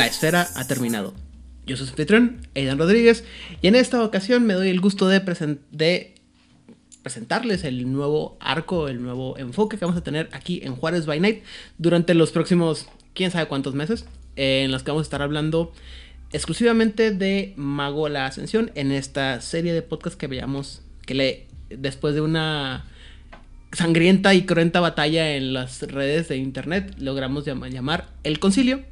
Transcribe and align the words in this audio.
la 0.00 0.06
esfera 0.06 0.48
ha 0.54 0.66
terminado. 0.66 1.14
Yo 1.66 1.76
soy 1.76 1.86
su 1.86 1.92
anfitrión, 1.92 2.46
Aidan 2.56 2.78
Rodríguez, 2.78 3.24
y 3.62 3.68
en 3.68 3.74
esta 3.76 4.02
ocasión 4.02 4.44
me 4.46 4.54
doy 4.54 4.68
el 4.70 4.80
gusto 4.80 5.06
de, 5.08 5.24
presen- 5.24 5.58
de 5.70 6.14
presentarles 7.02 7.64
el 7.64 7.90
nuevo 7.92 8.36
arco, 8.40 8.88
el 8.88 9.02
nuevo 9.02 9.38
enfoque 9.38 9.78
que 9.78 9.84
vamos 9.84 9.98
a 10.00 10.04
tener 10.04 10.28
aquí 10.32 10.60
en 10.64 10.74
Juárez 10.74 11.06
by 11.06 11.20
Night 11.20 11.42
durante 11.78 12.14
los 12.14 12.30
próximos, 12.32 12.86
quién 13.14 13.30
sabe 13.30 13.46
cuántos 13.46 13.74
meses, 13.74 14.04
eh, 14.36 14.62
en 14.64 14.72
los 14.72 14.82
que 14.82 14.90
vamos 14.90 15.02
a 15.02 15.08
estar 15.08 15.22
hablando 15.22 15.72
exclusivamente 16.32 17.10
de 17.10 17.54
Mago 17.56 18.08
la 18.08 18.26
Ascensión 18.26 18.70
en 18.74 18.92
esta 18.92 19.40
serie 19.40 19.72
de 19.72 19.82
podcast 19.82 20.16
que 20.18 20.26
veamos, 20.26 20.82
que 21.06 21.14
le, 21.14 21.46
después 21.70 22.14
de 22.14 22.20
una 22.20 22.84
sangrienta 23.72 24.34
y 24.34 24.42
cruenta 24.46 24.80
batalla 24.80 25.34
en 25.36 25.52
las 25.54 25.82
redes 25.82 26.28
de 26.28 26.36
internet, 26.36 26.94
logramos 26.98 27.44
llama- 27.44 27.68
llamar 27.68 28.08
El 28.24 28.38
Concilio. 28.40 28.82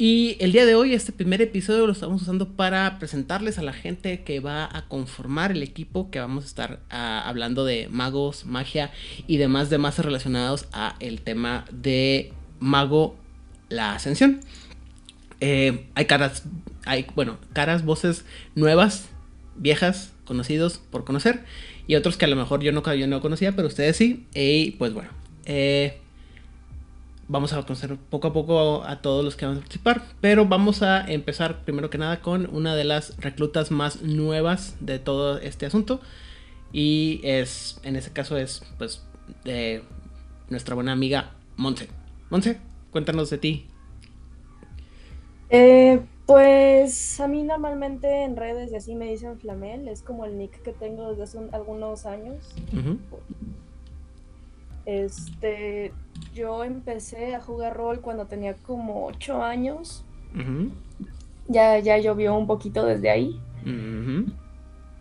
Y 0.00 0.36
el 0.38 0.52
día 0.52 0.64
de 0.64 0.76
hoy, 0.76 0.94
este 0.94 1.10
primer 1.10 1.42
episodio 1.42 1.84
lo 1.84 1.92
estamos 1.92 2.22
usando 2.22 2.50
para 2.50 3.00
presentarles 3.00 3.58
a 3.58 3.62
la 3.62 3.72
gente 3.72 4.22
que 4.22 4.38
va 4.38 4.64
a 4.72 4.86
conformar 4.86 5.50
el 5.50 5.60
equipo, 5.64 6.08
que 6.08 6.20
vamos 6.20 6.44
a 6.44 6.46
estar 6.46 6.78
ah, 6.88 7.24
hablando 7.26 7.64
de 7.64 7.88
magos, 7.90 8.46
magia 8.46 8.92
y 9.26 9.38
demás 9.38 9.70
demás 9.70 9.98
relacionados 9.98 10.68
a 10.72 10.94
el 11.00 11.20
tema 11.20 11.64
de 11.72 12.32
Mago 12.60 13.16
la 13.70 13.94
Ascensión. 13.94 14.38
Eh, 15.40 15.88
hay 15.96 16.04
caras, 16.04 16.44
hay, 16.86 17.04
bueno, 17.16 17.36
caras, 17.52 17.84
voces 17.84 18.24
nuevas, 18.54 19.08
viejas, 19.56 20.12
conocidos 20.24 20.78
por 20.78 21.04
conocer, 21.04 21.44
y 21.88 21.96
otros 21.96 22.16
que 22.16 22.26
a 22.26 22.28
lo 22.28 22.36
mejor 22.36 22.62
yo 22.62 22.70
no, 22.70 22.94
yo 22.94 23.08
no 23.08 23.20
conocía, 23.20 23.56
pero 23.56 23.66
ustedes 23.66 23.96
sí. 23.96 24.26
Y 24.32 24.72
pues 24.72 24.94
bueno, 24.94 25.10
eh, 25.44 25.98
vamos 27.28 27.52
a 27.52 27.62
conocer 27.62 27.96
poco 27.96 28.28
a 28.28 28.32
poco 28.32 28.82
a 28.84 29.00
todos 29.02 29.24
los 29.24 29.36
que 29.36 29.46
van 29.46 29.56
a 29.56 29.60
participar, 29.60 30.02
pero 30.20 30.46
vamos 30.46 30.82
a 30.82 31.06
empezar 31.10 31.64
primero 31.64 31.90
que 31.90 31.98
nada 31.98 32.20
con 32.20 32.48
una 32.54 32.74
de 32.74 32.84
las 32.84 33.16
reclutas 33.18 33.70
más 33.70 34.02
nuevas 34.02 34.76
de 34.80 34.98
todo 34.98 35.38
este 35.38 35.66
asunto, 35.66 36.00
y 36.72 37.20
es, 37.24 37.80
en 37.82 37.96
este 37.96 38.12
caso 38.12 38.36
es, 38.36 38.62
pues, 38.78 39.02
de 39.44 39.82
nuestra 40.48 40.74
buena 40.74 40.92
amiga 40.92 41.32
Monse. 41.56 41.88
Monse, 42.30 42.58
cuéntanos 42.90 43.30
de 43.30 43.38
ti. 43.38 43.66
Eh, 45.50 46.00
pues 46.26 47.20
a 47.20 47.26
mí 47.28 47.42
normalmente 47.42 48.24
en 48.24 48.36
redes 48.36 48.70
y 48.70 48.76
así 48.76 48.94
me 48.94 49.06
dicen 49.06 49.38
Flamel, 49.38 49.88
es 49.88 50.02
como 50.02 50.26
el 50.26 50.36
nick 50.36 50.62
que 50.62 50.72
tengo 50.72 51.08
desde 51.08 51.22
hace 51.22 51.38
un- 51.38 51.54
algunos 51.54 52.04
años. 52.04 52.54
Este, 54.88 55.92
yo 56.34 56.64
empecé 56.64 57.34
a 57.34 57.42
jugar 57.42 57.76
rol 57.76 58.00
cuando 58.00 58.24
tenía 58.24 58.54
como 58.54 59.04
8 59.04 59.42
años. 59.42 60.02
Ya, 61.46 61.78
ya 61.78 61.98
llovió 61.98 62.34
un 62.34 62.46
poquito 62.46 62.86
desde 62.86 63.10
ahí. 63.10 63.38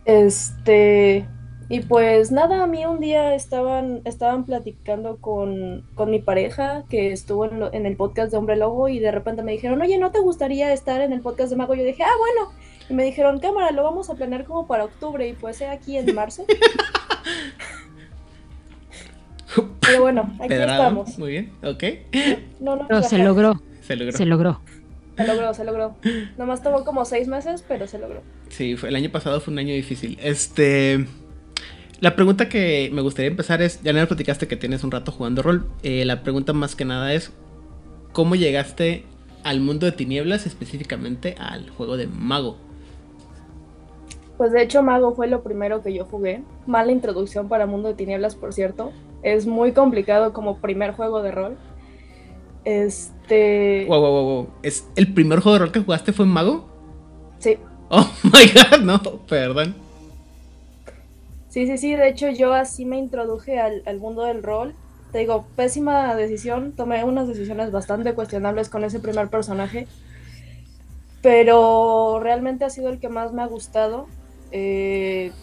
Este, 0.04 1.26
y 1.70 1.80
pues 1.82 2.32
nada, 2.34 2.64
a 2.64 2.68
mí 2.68 2.86
un 2.86 3.00
día 3.00 3.34
estaban, 3.34 4.02
estaban 4.04 4.44
platicando 4.46 5.18
con, 5.18 5.86
con 5.96 6.10
mi 6.12 6.20
pareja 6.20 6.84
que 6.90 7.14
estuvo 7.14 7.46
en, 7.46 7.60
lo- 7.60 7.74
en 7.74 7.86
el 7.86 7.96
podcast 7.96 8.32
de 8.32 8.38
Hombre 8.38 8.58
Lobo 8.58 8.90
y 8.90 9.00
de 9.00 9.12
repente 9.12 9.42
me 9.42 9.54
dijeron, 9.54 9.82
oye, 9.82 9.98
¿no 9.98 10.12
te 10.12 10.20
gustaría 10.20 10.74
estar 10.74 11.00
en 11.00 11.14
el 11.14 11.22
podcast 11.22 11.50
de 11.50 11.56
Mago? 11.56 11.76
Yo 11.76 11.84
dije, 11.86 12.04
ah, 12.04 12.18
bueno. 12.20 12.52
Y 12.90 12.94
me 12.94 13.04
dijeron, 13.06 13.40
cámara, 13.40 13.72
lo 13.72 13.84
vamos 13.84 14.10
a 14.10 14.16
planear 14.16 14.44
como 14.44 14.68
para 14.68 14.84
octubre 14.86 15.26
y 15.28 15.32
pues 15.34 15.62
aquí 15.62 15.98
en 15.98 16.14
marzo. 16.14 16.46
Pero 19.82 20.02
bueno, 20.02 20.34
aquí 20.40 20.54
estamos. 20.54 21.18
Muy 21.18 21.32
bien, 21.32 21.52
ok. 21.64 21.84
No, 22.60 22.76
no, 22.76 22.88
Pero 22.88 23.04
se 23.04 23.18
logró, 23.18 23.62
Se 23.82 23.96
logró. 23.96 24.18
se 24.18 24.26
logró. 24.26 24.62
se 25.16 25.28
logró, 25.28 25.54
se 25.54 25.64
logró. 25.64 25.96
Nomás 26.38 26.62
tomó 26.62 26.84
como 26.84 27.06
seis 27.06 27.28
meses, 27.28 27.64
pero 27.68 27.88
se 27.88 28.00
logró. 28.00 28.22
Sí, 28.50 28.76
fue, 28.76 28.90
el 28.90 28.96
año 28.96 29.10
pasado 29.12 29.40
fue 29.40 29.54
un 29.54 29.60
año 29.60 29.74
difícil. 29.74 30.18
Este. 30.22 31.06
La 32.00 32.16
pregunta 32.16 32.48
que 32.50 32.90
me 32.94 33.02
gustaría 33.02 33.30
empezar 33.32 33.62
es: 33.62 33.82
ya 33.82 33.94
me 33.94 34.06
platicaste 34.06 34.48
que 34.48 34.56
tienes 34.56 34.84
un 34.84 34.92
rato 34.92 35.12
jugando 35.12 35.42
rol. 35.42 35.68
Eh, 35.84 36.06
la 36.06 36.22
pregunta 36.22 36.54
más 36.54 36.76
que 36.76 36.86
nada 36.86 37.14
es: 37.14 37.32
¿cómo 38.12 38.36
llegaste 38.36 39.06
al 39.44 39.62
mundo 39.62 39.86
de 39.86 39.94
tinieblas, 39.94 40.46
específicamente 40.46 41.36
al 41.40 41.70
juego 41.70 41.98
de 41.98 42.08
mago? 42.08 42.58
Pues 44.38 44.52
de 44.52 44.62
hecho 44.62 44.84
Mago 44.84 45.16
fue 45.16 45.28
lo 45.28 45.42
primero 45.42 45.82
que 45.82 45.94
yo 45.94 46.06
jugué. 46.06 46.44
Mala 46.68 46.92
introducción 46.92 47.50
para 47.50 47.66
Mundo 47.66 47.88
de 47.90 47.96
Tinieblas, 47.96 48.36
por 48.36 48.54
cierto. 48.54 48.92
Es 49.36 49.46
muy 49.48 49.74
complicado 49.74 50.34
como 50.34 50.62
primer 50.62 50.94
juego 50.94 51.22
de 51.22 51.32
rol. 51.32 51.60
Este... 52.64 53.86
Wow, 53.88 54.00
wow, 54.02 54.12
wow, 54.12 54.24
wow. 54.26 54.60
¿Es 54.62 54.92
el 54.96 55.14
primer 55.14 55.40
juego 55.40 55.54
de 55.54 55.60
rol 55.60 55.72
que 55.72 55.80
jugaste 55.82 56.14
fue 56.14 56.26
mago? 56.26 56.68
Sí, 57.40 57.58
Oh 57.90 58.10
my 58.24 58.52
god, 58.54 58.82
no, 58.84 59.02
perdón. 59.28 59.76
sí, 61.48 61.68
sí, 61.68 61.78
sí. 61.78 61.96
De 61.96 62.08
hecho 62.10 62.30
yo 62.30 62.54
así 62.54 62.86
me 62.86 62.98
introduje 62.98 63.60
al, 63.60 63.84
al 63.86 64.00
mundo 64.00 64.24
del 64.24 64.44
rol. 64.44 64.80
Te 65.12 65.20
digo, 65.20 65.52
pésima 65.56 66.16
decisión. 66.16 66.76
Tomé 66.76 67.04
unas 67.04 67.28
decisiones 67.28 67.72
bastante 67.72 68.14
cuestionables 68.16 68.70
con 68.70 68.84
ese 68.84 69.00
primer 69.00 69.30
personaje. 69.30 69.92
Pero 71.22 72.20
realmente 72.22 72.66
ha 72.66 72.70
sido 72.70 72.90
el 72.90 73.00
que 73.00 73.10
más 73.10 73.34
me 73.34 73.42
ha 73.42 73.48
gustado. 73.48 74.12
Eh, 74.52 75.40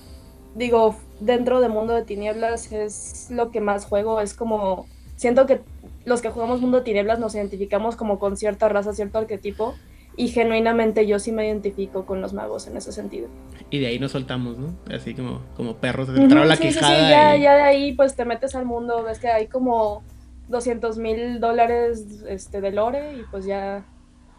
digo, 0.55 1.04
dentro 1.25 1.61
de 1.61 1.69
Mundo 1.69 1.95
de 1.95 2.03
Tinieblas 2.03 2.73
es 2.73 3.29
lo 3.31 3.51
que 3.51 3.61
más 3.61 3.85
juego. 3.87 4.21
Es 4.21 4.35
como. 4.35 4.87
Siento 5.17 5.47
que 5.47 5.61
los 6.05 6.21
que 6.23 6.31
jugamos 6.31 6.61
Mundo 6.61 6.79
de 6.79 6.85
Tinieblas 6.85 7.19
nos 7.19 7.35
identificamos 7.35 7.97
como 7.97 8.19
con 8.19 8.37
cierta 8.37 8.69
raza, 8.69 8.93
cierto 8.93 9.19
arquetipo. 9.19 9.75
Y 10.17 10.29
genuinamente 10.29 11.09
yo 11.09 11.19
sí 11.19 11.33
me 11.33 11.45
identifico 11.47 12.07
con 12.07 12.21
los 12.21 12.33
magos 12.33 12.69
en 12.69 12.77
ese 12.77 12.93
sentido. 12.93 13.27
Y 13.71 13.81
de 13.81 13.89
ahí 13.89 13.99
nos 13.99 14.13
soltamos, 14.13 14.59
¿no? 14.59 14.73
Así 14.95 15.13
como, 15.13 15.41
como 15.57 15.77
perros. 15.79 16.07
Se 16.07 16.29
traba 16.29 16.47
la 16.47 16.55
sí, 16.55 16.65
sí, 16.65 16.73
sí, 16.75 16.79
quijada. 16.79 17.11
ya, 17.11 17.37
y- 17.37 17.43
ya 17.43 17.55
de 17.57 17.63
ahí 17.63 17.93
pues 17.95 18.15
te 18.15 18.25
metes 18.25 18.55
al 18.55 18.65
mundo, 18.65 19.03
ves 19.03 19.19
que 19.19 19.27
hay 19.27 19.49
como 19.49 20.05
200 20.49 20.99
mil 20.99 21.41
dólares 21.41 22.23
este, 22.29 22.61
de 22.61 22.71
lore 22.71 23.17
y 23.17 23.23
pues 23.31 23.45
ya 23.45 23.85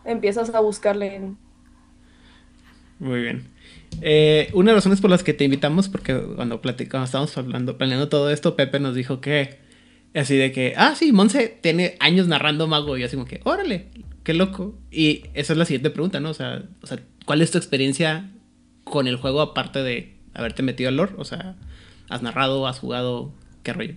empiezas 0.05 0.53
a 0.55 0.61
buscarle 0.61 1.15
en... 1.15 1.37
Muy 2.99 3.21
bien. 3.21 3.49
Eh, 4.01 4.49
una 4.53 4.71
de 4.71 4.75
las 4.75 4.83
razones 4.83 5.01
por 5.01 5.09
las 5.09 5.23
que 5.23 5.33
te 5.33 5.43
invitamos, 5.43 5.89
porque 5.89 6.19
cuando 6.35 6.61
platicamos, 6.61 7.09
estábamos 7.09 7.37
hablando, 7.37 7.77
planeando 7.77 8.09
todo 8.09 8.29
esto, 8.29 8.55
Pepe 8.55 8.79
nos 8.79 8.95
dijo 8.95 9.21
que, 9.21 9.59
así 10.13 10.35
de 10.35 10.51
que, 10.51 10.73
ah, 10.77 10.93
sí, 10.95 11.11
Monse 11.11 11.57
tiene 11.61 11.95
años 11.99 12.27
narrando 12.27 12.67
mago, 12.67 12.97
y 12.97 13.03
así 13.03 13.15
como 13.15 13.27
que, 13.27 13.41
órale, 13.43 13.87
qué 14.23 14.33
loco. 14.33 14.77
Y 14.91 15.23
esa 15.33 15.53
es 15.53 15.57
la 15.57 15.65
siguiente 15.65 15.89
pregunta, 15.89 16.19
¿no? 16.19 16.29
O 16.31 16.33
sea, 16.33 16.63
o 16.81 16.87
sea, 16.87 16.99
¿cuál 17.25 17.41
es 17.41 17.51
tu 17.51 17.57
experiencia 17.57 18.31
con 18.83 19.07
el 19.07 19.15
juego 19.15 19.41
aparte 19.41 19.81
de 19.83 20.17
haberte 20.33 20.63
metido 20.63 20.89
al 20.89 20.97
lore? 20.97 21.13
O 21.17 21.25
sea, 21.25 21.55
¿has 22.09 22.21
narrado, 22.21 22.67
has 22.67 22.79
jugado, 22.79 23.33
qué 23.63 23.73
rollo? 23.73 23.95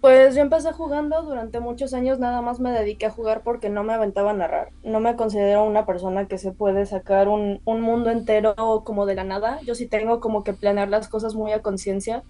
Pues 0.00 0.36
yo 0.36 0.42
empecé 0.42 0.72
jugando 0.72 1.22
durante 1.22 1.58
muchos 1.58 1.92
años, 1.92 2.20
nada 2.20 2.40
más 2.40 2.60
me 2.60 2.70
dediqué 2.70 3.06
a 3.06 3.10
jugar 3.10 3.42
porque 3.42 3.68
no 3.68 3.82
me 3.82 3.94
aventaba 3.94 4.30
a 4.30 4.34
narrar. 4.34 4.70
No 4.84 5.00
me 5.00 5.16
considero 5.16 5.64
una 5.64 5.86
persona 5.86 6.28
que 6.28 6.38
se 6.38 6.52
puede 6.52 6.86
sacar 6.86 7.26
un, 7.26 7.60
un 7.64 7.80
mundo 7.80 8.10
entero 8.10 8.54
como 8.84 9.06
de 9.06 9.16
la 9.16 9.24
nada. 9.24 9.60
Yo 9.62 9.74
sí 9.74 9.88
tengo 9.88 10.20
como 10.20 10.44
que 10.44 10.52
planear 10.52 10.88
las 10.88 11.08
cosas 11.08 11.34
muy 11.34 11.50
a 11.50 11.62
conciencia. 11.62 12.22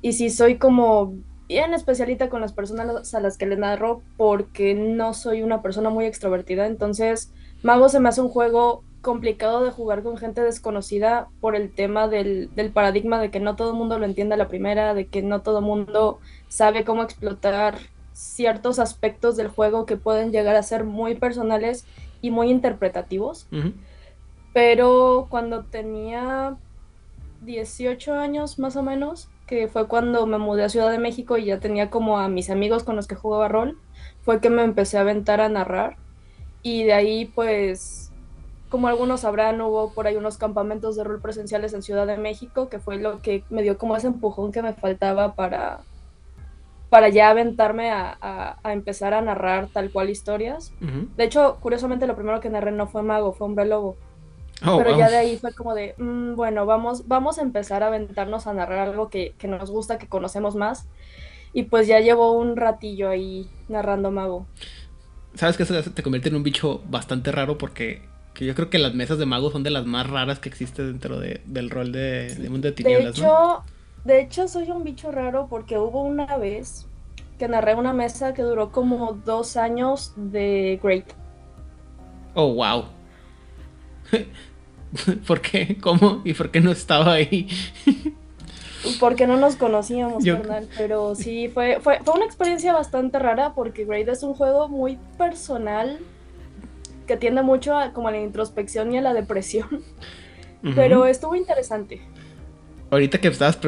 Y 0.00 0.14
sí 0.14 0.30
soy 0.30 0.58
como 0.58 1.14
bien 1.46 1.74
especialita 1.74 2.28
con 2.28 2.40
las 2.40 2.52
personas 2.52 3.14
a 3.14 3.20
las 3.20 3.38
que 3.38 3.46
le 3.46 3.56
narro 3.56 4.02
porque 4.16 4.74
no 4.74 5.14
soy 5.14 5.42
una 5.42 5.62
persona 5.62 5.90
muy 5.90 6.06
extrovertida. 6.06 6.66
Entonces, 6.66 7.32
Mago 7.62 7.88
se 7.88 8.00
me 8.00 8.08
hace 8.08 8.20
un 8.20 8.30
juego 8.30 8.82
complicado 9.02 9.64
de 9.64 9.70
jugar 9.70 10.02
con 10.02 10.16
gente 10.16 10.40
desconocida 10.40 11.28
por 11.40 11.54
el 11.54 11.70
tema 11.70 12.08
del, 12.08 12.48
del 12.54 12.70
paradigma 12.70 13.20
de 13.20 13.30
que 13.30 13.40
no 13.40 13.56
todo 13.56 13.72
el 13.72 13.76
mundo 13.76 13.98
lo 13.98 14.06
entiende 14.06 14.34
a 14.34 14.38
la 14.38 14.48
primera, 14.48 14.94
de 14.94 15.06
que 15.06 15.22
no 15.22 15.42
todo 15.42 15.58
el 15.58 15.64
mundo 15.64 16.18
sabe 16.48 16.84
cómo 16.84 17.02
explotar 17.02 17.78
ciertos 18.14 18.78
aspectos 18.78 19.36
del 19.36 19.48
juego 19.48 19.86
que 19.86 19.96
pueden 19.96 20.32
llegar 20.32 20.56
a 20.56 20.62
ser 20.62 20.84
muy 20.84 21.14
personales 21.14 21.84
y 22.20 22.30
muy 22.30 22.50
interpretativos. 22.50 23.46
Pero 24.52 25.26
cuando 25.30 25.64
tenía 25.64 26.56
18 27.42 28.14
años 28.14 28.58
más 28.58 28.76
o 28.76 28.82
menos, 28.82 29.28
que 29.46 29.68
fue 29.68 29.88
cuando 29.88 30.24
me 30.26 30.38
mudé 30.38 30.64
a 30.64 30.68
Ciudad 30.68 30.90
de 30.90 30.98
México 30.98 31.36
y 31.36 31.46
ya 31.46 31.60
tenía 31.60 31.90
como 31.90 32.18
a 32.18 32.28
mis 32.28 32.50
amigos 32.50 32.84
con 32.84 32.96
los 32.96 33.06
que 33.06 33.16
jugaba 33.16 33.48
rol, 33.48 33.78
fue 34.22 34.40
que 34.40 34.50
me 34.50 34.62
empecé 34.62 34.98
a 34.98 35.02
aventar 35.02 35.40
a 35.40 35.48
narrar. 35.48 35.96
Y 36.62 36.84
de 36.84 36.92
ahí 36.92 37.24
pues, 37.26 38.01
como 38.72 38.88
algunos 38.88 39.20
sabrán, 39.20 39.60
hubo 39.60 39.92
por 39.92 40.08
ahí 40.08 40.16
unos 40.16 40.38
campamentos 40.38 40.96
de 40.96 41.04
rol 41.04 41.20
presenciales 41.20 41.74
en 41.74 41.82
Ciudad 41.82 42.08
de 42.08 42.16
México, 42.16 42.68
que 42.70 42.80
fue 42.80 42.96
lo 42.96 43.20
que 43.20 43.44
me 43.50 43.62
dio 43.62 43.78
como 43.78 43.96
ese 43.96 44.08
empujón 44.08 44.50
que 44.50 44.62
me 44.62 44.72
faltaba 44.72 45.34
para, 45.36 45.80
para 46.90 47.08
ya 47.10 47.30
aventarme 47.30 47.90
a, 47.90 48.16
a- 48.20 48.56
a 48.62 48.72
empezar 48.72 49.14
a 49.14 49.22
narrar 49.22 49.68
tal 49.72 49.90
cual 49.90 50.10
historias. 50.10 50.72
De 51.16 51.24
hecho, 51.24 51.58
curiosamente 51.60 52.06
lo 52.06 52.14
primero 52.16 52.40
que 52.40 52.50
narré 52.50 52.72
no 52.72 52.86
fue 52.86 53.02
Mago, 53.02 53.32
fue 53.32 53.46
Hombre 53.46 53.66
Lobo. 53.66 53.96
Oh, 54.66 54.76
Pero 54.78 54.90
wow. 54.90 54.98
ya 54.98 55.10
de 55.10 55.16
ahí 55.18 55.38
fue 55.38 55.52
como 55.54 55.74
de, 55.74 55.94
"Mm, 55.98 56.34
bueno, 56.34 56.66
vamos, 56.66 57.08
vamos 57.08 57.38
a 57.38 57.42
empezar 57.42 57.82
a 57.82 57.88
aventarnos 57.88 58.46
a 58.46 58.54
narrar 58.54 58.88
algo 58.88 59.08
que, 59.10 59.34
que 59.38 59.48
nos 59.48 59.70
gusta, 59.70 59.98
que 59.98 60.06
conocemos 60.08 60.54
más. 60.54 60.86
Y 61.52 61.64
pues 61.64 61.86
ya 61.86 62.00
llevo 62.00 62.32
un 62.32 62.56
ratillo 62.56 63.10
ahí 63.10 63.50
narrando 63.68 64.10
Mago. 64.10 64.46
sabes 65.34 65.56
que 65.56 65.62
eso 65.64 65.74
te 65.92 66.02
convierte 66.02 66.28
en 66.28 66.36
un 66.36 66.42
bicho 66.42 66.80
bastante 66.88 67.32
raro 67.32 67.58
porque 67.58 68.02
que 68.34 68.46
yo 68.46 68.54
creo 68.54 68.70
que 68.70 68.78
las 68.78 68.94
mesas 68.94 69.18
de 69.18 69.26
magos 69.26 69.52
son 69.52 69.62
de 69.62 69.70
las 69.70 69.86
más 69.86 70.08
raras 70.08 70.38
que 70.38 70.48
existen 70.48 70.86
dentro 70.86 71.20
de, 71.20 71.40
del 71.44 71.70
rol 71.70 71.92
de, 71.92 72.34
de 72.34 72.50
Mundo 72.50 72.68
de 72.68 72.72
Tinieblas. 72.72 73.14
De 73.14 73.20
hecho, 73.20 73.62
de 74.04 74.20
hecho, 74.20 74.48
soy 74.48 74.70
un 74.70 74.84
bicho 74.84 75.12
raro 75.12 75.46
porque 75.48 75.78
hubo 75.78 76.02
una 76.02 76.36
vez 76.36 76.86
que 77.38 77.48
narré 77.48 77.74
una 77.74 77.92
mesa 77.92 78.34
que 78.34 78.42
duró 78.42 78.72
como 78.72 79.12
dos 79.24 79.56
años 79.56 80.12
de 80.16 80.80
Great. 80.82 81.06
Oh, 82.34 82.54
wow. 82.54 82.84
¿Por 85.26 85.40
qué? 85.40 85.78
¿Cómo? 85.80 86.22
¿Y 86.24 86.34
por 86.34 86.50
qué 86.50 86.60
no 86.60 86.72
estaba 86.72 87.14
ahí? 87.14 87.48
porque 89.00 89.26
no 89.26 89.36
nos 89.36 89.56
conocíamos, 89.56 90.24
carnal. 90.24 90.68
Pero 90.76 91.14
sí, 91.14 91.48
fue, 91.48 91.78
fue, 91.80 92.00
fue 92.04 92.14
una 92.14 92.24
experiencia 92.24 92.72
bastante 92.72 93.18
rara 93.18 93.54
porque 93.54 93.84
Great 93.84 94.08
es 94.08 94.22
un 94.22 94.34
juego 94.34 94.68
muy 94.68 94.98
personal 95.16 95.98
que 97.12 97.18
tiende 97.18 97.42
mucho 97.42 97.76
a, 97.76 97.92
como 97.92 98.08
a 98.08 98.10
la 98.10 98.20
introspección 98.20 98.94
y 98.94 98.96
a 98.96 99.02
la 99.02 99.12
depresión. 99.12 99.82
Pero 100.74 101.04
estuvo 101.04 101.36
interesante. 101.36 102.00
Ahorita 102.90 103.20
que 103.20 103.28
estabas 103.28 103.58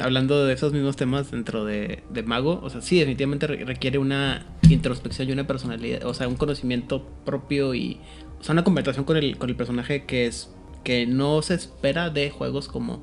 hablando 0.00 0.44
de 0.44 0.52
esos 0.52 0.72
mismos 0.72 0.96
temas 0.96 1.32
dentro 1.32 1.64
de, 1.64 2.04
de, 2.10 2.22
Mago, 2.22 2.60
o 2.62 2.70
sea, 2.70 2.80
sí, 2.80 2.98
definitivamente 2.98 3.46
requiere 3.46 3.98
una 3.98 4.46
introspección 4.68 5.28
y 5.28 5.32
una 5.32 5.46
personalidad, 5.46 6.04
o 6.04 6.14
sea, 6.14 6.28
un 6.28 6.36
conocimiento 6.36 7.04
propio 7.24 7.74
y, 7.74 8.00
o 8.40 8.44
sea, 8.44 8.52
una 8.52 8.64
conversación 8.64 9.04
con 9.04 9.16
el, 9.16 9.36
con 9.36 9.50
el 9.50 9.56
personaje 9.56 10.04
que 10.04 10.26
es, 10.26 10.52
que 10.84 11.06
no 11.06 11.42
se 11.42 11.54
espera 11.54 12.10
de 12.10 12.30
juegos 12.30 12.68
como 12.68 13.02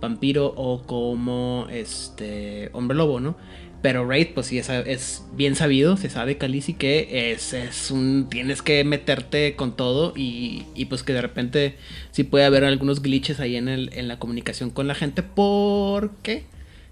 Vampiro 0.00 0.52
o 0.56 0.82
como, 0.82 1.66
este, 1.70 2.70
Hombre 2.72 2.96
Lobo, 2.96 3.20
¿no? 3.20 3.36
Pero 3.80 4.08
Raid, 4.08 4.28
pues 4.34 4.46
sí, 4.46 4.58
es, 4.58 5.24
bien 5.34 5.54
sabido, 5.54 5.96
se 5.96 6.10
sabe 6.10 6.36
Calici 6.36 6.74
que 6.74 7.32
es, 7.32 7.52
es, 7.52 7.90
un. 7.92 8.28
Tienes 8.28 8.60
que 8.60 8.82
meterte 8.82 9.54
con 9.54 9.76
todo 9.76 10.12
y, 10.16 10.66
y, 10.74 10.86
pues 10.86 11.04
que 11.04 11.12
de 11.12 11.22
repente 11.22 11.76
sí 12.10 12.24
puede 12.24 12.44
haber 12.44 12.64
algunos 12.64 13.02
glitches 13.02 13.38
ahí 13.38 13.54
en, 13.56 13.68
el, 13.68 13.90
en 13.94 14.08
la 14.08 14.18
comunicación 14.18 14.70
con 14.70 14.88
la 14.88 14.96
gente 14.96 15.22
porque 15.22 16.44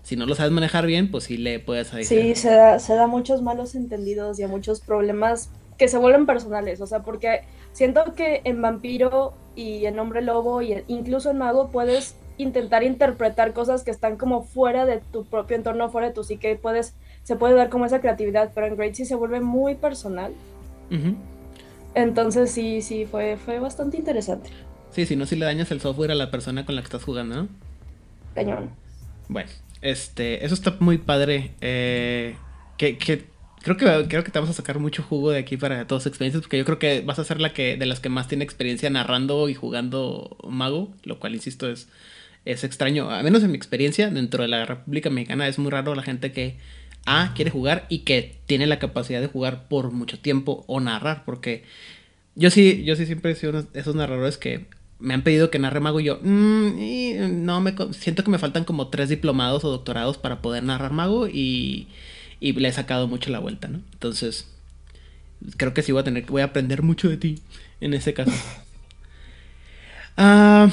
si 0.04 0.14
no 0.14 0.26
lo 0.26 0.36
sabes 0.36 0.52
manejar 0.52 0.86
bien, 0.86 1.10
pues 1.10 1.24
sí 1.24 1.36
le 1.36 1.58
puedes 1.58 1.92
decir. 1.92 2.22
Sí, 2.22 2.40
se 2.40 2.50
da, 2.50 2.78
se 2.78 2.94
da 2.94 3.08
muchos 3.08 3.42
malos 3.42 3.74
entendidos 3.74 4.38
y 4.38 4.44
a 4.44 4.48
muchos 4.48 4.78
problemas 4.78 5.50
que 5.76 5.88
se 5.88 5.98
vuelven 5.98 6.26
personales, 6.26 6.80
o 6.80 6.86
sea, 6.86 7.00
porque 7.02 7.40
siento 7.72 8.14
que 8.14 8.40
en 8.44 8.62
Vampiro 8.62 9.34
y 9.56 9.86
en 9.86 9.98
Hombre 9.98 10.22
Lobo 10.22 10.62
y 10.62 10.84
incluso 10.86 11.32
en 11.32 11.38
Mago 11.38 11.70
puedes 11.72 12.14
intentar 12.38 12.82
interpretar 12.82 13.52
cosas 13.52 13.82
que 13.82 13.90
están 13.90 14.16
como 14.16 14.42
fuera 14.42 14.86
de 14.86 15.00
tu 15.12 15.24
propio 15.24 15.56
entorno, 15.56 15.90
fuera 15.90 16.08
de 16.08 16.14
tu 16.14 16.24
psique, 16.24 16.56
puedes, 16.56 16.94
se 17.22 17.36
puede 17.36 17.54
dar 17.54 17.68
como 17.68 17.86
esa 17.86 18.00
creatividad, 18.00 18.50
pero 18.54 18.66
en 18.66 18.76
Great 18.76 18.94
sí 18.94 19.04
se 19.04 19.14
vuelve 19.14 19.40
muy 19.40 19.74
personal. 19.74 20.32
Entonces 21.94 22.50
sí, 22.50 22.82
sí, 22.82 23.06
fue, 23.06 23.36
fue 23.36 23.58
bastante 23.58 23.96
interesante. 23.96 24.50
Sí, 24.90 25.06
si 25.06 25.16
no, 25.16 25.26
si 25.26 25.36
le 25.36 25.44
dañas 25.44 25.70
el 25.70 25.80
software 25.80 26.12
a 26.12 26.14
la 26.14 26.30
persona 26.30 26.64
con 26.64 26.74
la 26.74 26.82
que 26.82 26.86
estás 26.86 27.04
jugando, 27.04 27.36
¿no? 27.36 27.48
Cañón. 28.34 28.70
Bueno, 29.28 29.50
este, 29.80 30.44
eso 30.44 30.54
está 30.54 30.76
muy 30.80 30.98
padre. 30.98 31.52
Eh, 31.60 32.36
que, 32.76 32.98
que 32.98 33.24
creo 33.62 33.76
que 33.76 34.08
creo 34.08 34.24
que 34.24 34.30
te 34.30 34.38
vamos 34.38 34.50
a 34.50 34.56
sacar 34.56 34.78
mucho 34.78 35.02
jugo 35.02 35.30
de 35.30 35.38
aquí 35.38 35.56
para 35.56 35.86
todas 35.86 36.06
experiencias, 36.06 36.42
porque 36.42 36.58
yo 36.58 36.64
creo 36.64 36.78
que 36.78 37.00
vas 37.00 37.18
a 37.18 37.24
ser 37.24 37.40
la 37.40 37.52
que 37.52 37.76
de 37.76 37.86
las 37.86 38.00
que 38.00 38.08
más 38.08 38.28
tiene 38.28 38.44
experiencia 38.44 38.88
narrando 38.90 39.48
y 39.48 39.54
jugando 39.54 40.36
mago, 40.48 40.94
lo 41.02 41.18
cual 41.18 41.34
insisto 41.34 41.68
es 41.68 41.88
es 42.46 42.64
extraño, 42.64 43.10
a 43.10 43.22
menos 43.22 43.42
en 43.42 43.50
mi 43.50 43.56
experiencia, 43.56 44.08
dentro 44.08 44.42
de 44.42 44.48
la 44.48 44.64
República 44.64 45.10
Mexicana 45.10 45.48
es 45.48 45.58
muy 45.58 45.70
raro 45.70 45.94
la 45.94 46.02
gente 46.02 46.32
que 46.32 46.56
A 47.04 47.34
quiere 47.34 47.50
jugar 47.50 47.86
y 47.88 48.00
que 48.00 48.36
tiene 48.46 48.66
la 48.66 48.78
capacidad 48.78 49.20
de 49.20 49.26
jugar 49.26 49.68
por 49.68 49.90
mucho 49.92 50.18
tiempo 50.18 50.64
o 50.66 50.80
narrar, 50.80 51.24
porque 51.24 51.64
yo 52.34 52.50
sí, 52.50 52.84
yo 52.84 52.96
sí 52.96 53.06
siempre 53.06 53.32
he 53.32 53.34
sido 53.34 53.66
esos 53.74 53.94
narradores 53.94 54.38
que 54.38 54.66
me 54.98 55.14
han 55.14 55.22
pedido 55.22 55.50
que 55.50 55.58
narre 55.58 55.80
mago 55.80 56.00
y 56.00 56.04
yo, 56.04 56.18
mm, 56.22 56.78
y 56.78 57.14
no 57.30 57.60
me 57.60 57.74
siento 57.92 58.24
que 58.24 58.30
me 58.30 58.38
faltan 58.38 58.64
como 58.64 58.88
tres 58.88 59.08
diplomados 59.08 59.64
o 59.64 59.70
doctorados 59.70 60.16
para 60.18 60.40
poder 60.40 60.62
narrar 60.64 60.92
mago 60.92 61.28
y, 61.28 61.88
y 62.40 62.52
le 62.52 62.68
he 62.68 62.72
sacado 62.72 63.08
mucho 63.08 63.30
la 63.30 63.38
vuelta, 63.40 63.68
¿no? 63.68 63.80
Entonces, 63.92 64.48
creo 65.56 65.74
que 65.74 65.82
sí 65.82 65.92
voy 65.92 66.00
a 66.00 66.04
tener, 66.04 66.24
voy 66.26 66.42
a 66.42 66.46
aprender 66.46 66.82
mucho 66.82 67.08
de 67.08 67.16
ti 67.16 67.40
en 67.80 67.94
ese 67.94 68.14
caso. 68.14 68.32
Ah, 70.18 70.70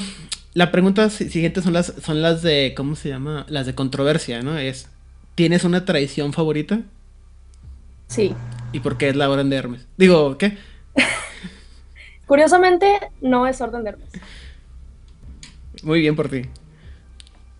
la 0.54 0.70
pregunta 0.70 1.10
siguiente 1.10 1.60
son 1.62 1.72
las, 1.72 1.86
son 2.00 2.22
las 2.22 2.40
de, 2.42 2.74
¿cómo 2.76 2.94
se 2.94 3.08
llama? 3.08 3.44
Las 3.48 3.66
de 3.66 3.74
controversia, 3.74 4.40
¿no? 4.40 4.56
Es, 4.56 4.88
¿tienes 5.34 5.64
una 5.64 5.84
tradición 5.84 6.32
favorita? 6.32 6.80
Sí. 8.06 8.34
¿Y 8.72 8.78
por 8.78 8.96
qué 8.96 9.08
es 9.08 9.16
la 9.16 9.28
Orden 9.28 9.50
de 9.50 9.56
Hermes? 9.56 9.88
Digo, 9.96 10.38
¿qué? 10.38 10.56
Curiosamente, 12.26 12.86
no 13.20 13.48
es 13.48 13.60
Orden 13.60 13.82
de 13.82 13.90
Hermes. 13.90 14.08
Muy 15.82 16.00
bien 16.00 16.14
por 16.14 16.28
ti. 16.28 16.42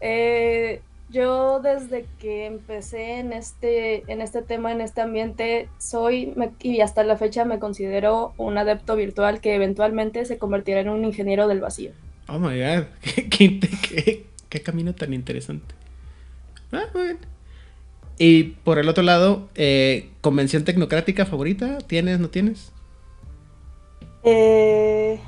Eh, 0.00 0.80
yo 1.10 1.58
desde 1.60 2.06
que 2.20 2.46
empecé 2.46 3.18
en 3.18 3.32
este, 3.32 4.04
en 4.06 4.20
este 4.20 4.40
tema, 4.42 4.70
en 4.70 4.80
este 4.80 5.00
ambiente, 5.00 5.68
soy 5.78 6.32
y 6.60 6.80
hasta 6.80 7.02
la 7.02 7.16
fecha 7.16 7.44
me 7.44 7.58
considero 7.58 8.34
un 8.36 8.56
adepto 8.56 8.94
virtual 8.94 9.40
que 9.40 9.56
eventualmente 9.56 10.24
se 10.26 10.38
convertirá 10.38 10.80
en 10.80 10.90
un 10.90 11.04
ingeniero 11.04 11.48
del 11.48 11.60
vacío. 11.60 11.90
Oh 12.28 12.38
my 12.38 12.58
god, 12.58 12.86
qué, 13.30 14.26
qué, 14.48 14.62
camino 14.62 14.94
tan 14.94 15.12
interesante. 15.12 15.74
Ah, 16.72 16.84
muy 16.94 17.02
bien. 17.04 17.18
Y 18.18 18.42
por 18.64 18.78
el 18.78 18.88
otro 18.88 19.02
lado, 19.02 19.48
eh, 19.54 20.10
¿convención 20.20 20.64
tecnocrática 20.64 21.26
favorita? 21.26 21.78
¿Tienes, 21.78 22.20
no 22.20 22.28
tienes? 22.28 22.72
Eh, 24.22 25.20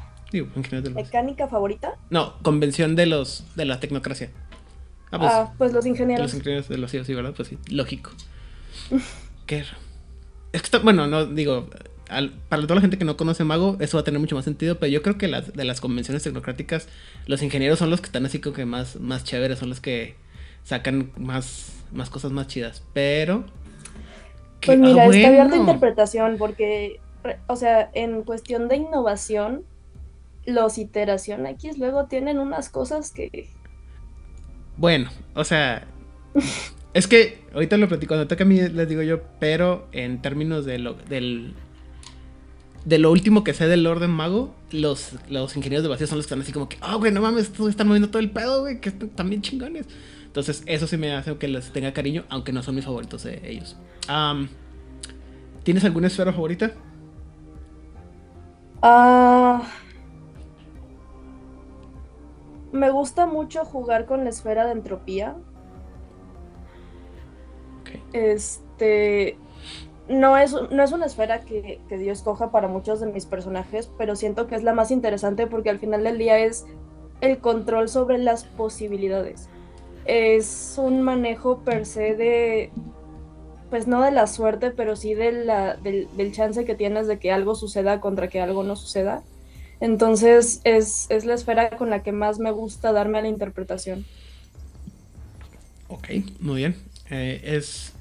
¿Mecánica 0.95 1.49
favorita? 1.49 1.97
No, 2.11 2.39
convención 2.43 2.97
de 2.97 3.07
los 3.07 3.45
de 3.57 3.65
la 3.65 3.81
tecnocracia. 3.81 4.31
Ah, 5.11 5.19
pues, 5.19 5.33
ah, 5.33 5.55
pues 5.59 5.73
los 5.73 5.87
ingenieros. 5.87 6.27
Los 6.27 6.35
ingenieros 6.35 6.69
de 6.69 6.79
los 6.79 6.91
sí, 6.91 7.15
¿verdad? 7.15 7.35
Pues 7.37 7.49
sí, 7.49 7.59
lógico. 7.69 8.11
qué 9.47 9.59
Es 9.59 10.63
que 10.63 10.67
está, 10.67 10.79
bueno, 10.79 11.07
no 11.07 11.27
digo, 11.27 11.69
para 12.49 12.63
toda 12.63 12.77
la 12.77 12.81
gente 12.81 12.99
que 12.99 13.05
no 13.05 13.17
conoce 13.17 13.45
Mago, 13.45 13.77
eso 13.81 13.97
va 13.97 14.03
a 14.03 14.05
tener 14.05 14.21
mucho 14.21 14.37
más 14.37 14.45
sentido, 14.45 14.79
pero 14.79 14.91
yo 14.91 15.03
creo 15.03 15.19
que 15.19 15.29
las, 15.29 15.53
de 15.53 15.65
las 15.65 15.81
convenciones 15.81 16.23
tecnocráticas, 16.23 16.89
los 17.27 17.43
ingenieros 17.43 17.79
son 17.79 17.91
los 17.91 18.01
que 18.01 18.07
están 18.07 18.25
así 18.27 18.41
como 18.41 18.55
que 18.55 18.65
más, 18.65 18.97
más 19.01 19.25
chéveres, 19.25 19.59
son 19.59 19.71
los 19.71 19.81
que 19.81 20.15
sacan 20.65 21.11
más, 21.17 21.73
más 21.93 22.11
cosas 22.11 22.33
más 22.33 22.47
chidas, 22.47 22.83
pero... 22.93 23.45
pues 24.65 24.79
mira, 24.79 25.03
ah, 25.05 25.07
está 25.07 25.29
abierta 25.29 25.57
interpretación, 25.57 26.37
porque, 26.39 27.01
o 27.49 27.57
sea, 27.57 27.91
en 27.93 28.23
cuestión 28.23 28.69
de 28.69 28.77
innovación, 28.77 29.65
los 30.45 30.79
iteración 30.79 31.47
X 31.47 31.79
luego 31.79 32.07
tienen 32.07 32.39
unas 32.39 32.69
cosas 32.69 33.11
que... 33.11 33.49
Bueno, 34.77 35.11
o 35.35 35.43
sea, 35.43 35.87
es 36.95 37.09
que 37.09 37.41
ahorita 37.53 37.77
lo 37.79 37.89
platico, 37.89 38.11
cuando 38.11 38.29
toca 38.29 38.45
a 38.45 38.47
mí 38.47 38.61
les 38.61 38.89
digo 38.89 39.03
yo, 39.03 39.23
pero 39.41 39.89
en 39.93 40.23
términos 40.23 40.65
de 40.65 40.79
lo, 40.79 40.95
del 40.95 41.55
de 42.87 43.01
lo 43.01 43.11
último 43.11 43.43
que 43.43 43.53
sé 43.53 43.67
del 43.67 43.85
orden 43.85 44.13
mago, 44.13 44.55
los, 44.71 45.17
los 45.29 45.57
ingenieros 45.57 45.83
de 45.83 45.89
vacío 45.89 46.07
son 46.07 46.19
los 46.19 46.27
que 46.27 46.29
están 46.29 46.43
así 46.43 46.53
como 46.53 46.69
que, 46.69 46.79
ah, 46.81 46.95
güey, 46.95 47.11
no 47.11 47.21
mames, 47.21 47.51
están 47.69 47.89
moviendo 47.89 48.11
todo 48.11 48.21
el 48.21 48.31
pedo, 48.31 48.61
güey, 48.61 48.81
que 48.81 48.91
están 48.91 49.29
bien 49.29 49.43
chingones. 49.43 49.87
Entonces, 50.25 50.63
eso 50.67 50.87
sí 50.87 50.97
me 50.97 51.13
hace 51.13 51.37
que 51.37 51.49
les 51.49 51.73
tenga 51.73 51.93
cariño, 51.93 52.25
aunque 52.29 52.53
no 52.53 52.63
son 52.63 52.77
mis 52.77 52.85
favoritos 52.85 53.25
de 53.25 53.41
ellos. 53.43 53.77
¿Tienes 55.65 55.85
alguna 55.85 56.07
esfera 56.07 56.33
favorita? 56.33 56.73
Ah. 58.83 59.63
me 62.71 62.91
gusta 62.91 63.27
mucho 63.27 63.65
jugar 63.65 64.07
con 64.07 64.23
la 64.23 64.31
esfera 64.31 64.65
de 64.67 64.73
entropía. 64.73 65.35
Este 68.13 69.39
no 70.09 70.37
es, 70.37 70.55
no 70.71 70.83
es 70.83 70.93
una 70.93 71.07
esfera 71.07 71.41
que, 71.41 71.81
que, 71.89 71.99
Dios 71.99 72.23
coja 72.23 72.51
para 72.51 72.69
muchos 72.69 73.01
de 73.01 73.07
mis 73.07 73.27
personajes, 73.27 73.91
pero 73.99 74.17
siento 74.17 74.47
que 74.47 74.55
es 74.55 74.63
la 74.63 74.73
más 74.73 74.91
interesante 74.91 75.47
porque 75.47 75.71
al 75.71 75.79
final 75.79 76.05
del 76.05 76.19
día 76.19 76.39
es 76.39 76.65
el 77.21 77.39
control 77.39 77.89
sobre 77.89 78.19
las 78.19 78.45
posibilidades. 78.45 79.49
Es 80.05 80.77
un 80.79 81.03
manejo 81.03 81.59
per 81.65 81.87
se 81.87 82.15
de, 82.15 82.71
pues 83.71 83.87
no 83.87 84.03
de 84.03 84.13
la 84.13 84.27
suerte, 84.27 84.71
pero 84.71 84.95
sí 84.95 85.15
de 85.15 85.33
la, 85.33 85.77
del, 85.77 86.09
del, 86.17 86.33
chance 86.33 86.65
que 86.65 86.75
tienes 86.77 87.09
de 87.09 87.19
que 87.19 87.33
algo 87.33 87.55
suceda 87.55 88.01
contra 88.01 88.29
que 88.29 88.41
algo 88.41 88.63
no 88.63 88.77
suceda. 88.77 89.23
Entonces 89.81 90.61
es, 90.65 91.07
es 91.11 91.25
la 91.25 91.35
esfera 91.35 91.71
con 91.77 91.91
la 91.91 92.03
que 92.03 92.13
más 92.13 92.39
me 92.39 92.51
gusta 92.51 92.93
darme 92.93 93.19
a 93.19 93.23
la 93.23 93.29
interpretación. 93.29 94.07
Ok, 95.89 96.09
muy 96.41 96.57
bien. 96.57 96.77
Eh, 97.11 97.41
es 97.45 97.96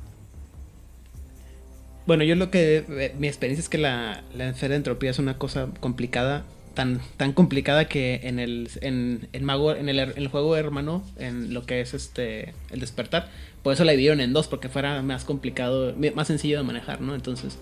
bueno, 2.05 2.24
yo 2.24 2.35
lo 2.35 2.51
que. 2.51 2.85
Eh, 2.89 3.15
mi 3.17 3.27
experiencia 3.27 3.62
es 3.62 3.69
que 3.69 3.77
la, 3.77 4.24
la 4.35 4.50
esfera 4.50 4.71
de 4.71 4.77
entropía 4.77 5.12
es 5.12 5.19
una 5.19 5.38
cosa 5.38 5.69
complicada. 5.79 6.45
Tan, 6.74 7.00
tan 7.15 7.31
complicada 7.31 7.85
que 7.85 8.19
en 8.24 8.38
el, 8.38 8.69
en, 8.81 9.29
en 9.31 9.45
Mago, 9.45 9.74
en 9.74 9.88
el, 9.88 9.97
en 9.97 10.12
el 10.17 10.27
juego 10.27 10.57
hermano, 10.57 11.05
en 11.17 11.53
lo 11.53 11.65
que 11.65 11.79
es 11.79 11.93
este 11.93 12.53
el 12.69 12.81
despertar, 12.81 13.29
por 13.63 13.71
eso 13.71 13.85
la 13.85 13.93
dividieron 13.93 14.19
en 14.19 14.33
dos, 14.33 14.50
porque 14.50 14.67
fuera 14.67 15.01
más 15.01 15.24
complicado, 15.24 15.95
más 16.15 16.27
sencillo 16.27 16.57
de 16.57 16.63
manejar, 16.63 17.00
¿no? 17.00 17.15
Entonces, 17.15 17.57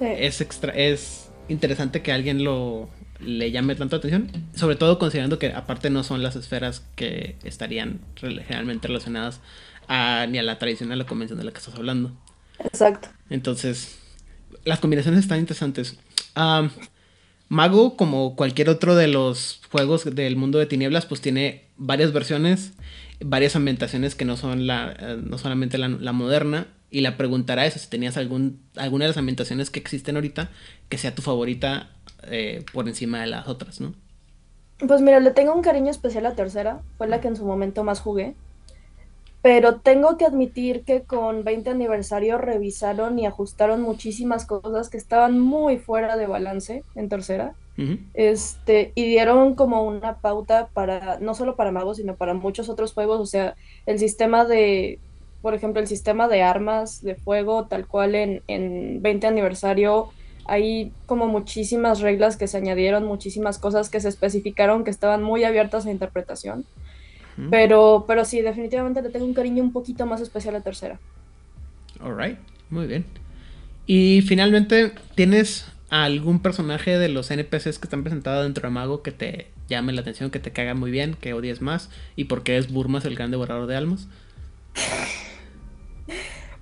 es, 0.00 0.40
extra, 0.40 0.72
es 0.72 1.28
interesante 1.48 2.00
que 2.00 2.10
alguien 2.10 2.42
lo 2.42 2.88
le 3.20 3.50
llame 3.50 3.74
tanto 3.74 3.96
atención, 3.96 4.30
sobre 4.54 4.76
todo 4.76 4.98
considerando 4.98 5.38
que 5.38 5.52
aparte 5.52 5.90
no 5.90 6.02
son 6.02 6.22
las 6.22 6.34
esferas 6.34 6.84
que 6.96 7.36
estarían 7.44 8.00
generalmente 8.16 8.88
relacionadas 8.88 9.40
a, 9.88 10.26
ni 10.26 10.38
a 10.38 10.42
la 10.42 10.52
a 10.52 10.96
la 10.96 11.06
convención 11.06 11.38
de 11.38 11.44
la 11.44 11.52
que 11.52 11.58
estás 11.58 11.74
hablando. 11.74 12.12
Exacto. 12.58 13.08
Entonces, 13.30 13.98
las 14.64 14.80
combinaciones 14.80 15.20
están 15.20 15.38
interesantes. 15.38 15.98
Mago, 17.48 17.96
como 17.96 18.36
cualquier 18.36 18.68
otro 18.68 18.96
de 18.96 19.08
los 19.08 19.60
juegos 19.70 20.04
del 20.14 20.36
mundo 20.36 20.58
de 20.58 20.66
tinieblas, 20.66 21.06
pues 21.06 21.20
tiene 21.20 21.64
varias 21.76 22.12
versiones, 22.12 22.72
varias 23.20 23.54
ambientaciones 23.54 24.14
que 24.14 24.24
no 24.24 24.36
son 24.36 24.66
la, 24.66 24.94
eh, 24.98 25.20
no 25.22 25.38
solamente 25.38 25.78
la, 25.78 26.12
moderna. 26.12 26.68
Y 26.90 27.00
la 27.00 27.16
preguntará 27.16 27.66
eso, 27.66 27.78
si 27.78 27.88
tenías 27.88 28.16
algún, 28.16 28.60
alguna 28.76 29.04
de 29.04 29.08
las 29.08 29.16
ambientaciones 29.16 29.70
que 29.70 29.80
existen 29.80 30.14
ahorita 30.14 30.50
que 30.88 30.96
sea 30.96 31.14
tu 31.14 31.22
favorita 31.22 31.90
eh, 32.22 32.64
por 32.72 32.88
encima 32.88 33.20
de 33.20 33.26
las 33.26 33.48
otras, 33.48 33.80
¿no? 33.80 33.94
Pues 34.78 35.00
mira, 35.00 35.18
le 35.20 35.30
tengo 35.30 35.54
un 35.54 35.62
cariño 35.62 35.90
especial 35.90 36.26
a 36.26 36.34
tercera, 36.34 36.82
fue 36.96 37.08
la 37.08 37.20
que 37.20 37.28
en 37.28 37.36
su 37.36 37.44
momento 37.44 37.84
más 37.84 38.00
jugué. 38.00 38.34
Pero 39.44 39.74
tengo 39.74 40.16
que 40.16 40.24
admitir 40.24 40.84
que 40.84 41.02
con 41.02 41.44
20 41.44 41.68
aniversario 41.68 42.38
revisaron 42.38 43.18
y 43.18 43.26
ajustaron 43.26 43.82
muchísimas 43.82 44.46
cosas 44.46 44.88
que 44.88 44.96
estaban 44.96 45.38
muy 45.38 45.76
fuera 45.76 46.16
de 46.16 46.26
balance 46.26 46.82
en 46.94 47.10
tercera. 47.10 47.52
Este, 48.14 48.92
y 48.94 49.04
dieron 49.04 49.54
como 49.54 49.82
una 49.82 50.14
pauta 50.14 50.70
para, 50.72 51.18
no 51.18 51.34
solo 51.34 51.56
para 51.56 51.72
magos, 51.72 51.98
sino 51.98 52.14
para 52.16 52.32
muchos 52.32 52.70
otros 52.70 52.94
juegos. 52.94 53.20
O 53.20 53.26
sea, 53.26 53.54
el 53.84 53.98
sistema 53.98 54.46
de, 54.46 54.98
por 55.42 55.52
ejemplo, 55.52 55.78
el 55.82 55.88
sistema 55.88 56.26
de 56.26 56.42
armas 56.42 57.02
de 57.02 57.14
fuego, 57.14 57.66
tal 57.66 57.86
cual 57.86 58.14
en, 58.14 58.42
en 58.48 59.02
20 59.02 59.26
aniversario, 59.26 60.08
hay 60.46 60.90
como 61.04 61.26
muchísimas 61.26 62.00
reglas 62.00 62.38
que 62.38 62.48
se 62.48 62.56
añadieron, 62.56 63.04
muchísimas 63.04 63.58
cosas 63.58 63.90
que 63.90 64.00
se 64.00 64.08
especificaron 64.08 64.84
que 64.84 64.90
estaban 64.90 65.22
muy 65.22 65.44
abiertas 65.44 65.84
a 65.84 65.90
interpretación. 65.90 66.64
Pero, 67.50 68.04
pero 68.06 68.24
sí, 68.24 68.40
definitivamente 68.40 69.02
le 69.02 69.10
tengo 69.10 69.24
un 69.24 69.34
cariño 69.34 69.62
un 69.62 69.72
poquito 69.72 70.06
más 70.06 70.20
especial 70.20 70.54
a 70.56 70.60
tercera. 70.60 70.98
Alright, 72.00 72.38
muy 72.70 72.86
bien. 72.86 73.04
Y 73.86 74.22
finalmente, 74.22 74.92
¿tienes 75.14 75.66
algún 75.90 76.40
personaje 76.40 76.98
de 76.98 77.08
los 77.08 77.30
NPCs 77.30 77.78
que 77.78 77.86
están 77.86 78.02
presentados 78.02 78.44
dentro 78.44 78.68
de 78.68 78.72
Mago 78.72 79.02
que 79.02 79.12
te 79.12 79.48
llame 79.68 79.92
la 79.92 80.00
atención, 80.00 80.30
que 80.30 80.40
te 80.40 80.52
caiga 80.52 80.74
muy 80.74 80.90
bien, 80.90 81.14
que 81.20 81.34
odies 81.34 81.60
más? 81.60 81.90
¿Y 82.16 82.24
por 82.24 82.42
qué 82.42 82.56
es 82.56 82.72
Burmas 82.72 83.04
el 83.04 83.16
gran 83.16 83.30
devorador 83.30 83.66
de 83.66 83.76
almas? 83.76 84.08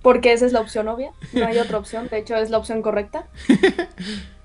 Porque 0.02 0.32
esa 0.32 0.46
es 0.46 0.52
la 0.52 0.60
opción 0.60 0.88
obvia, 0.88 1.12
no 1.32 1.46
hay 1.46 1.58
otra 1.58 1.78
opción, 1.78 2.08
de 2.08 2.18
hecho 2.18 2.34
es 2.34 2.50
la 2.50 2.58
opción 2.58 2.82
correcta. 2.82 3.28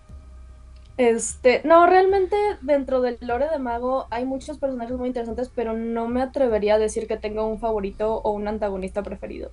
Este, 0.97 1.61
no, 1.63 1.85
realmente 1.85 2.35
dentro 2.61 3.01
del 3.01 3.19
lore 3.21 3.47
de 3.49 3.59
Mago 3.59 4.07
hay 4.09 4.25
muchos 4.25 4.57
personajes 4.57 4.97
muy 4.97 5.07
interesantes, 5.07 5.51
pero 5.53 5.73
no 5.73 6.07
me 6.07 6.23
atrevería 6.23 6.75
a 6.75 6.79
decir 6.79 7.07
que 7.07 7.17
tengo 7.17 7.45
un 7.47 7.59
favorito 7.59 8.15
o 8.15 8.31
un 8.31 8.47
antagonista 8.47 9.03
preferido. 9.03 9.51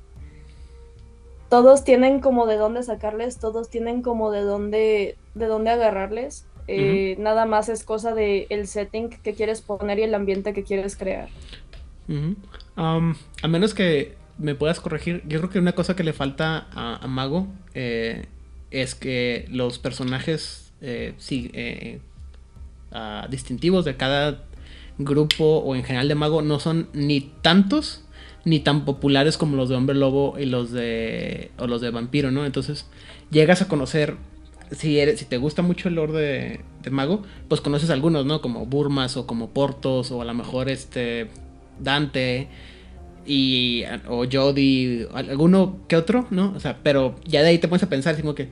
Todos 1.50 1.84
tienen 1.84 2.20
como 2.20 2.46
de 2.46 2.56
dónde 2.56 2.82
sacarles, 2.82 3.38
todos 3.38 3.68
tienen 3.68 4.00
como 4.00 4.30
de 4.30 4.40
dónde, 4.40 5.18
de 5.34 5.46
dónde 5.46 5.70
agarrarles. 5.70 6.46
Eh, 6.66 7.16
nada 7.18 7.44
más 7.44 7.68
es 7.68 7.84
cosa 7.84 8.14
de 8.14 8.46
el 8.48 8.66
setting 8.66 9.10
que 9.10 9.34
quieres 9.34 9.60
poner 9.60 9.98
y 9.98 10.04
el 10.04 10.14
ambiente 10.14 10.54
que 10.54 10.64
quieres 10.64 10.96
crear. 10.96 11.28
a 12.76 13.48
menos 13.48 13.74
que 13.74 14.16
me 14.38 14.54
puedas 14.54 14.80
corregir, 14.80 15.22
yo 15.28 15.40
creo 15.40 15.50
que 15.50 15.58
una 15.58 15.72
cosa 15.72 15.94
que 15.94 16.04
le 16.04 16.14
falta 16.14 16.66
a, 16.72 17.06
Mago 17.06 17.46
eh, 17.74 18.26
es 18.70 18.94
que 18.94 19.46
los 19.50 19.78
personajes 19.78 20.63
eh, 20.84 21.14
eh, 21.30 22.00
distintivos 23.30 23.84
de 23.84 23.96
cada 23.96 24.44
grupo 24.98 25.58
o 25.58 25.74
en 25.74 25.82
general 25.82 26.08
de 26.08 26.14
mago 26.14 26.42
no 26.42 26.60
son 26.60 26.88
ni 26.92 27.20
tantos 27.20 28.02
ni 28.44 28.60
tan 28.60 28.84
populares 28.84 29.38
como 29.38 29.56
los 29.56 29.68
de 29.68 29.74
hombre 29.74 29.96
lobo 29.96 30.36
y 30.38 30.44
los 30.44 30.70
de 30.70 31.50
o 31.58 31.66
los 31.66 31.80
de 31.80 31.90
vampiro, 31.90 32.30
¿no? 32.30 32.44
Entonces 32.44 32.86
llegas 33.30 33.62
a 33.62 33.68
conocer 33.68 34.16
si 34.70 34.98
eres, 34.98 35.18
si 35.18 35.24
te 35.24 35.38
gusta 35.38 35.62
mucho 35.62 35.88
el 35.88 35.94
lore 35.94 36.60
de, 36.82 36.90
mago, 36.90 37.22
pues 37.48 37.60
conoces 37.60 37.90
algunos, 37.90 38.26
¿no? 38.26 38.40
Como 38.40 38.66
Burmas 38.66 39.16
o 39.16 39.26
como 39.26 39.50
Portos 39.50 40.10
o 40.10 40.20
a 40.20 40.24
lo 40.24 40.34
mejor 40.34 40.68
este 40.68 41.28
Dante 41.80 42.48
y 43.26 43.84
o 44.08 44.26
Jody, 44.30 45.06
alguno 45.14 45.78
que 45.88 45.96
otro, 45.96 46.26
¿no? 46.30 46.52
O 46.54 46.60
sea, 46.60 46.80
pero 46.82 47.16
ya 47.24 47.42
de 47.42 47.48
ahí 47.48 47.58
te 47.58 47.68
pones 47.68 47.82
a 47.82 47.88
pensar, 47.88 48.20
como 48.20 48.34
que 48.34 48.50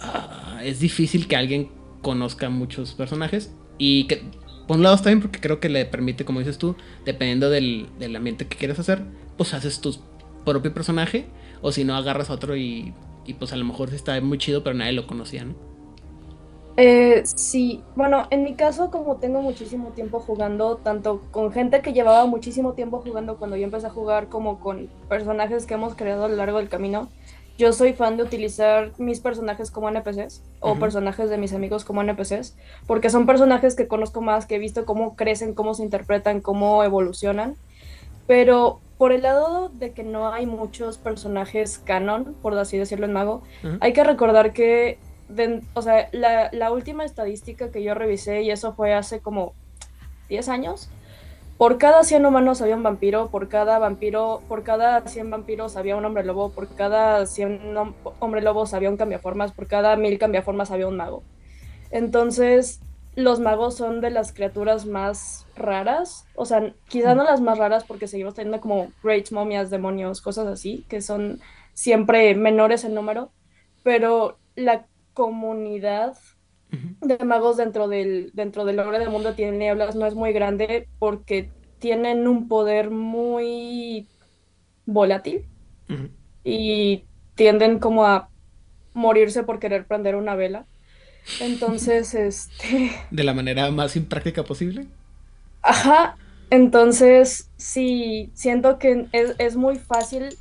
Ah, 0.00 0.60
es 0.64 0.80
difícil 0.80 1.28
que 1.28 1.36
alguien 1.36 1.70
conozca 2.02 2.48
muchos 2.48 2.94
personajes. 2.94 3.54
Y 3.78 4.06
que, 4.06 4.22
por 4.66 4.76
un 4.76 4.82
lado 4.82 4.94
está 4.94 5.10
bien 5.10 5.20
porque 5.20 5.40
creo 5.40 5.60
que 5.60 5.68
le 5.68 5.84
permite, 5.86 6.24
como 6.24 6.40
dices 6.40 6.58
tú, 6.58 6.76
dependiendo 7.04 7.50
del, 7.50 7.88
ambiente 8.16 8.46
que 8.46 8.56
quieres 8.56 8.78
hacer, 8.78 9.02
pues 9.36 9.54
haces 9.54 9.80
tu 9.80 9.96
propio 10.44 10.72
personaje. 10.72 11.26
O 11.62 11.72
si 11.72 11.84
no, 11.84 11.94
agarras 11.94 12.30
otro 12.30 12.56
y, 12.56 12.94
y 13.26 13.34
pues 13.34 13.52
a 13.52 13.56
lo 13.56 13.64
mejor 13.64 13.92
está 13.92 14.20
muy 14.20 14.38
chido, 14.38 14.64
pero 14.64 14.76
nadie 14.76 14.92
lo 14.92 15.06
conocía, 15.06 15.44
¿no? 15.44 15.70
Eh, 16.76 17.22
sí, 17.24 17.82
bueno, 17.96 18.26
en 18.30 18.42
mi 18.44 18.54
caso, 18.54 18.90
como 18.90 19.16
tengo 19.16 19.42
muchísimo 19.42 19.88
tiempo 19.90 20.20
jugando, 20.20 20.76
tanto 20.76 21.20
con 21.30 21.52
gente 21.52 21.82
que 21.82 21.92
llevaba 21.92 22.24
muchísimo 22.26 22.72
tiempo 22.72 23.02
jugando 23.04 23.36
cuando 23.36 23.56
yo 23.56 23.64
empecé 23.64 23.88
a 23.88 23.90
jugar, 23.90 24.28
como 24.28 24.60
con 24.60 24.88
personajes 25.08 25.66
que 25.66 25.74
hemos 25.74 25.94
creado 25.94 26.24
a 26.24 26.28
lo 26.28 26.36
largo 26.36 26.58
del 26.58 26.68
camino, 26.68 27.10
yo 27.60 27.74
soy 27.74 27.92
fan 27.92 28.16
de 28.16 28.22
utilizar 28.22 28.92
mis 28.96 29.20
personajes 29.20 29.70
como 29.70 29.90
NPCs 29.90 30.42
o 30.60 30.76
personajes 30.76 31.28
de 31.28 31.36
mis 31.36 31.52
amigos 31.52 31.84
como 31.84 32.00
NPCs, 32.00 32.56
porque 32.86 33.10
son 33.10 33.26
personajes 33.26 33.76
que 33.76 33.86
conozco 33.86 34.22
más, 34.22 34.46
que 34.46 34.54
he 34.54 34.58
visto 34.58 34.86
cómo 34.86 35.14
crecen, 35.14 35.52
cómo 35.52 35.74
se 35.74 35.82
interpretan, 35.82 36.40
cómo 36.40 36.82
evolucionan. 36.82 37.56
Pero 38.26 38.80
por 38.96 39.12
el 39.12 39.22
lado 39.22 39.68
de 39.68 39.92
que 39.92 40.02
no 40.02 40.32
hay 40.32 40.46
muchos 40.46 40.96
personajes 40.96 41.78
canon, 41.78 42.34
por 42.40 42.56
así 42.56 42.78
decirlo 42.78 43.04
en 43.04 43.12
Mago, 43.12 43.42
hay 43.80 43.92
que 43.92 44.04
recordar 44.04 44.54
que, 44.54 44.98
o 45.74 45.82
sea, 45.82 46.08
la, 46.12 46.48
la 46.52 46.72
última 46.72 47.04
estadística 47.04 47.70
que 47.70 47.82
yo 47.82 47.92
revisé, 47.92 48.40
y 48.40 48.50
eso 48.50 48.72
fue 48.72 48.94
hace 48.94 49.20
como 49.20 49.52
10 50.30 50.48
años, 50.48 50.88
por 51.60 51.76
cada 51.76 52.04
100 52.04 52.24
humanos 52.24 52.62
había 52.62 52.74
un 52.74 52.82
vampiro, 52.82 53.28
por 53.28 53.50
cada 53.50 53.78
vampiro, 53.78 54.40
por 54.48 54.62
cada 54.62 55.06
100 55.06 55.28
vampiros 55.28 55.76
había 55.76 55.94
un 55.94 56.06
hombre 56.06 56.24
lobo, 56.24 56.52
por 56.52 56.74
cada 56.74 57.26
100 57.26 57.76
hombre 58.18 58.40
lobos 58.40 58.72
había 58.72 58.88
un 58.88 58.96
cambiaformas, 58.96 59.52
por 59.52 59.66
cada 59.66 59.94
1000 59.94 60.18
cambiaformas 60.18 60.70
había 60.70 60.86
un 60.86 60.96
mago. 60.96 61.22
Entonces, 61.90 62.80
los 63.14 63.40
magos 63.40 63.76
son 63.76 64.00
de 64.00 64.08
las 64.08 64.32
criaturas 64.32 64.86
más 64.86 65.44
raras, 65.54 66.24
o 66.34 66.46
sea, 66.46 66.72
quizás 66.88 67.14
no 67.14 67.24
las 67.24 67.42
más 67.42 67.58
raras 67.58 67.84
porque 67.84 68.08
seguimos 68.08 68.32
teniendo 68.32 68.62
como 68.62 68.88
greats, 69.02 69.30
momias, 69.30 69.68
demonios, 69.68 70.22
cosas 70.22 70.46
así, 70.46 70.86
que 70.88 71.02
son 71.02 71.40
siempre 71.74 72.34
menores 72.36 72.84
en 72.84 72.94
número, 72.94 73.32
pero 73.82 74.38
la 74.54 74.86
comunidad 75.12 76.16
de 77.00 77.24
magos 77.24 77.56
dentro 77.56 77.88
del, 77.88 78.30
dentro 78.34 78.64
del 78.64 78.76
lore 78.76 78.98
del 78.98 79.10
mundo 79.10 79.34
tienen 79.34 79.58
nieblas 79.58 79.96
no 79.96 80.06
es 80.06 80.14
muy 80.14 80.32
grande 80.32 80.88
porque 80.98 81.50
tienen 81.78 82.28
un 82.28 82.48
poder 82.48 82.90
muy 82.90 84.06
volátil 84.86 85.46
y 86.44 87.04
tienden 87.34 87.78
como 87.78 88.06
a 88.06 88.28
morirse 88.94 89.42
por 89.42 89.58
querer 89.58 89.86
prender 89.86 90.14
una 90.16 90.34
vela. 90.34 90.66
Entonces, 91.40 92.14
este... 92.14 92.92
De 93.10 93.24
la 93.24 93.34
manera 93.34 93.70
más 93.70 93.96
impráctica 93.96 94.44
posible. 94.44 94.86
Ajá, 95.62 96.16
entonces 96.50 97.50
sí, 97.56 98.30
siento 98.34 98.78
que 98.78 99.06
es, 99.12 99.34
es 99.38 99.56
muy 99.56 99.78
fácil 99.78 100.36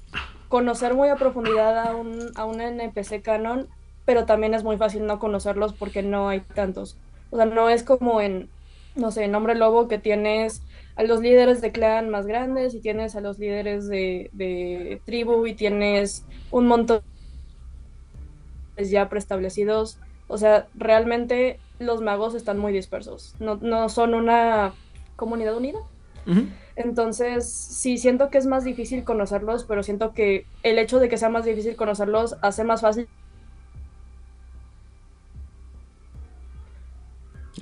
conocer 0.48 0.94
muy 0.94 1.10
a 1.10 1.16
profundidad 1.16 1.78
a 1.78 1.96
un, 1.96 2.32
a 2.36 2.46
un 2.46 2.62
NPC 2.62 3.22
canon 3.22 3.68
pero 4.10 4.26
también 4.26 4.56
es 4.56 4.64
muy 4.64 4.76
fácil 4.76 5.06
no 5.06 5.20
conocerlos 5.20 5.74
porque 5.74 6.02
no 6.02 6.30
hay 6.30 6.40
tantos. 6.40 6.98
O 7.30 7.36
sea, 7.36 7.46
no 7.46 7.70
es 7.70 7.84
como 7.84 8.22
en, 8.22 8.50
no 8.96 9.12
sé, 9.12 9.26
en 9.26 9.36
Hombre 9.36 9.54
Lobo 9.54 9.88
que 9.88 10.00
tienes 10.00 10.64
a 10.96 11.04
los 11.04 11.22
líderes 11.22 11.62
de 11.62 11.72
clan 11.72 12.10
más 12.10 12.26
grandes 12.26 12.74
y 12.74 12.80
tienes 12.80 13.16
a 13.16 13.22
los 13.22 13.38
líderes 13.38 13.88
de, 13.88 15.00
tribu 15.06 15.46
y 15.46 15.54
tienes 15.54 16.26
un 16.50 16.66
montón 16.66 17.02
de 18.78 18.86
ya 18.86 19.10
preestablecidos. 19.10 20.00
O 20.28 20.40
sea, 20.40 20.66
realmente 20.74 21.60
los 21.78 22.02
magos 22.02 22.34
están 22.34 22.58
muy 22.58 22.74
dispersos. 22.74 23.36
No, 23.40 23.90
son 23.90 24.16
una 24.16 24.74
comunidad 25.18 25.56
unida. 25.56 25.82
Entonces, 26.76 27.48
sí, 27.48 28.00
siento 28.00 28.32
que 28.32 28.40
es 28.40 28.48
más 28.48 28.64
difícil 28.64 29.04
conocerlos, 29.04 29.66
pero 29.66 29.84
siento 29.84 30.16
que 30.16 30.48
el 30.64 30.80
hecho 30.80 30.98
de 31.00 31.10
que 31.10 31.18
sea 31.20 31.30
más 31.30 31.46
difícil 31.46 31.76
conocerlos 31.76 32.38
hace 32.42 32.64
más 32.64 32.82
fácil 32.82 33.08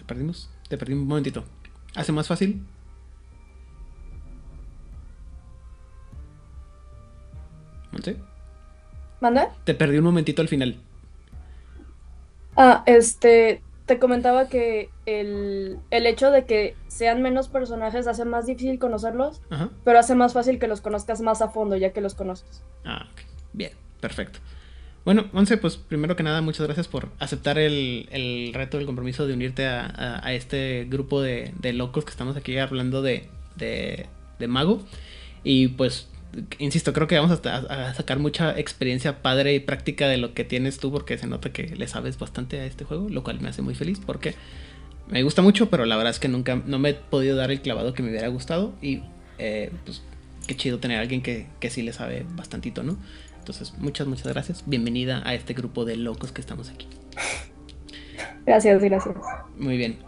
perdimos? 0.08 0.50
Te 0.70 0.78
perdí 0.78 0.94
un 0.94 1.08
momentito. 1.08 1.44
¿Hace 1.96 2.12
más 2.12 2.28
fácil? 2.28 2.66
¿Manda? 9.20 9.50
Te 9.64 9.74
perdí 9.74 9.98
un 9.98 10.06
momentito 10.06 10.42
al 10.42 10.48
final. 10.48 10.76
Ah, 12.56 12.84
este, 12.86 13.62
te 13.86 14.00
comentaba 14.00 14.48
que 14.48 14.90
el, 15.06 15.80
hecho 15.92 16.32
de 16.32 16.46
que 16.46 16.76
sean 16.88 17.22
menos 17.22 17.48
personajes 17.48 18.08
hace 18.08 18.26
más 18.26 18.46
difícil 18.46 18.80
conocerlos, 18.80 19.42
pero 19.84 20.00
hace 20.00 20.16
más 20.16 20.34
fácil 20.34 20.60
que 20.60 20.68
los 20.68 20.82
conozcas 20.82 21.22
más 21.22 21.42
a 21.42 21.50
fondo 21.50 21.76
ya 21.76 21.94
que 21.94 22.02
los 22.02 22.16
conoces. 22.16 22.64
Ah, 22.86 23.08
ok. 23.12 23.22
Bien, 23.54 23.72
perfecto. 24.00 24.40
Bueno, 25.08 25.30
Once, 25.32 25.56
pues 25.56 25.78
primero 25.78 26.18
que 26.18 26.24
nada, 26.24 26.42
muchas 26.42 26.66
gracias 26.66 26.90
por 26.90 27.08
aceptar 27.18 27.58
el, 27.58 28.52
reto, 28.54 28.78
el 28.78 28.86
compromiso 28.86 29.26
de 29.26 29.36
unirte 29.36 29.66
a, 29.66 30.34
este 30.34 30.86
grupo 30.90 31.22
de, 31.22 31.54
locos 31.72 32.04
que 32.04 32.12
estamos 32.12 32.36
aquí 32.36 32.58
hablando 32.58 33.02
de, 33.02 33.30
de, 33.56 34.08
de 34.38 34.48
Mago. 34.50 34.84
Y 35.46 35.70
pues 35.70 36.10
insisto, 36.60 36.92
creo 36.92 37.08
que 37.08 37.18
vamos 37.18 37.40
a, 37.46 37.94
sacar 37.94 38.20
mucha 38.20 38.60
experiencia 38.60 39.22
padre 39.22 39.54
y 39.54 39.62
práctica 39.62 40.10
de 40.10 40.18
lo 40.18 40.34
que 40.34 40.44
tienes 40.44 40.78
tú, 40.78 40.92
porque 40.92 41.18
se 41.18 41.26
nota 41.26 41.54
que 41.54 41.74
le 41.74 41.88
sabes 41.88 42.20
bastante 42.20 42.60
a 42.60 42.66
este 42.66 42.84
juego, 42.84 43.08
lo 43.08 43.24
cual 43.24 43.40
me 43.40 43.48
hace 43.48 43.62
muy 43.62 43.76
feliz, 43.76 44.02
porque 44.06 44.36
me 45.08 45.24
gusta 45.24 45.42
mucho, 45.42 45.70
pero 45.70 45.86
la 45.86 45.96
verdad 45.96 46.12
es 46.12 46.20
que 46.20 46.28
nunca, 46.28 46.62
no 46.66 46.80
me 46.80 46.90
he 46.90 46.94
podido 46.96 47.38
dar 47.38 47.50
el 47.50 47.62
clavado 47.62 47.94
que 47.94 48.04
me 48.04 48.10
hubiera 48.10 48.28
gustado, 48.28 48.74
y 48.82 49.04
eh, 49.38 49.72
pues 49.86 50.02
qué 50.48 50.58
chido 50.58 50.80
tener 50.80 50.98
a 50.98 51.02
alguien 51.02 51.22
que, 51.22 51.48
que 51.62 51.70
sí 51.70 51.82
le 51.82 51.94
sabe 51.94 52.26
bastantito, 52.36 52.84
¿no? 52.84 52.98
Entonces, 53.48 53.74
muchas, 53.78 54.08
muchas 54.08 54.28
gracias. 54.28 54.64
Bienvenida 54.66 55.22
a 55.24 55.34
este 55.34 55.54
grupo 55.54 55.86
de 55.86 55.96
locos 55.96 56.34
que 56.34 56.42
estamos 56.42 56.68
aquí. 56.68 56.86
Gracias, 58.46 58.84
gracias. 58.84 59.16
Muy 59.58 59.78
bien. 59.78 60.00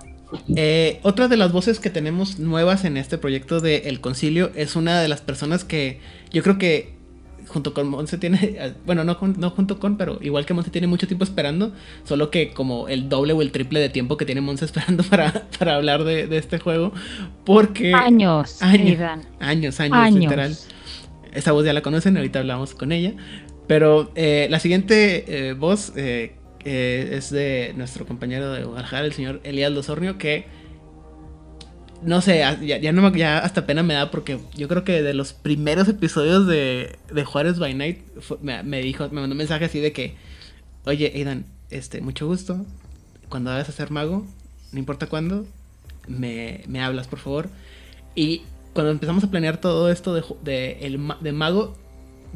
Eh, 0.57 0.99
otra 1.03 1.29
de 1.29 1.37
las 1.37 1.53
voces 1.53 1.79
que 1.79 1.89
tenemos 1.89 2.37
nuevas 2.37 2.83
en 2.83 2.97
este 2.97 3.17
proyecto 3.17 3.61
de 3.61 3.83
El 3.85 4.01
Concilio 4.01 4.51
es 4.55 4.75
una 4.75 4.99
de 4.99 5.07
las 5.07 5.21
personas 5.21 5.63
que 5.63 6.01
yo 6.33 6.43
creo 6.43 6.57
que 6.57 6.95
junto 7.47 7.73
con 7.73 7.87
Monse 7.87 8.17
tiene, 8.17 8.73
bueno, 8.85 9.05
no, 9.05 9.17
no 9.21 9.51
junto 9.51 9.79
con, 9.79 9.95
pero 9.95 10.19
igual 10.21 10.45
que 10.45 10.53
Monse 10.53 10.69
tiene 10.69 10.87
mucho 10.87 11.07
tiempo 11.07 11.23
esperando, 11.23 11.71
solo 12.03 12.31
que 12.31 12.51
como 12.51 12.89
el 12.89 13.07
doble 13.07 13.31
o 13.31 13.41
el 13.41 13.53
triple 13.53 13.79
de 13.79 13.87
tiempo 13.87 14.17
que 14.17 14.25
tiene 14.25 14.41
Monse 14.41 14.65
esperando 14.65 15.03
para, 15.09 15.45
para 15.57 15.75
hablar 15.75 16.03
de, 16.03 16.27
este 16.37 16.59
juego, 16.59 16.91
porque... 17.45 17.93
Años, 17.93 18.61
años, 18.61 18.99
años, 19.39 19.79
años, 19.79 20.13
literal. 20.13 20.57
Esa 21.33 21.51
voz 21.51 21.65
ya 21.65 21.73
la 21.73 21.81
conocen, 21.81 22.17
ahorita 22.17 22.39
hablamos 22.39 22.73
con 22.73 22.91
ella. 22.91 23.13
Pero 23.67 24.11
eh, 24.15 24.47
la 24.49 24.59
siguiente 24.59 25.49
eh, 25.49 25.53
voz 25.53 25.93
es 25.95 27.29
de 27.29 27.73
nuestro 27.75 28.05
compañero 28.05 28.51
de 28.51 28.63
Guadalajara, 28.63 29.05
el 29.05 29.13
señor 29.13 29.41
Elías 29.43 29.71
Losornio, 29.71 30.17
que 30.17 30.45
no 32.01 32.21
sé, 32.21 32.39
ya, 32.61 32.91
no, 32.91 33.15
ya 33.15 33.39
hasta 33.39 33.65
pena 33.65 33.83
me 33.83 33.93
da 33.93 34.09
porque 34.09 34.39
yo 34.55 34.67
creo 34.67 34.83
que 34.83 35.01
de 35.01 35.13
los 35.13 35.33
primeros 35.33 35.87
episodios 35.89 36.47
de, 36.47 36.97
de 37.13 37.25
Juárez 37.25 37.59
by 37.59 37.73
Night 37.73 37.99
me, 38.41 38.81
dijo, 38.81 39.09
me 39.09 39.21
mandó 39.21 39.33
un 39.33 39.37
mensaje 39.37 39.65
así 39.65 39.79
de 39.79 39.91
que, 39.91 40.15
oye, 40.85 41.11
Aidan, 41.13 41.45
este, 41.69 42.01
mucho 42.01 42.25
gusto, 42.25 42.65
cuando 43.27 43.51
vayas 43.51 43.69
a 43.69 43.73
ser 43.73 43.91
mago, 43.91 44.25
no 44.71 44.79
importa 44.79 45.07
cuándo, 45.07 45.45
me, 46.07 46.63
me 46.67 46.81
hablas, 46.81 47.07
por 47.07 47.19
favor. 47.19 47.49
Y 48.15 48.43
cuando 48.79 48.91
empezamos 48.93 49.25
a 49.25 49.29
planear 49.29 49.57
todo 49.57 49.91
esto 49.91 50.13
de, 50.41 50.77
el, 50.79 51.05
de 51.19 51.33
mago, 51.33 51.75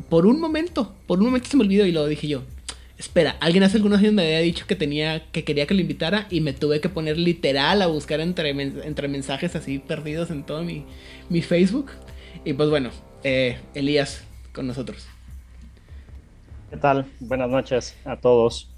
por 0.10 0.26
un 0.26 0.42
momento, 0.42 0.94
por 1.08 1.20
un 1.20 1.28
momento 1.28 1.48
se 1.48 1.56
me 1.56 1.64
olvidó 1.64 1.86
y 1.86 1.94
lo 1.94 2.06
dije 2.06 2.28
yo, 2.28 2.42
Espera, 2.98 3.38
alguien 3.40 3.64
hace 3.64 3.78
algunos 3.78 4.00
años 4.00 4.12
me 4.12 4.24
había 4.24 4.40
dicho 4.40 4.68
que 4.68 4.76
tenía, 4.76 5.32
que 5.32 5.46
quería 5.46 5.68
que 5.68 5.74
lo 5.74 5.80
invitara 5.80 6.28
y 6.30 6.42
me 6.42 6.52
tuve 6.52 6.82
que 6.82 6.90
poner 6.90 7.18
literal 7.18 7.82
a 7.82 7.88
buscar 7.88 8.20
entre, 8.20 8.50
entre 8.50 9.08
mensajes 9.08 9.56
así 9.56 9.80
perdidos 9.80 10.32
en 10.32 10.44
todo 10.44 10.64
mi, 10.64 10.86
mi 11.30 11.42
Facebook. 11.42 11.92
Y 12.44 12.52
pues 12.52 12.70
bueno, 12.70 12.90
eh, 13.24 13.58
Elías 13.74 14.26
con 14.54 14.68
nosotros. 14.68 15.08
¿Qué 16.70 16.76
tal? 16.76 17.06
Buenas 17.22 17.50
noches 17.50 17.96
a 18.04 18.18
todos. 18.18 18.70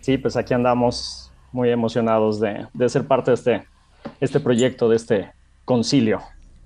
Sí, 0.00 0.16
pues 0.16 0.36
aquí 0.36 0.54
andamos 0.54 1.32
muy 1.50 1.70
emocionados 1.70 2.38
de, 2.38 2.68
de 2.72 2.88
ser 2.88 3.08
parte 3.08 3.32
de 3.32 3.34
este, 3.34 3.64
este 4.20 4.38
proyecto, 4.38 4.88
de 4.88 4.94
este 4.94 5.32
concilio. 5.64 6.20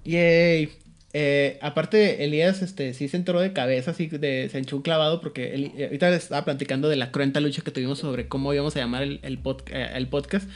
Yay. 0.06 0.70
Eh, 1.18 1.58
aparte, 1.62 2.24
Elías 2.24 2.60
este, 2.60 2.92
sí 2.92 3.08
se 3.08 3.16
entró 3.16 3.40
de 3.40 3.54
cabeza, 3.54 3.92
así 3.92 4.06
de, 4.06 4.50
se 4.50 4.58
echó 4.58 4.76
un 4.76 4.82
clavado 4.82 5.22
porque 5.22 5.54
eh, 5.54 5.84
ahorita 5.86 6.14
estaba 6.14 6.44
platicando 6.44 6.90
de 6.90 6.96
la 6.96 7.10
cruenta 7.10 7.40
lucha 7.40 7.62
que 7.62 7.70
tuvimos 7.70 8.00
sobre 8.00 8.28
cómo 8.28 8.52
íbamos 8.52 8.76
a 8.76 8.80
llamar 8.80 9.02
el, 9.02 9.20
el, 9.22 9.40
eh, 9.70 9.90
el, 9.94 10.08
podcast. 10.08 10.48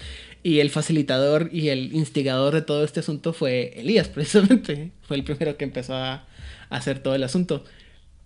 Y 0.43 0.61
el 0.61 0.71
facilitador 0.71 1.49
y 1.53 1.69
el 1.69 1.95
instigador 1.95 2.55
de 2.55 2.63
todo 2.63 2.85
este 2.85 3.01
asunto 3.01 3.33
fue 3.33 3.73
Elías, 3.77 4.09
precisamente. 4.15 4.91
Fue 5.03 5.17
el 5.17 5.25
primero 5.25 5.57
que 5.57 5.65
empezó 5.65 5.95
a, 5.95 6.27
hacer 6.69 7.01
todo 7.01 7.15
el 7.15 7.25
asunto. 7.25 7.65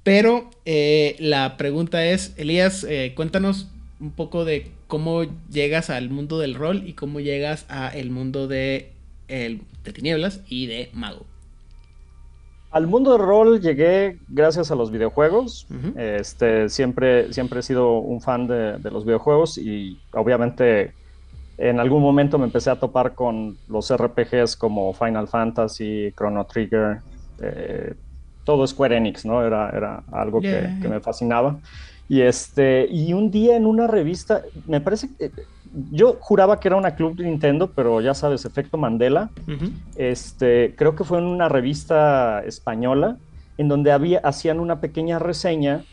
Pero 0.03 0.51
la 0.67 1.57
pregunta 1.57 2.05
es, 2.05 2.35
Elías, 2.37 2.87
cuéntanos 3.15 3.69
un 4.01 4.11
poco 4.11 4.45
de 4.45 4.71
cómo 4.87 5.25
llegas 5.51 5.89
al 5.89 6.11
mundo 6.11 6.39
del 6.39 6.55
rol 6.55 6.83
y 6.87 6.93
cómo 6.93 7.21
llegas 7.21 7.65
al 7.69 8.11
mundo 8.11 8.47
de, 8.47 8.91
de 9.85 9.93
tinieblas 9.93 10.41
y 10.49 10.67
de 10.67 10.91
mago. 10.93 11.27
Al 12.71 12.89
mundo 12.89 13.13
del 13.13 13.21
rol 13.21 13.61
llegué 13.61 14.19
gracias 14.29 14.73
a 14.73 14.75
los 14.75 14.91
videojuegos. 14.91 15.67
este, 15.97 16.69
siempre, 16.69 17.33
siempre 17.33 17.61
he 17.61 17.63
sido 17.63 17.99
un 17.99 18.21
fan 18.21 18.49
de, 18.49 18.79
los 18.91 19.05
videojuegos 19.05 19.59
y 19.59 20.01
obviamente 20.13 20.93
en 21.57 21.79
algún 21.79 22.03
momento 22.03 22.37
me 22.37 22.47
empecé 22.47 22.71
a 22.71 22.81
topar 22.81 23.15
con 23.15 23.57
los 23.69 23.95
RPGs 23.95 24.57
como 24.57 24.93
Final 24.93 25.29
Fantasy, 25.29 26.13
Chrono 26.17 26.45
Trigger, 26.47 26.99
eh, 27.41 27.95
todo 28.43 28.67
Square 28.67 28.97
Enix, 28.97 29.25
¿no? 29.25 29.45
Era, 29.45 29.71
era 29.71 30.03
algo 30.11 30.41
que, 30.41 30.69
que, 30.83 30.89
me 30.89 30.99
fascinaba. 30.99 31.61
Y, 32.09 32.23
este, 32.23 32.89
y 32.91 33.13
un 33.13 33.31
día 33.31 33.57
en 33.57 33.67
una 33.67 33.87
revista, 33.87 34.43
me 34.67 34.81
parece 34.81 35.09
que 35.17 35.31
yo 35.91 36.17
juraba 36.21 36.61
que 36.61 36.69
era 36.69 36.77
una 36.77 36.95
club 36.95 37.17
de 37.17 37.25
Nintendo, 37.25 37.71
pero 37.75 38.01
ya 38.01 38.15
sabes, 38.15 38.45
efecto 38.45 38.79
Mandela. 38.79 39.31
este, 39.97 40.75
creo 40.77 40.95
que 40.95 41.05
fue 41.05 41.19
en 41.19 41.25
una 41.25 41.49
revista 41.49 42.43
española 42.45 43.17
en 43.59 43.69
donde 43.69 43.93
había, 43.93 44.19
hacían 44.21 44.61
una 44.61 44.81
pequeña 44.81 45.19
reseña 45.19 45.85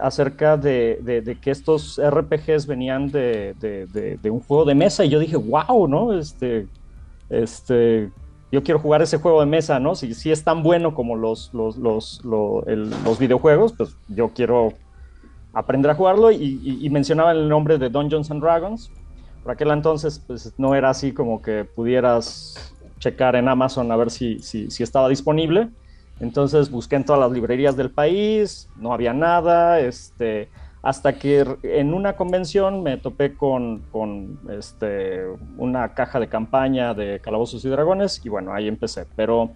acerca 0.00 0.56
de, 0.56 1.36
que 1.40 1.50
estos 1.50 2.00
RPGs 2.00 2.66
venían 2.66 3.10
de, 3.10 4.18
un 4.24 4.40
juego 4.40 4.64
de 4.64 4.74
mesa 4.74 5.04
y 5.04 5.08
yo 5.08 5.18
dije, 5.18 5.36
wow, 5.36 5.88
¿no? 5.88 6.12
Este, 6.12 6.66
este, 7.30 8.10
yo 8.50 8.62
quiero 8.62 8.80
jugar 8.80 9.02
ese 9.02 9.18
juego 9.18 9.40
de 9.40 9.46
mesa, 9.46 9.78
¿no? 9.80 9.94
Si, 9.94 10.14
si 10.14 10.30
es 10.30 10.44
tan 10.44 10.62
bueno 10.62 10.94
como 10.94 11.16
los, 11.16 11.52
los, 11.52 11.76
los, 11.76 12.24
los 12.24 13.18
videojuegos, 13.18 13.72
pues 13.72 13.96
yo 14.08 14.28
quiero 14.28 14.72
aprender 15.52 15.90
a 15.90 15.94
jugarlo 15.94 16.30
y, 16.30 16.78
y, 16.80 16.90
mencionaba 16.90 17.32
el 17.32 17.48
nombre 17.48 17.78
de 17.78 17.88
Dungeons 17.88 18.30
and 18.30 18.42
Dragons 18.42 18.92
por 19.42 19.52
aquel 19.52 19.70
entonces, 19.70 20.22
pues 20.26 20.52
no 20.58 20.74
era 20.74 20.90
así 20.90 21.12
como 21.12 21.40
que 21.42 21.64
pudieras 21.64 22.74
checar 22.98 23.36
en 23.36 23.48
Amazon 23.48 23.90
a 23.92 23.96
ver 23.96 24.10
si, 24.10 24.40
si, 24.40 24.70
si 24.70 24.82
estaba 24.82 25.08
disponible. 25.08 25.68
Entonces 26.20 26.70
busqué 26.70 26.96
en 26.96 27.04
todas 27.04 27.20
las 27.20 27.30
librerías 27.30 27.76
del 27.76 27.90
país, 27.90 28.68
no 28.76 28.92
había 28.92 29.12
nada, 29.12 29.78
este, 29.78 30.48
hasta 30.82 31.12
que 31.14 31.44
en 31.62 31.94
una 31.94 32.14
convención 32.14 32.82
me 32.82 32.96
topé 32.96 33.34
con, 33.34 33.82
con 33.92 34.38
este, 34.50 35.24
una 35.56 35.94
caja 35.94 36.18
de 36.18 36.28
campaña 36.28 36.94
de 36.94 37.20
Calabozos 37.20 37.64
y 37.64 37.68
Dragones 37.68 38.20
y 38.24 38.28
bueno, 38.28 38.52
ahí 38.52 38.66
empecé. 38.66 39.06
Pero 39.14 39.50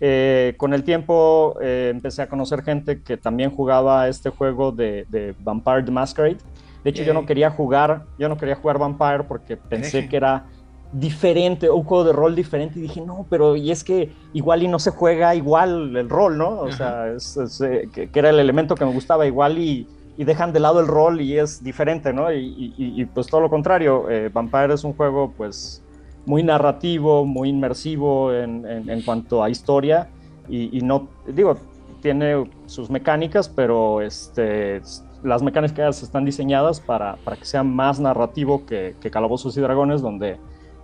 eh, 0.00 0.54
con 0.56 0.74
el 0.74 0.84
tiempo 0.84 1.56
eh, 1.60 1.90
empecé 1.92 2.22
a 2.22 2.28
conocer 2.28 2.62
gente 2.62 3.02
que 3.02 3.16
también 3.16 3.50
jugaba 3.50 4.08
este 4.08 4.30
juego 4.30 4.70
de, 4.70 5.06
de 5.08 5.34
Vampire 5.40 5.82
the 5.82 5.90
Masquerade 5.90 6.38
de 6.86 6.90
hecho, 6.90 7.02
yo 7.02 7.14
no 7.14 7.26
quería 7.26 7.50
jugar, 7.50 8.04
yo 8.16 8.28
no 8.28 8.36
quería 8.36 8.54
jugar 8.54 8.78
Vampire 8.78 9.24
porque 9.24 9.56
pensé 9.56 10.08
que 10.08 10.16
era 10.16 10.44
diferente, 10.92 11.68
un 11.68 11.82
juego 11.82 12.04
de 12.04 12.12
rol 12.12 12.36
diferente, 12.36 12.78
y 12.78 12.82
dije, 12.82 13.00
no, 13.00 13.26
pero 13.28 13.56
y 13.56 13.72
es 13.72 13.82
que 13.82 14.12
igual 14.34 14.62
y 14.62 14.68
no 14.68 14.78
se 14.78 14.92
juega 14.92 15.34
igual 15.34 15.96
el 15.96 16.08
rol, 16.08 16.38
¿no? 16.38 16.60
O 16.60 16.70
sea, 16.70 17.08
eh, 17.08 17.88
que, 17.92 18.08
era 18.14 18.30
el 18.30 18.38
elemento 18.38 18.76
que 18.76 18.84
me 18.84 18.92
gustaba 18.92 19.26
igual 19.26 19.58
y, 19.58 19.88
dejan 20.16 20.52
de 20.52 20.60
lado 20.60 20.78
el 20.78 20.86
rol 20.86 21.20
y 21.20 21.36
es 21.36 21.60
diferente, 21.64 22.12
¿no? 22.12 22.32
Y, 22.32 23.04
pues 23.12 23.26
todo 23.26 23.40
lo 23.40 23.50
contrario, 23.50 24.08
eh, 24.08 24.30
Vampire 24.32 24.72
es 24.72 24.84
un 24.84 24.92
juego 24.92 25.34
pues 25.36 25.82
muy 26.24 26.44
narrativo, 26.44 27.26
muy 27.26 27.48
inmersivo 27.48 28.32
en, 28.32 28.64
en 28.64 29.02
cuanto 29.02 29.42
a 29.42 29.50
historia 29.50 30.08
y, 30.48 30.80
no, 30.82 31.08
digo, 31.26 31.56
tiene 32.00 32.48
sus 32.66 32.90
mecánicas, 32.90 33.48
pero 33.48 34.00
este, 34.00 34.80
las 35.22 35.42
mecánicas 35.42 36.02
están 36.02 36.24
diseñadas 36.24 36.80
para, 36.80 37.16
para 37.24 37.36
que 37.36 37.44
sea 37.44 37.62
más 37.62 38.00
narrativo 38.00 38.66
que, 38.66 38.94
que, 39.00 39.10
Calabozos 39.10 39.56
y 39.56 39.60
Dragones, 39.60 40.02
donde 40.02 40.38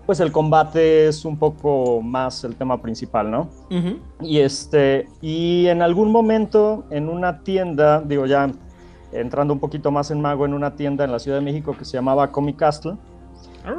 pues 0.06 0.18
el 0.20 0.32
combate 0.32 1.06
es 1.06 1.24
un 1.24 1.36
poco 1.38 2.00
más 2.02 2.42
el 2.44 2.56
tema 2.56 2.82
principal, 2.82 3.30
¿no? 3.30 3.48
Y 4.20 4.40
este, 4.40 5.08
y 5.20 5.68
en 5.68 5.80
algún 5.80 6.10
momento 6.10 6.84
en 6.90 7.08
una 7.08 7.40
tienda, 7.44 8.00
digo 8.00 8.26
ya 8.26 8.50
entrando 9.12 9.54
un 9.54 9.60
poquito 9.60 9.90
más 9.90 10.10
en 10.10 10.20
mago, 10.20 10.44
en 10.44 10.54
una 10.54 10.74
tienda 10.74 11.04
en 11.04 11.12
la 11.12 11.18
Ciudad 11.18 11.38
de 11.38 11.44
México 11.44 11.76
que 11.78 11.84
se 11.84 11.92
llamaba 11.92 12.32
Comic 12.32 12.56
Castle, 12.56 12.96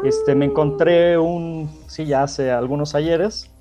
este, 0.04 0.34
me 0.34 0.46
encontré 0.46 1.18
un, 1.18 1.70
sí, 1.88 2.06
ya 2.06 2.24
hace 2.24 2.52
algunos 2.52 2.96
ayeres, 2.96 3.52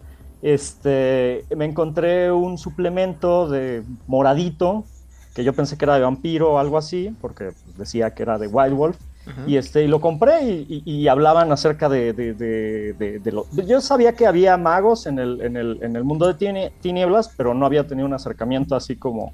este, 0.41 1.45
me 1.57 1.65
encontré 1.65 2.31
un 2.31 2.59
suplemento 2.59 3.49
de 3.49 3.83
moradito 4.07 4.85
que 5.35 5.45
yo 5.45 5.53
pensé 5.53 5.79
que 5.79 5.85
era 5.85 5.95
de 5.95 6.03
vampiro 6.03 6.53
o 6.53 6.59
algo 6.59 6.77
así, 6.77 7.14
porque 7.21 7.53
decía 7.77 8.14
que 8.14 8.23
era 8.23 8.38
de 8.38 8.47
Wild 8.47 8.75
Wolf. 8.75 8.97
Y, 9.47 9.57
este, 9.57 9.85
y 9.85 9.87
lo 9.87 10.01
compré 10.01 10.42
y, 10.42 11.07
hablaban 11.07 11.53
acerca 11.53 11.88
de, 11.88 12.12
de, 12.12 13.33
lo... 13.33 13.47
Yo 13.53 13.81
sabía 13.81 14.14
que 14.14 14.27
había 14.27 14.57
magos 14.57 15.07
en 15.07 15.21
el, 15.21 15.40
en 15.42 15.57
el, 15.57 15.79
en 15.81 15.95
el 15.95 16.03
mundo 16.03 16.33
de 16.33 16.71
tinieblas, 16.81 17.33
pero 17.37 17.55
no 17.55 17.64
había 17.64 17.87
tenido 17.87 18.07
un 18.07 18.14
acercamiento 18.14 18.75
así 18.75 18.97
como, 18.97 19.33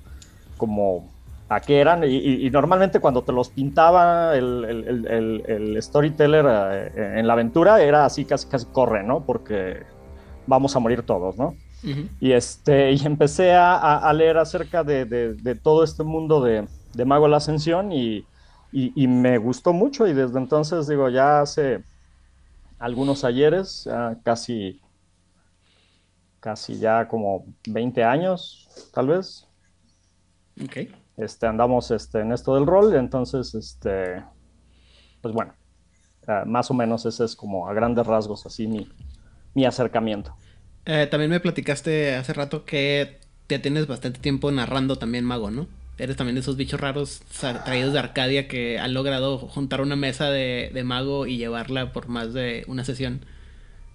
como 0.58 1.08
a 1.48 1.60
qué 1.60 1.80
eran. 1.80 2.04
Y, 2.04 2.50
normalmente 2.50 3.00
cuando 3.00 3.22
te 3.22 3.32
los 3.32 3.48
pintaba 3.48 4.36
el, 4.36 4.64
el, 4.64 5.42
el, 5.46 5.82
storyteller 5.82 6.44
eh, 6.46 7.14
en 7.16 7.26
la 7.26 7.32
aventura 7.32 7.80
era 7.80 8.04
así 8.04 8.26
casi 8.26 8.46
casi 8.46 8.66
corre, 8.66 9.02
¿no? 9.02 9.20
Porque 9.24 9.84
vamos 10.46 10.76
a 10.76 10.80
morir 10.80 11.02
todos, 11.02 11.38
¿no? 11.38 11.54
Y, 12.20 12.32
este, 12.32 12.92
y 12.92 13.06
empecé 13.06 13.52
a, 13.52 13.98
a 13.98 14.12
leer 14.12 14.36
acerca 14.38 14.82
de, 14.82 15.58
todo 15.62 15.84
este 15.84 16.02
mundo 16.02 16.42
de, 16.42 16.66
Mago 17.04 17.28
la 17.28 17.36
Ascensión 17.36 17.92
y, 17.92 18.26
y, 18.72 19.06
me 19.06 19.38
gustó 19.38 19.72
mucho 19.72 20.06
y 20.06 20.12
desde 20.12 20.38
entonces 20.38 20.86
digo, 20.88 21.08
ya 21.08 21.40
hace 21.40 21.82
algunos 22.78 23.24
ayeres, 23.24 23.88
casi, 24.22 24.80
casi 26.40 26.78
ya 26.78 27.08
como 27.08 27.44
20 27.66 28.04
años, 28.04 28.68
tal 28.92 29.08
vez. 29.08 29.46
Este, 31.16 31.46
andamos 31.46 31.90
este, 31.90 32.20
en 32.20 32.32
esto 32.32 32.54
del 32.54 32.66
rol, 32.66 32.94
entonces, 32.94 33.54
este, 33.54 34.22
pues 35.20 35.32
bueno, 35.34 35.54
más 36.46 36.70
o 36.70 36.74
menos 36.74 37.06
ese 37.06 37.24
es 37.24 37.34
como 37.34 37.68
a 37.68 37.72
grandes 37.72 38.06
rasgos 38.06 38.44
así 38.44 38.66
mi, 38.66 38.88
mi 39.54 39.64
acercamiento. 39.64 40.34
Eh, 40.86 41.06
también 41.10 41.30
me 41.30 41.40
platicaste 41.40 42.14
hace 42.14 42.32
rato 42.32 42.64
que 42.64 43.18
ya 43.48 43.60
tienes 43.60 43.86
bastante 43.86 44.20
tiempo 44.20 44.50
narrando 44.50 44.96
también 44.96 45.24
mago, 45.24 45.50
¿no? 45.50 45.66
Eres 45.98 46.16
también 46.16 46.36
de 46.36 46.40
esos 46.40 46.56
bichos 46.56 46.80
raros 46.80 47.22
traídos 47.64 47.92
de 47.92 47.98
Arcadia 47.98 48.46
que 48.46 48.78
han 48.78 48.94
logrado 48.94 49.38
juntar 49.38 49.80
una 49.80 49.96
mesa 49.96 50.30
de, 50.30 50.70
mago 50.84 51.26
y 51.26 51.38
llevarla 51.38 51.92
por 51.92 52.08
más 52.08 52.32
de 52.32 52.64
una 52.68 52.84
sesión. 52.84 53.20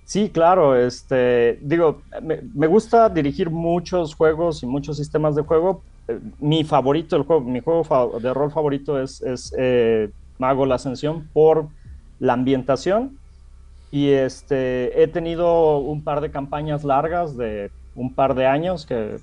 Sí, 0.04 0.30
claro, 0.30 0.76
este, 0.76 1.60
digo, 1.62 2.02
me, 2.22 2.68
gusta 2.68 3.08
dirigir 3.08 3.50
muchos 3.50 4.16
juegos 4.16 4.62
y 4.64 4.66
muchos 4.66 4.98
sistemas 4.98 5.34
de 5.36 5.44
juego. 5.44 5.82
Eh, 6.10 6.20
mi 6.40 6.66
favorito, 6.66 7.16
el 7.16 7.24
juego, 7.24 7.42
mi 7.42 7.62
juego 7.62 8.20
de 8.20 8.34
rol 8.34 8.52
favorito 8.52 9.02
es, 9.02 9.22
es 9.22 9.56
eh, 9.58 10.10
Mago 10.40 10.66
la 10.66 10.76
Ascensión 10.76 11.30
por 11.32 11.70
la 12.20 12.34
ambientación 12.34 13.18
y 13.94 14.10
este, 14.10 15.04
he 15.04 15.08
tenido 15.08 15.78
un 15.78 16.04
par 16.04 16.20
de 16.22 16.32
campañas 16.32 16.84
largas 16.84 17.38
de 17.38 17.70
un 17.94 18.12
par 18.12 18.34
de 18.34 18.48
años 18.48 18.88
que, 18.88 19.20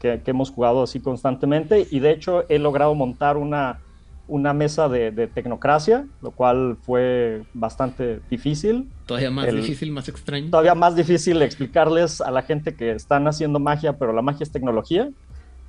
que, 0.00 0.20
hemos 0.26 0.50
jugado 0.50 0.82
así 0.82 0.98
constantemente 0.98 1.86
y 1.88 2.00
de 2.00 2.10
hecho 2.10 2.44
he 2.48 2.58
logrado 2.58 2.96
montar 2.96 3.36
una, 3.36 3.78
una 4.26 4.52
mesa 4.52 4.88
de, 4.88 5.28
tecnocracia, 5.28 6.04
lo 6.20 6.32
cual 6.32 6.78
fue 6.82 7.44
bastante 7.54 8.18
difícil. 8.28 8.90
Todavía 9.06 9.30
más 9.30 9.54
difícil, 9.54 9.92
más 9.92 10.08
extraño. 10.08 10.50
Todavía 10.50 10.74
más 10.74 10.96
difícil 10.96 11.40
explicarles 11.40 12.20
a 12.20 12.32
la 12.32 12.42
gente 12.42 12.74
que 12.74 12.90
están 12.90 13.28
haciendo 13.28 13.60
magia, 13.60 13.98
pero 13.98 14.12
la 14.12 14.22
magia 14.22 14.42
es 14.42 14.50
tecnología. 14.50 15.10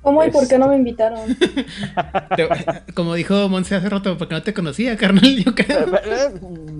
¿Cómo 0.02 0.24
y 0.24 0.30
por 0.30 0.48
qué 0.48 0.58
no 0.58 0.68
me 0.68 0.76
invitaron? 0.76 1.20
como 2.94 3.14
dijo 3.14 3.48
Monse 3.50 3.74
hace 3.74 3.88
rato, 3.88 4.16
porque 4.16 4.34
no 4.34 4.42
te 4.42 4.54
conocía, 4.54 4.96
carnal, 4.96 5.36
yo 5.44 5.54
creo. 5.54 5.94
Eh, 5.94 6.00
eh, 6.04 6.30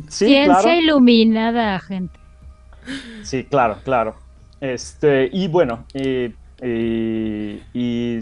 sí, 0.09 0.27
Ciencia 0.27 0.77
iluminada, 0.77 1.79
gente. 1.81 2.19
Sí, 3.23 3.45
claro, 3.45 3.77
claro. 3.85 4.15
Este, 4.61 5.29
y 5.33 5.49
bueno, 5.49 5.85
y, 5.93 6.33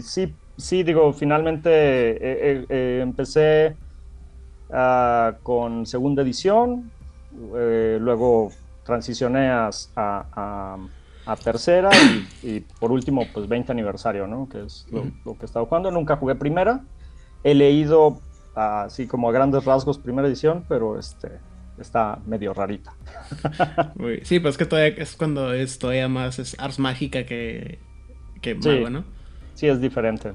sí, 0.01 0.33
sí, 0.57 0.83
digo, 0.83 1.13
finalmente 1.13 1.69
eh, 1.71 2.99
empecé 3.01 3.77
ah, 4.71 5.33
con 5.43 5.85
segunda 5.85 6.23
edición, 6.23 6.91
luego 7.31 8.51
transicioné 8.83 9.49
a 9.49 9.69
a 9.95 10.77
tercera 11.35 11.89
y, 12.43 12.61
por 12.79 12.91
último, 12.91 13.25
pues 13.33 13.47
20 13.47 13.71
aniversario, 13.71 14.27
¿no? 14.27 14.47
Que 14.49 14.65
es 14.65 14.85
lo, 14.91 15.03
que 15.35 15.41
he 15.41 15.45
estado 15.45 15.65
jugando. 15.65 15.91
Nunca 15.91 16.15
jugué 16.17 16.35
primera. 16.35 16.81
He 17.43 17.53
leído 17.53 18.19
así 18.55 19.07
como 19.07 19.29
a 19.29 19.31
grandes 19.31 19.65
rasgos 19.65 19.97
primera 19.97 20.27
edición, 20.27 20.65
pero 20.67 20.99
este 20.99 21.39
está 21.79 22.19
medio 22.25 22.53
rarita. 22.53 22.93
sí, 24.23 24.39
pues 24.39 24.57
que 24.57 24.65
todavía 24.65 24.95
es 24.97 25.15
cuando 25.15 25.53
es 25.53 25.79
todavía 25.79 26.09
más 26.09 26.39
es 26.39 26.59
Ars 26.59 26.79
Mágica 26.79 27.25
que, 27.25 27.79
que 28.41 28.55
Mago, 28.55 28.89
¿no? 28.89 29.03
Sí, 29.53 29.67
es 29.67 29.79
diferente. 29.79 30.33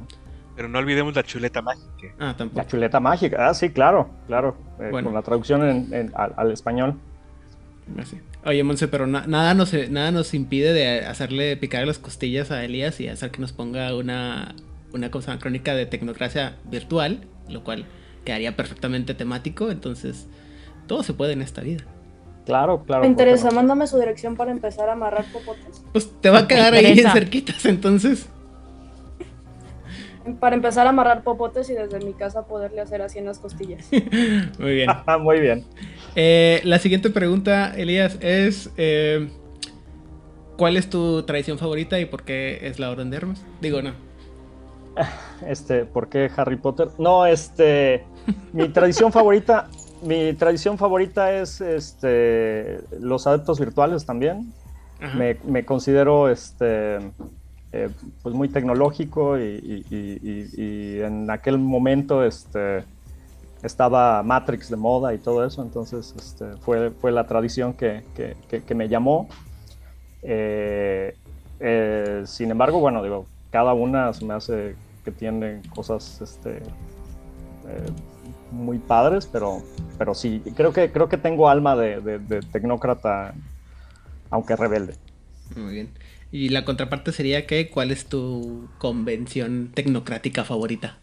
Pero 0.56 0.68
no 0.68 0.78
olvidemos 0.78 1.14
la 1.14 1.24
chuleta 1.24 1.62
mágica. 1.62 2.14
Ah, 2.18 2.34
tampoco. 2.36 2.60
La 2.60 2.66
chuleta 2.66 3.00
mágica, 3.00 3.48
ah, 3.48 3.54
sí, 3.54 3.70
claro, 3.70 4.08
claro. 4.26 4.56
Eh, 4.78 4.90
con 4.90 5.12
la 5.12 5.22
traducción 5.22 5.90
al, 6.14 6.52
español. 6.52 6.94
Así. 7.98 8.20
Oye, 8.46 8.62
Monse, 8.62 8.88
pero 8.88 9.06
nada, 9.06 9.54
nos, 9.54 9.72
nada 9.90 10.10
nos 10.10 10.34
impide 10.34 10.72
de 10.72 11.06
hacerle 11.06 11.56
picar 11.56 11.86
las 11.86 11.98
costillas 11.98 12.50
a 12.50 12.62
Elías 12.64 13.00
y 13.00 13.08
hacer 13.08 13.30
que 13.30 13.40
nos 13.40 13.52
ponga 13.52 13.94
una, 13.96 14.54
una 14.92 15.10
cosa 15.10 15.38
crónica 15.38 15.74
de 15.74 15.86
tecnocracia 15.86 16.56
virtual, 16.64 17.26
lo 17.48 17.64
cual 17.64 17.86
quedaría 18.24 18.54
perfectamente 18.54 19.14
temático. 19.14 19.70
Entonces, 19.70 20.26
todo 20.86 21.02
se 21.02 21.14
puede 21.14 21.32
en 21.32 21.40
esta 21.40 21.62
vida. 21.62 21.84
Claro, 22.44 22.84
claro. 22.84 23.02
Me 23.02 23.08
interesa, 23.08 23.50
mándame 23.50 23.86
su 23.86 23.98
dirección 23.98 24.36
para 24.36 24.50
empezar 24.50 24.90
a 24.90 24.92
amarrar 24.92 25.24
popotes. 25.32 25.82
Pues 25.92 26.12
te 26.20 26.28
va 26.28 26.40
a 26.40 26.48
quedar 26.48 26.74
ahí 26.74 26.98
cerquitas, 26.98 27.64
entonces 27.64 28.28
para 30.40 30.54
empezar 30.54 30.86
a 30.86 30.90
amarrar 30.90 31.22
popotes 31.22 31.70
y 31.70 31.74
desde 31.74 31.98
mi 32.00 32.12
casa 32.12 32.46
poderle 32.46 32.80
hacer 32.80 33.00
así 33.02 33.18
en 33.18 33.26
las 33.26 33.38
costillas. 33.38 33.88
Muy 34.58 34.74
bien. 34.74 34.90
Muy 35.20 35.40
bien. 35.40 35.64
Eh, 36.16 36.60
la 36.64 36.78
siguiente 36.78 37.10
pregunta, 37.10 37.74
Elías, 37.76 38.18
es 38.20 38.70
eh, 38.76 39.28
¿cuál 40.56 40.76
es 40.76 40.88
tu 40.88 41.22
tradición 41.24 41.58
favorita 41.58 41.98
y 41.98 42.04
por 42.04 42.22
qué 42.22 42.60
es 42.62 42.78
la 42.78 42.90
Orden 42.90 43.10
de 43.10 43.16
Hermes? 43.16 43.44
Digo, 43.60 43.82
no. 43.82 43.92
Este, 45.46 45.84
¿por 45.84 46.08
qué 46.08 46.30
Harry 46.36 46.56
Potter? 46.56 46.88
No, 46.98 47.26
este, 47.26 48.04
mi 48.52 48.68
tradición 48.68 49.12
favorita, 49.12 49.68
mi 50.02 50.32
tradición 50.34 50.78
favorita 50.78 51.34
es 51.34 51.60
este, 51.60 52.80
los 53.00 53.26
adeptos 53.26 53.58
virtuales 53.58 54.06
también. 54.06 54.52
Me, 55.18 55.36
me, 55.44 55.66
considero 55.66 56.30
este 56.30 56.96
eh, 57.76 57.90
pues 58.22 58.34
muy 58.34 58.48
tecnológico 58.48 59.36
y, 59.36 59.84
en 61.02 61.28
aquel 61.28 61.58
momento 61.58 62.24
este, 62.24 62.84
estaba 63.64 64.22
Matrix 64.22 64.68
de 64.68 64.76
moda 64.76 65.14
y 65.14 65.18
todo 65.18 65.44
eso, 65.44 65.62
entonces 65.62 66.14
este, 66.16 66.56
fue, 66.58 66.90
fue 66.90 67.10
la 67.10 67.26
tradición 67.26 67.72
que, 67.72 68.04
me 68.74 68.88
llamó. 68.88 69.28
Eh, 70.22 71.16
eh, 71.60 72.22
sin 72.26 72.50
embargo, 72.50 72.78
bueno, 72.78 73.02
digo, 73.02 73.26
cada 73.50 73.72
una 73.74 74.12
se 74.12 74.24
me 74.24 74.34
hace 74.34 74.76
que 75.04 75.10
tiene 75.10 75.62
cosas 75.74 76.20
este, 76.20 76.62
muy 78.50 78.78
padres, 78.78 79.26
pero, 79.30 79.62
pero 79.98 80.14
sí, 80.14 80.42
creo 80.54 80.72
que, 80.72 80.92
creo 80.92 81.08
que 81.08 81.18
tengo 81.18 81.48
alma 81.48 81.74
de, 81.74 82.00
de 82.00 82.40
tecnócrata, 82.40 83.34
aunque 84.30 84.56
rebelde. 84.56 84.94
Muy 85.56 85.74
bien. 85.74 85.90
Y 86.34 86.48
la 86.48 86.64
contraparte 86.64 87.12
sería 87.12 87.46
que, 87.46 87.70
¿cuál 87.70 87.92
es 87.92 88.06
tu 88.06 88.68
convención 88.78 89.70
tecnocrática 89.72 90.44
favorita? 90.44 90.98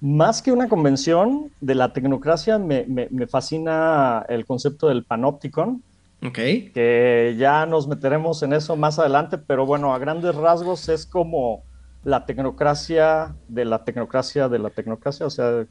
Más 0.00 0.42
que 0.42 0.52
una 0.52 0.68
convención 0.68 1.50
de 1.60 1.74
la 1.74 1.92
tecnocracia, 1.92 2.58
me, 2.58 2.86
fascina 3.28 4.24
el 4.28 4.44
concepto 4.44 4.88
del 4.88 5.04
panopticon. 5.04 5.82
Ok. 6.22 6.34
Que 6.34 7.34
ya 7.38 7.66
nos 7.66 7.88
meteremos 7.88 8.42
en 8.42 8.52
eso 8.52 8.76
más 8.76 8.98
adelante, 8.98 9.38
pero 9.38 9.66
bueno, 9.66 9.94
a 9.94 9.98
grandes 9.98 10.34
rasgos 10.34 10.88
es 10.88 11.06
como 11.06 11.62
la 12.04 12.26
tecnocracia 12.26 13.34
de 13.48 13.64
la 13.64 13.84
tecnocracia 13.84 14.48
de 14.48 14.58
la 14.58 14.70
tecnocracia. 14.70 15.26
O 15.26 15.30
sea, 15.30 15.66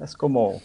es 0.00 0.16
como. 0.16 0.60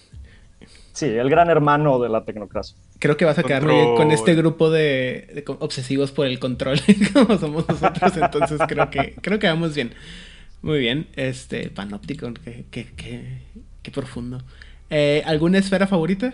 Sí, 0.94 1.06
el 1.06 1.30
gran 1.30 1.50
hermano 1.50 2.00
de 2.00 2.10
la 2.10 2.26
tecnocracia 2.26 2.76
creo 3.00 3.18
que 3.18 3.26
vas 3.26 3.38
a 3.38 3.44
quedar 3.44 3.66
bien 3.66 3.96
con 3.96 4.12
este 4.12 4.36
grupo 4.36 4.70
de, 4.70 5.44
obsesivos 5.60 6.12
por 6.12 6.26
el 6.26 6.40
control, 6.40 6.80
como 7.14 7.38
somos 7.38 7.68
nosotros, 7.68 8.18
entonces 8.18 8.60
creo 8.68 8.90
que, 8.90 9.16
creo 9.22 9.40
que 9.40 9.48
vamos 9.48 9.76
bien. 9.76 9.94
Muy 10.62 10.80
bien, 10.80 11.08
este, 11.16 11.70
Panopticon, 11.70 12.34
qué, 12.34 12.66
qué, 12.72 13.42
qué, 13.84 13.92
profundo. 13.92 14.40
Eh, 14.90 15.24
¿Alguna 15.26 15.60
esfera 15.60 15.88
favorita? 15.88 16.34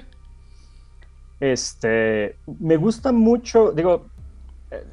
Este, 1.40 2.38
me 2.60 2.78
gusta 2.78 3.12
mucho, 3.12 3.72
digo, 3.74 4.08
eh, 4.72 4.84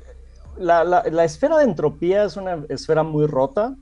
la, 0.59 0.85
la, 0.85 1.25
esfera 1.25 1.57
de 1.59 1.65
entropía 1.65 2.25
es 2.25 2.37
una 2.37 2.65
esfera 2.69 3.03
muy 3.03 3.27
rota 3.27 3.75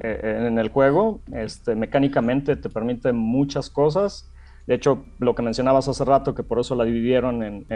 eh, 0.00 0.46
en 0.46 0.58
el 0.58 0.68
juego. 0.68 1.20
Este, 1.32 1.74
mecánicamente 1.74 2.56
te 2.56 2.68
permite 2.68 3.12
muchas 3.12 3.70
cosas. 3.70 4.30
De 4.66 4.74
hecho, 4.74 5.04
lo 5.18 5.34
que 5.34 5.42
mencionabas 5.42 5.88
hace 5.88 6.04
rato, 6.04 6.34
que 6.34 6.42
por 6.42 6.58
eso 6.58 6.74
la 6.74 6.84
dividieron 6.84 7.42
en, 7.42 7.66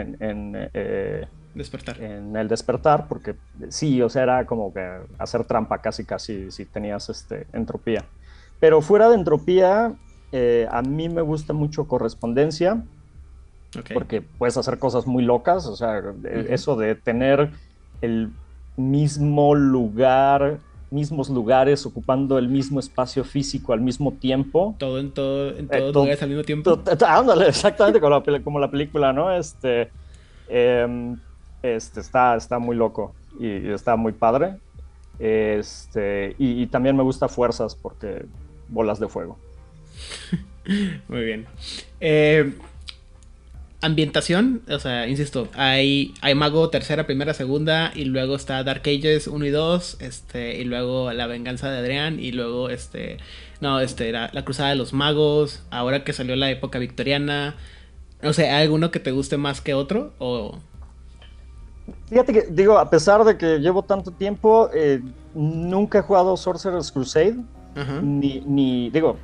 eh, 0.73 1.27
despertar. 1.53 2.01
en 2.01 2.35
el 2.35 2.47
despertar, 2.47 3.07
porque 3.07 3.35
sí, 3.69 4.01
o 4.01 4.09
sea, 4.09 4.23
era 4.23 4.45
como 4.45 4.73
que 4.73 4.99
hacer 5.17 5.43
trampa 5.45 5.79
casi, 5.79 6.05
casi 6.05 6.51
si 6.51 6.65
tenías 6.65 7.09
este, 7.09 7.47
entropía. 7.53 8.05
Pero 8.59 8.81
fuera 8.81 9.09
de 9.09 9.15
entropía, 9.15 9.93
eh, 10.31 10.67
a 10.69 10.81
mí 10.81 11.09
me 11.09 11.21
gusta 11.21 11.53
mucho 11.53 11.87
correspondencia, 11.87 12.83
porque 13.93 14.21
puedes 14.21 14.57
hacer 14.57 14.79
cosas 14.79 15.05
muy 15.05 15.23
locas, 15.23 15.65
o 15.67 15.75
sea, 15.75 16.01
eso 16.49 16.75
de 16.75 16.95
tener 16.95 17.51
el 18.01 18.31
mismo 18.77 19.53
lugar, 19.53 20.59
mismos 20.89 21.29
lugares 21.29 21.85
ocupando 21.85 22.37
el 22.37 22.47
mismo 22.47 22.79
espacio 22.79 23.23
físico 23.23 23.73
al 23.73 23.81
mismo 23.81 24.13
tiempo. 24.13 24.75
Todo 24.79 24.99
en 24.99 25.11
todo, 25.11 25.55
en 25.55 25.67
todos 25.67 25.93
lugares 25.93 26.21
al 26.23 26.29
mismo 26.29 26.43
tiempo. 26.43 26.81
Ándale, 27.05 27.47
exactamente 27.49 27.99
como 27.99 28.21
la, 28.25 28.41
como 28.41 28.59
la 28.59 28.71
película, 28.71 29.13
¿no? 29.13 29.31
Este, 29.31 29.91
em, 30.47 31.17
este 31.61 31.99
está, 31.99 32.35
está 32.35 32.59
muy 32.59 32.75
loco 32.75 33.13
y, 33.39 33.69
está 33.69 33.95
muy 33.95 34.13
padre. 34.13 34.55
Este, 35.19 36.35
y, 36.37 36.65
también 36.67 36.95
me 36.95 37.03
gusta 37.03 37.27
fuerzas 37.27 37.75
porque 37.75 38.25
bolas 38.69 38.99
de 38.99 39.07
fuego. 39.07 39.37
muy 41.07 41.23
bien. 41.23 41.45
Eh, 41.99 42.53
ambientación, 43.81 44.61
o 44.69 44.79
sea, 44.79 45.07
insisto, 45.07 45.47
hay, 45.53 46.13
hay 46.21 46.35
Mago 46.35 46.69
tercera, 46.69 47.05
primera, 47.05 47.33
segunda, 47.33 47.91
y 47.95 48.05
luego 48.05 48.35
está 48.35 48.63
Dark 48.63 48.83
Ages 48.85 49.27
1 49.27 49.45
y 49.45 49.49
2, 49.49 49.97
este, 50.01 50.57
y 50.57 50.65
luego 50.65 51.11
La 51.13 51.27
venganza 51.27 51.69
de 51.69 51.77
Adrián, 51.77 52.19
y 52.19 52.31
luego 52.31 52.69
este, 52.69 53.17
no, 53.61 53.79
este, 53.79 54.11
la, 54.11 54.29
la 54.33 54.43
Cruzada 54.43 54.69
de 54.69 54.75
los 54.75 54.93
Magos, 54.93 55.63
ahora 55.69 56.03
que 56.03 56.13
salió 56.13 56.35
la 56.35 56.51
época 56.51 56.79
victoriana, 56.79 57.55
no 58.21 58.33
sé, 58.33 58.49
¿hay 58.49 58.63
alguno 58.63 58.91
que 58.91 58.99
te 58.99 59.11
guste 59.11 59.37
más 59.37 59.61
que 59.61 59.73
otro? 59.73 60.13
O... 60.19 60.59
Fíjate 62.07 62.33
que, 62.33 62.41
digo, 62.49 62.77
a 62.77 62.89
pesar 62.89 63.23
de 63.23 63.37
que 63.37 63.59
llevo 63.59 63.83
tanto 63.83 64.11
tiempo, 64.11 64.69
eh, 64.73 65.01
nunca 65.33 65.99
he 65.99 66.01
jugado 66.01 66.35
Sorcerer's 66.37 66.91
Crusade, 66.91 67.37
ni, 68.01 68.41
ni, 68.45 68.89
digo, 68.89 69.15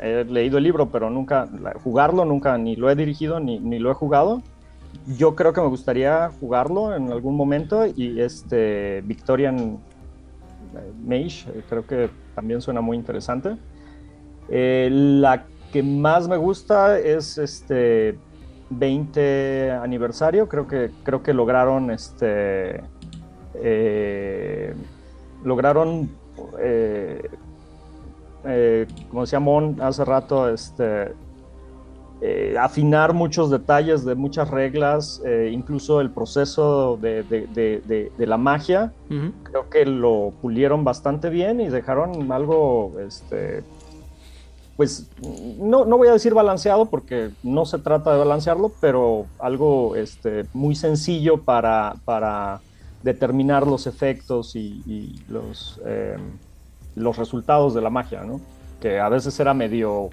he 0.00 0.24
leído 0.24 0.58
el 0.58 0.64
libro, 0.64 0.90
pero 0.90 1.10
nunca 1.10 1.48
jugarlo, 1.84 2.24
nunca 2.24 2.58
ni 2.58 2.74
lo 2.74 2.90
he 2.90 2.96
dirigido 2.96 3.38
ni, 3.38 3.58
ni, 3.60 3.78
lo 3.78 3.90
he 3.90 3.94
jugado. 3.94 4.42
Yo 5.16 5.36
creo 5.36 5.52
que 5.52 5.60
me 5.60 5.68
gustaría 5.68 6.30
jugarlo 6.40 6.96
en 6.96 7.12
algún 7.12 7.36
momento 7.36 7.86
y 7.86 8.20
este 8.20 9.02
Victorian 9.04 9.78
eh, 10.74 10.92
Mage 11.04 11.48
eh, 11.50 11.62
creo 11.68 11.86
que 11.86 12.10
también 12.34 12.60
suena 12.60 12.80
muy 12.80 12.96
interesante. 12.96 13.56
Eh, 14.48 14.88
la 14.90 15.46
que 15.72 15.82
más 15.82 16.28
me 16.28 16.36
gusta 16.36 16.98
es 16.98 17.38
este 17.38 18.18
20 18.70 19.70
aniversario, 19.72 20.48
creo 20.48 20.66
que 20.66 20.90
creo 21.02 21.22
que 21.22 21.32
lograron 21.32 21.90
este 21.90 22.82
lograron 25.44 26.10
eh, 28.46 28.86
como 29.08 29.22
decía 29.22 29.40
Mon 29.40 29.80
hace 29.80 30.04
rato, 30.04 30.48
este, 30.48 31.12
eh, 32.20 32.54
afinar 32.58 33.12
muchos 33.12 33.50
detalles 33.50 34.04
de 34.04 34.14
muchas 34.14 34.50
reglas, 34.50 35.20
eh, 35.24 35.50
incluso 35.52 36.00
el 36.00 36.10
proceso 36.10 36.96
de, 36.96 38.12
la 38.18 38.36
magia, 38.36 38.92
creo 39.08 39.68
que 39.68 39.84
lo 39.84 40.32
pulieron 40.40 40.84
bastante 40.84 41.28
bien 41.28 41.60
y 41.60 41.68
dejaron 41.68 42.30
algo, 42.30 42.92
este, 43.00 43.64
pues 44.76 45.08
no, 45.58 45.84
no, 45.84 45.96
voy 45.96 46.08
a 46.08 46.12
decir 46.12 46.34
balanceado 46.34 46.86
porque 46.86 47.30
no 47.42 47.64
se 47.64 47.78
trata 47.78 48.12
de 48.12 48.18
balancearlo, 48.18 48.72
pero 48.80 49.26
algo 49.38 49.96
este, 49.96 50.44
muy 50.52 50.74
sencillo 50.74 51.42
para, 51.42 51.94
para 52.04 52.60
determinar 53.02 53.66
los 53.66 53.86
efectos 53.86 54.54
y, 54.54 55.22
los 55.28 55.80
los 56.94 57.18
resultados 57.18 57.74
de 57.74 57.82
la 57.82 57.90
magia, 57.90 58.22
¿no? 58.22 58.40
Que 58.80 58.98
a 58.98 59.08
veces 59.10 59.38
era 59.38 59.52
medio 59.52 60.08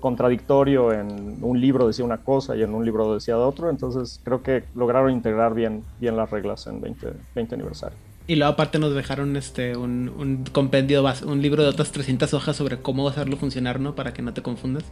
contradictorio 0.00 0.92
en 0.92 1.38
un 1.42 1.60
libro 1.60 1.86
decía 1.86 2.04
una 2.04 2.18
cosa 2.18 2.54
y 2.54 2.62
en 2.62 2.74
un 2.74 2.84
libro 2.84 3.14
decía 3.14 3.38
otro, 3.38 3.70
entonces 3.70 4.20
creo 4.22 4.42
que 4.42 4.64
lograron 4.74 5.10
integrar 5.10 5.54
bien, 5.54 5.82
bien 5.98 6.16
las 6.16 6.30
reglas 6.30 6.66
en 6.66 6.80
20, 6.80 7.12
20 7.34 7.54
aniversario. 7.54 7.98
Y 8.26 8.36
luego 8.36 8.52
aparte 8.52 8.78
nos 8.78 8.94
dejaron 8.94 9.36
este 9.36 9.76
un, 9.76 10.08
un 10.08 10.44
compendio, 10.52 11.04
un 11.24 11.42
libro 11.42 11.62
de 11.62 11.68
otras 11.68 11.92
300 11.92 12.34
hojas 12.34 12.56
sobre 12.56 12.78
cómo 12.78 13.08
hacerlo 13.08 13.36
funcionar, 13.36 13.78
¿no? 13.78 13.94
Para 13.94 14.12
que 14.12 14.22
no 14.22 14.34
te 14.34 14.42
confundas. 14.42 14.84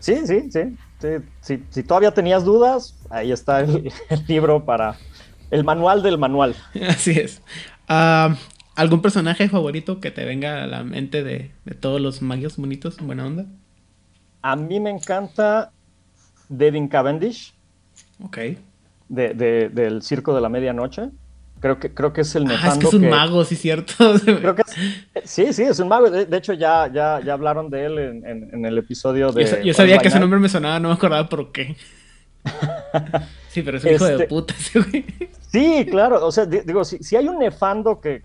Sí, 0.00 0.26
sí, 0.26 0.50
sí. 0.50 0.76
sí, 1.40 1.64
Si 1.70 1.82
todavía 1.82 2.12
tenías 2.12 2.44
dudas, 2.44 2.96
ahí 3.10 3.32
está 3.32 3.60
el, 3.60 3.92
libro 4.28 4.64
para 4.64 4.96
el 5.50 5.64
manual 5.64 6.02
del 6.02 6.18
manual. 6.18 6.54
Así 6.88 7.12
es. 7.12 7.42
Ah, 7.88 8.36
¿Algún 8.74 9.00
personaje 9.00 9.48
favorito 9.48 10.00
que 10.00 10.10
te 10.10 10.24
venga 10.24 10.62
a 10.62 10.66
la 10.66 10.84
mente 10.84 11.24
de, 11.24 11.50
todos 11.80 12.00
los 12.00 12.20
magios 12.20 12.56
bonitos? 12.56 12.98
Buena 12.98 13.26
onda. 13.26 13.46
A 14.42 14.54
mí 14.54 14.80
me 14.80 14.90
encanta 14.90 15.72
Devin 16.48 16.88
Cavendish. 16.88 17.54
Ok. 18.22 18.38
De, 19.08 19.34
del 19.72 20.02
Circo 20.02 20.34
de 20.34 20.40
la 20.40 20.48
Medianoche. 20.48 21.10
Creo 21.60 21.78
que, 21.80 21.92
creo 21.92 22.12
que 22.12 22.20
es 22.20 22.34
el 22.34 22.44
nefando. 22.44 22.68
Ah, 22.68 22.72
es 22.74 22.78
que 22.78 22.86
es 22.86 22.94
un 22.94 23.08
mago, 23.08 23.44
sí, 23.44 23.56
cierto. 23.56 24.18
sí, 25.24 25.52
sí, 25.52 25.62
es 25.62 25.78
un 25.78 25.88
mago. 25.88 26.10
De, 26.10 26.36
hecho, 26.36 26.52
ya, 26.52 26.90
ya, 26.92 27.20
ya 27.24 27.32
hablaron 27.32 27.70
de 27.70 27.86
él 27.86 27.98
en, 27.98 28.64
el 28.64 28.78
episodio 28.78 29.32
de. 29.32 29.64
Yo, 29.64 29.72
sabía 29.72 29.98
que 29.98 30.08
ese 30.08 30.20
nombre 30.20 30.38
me 30.38 30.48
sonaba, 30.48 30.78
no 30.78 30.88
me 30.88 30.94
acordaba 30.94 31.28
por 31.28 31.52
qué. 31.52 31.76
sí, 33.48 33.62
pero 33.62 33.78
es 33.78 33.84
un 33.84 33.94
hijo 33.94 34.04
de 34.04 34.12
este, 34.12 34.26
puta 34.26 34.54
ese 34.58 34.80
güey. 34.80 35.04
Sí, 35.50 35.86
claro, 35.88 36.24
o 36.24 36.30
sea, 36.30 36.44
digo, 36.44 36.84
si, 36.84 37.16
hay 37.16 37.26
un 37.28 37.38
nefando 37.38 38.00
que, 38.00 38.22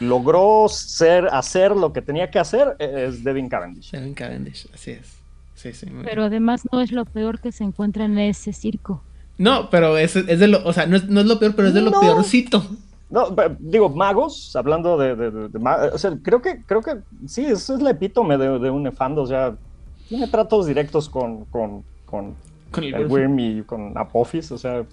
logró 0.00 0.66
ser, 0.68 1.26
hacer 1.32 1.74
lo 1.74 1.92
que 1.92 2.02
tenía 2.02 2.30
que 2.30 2.38
hacer, 2.38 2.76
e, 2.78 3.06
es 3.08 3.24
Devin 3.24 3.48
Cavendish. 3.48 3.92
Devin 3.92 4.14
Cavendish, 4.14 4.68
así 4.74 4.92
es. 4.92 5.16
Sí, 5.54 5.72
sí, 5.72 5.86
pero 6.04 6.24
además 6.24 6.62
no 6.70 6.80
es 6.80 6.92
lo 6.92 7.04
peor 7.04 7.40
que 7.40 7.50
se 7.50 7.64
encuentra 7.64 8.04
en 8.04 8.16
ese 8.18 8.52
circo. 8.52 9.02
No, 9.38 9.70
pero 9.70 9.96
es, 9.96 10.16
es 10.16 10.40
de 10.40 10.48
lo, 10.48 10.64
o 10.64 10.72
sea, 10.72 10.86
no 10.86 10.96
es, 10.96 11.04
lo 11.04 11.38
peor, 11.38 11.54
pero 11.54 11.68
es 11.68 11.74
de 11.74 11.80
lo 11.80 11.98
peorcito. 11.98 12.64
No, 13.08 13.34
digo, 13.58 13.88
magos, 13.88 14.54
hablando 14.54 14.98
de, 14.98 15.16
de, 15.16 15.58
magos, 15.58 15.94
o 15.94 15.98
sea, 15.98 16.12
creo 16.22 16.42
que, 16.42 16.62
creo 16.66 16.82
que 16.82 16.98
sí, 17.26 17.46
eso 17.46 17.74
es 17.74 17.80
la 17.80 17.90
epítome 17.90 18.36
de, 18.36 18.70
un 18.70 18.82
nefando, 18.82 19.22
o 19.22 19.26
sea, 19.26 19.56
tiene 20.08 20.28
tratos 20.28 20.66
directos 20.66 21.08
con, 21.08 21.46
con, 21.46 21.84
con, 22.04 22.34
el, 22.76 22.94
el 22.94 23.40
y 23.40 23.62
con 23.62 23.96
Apophis, 23.96 24.52
o 24.52 24.58
sea, 24.58 24.84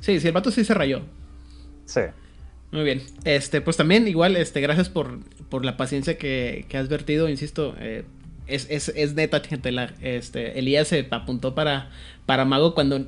Sí, 0.00 0.18
sí, 0.18 0.26
el 0.26 0.32
vato 0.32 0.50
sí 0.50 0.64
se 0.64 0.74
rayó. 0.74 1.02
Sí. 1.84 2.00
Muy 2.72 2.84
bien. 2.84 3.02
Este, 3.24 3.60
pues 3.60 3.76
también, 3.76 4.08
igual, 4.08 4.36
este, 4.36 4.60
gracias 4.60 4.88
por, 4.88 5.20
por 5.48 5.64
la 5.64 5.76
paciencia 5.76 6.16
que, 6.16 6.64
que 6.68 6.78
has 6.78 6.88
vertido, 6.88 7.28
insisto. 7.28 7.74
Eh, 7.78 8.04
es, 8.46 8.66
es, 8.70 8.88
es, 8.94 9.14
neta, 9.14 9.40
gente. 9.40 9.70
La, 9.72 9.92
este, 10.00 10.58
Elías 10.58 10.88
se 10.88 11.06
apuntó 11.10 11.54
para, 11.54 11.90
para 12.26 12.44
Mago 12.44 12.74
cuando 12.74 13.06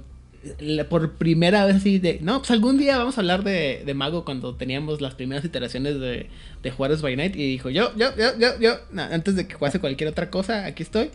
por 0.88 1.12
primera 1.14 1.64
vez 1.66 1.76
así 1.76 1.98
de. 1.98 2.18
No, 2.20 2.38
pues 2.38 2.50
algún 2.50 2.78
día 2.78 2.98
vamos 2.98 3.16
a 3.16 3.20
hablar 3.20 3.44
de, 3.44 3.82
de 3.84 3.94
Mago 3.94 4.24
cuando 4.24 4.54
teníamos 4.54 5.00
las 5.00 5.14
primeras 5.14 5.44
iteraciones 5.44 6.00
de, 6.00 6.28
de 6.62 6.70
Juárez 6.70 7.02
by 7.02 7.16
Night. 7.16 7.36
Y 7.36 7.46
dijo, 7.46 7.70
yo, 7.70 7.96
yo, 7.96 8.16
yo, 8.16 8.38
yo, 8.38 8.58
yo. 8.60 8.78
antes 8.96 9.36
de 9.36 9.46
que 9.46 9.54
jugase 9.54 9.80
cualquier 9.80 10.10
otra 10.10 10.30
cosa, 10.30 10.66
aquí 10.66 10.82
estoy. 10.82 11.10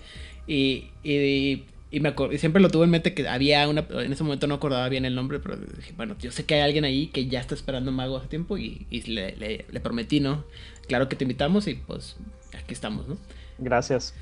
Y, 0.48 0.86
y 1.04 1.63
y, 1.90 2.02
me 2.02 2.13
siempre 2.38 2.62
lo 2.62 2.70
tuve 2.70 2.84
en 2.84 2.90
mente 2.90 3.13
que 3.13 3.28
había 3.28 3.68
una. 3.68 3.88
En 3.90 4.12
ese 4.12 4.24
momento 4.24 4.48
no 4.48 4.56
acordaba 4.56 4.90
bien 4.90 5.06
el 5.06 5.16
nombre, 5.16 5.40
pero 5.40 5.56
dije, 5.56 5.94
bueno, 5.96 6.16
yo 6.20 6.32
sé 6.32 6.46
que 6.46 6.56
hay 6.56 6.62
alguien 6.62 6.84
ahí 6.84 7.08
que 7.08 7.28
ya 7.28 7.40
está 7.40 7.56
esperando 7.56 7.92
Mago 7.92 8.18
hace 8.18 8.28
tiempo 8.28 8.58
y, 8.58 8.86
le, 8.90 9.66
prometí, 9.82 10.20
¿no? 10.20 10.44
Claro 10.88 11.08
que 11.08 11.16
te 11.16 11.24
invitamos 11.24 11.68
y 11.68 11.76
pues 11.76 12.18
aquí 12.58 12.74
estamos, 12.74 13.08
¿no? 13.08 13.18
Gracias. 13.58 14.13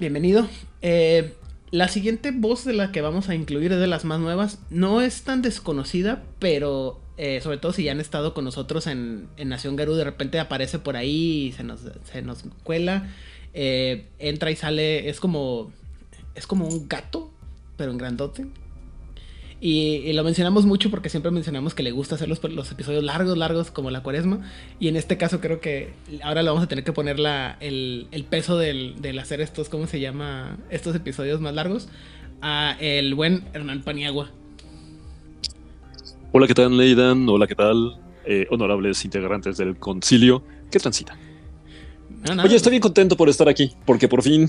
Bienvenido. 0.00 0.48
Eh, 0.82 1.34
la 1.74 1.88
siguiente 1.88 2.30
voz 2.30 2.64
de 2.64 2.72
la 2.72 2.92
que 2.92 3.00
vamos 3.00 3.28
a 3.28 3.34
incluir 3.34 3.72
es 3.72 3.80
de 3.80 3.88
las 3.88 4.04
más 4.04 4.20
nuevas. 4.20 4.60
No 4.70 5.00
es 5.00 5.22
tan 5.22 5.42
desconocida, 5.42 6.22
pero 6.38 7.00
eh, 7.16 7.40
sobre 7.40 7.56
todo 7.58 7.72
si 7.72 7.82
ya 7.82 7.90
han 7.90 7.98
estado 7.98 8.32
con 8.32 8.44
nosotros 8.44 8.86
en, 8.86 9.28
Nación 9.44 9.74
Garú, 9.74 9.94
de 9.94 10.04
repente 10.04 10.38
aparece 10.38 10.78
por 10.78 10.96
ahí 10.96 11.48
y 11.48 11.52
se 11.52 11.64
nos, 11.64 11.80
se 12.12 12.22
nos 12.22 12.44
cuela. 12.62 13.12
Eh, 13.54 14.06
entra 14.20 14.52
y 14.52 14.56
sale, 14.56 15.08
es 15.08 15.18
como 15.18 15.72
es 16.36 16.46
como 16.46 16.68
un 16.68 16.86
gato, 16.86 17.32
pero 17.76 17.90
en 17.90 17.98
grandote. 17.98 18.46
Y, 19.66 20.12
lo 20.12 20.24
mencionamos 20.24 20.66
mucho 20.66 20.90
porque 20.90 21.08
siempre 21.08 21.30
mencionamos 21.30 21.72
que 21.72 21.82
le 21.82 21.90
gusta 21.90 22.16
hacer 22.16 22.28
los, 22.28 22.38
episodios 22.70 23.02
largos, 23.02 23.38
largos 23.38 23.70
como 23.70 23.90
la 23.90 24.02
cuaresma. 24.02 24.40
Y 24.78 24.88
en 24.88 24.96
este 24.96 25.16
caso 25.16 25.40
creo 25.40 25.58
que 25.58 25.94
ahora 26.22 26.42
le 26.42 26.50
vamos 26.50 26.64
a 26.64 26.68
tener 26.68 26.84
que 26.84 26.92
poner 26.92 27.16
el, 27.60 28.26
peso 28.28 28.58
del, 28.58 29.18
hacer 29.18 29.40
estos, 29.40 29.70
¿cómo 29.70 29.86
se 29.86 30.00
llama? 30.00 30.58
Estos 30.68 30.94
episodios 30.94 31.40
más 31.40 31.54
largos. 31.54 31.88
A 32.42 32.76
el 32.78 33.14
buen 33.14 33.42
Hernán 33.54 33.80
Paniagua. 33.80 34.30
Hola, 36.32 36.46
¿qué 36.46 36.52
tal, 36.52 36.76
Leidan? 36.76 37.26
Hola, 37.26 37.46
¿qué 37.46 37.54
tal? 37.54 37.98
Eh, 38.26 38.46
honorables 38.50 39.02
integrantes 39.06 39.56
del 39.56 39.78
concilio. 39.78 40.44
¿Qué 40.70 40.78
transita? 40.78 41.16
Oye, 42.44 42.56
estoy 42.56 42.68
bien 42.68 42.82
contento 42.82 43.16
por 43.16 43.30
estar 43.30 43.48
aquí, 43.48 43.72
porque 43.86 44.08
por 44.08 44.22
fin 44.22 44.46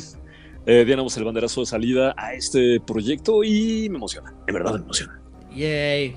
eh, 0.66 0.86
el 0.88 1.24
banderazo 1.24 1.62
de 1.62 1.66
salida 1.66 2.14
a 2.18 2.34
este 2.34 2.80
proyecto 2.80 3.44
y 3.44 3.90
me 3.90 3.98
emociona, 3.98 4.34
en 4.48 4.54
verdad 4.54 4.74
me 4.74 4.82
emociona. 4.82 5.22
Yay. 5.56 6.16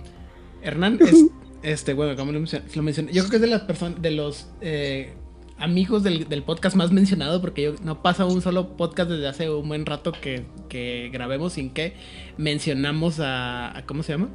Hernán, 0.62 0.98
este, 1.62 1.94
bueno, 1.94 2.16
como 2.16 2.32
lo 2.32 2.40
mencioné, 2.40 3.12
yo 3.12 3.22
creo 3.22 3.30
que 3.30 3.36
es 3.36 3.42
de 3.42 3.48
las 3.48 3.62
personas, 3.62 4.02
de 4.02 4.10
los, 4.10 4.48
eh, 4.60 5.14
amigos 5.58 6.02
del, 6.02 6.42
podcast 6.44 6.76
más 6.76 6.92
mencionado, 6.92 7.40
porque 7.40 7.62
yo, 7.62 7.74
no 7.82 8.02
pasa 8.02 8.24
un 8.24 8.40
solo 8.40 8.76
podcast 8.76 9.10
desde 9.10 9.26
hace 9.28 9.50
un 9.50 9.68
buen 9.68 9.86
rato 9.86 10.12
que, 10.12 11.10
grabemos 11.12 11.54
sin 11.54 11.70
que 11.70 11.94
mencionamos 12.36 13.20
a, 13.20 13.82
¿Cómo 13.86 14.02
se 14.02 14.12
llama? 14.12 14.28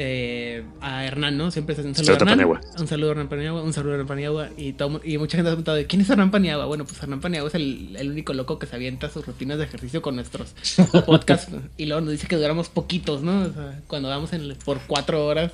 Eh, 0.00 0.62
a 0.80 1.04
Hernán, 1.04 1.36
¿no? 1.36 1.50
Siempre 1.50 1.74
es 1.74 1.84
un 1.84 1.92
saludo 1.92 2.12
a 2.12 2.32
Hernán. 2.32 2.60
Un 2.78 2.86
saludo 2.86 3.08
a 3.08 3.10
Hernán 3.10 3.28
Paniagua, 3.28 3.62
un 3.64 3.72
saludo 3.72 3.90
a 3.90 3.94
Hernán 3.94 4.06
Paniagua. 4.06 4.50
Y, 4.56 4.76
y 5.02 5.18
mucha 5.18 5.36
gente 5.36 5.48
ha 5.48 5.54
preguntado, 5.54 5.76
¿quién 5.88 6.02
es 6.02 6.08
Hernán 6.08 6.30
Paniagua? 6.30 6.66
Bueno, 6.66 6.84
pues 6.84 7.02
Hernán 7.02 7.20
Paniagua 7.20 7.48
es 7.48 7.56
el, 7.56 7.96
el, 7.98 8.08
único 8.08 8.32
loco 8.32 8.60
que 8.60 8.66
se 8.68 8.76
avienta 8.76 9.10
sus 9.10 9.26
rutinas 9.26 9.58
de 9.58 9.64
ejercicio 9.64 10.00
con 10.00 10.14
nuestros 10.14 10.54
podcasts. 11.06 11.52
y 11.76 11.86
luego 11.86 12.00
nos 12.00 12.12
dice 12.12 12.28
que 12.28 12.36
duramos 12.36 12.68
poquitos, 12.68 13.22
¿no? 13.22 13.42
O 13.42 13.52
sea, 13.52 13.80
cuando 13.88 14.08
vamos 14.08 14.32
en, 14.32 14.56
por 14.64 14.78
cuatro 14.86 15.26
horas. 15.26 15.50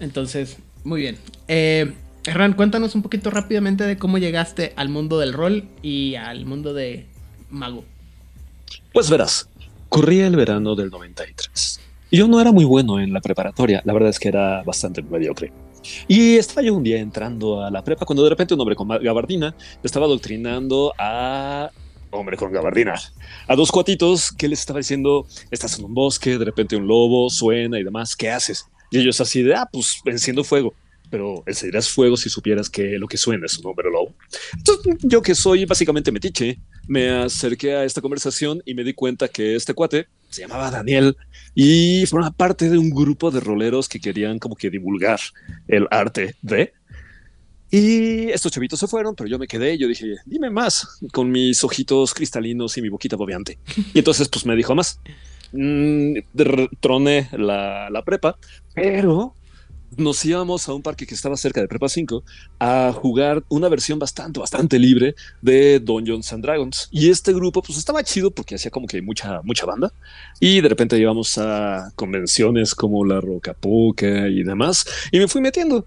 Entonces, 0.00 0.56
muy 0.82 1.02
bien. 1.02 1.16
Eh, 1.46 1.94
Hernán, 2.24 2.54
cuéntanos 2.54 2.96
un 2.96 3.02
poquito 3.02 3.30
rápidamente 3.30 3.84
de 3.84 3.98
cómo 3.98 4.18
llegaste 4.18 4.72
al 4.74 4.88
mundo 4.88 5.20
del 5.20 5.32
rol 5.32 5.62
y 5.80 6.16
al 6.16 6.44
mundo 6.44 6.74
de 6.74 7.06
mago. 7.50 7.84
Pues 8.92 9.08
verás, 9.08 9.48
corría 9.88 10.26
el 10.26 10.34
verano 10.34 10.74
del 10.74 10.90
93. 10.90 11.82
Yo 12.10 12.26
no 12.26 12.40
era 12.40 12.52
muy 12.52 12.64
bueno 12.64 13.00
en 13.00 13.12
la 13.12 13.20
preparatoria, 13.20 13.82
la 13.84 13.92
verdad 13.92 14.08
es 14.08 14.18
que 14.18 14.28
era 14.28 14.62
bastante 14.62 15.02
mediocre. 15.02 15.52
Y 16.06 16.36
estaba 16.36 16.62
yo 16.62 16.74
un 16.74 16.82
día 16.82 16.98
entrando 16.98 17.62
a 17.62 17.70
la 17.70 17.84
prepa 17.84 18.06
cuando 18.06 18.24
de 18.24 18.30
repente 18.30 18.54
un 18.54 18.60
hombre 18.60 18.76
con 18.76 18.88
gabardina 18.88 19.54
estaba 19.82 20.06
adoctrinando 20.06 20.94
a 20.98 21.70
hombre 22.10 22.38
con 22.38 22.50
gabardina, 22.50 22.94
a 23.46 23.54
dos 23.54 23.70
cuatitos 23.70 24.32
que 24.32 24.48
les 24.48 24.60
estaba 24.60 24.78
diciendo, 24.78 25.26
estás 25.50 25.78
en 25.78 25.84
un 25.84 25.92
bosque, 25.92 26.38
de 26.38 26.44
repente 26.46 26.76
un 26.76 26.86
lobo 26.86 27.28
suena 27.28 27.78
y 27.78 27.84
demás, 27.84 28.16
¿qué 28.16 28.30
haces? 28.30 28.66
Y 28.90 28.98
ellos 28.98 29.20
así 29.20 29.42
de, 29.42 29.54
ah, 29.54 29.68
pues 29.70 30.00
enciendo 30.06 30.42
fuego 30.42 30.72
pero 31.10 31.42
encenderás 31.46 31.88
fuego 31.88 32.16
si 32.16 32.28
supieras 32.28 32.68
que 32.68 32.98
lo 32.98 33.08
que 33.08 33.16
suena 33.16 33.46
es 33.46 33.58
un 33.58 33.66
hombre 33.66 33.90
lobo. 33.90 34.14
Yo 35.02 35.22
que 35.22 35.34
soy 35.34 35.64
básicamente 35.64 36.12
metiche, 36.12 36.58
me 36.86 37.08
acerqué 37.10 37.74
a 37.74 37.84
esta 37.84 38.00
conversación 38.00 38.62
y 38.64 38.74
me 38.74 38.84
di 38.84 38.94
cuenta 38.94 39.28
que 39.28 39.54
este 39.54 39.74
cuate 39.74 40.08
se 40.28 40.42
llamaba 40.42 40.70
Daniel 40.70 41.16
y 41.60 42.06
forma 42.06 42.30
parte 42.30 42.70
de 42.70 42.78
un 42.78 42.88
grupo 42.88 43.32
de 43.32 43.40
roleros 43.40 43.88
que 43.88 43.98
querían 43.98 44.38
como 44.38 44.54
que 44.54 44.70
divulgar 44.70 45.18
el 45.66 45.88
arte 45.90 46.36
de. 46.40 46.72
Y 47.68 48.28
estos 48.28 48.52
chavitos 48.52 48.78
se 48.78 48.86
fueron, 48.86 49.16
pero 49.16 49.28
yo 49.28 49.40
me 49.40 49.48
quedé 49.48 49.76
yo 49.76 49.88
dije, 49.88 50.18
dime 50.24 50.50
más, 50.50 51.00
con 51.12 51.32
mis 51.32 51.64
ojitos 51.64 52.14
cristalinos 52.14 52.78
y 52.78 52.82
mi 52.82 52.90
boquita 52.90 53.16
bobeante. 53.16 53.58
Y 53.92 53.98
entonces 53.98 54.28
pues 54.28 54.46
me 54.46 54.54
dijo 54.54 54.76
más. 54.76 55.00
Mm, 55.50 56.18
troné 56.78 57.28
la, 57.32 57.90
la 57.90 58.04
prepa, 58.04 58.38
pero 58.76 59.34
nos 59.96 60.24
íbamos 60.24 60.68
a 60.68 60.74
un 60.74 60.82
parque 60.82 61.06
que 61.06 61.14
estaba 61.14 61.36
cerca 61.36 61.60
de 61.60 61.68
Prepa 61.68 61.88
5 61.88 62.22
a 62.58 62.92
jugar 62.94 63.42
una 63.48 63.68
versión 63.68 63.98
bastante, 63.98 64.38
bastante 64.38 64.78
libre 64.78 65.14
de 65.40 65.80
Dungeons 65.80 66.32
and 66.32 66.44
Dragons. 66.44 66.88
Y 66.90 67.10
este 67.10 67.32
grupo, 67.32 67.62
pues 67.62 67.78
estaba 67.78 68.02
chido 68.04 68.30
porque 68.30 68.54
hacía 68.54 68.70
como 68.70 68.86
que 68.86 69.00
mucha, 69.02 69.40
mucha 69.42 69.66
banda. 69.66 69.92
Y 70.40 70.60
de 70.60 70.68
repente 70.68 70.98
íbamos 70.98 71.38
a 71.38 71.90
convenciones 71.96 72.74
como 72.74 73.04
la 73.04 73.20
Roca 73.20 73.54
Poca 73.54 74.28
y 74.28 74.42
demás. 74.42 74.84
Y 75.10 75.18
me 75.18 75.28
fui 75.28 75.40
metiendo 75.40 75.84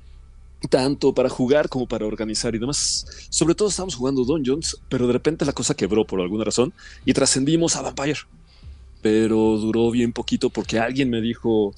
tanto 0.70 1.14
para 1.14 1.30
jugar 1.30 1.70
como 1.70 1.88
para 1.88 2.06
organizar 2.06 2.56
y 2.56 2.60
demás. 2.60 3.06
Sobre 3.30 3.56
todo 3.56 3.70
estábamos 3.70 3.96
jugando 3.96 4.24
Dungeons, 4.24 4.78
pero 4.90 5.08
de 5.08 5.14
repente 5.14 5.46
la 5.46 5.54
cosa 5.54 5.76
quebró 5.76 6.06
por 6.06 6.22
alguna 6.22 6.44
razón 6.44 6.74
y 7.06 7.14
trascendimos 7.14 7.76
a 7.76 7.82
Vampire. 7.82 8.20
Pero 9.02 9.58
duró 9.58 9.90
bien 9.90 10.14
poquito 10.14 10.50
porque 10.50 10.78
alguien 10.78 11.10
me 11.10 11.22
dijo, 11.22 11.74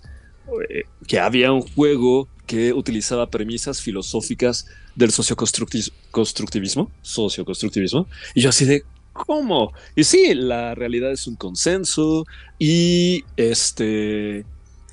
que 1.08 1.20
había 1.20 1.52
un 1.52 1.62
juego 1.62 2.28
que 2.46 2.74
utilizaba 2.74 3.30
premisas 3.30 3.82
filosóficas 3.82 4.68
del 4.96 5.12
socioconstructivismo, 5.12 6.92
socioconstructivismo, 7.02 8.08
y 8.36 8.42
yo 8.42 8.50
así 8.50 8.66
de, 8.66 8.84
¿cómo? 9.14 9.74
Y 9.96 10.04
sí, 10.04 10.34
la 10.34 10.76
realidad 10.76 11.12
es 11.12 11.28
un 11.28 11.36
consenso 11.36 12.26
y 12.60 13.24
este... 13.38 14.46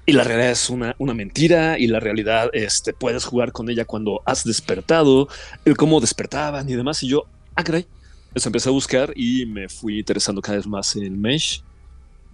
Y 0.06 0.12
la 0.12 0.24
realidad 0.24 0.50
es 0.50 0.70
una, 0.70 0.96
una 0.98 1.14
mentira 1.14 1.78
y 1.78 1.86
la 1.86 2.00
realidad 2.00 2.50
este, 2.52 2.92
puedes 2.92 3.24
jugar 3.24 3.52
con 3.52 3.70
ella 3.70 3.84
cuando 3.84 4.22
has 4.24 4.42
despertado, 4.42 5.28
el 5.64 5.76
cómo 5.76 6.00
despertaban 6.00 6.68
y 6.68 6.74
demás. 6.74 7.02
Y 7.04 7.08
yo, 7.08 7.26
ah, 7.54 7.62
caray. 7.62 7.86
Eso 8.34 8.48
empecé 8.48 8.70
a 8.70 8.72
buscar 8.72 9.12
y 9.14 9.46
me 9.46 9.68
fui 9.68 10.00
interesando 10.00 10.40
cada 10.40 10.56
vez 10.56 10.66
más 10.66 10.96
en 10.96 11.20
Mesh 11.20 11.62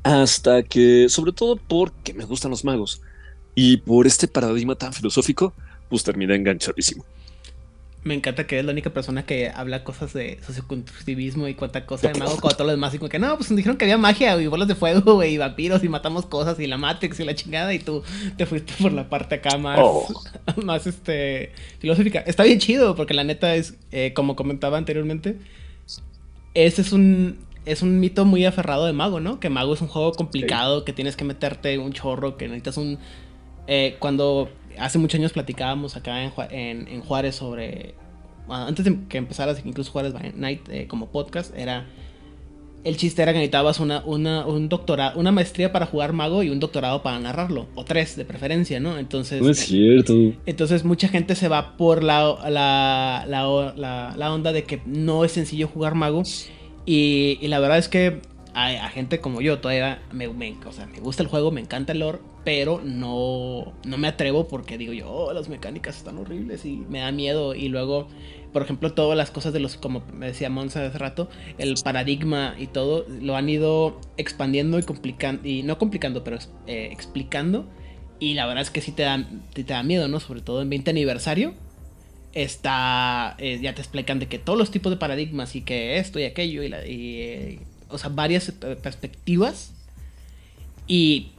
hasta 0.03 0.63
que, 0.63 1.09
sobre 1.09 1.33
todo 1.33 1.57
porque 1.57 2.15
me 2.15 2.25
gustan 2.25 2.51
los 2.51 2.65
magos 2.65 3.03
y 3.57 3.79
por 3.79 4.07
este 4.07 4.29
paradigma 4.29 4.77
tan 4.77 4.93
filosófico, 4.93 5.53
pues 5.89 6.05
terminé 6.05 6.37
enganchadísimo. 6.37 7.05
Me 8.05 8.15
encanta 8.15 8.47
que 8.47 8.55
eres 8.55 8.67
la 8.67 8.73
única 8.73 8.91
persona 8.91 9.27
que 9.27 9.51
habla 9.53 9.83
cosas 9.83 10.13
de 10.13 10.39
socioconstructivismo 10.47 11.49
y 11.49 11.55
cuánta 11.55 11.87
cosa 11.87 12.07
de 12.07 12.19
mago, 12.21 12.37
como 12.37 12.55
todo 12.55 12.67
lo 12.67 12.71
demás. 12.71 12.95
Y 12.95 12.99
como 12.99 13.09
que 13.09 13.19
no, 13.19 13.37
pues 13.37 13.51
nos 13.51 13.57
dijeron 13.57 13.77
que 13.77 13.85
había 13.85 13.99
magia 13.99 14.41
y 14.41 14.47
bolas 14.47 14.69
de 14.69 14.77
fuego, 14.77 15.25
y 15.25 15.39
vampiros 15.39 15.83
y 15.83 15.89
matamos 15.89 16.25
cosas 16.25 16.61
y 16.61 16.69
la 16.69 16.79
Matrix 16.79 17.19
y 17.19 17.25
la 17.25 17.35
chingada. 17.35 17.75
Y 17.75 17.81
tú 17.81 18.05
te 18.37 18.47
fuiste 18.47 18.75
por 18.81 18.93
la 18.93 19.09
parte 19.09 19.35
acá 19.35 19.59
más, 19.59 19.81
oh. 19.83 20.07
más 20.63 20.87
este, 20.87 21.51
filosófica. 21.81 22.21
Está 22.21 22.45
bien 22.45 22.61
chido, 22.61 22.95
porque 22.95 23.13
la 23.13 23.25
neta 23.25 23.57
es, 23.57 23.75
eh, 23.91 24.13
como 24.15 24.37
comentaba 24.37 24.79
anteriormente, 24.79 25.39
ese 26.55 26.83
es 26.83 26.93
un, 26.93 27.39
es 27.65 27.83
un 27.83 27.99
mito 27.99 28.25
muy 28.25 28.45
aferrado 28.45 28.87
de 28.87 28.93
Mago, 28.93 29.19
¿no? 29.19 29.41
Que 29.41 29.51
Mago 29.51 29.75
es 29.75 29.81
un 29.81 29.89
juego 29.89 30.13
complicado, 30.13 30.85
que 30.85 30.93
tienes 30.93 31.17
que 31.17 31.25
meterte 31.25 31.77
un 31.79 31.93
chorro, 31.93 32.37
que 32.37 32.47
necesitas 32.47 32.77
un... 32.77 32.99
Eh, 33.67 33.97
cuando 33.99 34.49
hace 34.79 34.99
muchos 34.99 35.19
años 35.19 35.33
platicábamos 35.33 35.97
acá 35.97 36.23
en, 36.23 36.89
en, 36.89 37.01
Juárez 37.01 37.37
sobre... 37.37 37.95
antes 38.49 38.85
de 38.85 38.99
que 39.09 39.19
empezaras 39.19 39.61
incluso 39.65 39.91
Juárez 39.91 40.13
by 40.13 40.33
Night 40.37 40.69
eh, 40.69 40.87
como 40.87 41.09
podcast, 41.09 41.57
era... 41.57 41.87
El 42.85 42.97
chiste 42.97 43.21
era 43.21 43.33
que 43.33 43.39
necesitabas 43.39 43.81
una, 43.81 44.05
una, 44.05 44.47
un 44.47 44.69
doctorado, 44.69 45.19
una 45.19 45.33
maestría 45.33 45.73
para 45.73 45.87
jugar 45.87 46.13
mago 46.13 46.45
y 46.45 46.51
un 46.51 46.61
doctorado 46.61 47.03
para 47.03 47.19
narrarlo. 47.19 47.67
O 47.75 47.85
tres, 47.85 48.17
de 48.17 48.25
preferencia, 48.25 48.79
¿no? 48.79 48.97
Entonces. 48.97 49.43
No 49.43 49.51
es 49.51 49.59
cierto. 49.59 50.15
Entonces, 50.47 50.85
mucha 50.85 51.09
gente 51.09 51.35
se 51.35 51.49
va 51.49 51.77
por 51.77 52.05
la, 52.05 52.37
la, 52.49 53.25
la, 53.27 54.15
la 54.17 54.33
onda 54.33 54.53
de 54.53 54.63
que 54.63 54.81
no 54.87 55.25
es 55.25 55.33
sencillo 55.33 55.67
jugar 55.67 55.97
mago. 55.97 56.23
Y, 56.87 57.39
la 57.49 57.59
verdad 57.59 57.79
es 57.79 57.89
que 57.89 58.21
a, 58.57 58.89
gente 58.89 59.21
como 59.21 59.43
yo 59.43 59.59
todavía 59.59 60.01
me, 60.13 60.27
o 60.27 60.73
sea, 60.73 60.87
me 60.87 60.99
gusta 61.01 61.23
el 61.23 61.29
juego, 61.29 61.51
me 61.51 61.61
encanta 61.61 61.93
el 61.93 61.99
lore, 61.99 62.21
pero 62.43 62.81
no, 62.83 63.75
no 63.85 63.99
me 63.99 64.09
atrevo 64.09 64.49
porque 64.49 64.79
digo 64.79 64.95
yo, 64.95 65.11
oh, 65.11 65.33
las 65.35 65.51
mecánicas 65.51 65.99
están 65.99 66.17
horribles 66.17 66.65
y 66.65 66.79
me 66.89 67.01
da 67.01 67.13
miedo. 67.13 67.55
Y 67.55 67.69
luego, 67.69 68.09
por 68.55 68.63
ejemplo, 68.63 68.95
todas 68.95 69.17
las 69.17 69.31
cosas 69.31 69.53
de 69.53 69.61
los, 69.61 69.77
como 69.77 70.03
me 70.15 70.29
decía 70.29 70.49
Monza 70.49 70.87
hace 70.87 70.97
rato, 70.97 71.29
el 71.59 71.75
paradigma 71.85 72.55
y 72.59 72.67
todo, 72.67 73.05
lo 73.21 73.37
han 73.37 73.49
ido 73.51 74.01
expandiendo 74.17 74.79
y 74.79 74.85
complicando, 74.85 75.47
y 75.47 75.63
no 75.63 75.77
complicando, 75.77 76.25
pero 76.25 76.39
eh, 76.67 76.89
explicando. 76.91 77.67
Y 78.21 78.33
la 78.35 78.47
verdad 78.47 78.63
es 78.63 78.71
que 78.71 78.81
sí 78.81 78.93
te 78.93 79.03
da, 79.03 79.29
te 79.53 79.65
da 79.65 79.83
miedo, 79.83 80.09
¿no? 80.09 80.19
Sobre 80.19 80.41
todo 80.41 80.63
en 80.63 80.71
20 80.71 80.91
aniversario 80.91 81.53
está, 82.33 83.35
eh, 83.39 83.59
ya 83.61 83.75
te 83.75 83.83
explican 83.83 84.19
de 84.19 84.29
que 84.29 84.39
todos 84.39 84.59
los 84.59 84.71
tipos 84.71 84.91
de 84.91 84.97
paradigmas 84.97 85.57
y 85.57 85.61
que 85.61 85.99
esto 85.99 86.19
y 86.19 86.25
aquello 86.25 86.63
y, 86.63 86.71
eh, 86.73 87.59
o 87.89 87.99
sea, 87.99 88.11
varias 88.11 88.53
perspectivas 88.83 89.73
y 90.87 91.33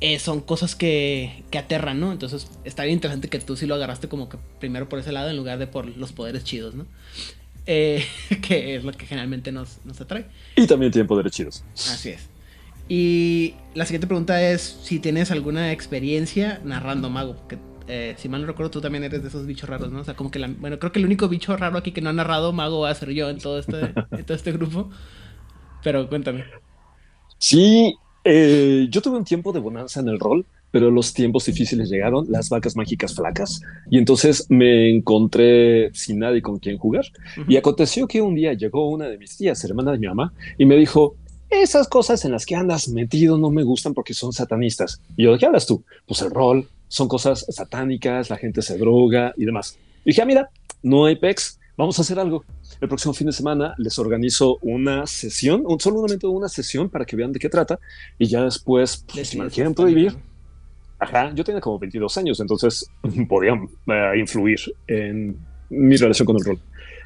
eh, 0.00 0.18
son 0.18 0.40
cosas 0.40 0.74
que, 0.74 1.44
que 1.50 1.58
aterran, 1.58 2.00
¿no? 2.00 2.12
Entonces 2.12 2.50
está 2.64 2.84
bien 2.84 2.94
interesante 2.94 3.28
que 3.28 3.38
tú 3.38 3.56
sí 3.56 3.66
lo 3.66 3.74
agarraste 3.74 4.08
como 4.08 4.28
que 4.28 4.38
primero 4.60 4.88
por 4.88 4.98
ese 4.98 5.12
lado 5.12 5.30
en 5.30 5.36
lugar 5.36 5.58
de 5.58 5.66
por 5.66 5.86
los 5.96 6.12
poderes 6.12 6.44
chidos, 6.44 6.74
¿no? 6.74 6.86
que 7.66 8.76
es 8.76 8.84
lo 8.84 8.92
que 8.92 9.06
generalmente 9.06 9.50
nos, 9.52 9.78
nos 9.84 10.00
atrae. 10.00 10.26
Y 10.56 10.66
también 10.66 10.92
tienen 10.92 11.06
poderes 11.06 11.32
chidos. 11.32 11.64
Así 11.74 12.10
es. 12.10 12.28
Y 12.88 13.54
la 13.74 13.86
siguiente 13.86 14.06
pregunta 14.06 14.42
es 14.42 14.78
si 14.82 14.98
tienes 14.98 15.30
alguna 15.30 15.72
experiencia 15.72 16.60
narrando 16.64 17.08
mago, 17.08 17.36
porque 17.36 17.58
eh, 17.86 18.14
si 18.18 18.28
mal 18.28 18.42
no 18.42 18.46
recuerdo, 18.46 18.70
tú 18.70 18.80
también 18.80 19.04
eres 19.04 19.22
de 19.22 19.28
esos 19.28 19.46
bichos 19.46 19.68
raros, 19.68 19.90
¿no? 19.90 20.00
O 20.00 20.04
sea, 20.04 20.14
como 20.14 20.30
que, 20.30 20.38
la, 20.38 20.48
bueno, 20.48 20.78
creo 20.78 20.92
que 20.92 20.98
el 20.98 21.06
único 21.06 21.28
bicho 21.28 21.56
raro 21.56 21.78
aquí 21.78 21.92
que 21.92 22.00
no 22.00 22.10
ha 22.10 22.12
narrado 22.12 22.52
Mago 22.52 22.80
va 22.80 22.90
a 22.90 22.94
ser 22.94 23.10
yo 23.10 23.30
en 23.30 23.38
todo 23.38 23.58
este, 23.58 23.94
en 24.10 24.24
todo 24.24 24.36
este 24.36 24.52
grupo. 24.52 24.90
Pero 25.84 26.08
cuéntame. 26.08 26.44
Sí, 27.38 27.94
eh, 28.24 28.88
yo 28.90 29.02
tuve 29.02 29.18
un 29.18 29.24
tiempo 29.24 29.52
de 29.52 29.60
bonanza 29.60 30.00
en 30.00 30.08
el 30.08 30.18
rol, 30.18 30.46
pero 30.70 30.90
los 30.90 31.12
tiempos 31.12 31.44
difíciles 31.44 31.90
llegaron, 31.90 32.26
las 32.30 32.48
vacas 32.48 32.74
mágicas 32.74 33.14
flacas, 33.14 33.60
y 33.90 33.98
entonces 33.98 34.46
me 34.48 34.90
encontré 34.90 35.94
sin 35.94 36.18
nadie 36.18 36.42
con 36.42 36.58
quien 36.58 36.78
jugar. 36.78 37.04
Y 37.46 37.56
aconteció 37.56 38.08
que 38.08 38.22
un 38.22 38.34
día 38.34 38.54
llegó 38.54 38.90
una 38.90 39.06
de 39.06 39.18
mis 39.18 39.36
tías, 39.36 39.62
hermana 39.62 39.92
de 39.92 39.98
mi 39.98 40.08
mamá, 40.08 40.32
y 40.58 40.64
me 40.64 40.76
dijo, 40.76 41.14
esas 41.50 41.86
cosas 41.86 42.24
en 42.24 42.32
las 42.32 42.46
que 42.46 42.56
andas 42.56 42.88
metido 42.88 43.38
no 43.38 43.50
me 43.50 43.62
gustan 43.62 43.94
porque 43.94 44.14
son 44.14 44.32
satanistas. 44.32 45.00
Y 45.16 45.24
yo, 45.24 45.32
¿de 45.32 45.38
qué 45.38 45.46
hablas 45.46 45.66
tú? 45.66 45.84
Pues 46.06 46.22
el 46.22 46.30
rol, 46.30 46.66
son 46.88 47.08
cosas 47.08 47.44
satánicas, 47.50 48.30
la 48.30 48.36
gente 48.38 48.62
se 48.62 48.78
droga 48.78 49.34
y 49.36 49.44
demás. 49.44 49.78
Y 50.04 50.10
dije, 50.10 50.22
ah, 50.22 50.26
mira, 50.26 50.50
no 50.82 51.04
hay 51.04 51.16
PEX, 51.16 51.60
vamos 51.76 51.98
a 51.98 52.02
hacer 52.02 52.18
algo. 52.18 52.44
El 52.80 52.88
próximo 52.88 53.14
fin 53.14 53.26
de 53.26 53.32
semana 53.32 53.74
les 53.78 53.98
organizo 53.98 54.58
una 54.62 55.06
sesión, 55.06 55.62
un, 55.66 55.80
solamente 55.80 56.26
una 56.26 56.48
sesión 56.48 56.88
para 56.88 57.04
que 57.04 57.16
vean 57.16 57.32
de 57.32 57.38
qué 57.38 57.48
trata 57.48 57.78
y 58.18 58.26
ya 58.26 58.42
después, 58.42 59.04
pues, 59.12 59.28
si 59.28 59.38
me 59.38 59.48
quieren 59.48 59.74
prohibir, 59.74 60.16
ajá, 60.98 61.32
yo 61.34 61.44
tenía 61.44 61.60
como 61.60 61.78
22 61.78 62.16
años, 62.18 62.40
entonces 62.40 62.90
podían 63.28 63.68
eh, 63.86 64.18
influir 64.18 64.60
en 64.86 65.38
mi 65.70 65.96
relación 65.96 66.26
con 66.26 66.36
el 66.36 66.44
rol. 66.44 66.58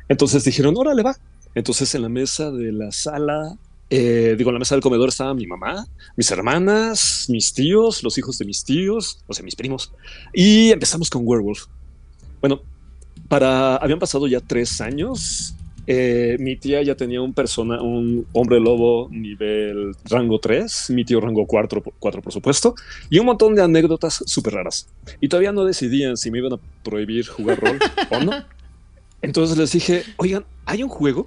Entonces 0.09 0.45
dijeron, 0.45 0.75
órale, 0.77 1.03
va. 1.03 1.17
Entonces 1.55 1.95
en 1.95 2.03
la 2.03 2.09
mesa 2.09 2.51
de 2.51 2.73
la 2.73 2.93
sala, 2.93 3.57
eh, 3.91 4.35
digo, 4.37 4.51
en 4.51 4.55
la 4.55 4.59
mesa 4.59 4.75
del 4.75 4.83
comedor 4.83 5.09
estaba 5.09 5.35
mi 5.35 5.47
mamá, 5.47 5.87
mis 6.17 6.31
hermanas, 6.31 7.27
mis 7.29 7.53
tíos, 7.53 8.03
los 8.03 8.19
hijos 8.19 8.39
de 8.39 8.45
mis 8.45 8.65
tíos, 8.65 9.23
o 9.27 9.35
sea, 9.35 9.45
mis 9.45 9.57
primos. 9.57 9.93
Y 10.33 10.71
empezamos 10.71 11.11
con 11.11 11.23
Werewolf. 11.25 11.67
Bueno, 12.41 12.61
para, 13.29 13.77
habían 13.77 13.99
pasado 13.99 14.27
ya 14.27 14.41
tres 14.41 14.81
años. 14.81 15.55
Eh, 15.91 16.37
mi 16.39 16.57
tía 16.57 16.83
ya 16.83 16.95
tenía 16.97 17.23
un 17.23 17.33
persona, 17.33 17.81
un 17.81 18.27
hombre 18.35 18.61
lobo 18.61 19.09
nivel 19.11 19.93
rango 20.05 20.39
3, 20.39 20.91
mi 20.91 21.03
tío 21.07 21.19
rango 21.19 21.47
4, 21.47 21.83
4 21.99 22.21
por 22.21 22.31
supuesto, 22.31 22.75
y 23.09 23.19
un 23.19 23.25
montón 23.25 23.55
de 23.55 23.63
anécdotas 23.63 24.23
súper 24.27 24.53
raras. 24.53 24.87
Y 25.19 25.29
todavía 25.29 25.51
no 25.53 25.65
decidían 25.65 26.19
si 26.19 26.31
me 26.31 26.39
iban 26.39 26.53
a 26.53 26.59
prohibir 26.85 27.27
jugar 27.27 27.59
rol 27.59 27.79
o 28.11 28.21
no. 28.21 28.33
Entonces 29.23 29.57
les 29.57 29.73
dije, 29.73 30.03
oigan, 30.19 30.45
hay 30.67 30.83
un 30.83 30.91
juego 30.91 31.27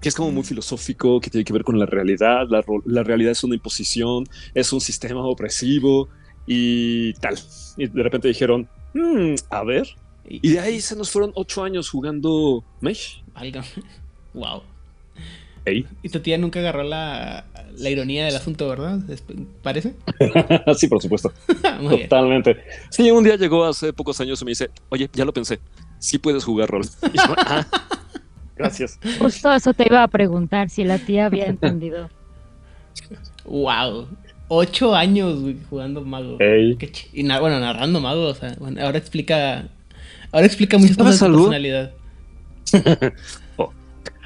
que 0.00 0.08
es 0.08 0.16
como 0.16 0.32
muy 0.32 0.42
filosófico, 0.42 1.20
que 1.20 1.30
tiene 1.30 1.44
que 1.44 1.52
ver 1.52 1.62
con 1.62 1.78
la 1.78 1.86
realidad. 1.86 2.48
La, 2.50 2.64
la 2.84 3.04
realidad 3.04 3.30
es 3.30 3.44
una 3.44 3.54
imposición, 3.54 4.24
es 4.52 4.72
un 4.72 4.80
sistema 4.80 5.24
opresivo 5.24 6.08
y 6.44 7.12
tal. 7.14 7.38
Y 7.76 7.86
de 7.86 8.02
repente 8.02 8.26
dijeron, 8.26 8.68
hmm, 8.94 9.34
a 9.48 9.62
ver, 9.62 9.86
y 10.28 10.52
de 10.52 10.60
ahí 10.60 10.80
se 10.80 10.96
nos 10.96 11.10
fueron 11.10 11.32
ocho 11.34 11.64
años 11.64 11.90
jugando 11.90 12.64
Mesh. 12.80 13.22
Wow. 14.34 14.62
Y 15.66 16.08
tu 16.08 16.20
tía 16.20 16.38
nunca 16.38 16.58
agarró 16.58 16.82
la, 16.82 17.44
la 17.76 17.90
ironía 17.90 18.24
del 18.24 18.34
asunto, 18.34 18.68
¿verdad? 18.68 18.98
¿Parece? 19.62 19.94
sí, 20.76 20.88
por 20.88 21.00
supuesto. 21.00 21.32
Totalmente. 21.90 22.64
Sí, 22.90 23.10
un 23.10 23.22
día 23.22 23.36
llegó 23.36 23.64
hace 23.64 23.92
pocos 23.92 24.20
años 24.20 24.40
y 24.42 24.44
me 24.44 24.50
dice, 24.50 24.70
oye, 24.88 25.08
ya 25.12 25.24
lo 25.24 25.32
pensé, 25.32 25.60
sí 25.98 26.18
puedes 26.18 26.44
jugar 26.44 26.68
rol. 26.68 26.84
Ah, 27.36 27.66
gracias. 28.56 28.98
Justo 29.18 29.52
eso 29.52 29.72
te 29.72 29.86
iba 29.86 30.02
a 30.02 30.08
preguntar, 30.08 30.68
si 30.68 30.82
la 30.82 30.98
tía 30.98 31.26
había 31.26 31.46
entendido. 31.46 32.08
wow. 33.44 34.08
Ocho 34.48 34.94
años 34.94 35.38
jugando 35.70 36.02
mago. 36.02 36.36
y 36.40 37.22
bueno, 37.22 37.60
narrando 37.60 38.00
mago, 38.00 38.26
o 38.26 38.34
sea, 38.34 38.54
bueno, 38.58 38.82
ahora 38.84 38.98
explica 38.98 39.68
Ahora 40.32 40.46
explica 40.46 40.78
muchas 40.78 40.96
cosas 40.96 41.20
de 41.20 41.28
personalidad. 41.28 41.92
Oh, 43.58 43.70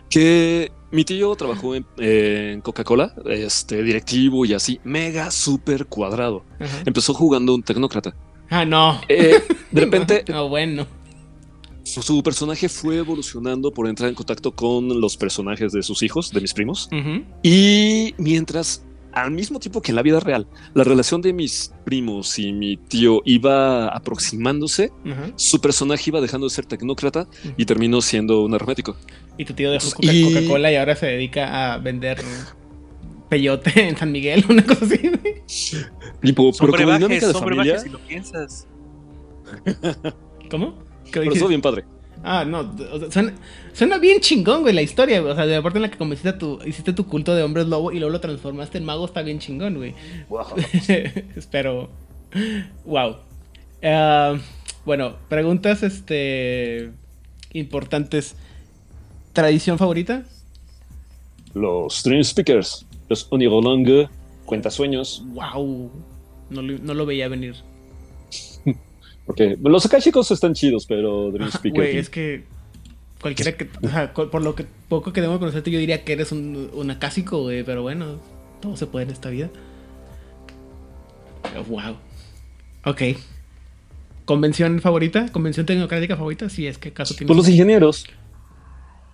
que 0.08 0.70
mi 0.92 1.04
tío 1.04 1.34
trabajó 1.34 1.74
en, 1.74 2.60
Coca-Cola, 2.60 3.12
este 3.26 3.82
directivo 3.82 4.44
y 4.44 4.54
así, 4.54 4.80
mega 4.84 5.32
súper 5.32 5.86
cuadrado. 5.86 6.44
Empezó 6.84 7.12
jugando 7.12 7.54
un 7.54 7.62
tecnócrata. 7.62 8.14
Ah, 8.48 8.64
no. 8.64 9.00
Eh, 9.08 9.42
de 9.72 9.80
repente. 9.80 10.24
no, 10.28 10.48
bueno. 10.48 10.86
Su, 11.82 12.22
personaje 12.22 12.68
fue 12.68 12.98
evolucionando 12.98 13.72
por 13.72 13.88
entrar 13.88 14.08
en 14.08 14.14
contacto 14.14 14.52
con 14.52 15.00
los 15.00 15.16
personajes 15.16 15.72
de 15.72 15.82
sus 15.82 16.02
hijos, 16.02 16.32
de 16.32 16.40
mis 16.40 16.52
primos. 16.52 16.88
Y 17.42 18.14
mientras 18.18 18.84
al 19.16 19.30
mismo 19.30 19.58
tiempo 19.58 19.80
que 19.80 19.92
en 19.92 19.96
la 19.96 20.02
vida 20.02 20.20
real, 20.20 20.46
la 20.74 20.84
relación 20.84 21.22
de 21.22 21.32
mis 21.32 21.72
primos 21.86 22.38
y 22.38 22.52
mi 22.52 22.76
tío 22.76 23.22
iba 23.24 23.88
aproximándose, 23.88 24.92
su 25.36 25.58
personaje 25.58 26.10
iba 26.10 26.20
dejando 26.20 26.46
de 26.46 26.50
ser 26.50 26.66
tecnócrata 26.66 27.26
y 27.56 27.64
terminó 27.64 28.02
siendo 28.02 28.44
un 28.44 28.54
hermético. 28.54 28.94
Y 29.38 29.46
tu 29.46 29.54
tío 29.54 29.70
dejó 29.70 29.90
Coca-Cola 29.90 30.70
y... 30.70 30.76
ahora 30.76 30.96
se 30.96 31.06
dedica 31.06 31.72
a 31.72 31.78
vender 31.78 32.18
peyote 33.30 33.88
en 33.88 33.96
San 33.96 34.12
Miguel, 34.12 34.44
una 34.50 34.62
cosa 34.62 34.84
así. 34.84 35.10
Tipo, 36.20 36.52
pero 36.52 36.72
como 36.72 36.92
dinámica 36.92 37.28
de 37.28 37.32
familia... 37.32 37.78
si 37.78 37.88
lo 37.88 37.98
piensas. 38.00 38.68
¿Cómo? 40.50 40.74
Pero 41.10 41.32
estuvo 41.32 41.48
bien 41.48 41.62
padre. 41.62 41.86
Ah, 42.22 42.44
no, 42.44 42.74
suena, 43.72 43.98
bien 43.98 44.20
chingón, 44.20 44.62
güey, 44.62 44.74
la 44.74 44.82
historia, 44.82 45.22
O 45.22 45.34
sea, 45.34 45.46
de 45.46 45.54
la 45.54 45.62
parte 45.62 45.78
en 45.78 45.82
la 45.82 45.90
que 45.90 45.98
convenciste 45.98 46.30
a 46.30 46.38
tu, 46.38 46.58
hiciste 46.64 46.92
tu 46.92 47.06
culto 47.06 47.34
de 47.34 47.42
hombres 47.42 47.66
lobo 47.66 47.92
y 47.92 47.98
luego 47.98 48.12
lo 48.12 48.20
transformaste 48.20 48.78
en 48.78 48.84
mago, 48.84 49.04
está 49.04 49.22
bien 49.22 49.38
chingón, 49.38 49.76
güey. 49.76 49.94
Wow. 50.28 50.46
Espero. 51.36 51.88
Wow. 52.84 53.16
Ah, 53.82 54.36
bueno, 54.84 55.16
preguntas, 55.28 55.82
este, 55.82 56.90
importantes. 57.52 58.36
¿Tradición 59.32 59.78
favorita? 59.78 60.24
Los 61.54 62.02
Dream 62.02 62.24
Speakers, 62.24 62.86
los 63.08 63.24
Cuenta 63.24 64.10
Cuentasueños. 64.44 65.22
Wow. 65.26 65.90
No, 66.50 66.62
no 66.62 66.94
lo 66.94 67.06
veía 67.06 67.28
venir. 67.28 67.56
Porque 69.26 69.58
los 69.60 69.84
akashicos 69.84 70.30
están 70.30 70.54
chidos, 70.54 70.86
pero 70.86 71.30
Dream 71.32 71.50
Speaker. 71.50 71.82
Güey, 71.82 71.98
es 71.98 72.08
que 72.08 72.44
cualquiera 73.20 73.56
que. 73.56 73.68
O 73.82 73.88
sea, 73.88 74.12
por 74.12 74.42
lo 74.42 74.54
que 74.54 74.66
poco 74.88 75.12
que 75.12 75.20
debo 75.20 75.38
conocerte, 75.38 75.70
yo 75.70 75.78
diría 75.78 76.04
que 76.04 76.12
eres 76.12 76.30
un, 76.32 76.70
un 76.72 76.90
acásico, 76.90 77.42
güey. 77.42 77.64
Pero 77.64 77.82
bueno, 77.82 78.20
todo 78.60 78.76
se 78.76 78.86
puede 78.86 79.06
en 79.06 79.10
esta 79.10 79.30
vida. 79.30 79.50
wow. 81.68 81.96
Ok. 82.84 83.02
¿Convención 84.24 84.80
favorita? 84.80 85.30
¿Convención 85.32 85.66
tecnocrática 85.66 86.16
favorita? 86.16 86.48
Si 86.48 86.66
es 86.66 86.78
que 86.78 86.90
acaso 86.90 87.14
tienes. 87.14 87.28
Pues 87.28 87.36
los 87.36 87.48
ingenieros. 87.48 88.06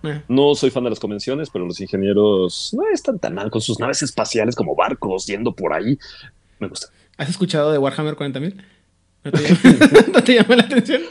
Eh. 0.03 0.21
No 0.27 0.53
soy 0.53 0.69
fan 0.69 0.83
de 0.83 0.89
las 0.89 0.99
convenciones, 0.99 1.49
pero 1.49 1.65
los 1.65 1.79
ingenieros 1.79 2.71
no 2.73 2.83
están 2.93 3.19
tan 3.19 3.33
mal 3.33 3.49
con 3.49 3.61
sus 3.61 3.79
naves 3.79 4.03
espaciales 4.03 4.55
como 4.55 4.75
barcos 4.75 5.25
yendo 5.25 5.53
por 5.53 5.73
ahí. 5.73 5.97
Me 6.59 6.67
gusta. 6.67 6.87
¿Has 7.17 7.29
escuchado 7.29 7.71
de 7.71 7.77
Warhammer 7.77 8.15
40.000? 8.15 8.61
¿No 10.13 10.23
te, 10.23 10.35
llama, 10.35 10.55
la 10.55 10.63
atención? 10.63 11.01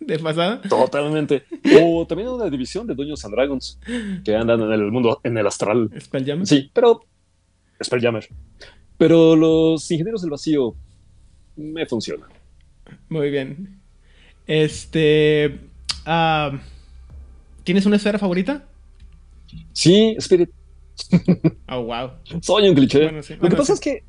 ¿De 0.00 0.18
pasada? 0.18 0.60
Totalmente. 0.62 1.44
O 1.80 2.06
también 2.06 2.28
una 2.28 2.50
división 2.50 2.86
de 2.86 2.94
Dungeons 2.94 3.24
and 3.24 3.34
Dragons 3.34 3.78
que 4.24 4.34
andan 4.34 4.60
en 4.62 4.72
el 4.72 4.90
mundo, 4.90 5.20
en 5.22 5.38
el 5.38 5.46
astral. 5.46 5.90
¿Spelljammer? 5.98 6.46
Sí, 6.46 6.70
pero. 6.72 7.04
Spelljammer. 7.82 8.28
Pero 8.98 9.36
los 9.36 9.88
ingenieros 9.90 10.22
del 10.22 10.30
vacío 10.30 10.74
me 11.56 11.86
funcionan. 11.86 12.28
Muy 13.08 13.30
bien. 13.30 13.80
Este. 14.46 15.60
Ah, 16.04 16.58
¿Tienes 17.64 17.86
una 17.86 17.96
esfera 17.96 18.18
favorita? 18.18 18.66
Sí, 19.72 20.14
Spirit. 20.18 20.50
Oh, 21.68 21.82
wow. 21.84 22.10
Soy 22.40 22.68
un 22.68 22.74
cliché. 22.74 23.10
Lo 23.40 23.48
que 23.48 23.56
pasa 23.56 23.72
es 23.74 23.80
que 23.80 24.04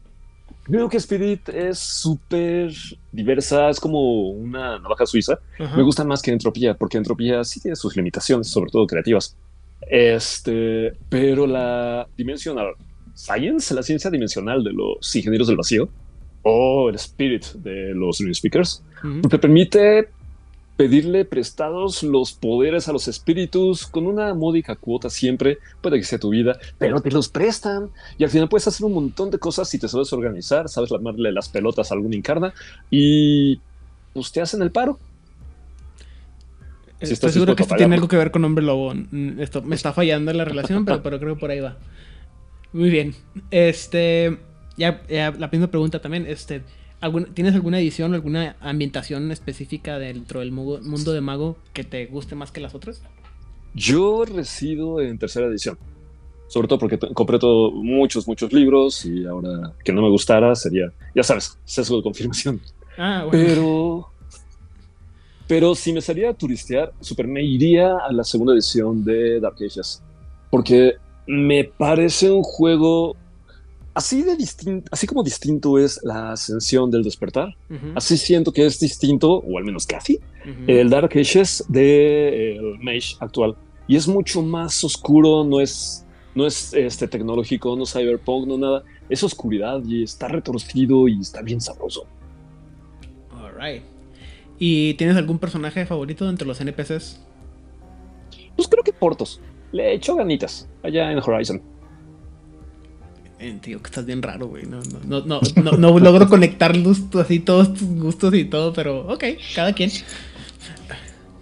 Creo 0.63 0.87
que 0.87 0.97
Spirit 0.97 1.49
es 1.49 1.77
súper 1.79 2.71
diversa, 3.11 3.69
es 3.69 3.79
como 3.79 4.29
una 4.29 4.79
navaja 4.79 5.05
suiza. 5.05 5.39
Me 5.59 5.83
gusta 5.83 6.03
más 6.05 6.21
que 6.21 6.31
Entropía, 6.31 6.73
porque 6.73 6.97
Entropía 6.97 7.43
sí 7.43 7.59
tiene 7.59 7.75
sus 7.75 7.95
limitaciones, 7.97 8.47
sobre 8.47 8.71
todo 8.71 8.87
creativas. 8.87 9.35
Este, 9.81 10.93
pero 11.09 11.45
la 11.45 12.07
Dimensional 12.17 12.73
Science, 13.13 13.73
la 13.73 13.83
ciencia 13.83 14.09
dimensional 14.09 14.63
de 14.63 14.71
los 14.71 15.15
ingenieros 15.15 15.47
del 15.47 15.57
vacío, 15.57 15.89
o 16.43 16.89
el 16.89 16.95
Spirit 16.95 17.45
de 17.55 17.93
los 17.93 18.17
Dream 18.19 18.33
Speakers, 18.33 18.83
te 19.29 19.39
permite 19.39 20.09
pedirle 20.75 21.23
prestados 21.23 22.01
los 22.03 22.33
poderes 22.33 22.87
a 22.87 22.93
los 22.93 23.07
espíritus 23.07 23.85
con 23.85 24.07
una 24.07 24.33
módica 24.33 24.75
cuota 24.75 25.09
siempre, 25.09 25.59
puede 25.81 25.99
que 25.99 26.03
sea 26.03 26.19
tu 26.19 26.29
vida, 26.29 26.57
pero 26.77 26.99
te 26.99 27.11
los 27.11 27.29
prestan 27.29 27.89
y 28.17 28.23
al 28.23 28.29
final 28.29 28.49
puedes 28.49 28.67
hacer 28.67 28.85
un 28.85 28.93
montón 28.93 29.29
de 29.29 29.37
cosas 29.37 29.69
si 29.69 29.77
te 29.77 29.87
sabes 29.87 30.11
organizar, 30.13 30.69
sabes 30.69 30.89
lamarle 30.89 31.31
las 31.31 31.49
pelotas 31.49 31.91
a 31.91 31.95
algún 31.95 32.13
encarna 32.13 32.53
y 32.89 33.59
pues 34.13 34.31
te 34.31 34.41
hacen 34.41 34.61
el 34.61 34.71
paro. 34.71 34.99
Si 37.01 37.13
Estoy 37.13 37.31
seguro 37.31 37.55
que 37.55 37.63
esto 37.63 37.75
tiene 37.75 37.95
algo 37.95 38.07
que 38.07 38.15
ver 38.15 38.31
con 38.31 38.45
Hombre 38.45 38.63
Lobo. 38.63 38.93
Esto 39.39 39.61
me 39.61 39.75
está 39.75 39.91
fallando 39.91 40.31
en 40.31 40.37
la 40.37 40.45
relación, 40.45 40.85
pero, 40.85 41.03
pero 41.03 41.19
creo 41.19 41.35
que 41.35 41.39
por 41.39 41.51
ahí 41.51 41.59
va. 41.59 41.77
Muy 42.71 42.89
bien. 42.89 43.13
Este. 43.51 44.37
Ya, 44.77 45.01
ya 45.09 45.31
la 45.31 45.49
misma 45.49 45.67
pregunta 45.67 45.99
también. 45.99 46.25
Este. 46.25 46.63
¿Tienes 47.33 47.53
alguna 47.53 47.79
edición 47.79 48.11
o 48.11 48.15
alguna 48.15 48.55
ambientación 48.61 49.31
específica 49.31 49.99
dentro 49.99 50.39
del 50.39 50.51
mundo 50.51 51.13
de 51.13 51.21
Mago 51.21 51.57
que 51.73 51.83
te 51.83 52.05
guste 52.05 52.35
más 52.35 52.51
que 52.51 52.61
las 52.61 52.75
otras? 52.75 53.01
Yo 53.73 54.23
resido 54.25 55.01
en 55.01 55.17
tercera 55.17 55.47
edición. 55.47 55.77
Sobre 56.47 56.67
todo 56.67 56.79
porque 56.79 56.99
compré 56.99 57.39
todo, 57.39 57.71
muchos, 57.71 58.27
muchos 58.27 58.53
libros 58.53 59.05
y 59.05 59.25
ahora 59.25 59.73
que 59.83 59.91
no 59.91 60.01
me 60.01 60.09
gustara 60.09 60.55
sería, 60.55 60.91
ya 61.15 61.23
sabes, 61.23 61.57
sesgo 61.65 61.97
de 61.97 62.03
confirmación. 62.03 62.61
Ah, 62.97 63.25
bueno. 63.25 63.31
Pero, 63.31 64.07
pero 65.47 65.75
si 65.75 65.93
me 65.93 66.01
salía 66.01 66.29
a 66.29 66.33
turistear, 66.33 66.93
super 67.01 67.27
me 67.27 67.43
iría 67.43 67.97
a 67.97 68.11
la 68.13 68.23
segunda 68.23 68.53
edición 68.53 69.03
de 69.03 69.39
Dark 69.39 69.55
Ages. 69.55 70.03
Porque 70.51 70.97
me 71.25 71.63
parece 71.63 72.29
un 72.29 72.43
juego 72.43 73.15
así 73.93 74.23
de 74.23 74.35
distinto, 74.35 74.89
así 74.91 75.07
como 75.07 75.23
distinto 75.23 75.77
es 75.77 75.99
la 76.03 76.31
ascensión 76.31 76.89
del 76.91 77.03
despertar, 77.03 77.55
así 77.95 78.17
siento 78.17 78.51
que 78.51 78.65
es 78.65 78.79
distinto, 78.79 79.37
o 79.37 79.57
al 79.57 79.63
menos 79.63 79.85
casi, 79.85 80.19
el 80.67 80.89
Dark 80.89 81.11
Ages 81.15 81.63
del 81.67 82.77
Mage 82.81 83.15
actual. 83.19 83.55
Y 83.87 83.95
es 83.95 84.07
mucho 84.07 84.41
más 84.41 84.83
oscuro, 84.83 85.43
no 85.43 85.59
es, 85.59 86.05
no 86.35 86.47
es 86.47 86.73
este, 86.73 87.07
tecnológico, 87.07 87.75
no 87.75 87.85
cyberpunk, 87.85 88.47
no 88.47 88.57
nada. 88.57 88.83
Es 89.09 89.23
oscuridad 89.23 89.83
y 89.85 90.03
está 90.03 90.27
retorcido 90.29 91.07
y 91.07 91.19
está 91.19 91.41
bien 91.41 91.59
sabroso. 91.59 92.07
Alright. 93.31 93.83
¿Y 94.57 94.93
tienes 94.93 95.17
algún 95.17 95.37
personaje 95.39 95.85
favorito 95.85 96.29
entre 96.29 96.47
los 96.47 96.61
NPCs? 96.61 97.21
Pues 98.55 98.67
creo 98.67 98.83
que 98.83 98.93
Portos. 98.93 99.41
Le 99.71 99.93
echó 99.93 100.15
ganitas 100.15 100.69
allá 100.83 101.11
en 101.11 101.17
Horizon. 101.19 101.61
Eh, 103.43 103.57
tío, 103.61 103.81
que 103.81 103.87
estás 103.87 104.05
bien 104.05 104.21
raro, 104.21 104.47
güey. 104.47 104.65
No, 104.65 104.79
no, 105.05 105.21
no, 105.25 105.41
no, 105.61 105.71
no, 105.73 105.99
logro 105.99 106.29
conectar 106.29 106.73
así 107.19 107.39
todos 107.39 107.73
tus 107.73 107.87
gustos 107.89 108.33
y 108.35 108.45
todo, 108.45 108.71
pero 108.71 109.05
ok, 109.07 109.23
cada 109.53 109.73
quien. 109.73 109.91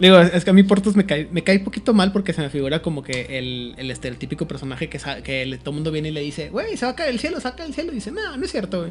Digo, 0.00 0.18
es 0.18 0.44
que 0.44 0.50
a 0.50 0.52
mí 0.52 0.64
Portos 0.64 0.96
me 0.96 1.06
cae, 1.06 1.28
me 1.30 1.44
cae 1.44 1.58
un 1.58 1.64
poquito 1.64 1.94
mal 1.94 2.10
porque 2.10 2.32
se 2.32 2.40
me 2.40 2.50
figura 2.50 2.82
como 2.82 3.04
que 3.04 3.38
el, 3.38 3.74
el 3.78 3.88
estereotípico 3.88 4.48
personaje 4.48 4.88
que, 4.88 4.98
que 5.22 5.58
todo 5.58 5.70
el 5.70 5.74
mundo 5.74 5.92
viene 5.92 6.08
y 6.08 6.10
le 6.12 6.22
dice, 6.22 6.50
güey, 6.50 6.76
se 6.76 6.86
va 6.86 6.90
a 6.90 6.96
caer 6.96 7.10
el 7.10 7.20
cielo, 7.20 7.40
saca 7.40 7.64
el 7.64 7.72
cielo. 7.72 7.92
Y 7.92 7.96
dice, 7.96 8.10
no, 8.10 8.36
no 8.36 8.44
es 8.44 8.50
cierto, 8.50 8.80
güey. 8.80 8.90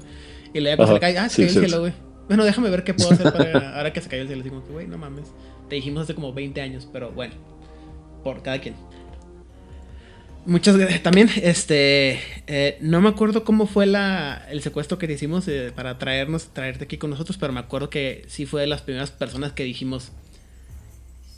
Y 0.53 0.61
le 0.61 0.73
da 0.73 0.99
cae, 0.99 1.17
ah, 1.17 1.27
se 1.27 1.45
cayó 1.45 1.59
el 1.59 1.65
cielo, 1.65 1.81
güey. 1.81 1.93
Bueno, 2.29 2.45
déjame 2.45 2.69
ver 2.69 2.85
qué 2.85 2.93
puedo 2.93 3.11
hacer 3.11 3.33
para 3.33 3.75
ahora 3.75 3.91
que 3.91 3.99
se 3.99 4.07
cayó 4.07 4.21
el 4.21 4.29
cielo. 4.29 4.43
Digo, 4.43 4.63
güey, 4.71 4.87
no 4.87 4.97
mames. 4.97 5.33
Te 5.67 5.75
dijimos 5.75 6.03
hace 6.03 6.15
como 6.15 6.31
20 6.31 6.61
años, 6.61 6.87
pero 6.93 7.11
bueno, 7.11 7.33
por 8.23 8.41
cada 8.41 8.61
quien. 8.61 8.75
Muchas 10.45 10.75
gracias. 10.75 11.03
También, 11.03 11.29
este, 11.43 12.19
eh, 12.47 12.77
no 12.81 12.99
me 12.99 13.09
acuerdo 13.09 13.43
cómo 13.43 13.67
fue 13.67 13.85
la, 13.85 14.47
el 14.49 14.61
secuestro 14.61 14.97
que 14.97 15.11
hicimos 15.11 15.47
eh, 15.47 15.71
para 15.75 15.99
traernos, 15.99 16.47
traerte 16.47 16.85
aquí 16.85 16.97
con 16.97 17.11
nosotros, 17.11 17.37
pero 17.37 17.53
me 17.53 17.59
acuerdo 17.59 17.89
que 17.89 18.25
sí 18.27 18.45
fue 18.45 18.61
de 18.61 18.67
las 18.67 18.81
primeras 18.81 19.11
personas 19.11 19.51
que 19.51 19.63
dijimos, 19.63 20.11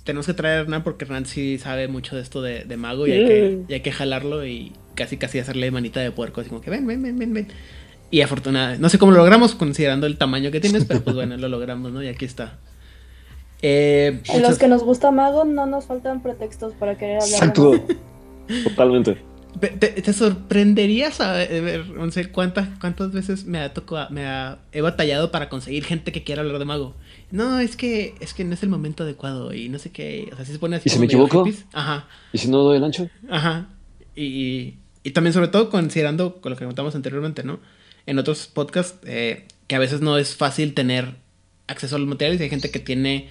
tenemos 0.05 0.25
que 0.25 0.33
traer 0.33 0.57
a 0.57 0.61
Hernán 0.61 0.83
porque 0.83 1.03
Hernán 1.03 1.25
sí 1.25 1.57
sabe 1.57 1.89
mucho 1.89 2.15
de 2.15 2.21
esto 2.21 2.41
de, 2.41 2.65
mago 2.77 3.05
y 3.05 3.11
hay, 3.11 3.25
que, 3.25 3.61
y 3.67 3.73
hay, 3.73 3.81
que, 3.81 3.91
jalarlo 3.91 4.45
y 4.45 4.71
casi 4.95 5.17
casi 5.17 5.39
hacerle 5.39 5.69
manita 5.69 5.99
de 5.99 6.11
puerco, 6.11 6.39
así 6.39 6.49
como 6.49 6.61
que 6.61 6.69
ven, 6.69 6.87
ven, 6.87 7.01
ven, 7.01 7.19
ven, 7.19 7.33
ven. 7.33 7.47
Y 8.09 8.21
afortunadamente, 8.21 8.81
no 8.81 8.89
sé 8.89 8.99
cómo 8.99 9.11
lo 9.11 9.17
logramos 9.17 9.55
considerando 9.55 10.07
el 10.07 10.17
tamaño 10.17 10.51
que 10.51 10.61
tienes, 10.61 10.85
pero 10.85 11.03
pues 11.03 11.15
bueno, 11.15 11.35
lo 11.35 11.49
logramos, 11.49 11.91
¿no? 11.91 12.01
Y 12.03 12.07
aquí 12.07 12.25
está. 12.25 12.59
Eh, 13.61 14.21
a 14.29 14.37
los 14.37 14.57
que 14.57 14.67
nos 14.67 14.83
gusta 14.83 15.11
Mago 15.11 15.45
no 15.45 15.65
nos 15.65 15.85
faltan 15.85 16.21
pretextos 16.21 16.73
para 16.73 16.97
querer 16.97 17.21
hablar. 17.21 17.33
Exacto. 17.33 17.85
Totalmente. 18.63 19.17
Te, 19.59 20.13
sorprenderías 20.13 21.21
a 21.21 21.33
ver, 21.33 21.87
no 21.89 22.11
sé 22.11 22.31
cuántas, 22.31 22.67
cuántas 22.79 23.11
veces 23.11 23.45
me 23.45 23.59
ha 23.59 23.73
tocado, 23.73 24.09
me 24.09 24.25
ha, 24.25 24.57
he 24.71 24.81
batallado 24.81 25.31
para 25.31 25.47
conseguir 25.47 25.85
gente 25.85 26.11
que 26.11 26.23
quiera 26.23 26.41
hablar 26.41 26.57
de 26.57 26.65
mago. 26.65 26.95
No, 27.31 27.59
es 27.59 27.75
que, 27.75 28.15
es 28.19 28.33
que 28.33 28.43
no 28.43 28.55
es 28.55 28.63
el 28.63 28.69
momento 28.69 29.03
adecuado 29.03 29.53
y 29.53 29.69
no 29.69 29.79
sé 29.79 29.91
qué. 29.91 30.29
O 30.33 30.35
sea, 30.35 30.45
si 30.45 30.53
se 30.53 30.59
pone 30.59 30.75
así. 30.75 30.89
¿Y 30.89 30.91
si 30.91 30.99
me 30.99 31.05
equivoco? 31.05 31.47
Ajá. 31.71 32.07
¿Y 32.33 32.39
si 32.39 32.47
no 32.49 32.59
doy 32.59 32.77
el 32.77 32.83
ancho? 32.83 33.09
Ajá. 33.29 33.67
Y, 34.15 34.75
y, 35.03 35.11
también, 35.11 35.33
sobre 35.33 35.47
todo, 35.47 35.69
considerando 35.69 36.41
con 36.41 36.51
lo 36.51 36.57
que 36.57 36.65
contamos 36.65 36.95
anteriormente, 36.95 37.43
¿no? 37.43 37.59
En 38.05 38.19
otros 38.19 38.47
podcasts, 38.47 38.99
eh, 39.05 39.47
que 39.67 39.75
a 39.75 39.79
veces 39.79 40.01
no 40.01 40.17
es 40.17 40.35
fácil 40.35 40.73
tener 40.73 41.15
acceso 41.67 41.95
a 41.95 41.99
los 41.99 42.07
materiales 42.07 42.41
y 42.41 42.43
hay 42.43 42.49
gente 42.49 42.71
que 42.71 42.79
tiene 42.79 43.29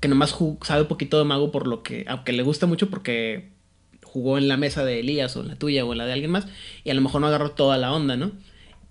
que 0.00 0.08
nomás 0.08 0.36
sabe 0.62 0.82
un 0.82 0.88
poquito 0.88 1.18
de 1.18 1.24
mago 1.24 1.50
por 1.50 1.66
lo 1.66 1.82
que, 1.82 2.04
aunque 2.08 2.32
le 2.32 2.42
gusta 2.42 2.66
mucho 2.66 2.90
porque 2.90 3.48
jugó 4.16 4.38
en 4.38 4.48
la 4.48 4.56
mesa 4.56 4.82
de 4.82 5.00
Elías 5.00 5.36
o 5.36 5.42
en 5.42 5.48
la 5.48 5.56
tuya 5.56 5.84
o 5.84 5.92
en 5.92 5.98
la 5.98 6.06
de 6.06 6.14
alguien 6.14 6.30
más 6.30 6.46
y 6.84 6.88
a 6.88 6.94
lo 6.94 7.02
mejor 7.02 7.20
no 7.20 7.26
agarró 7.26 7.50
toda 7.50 7.76
la 7.76 7.92
onda, 7.92 8.16
¿no? 8.16 8.32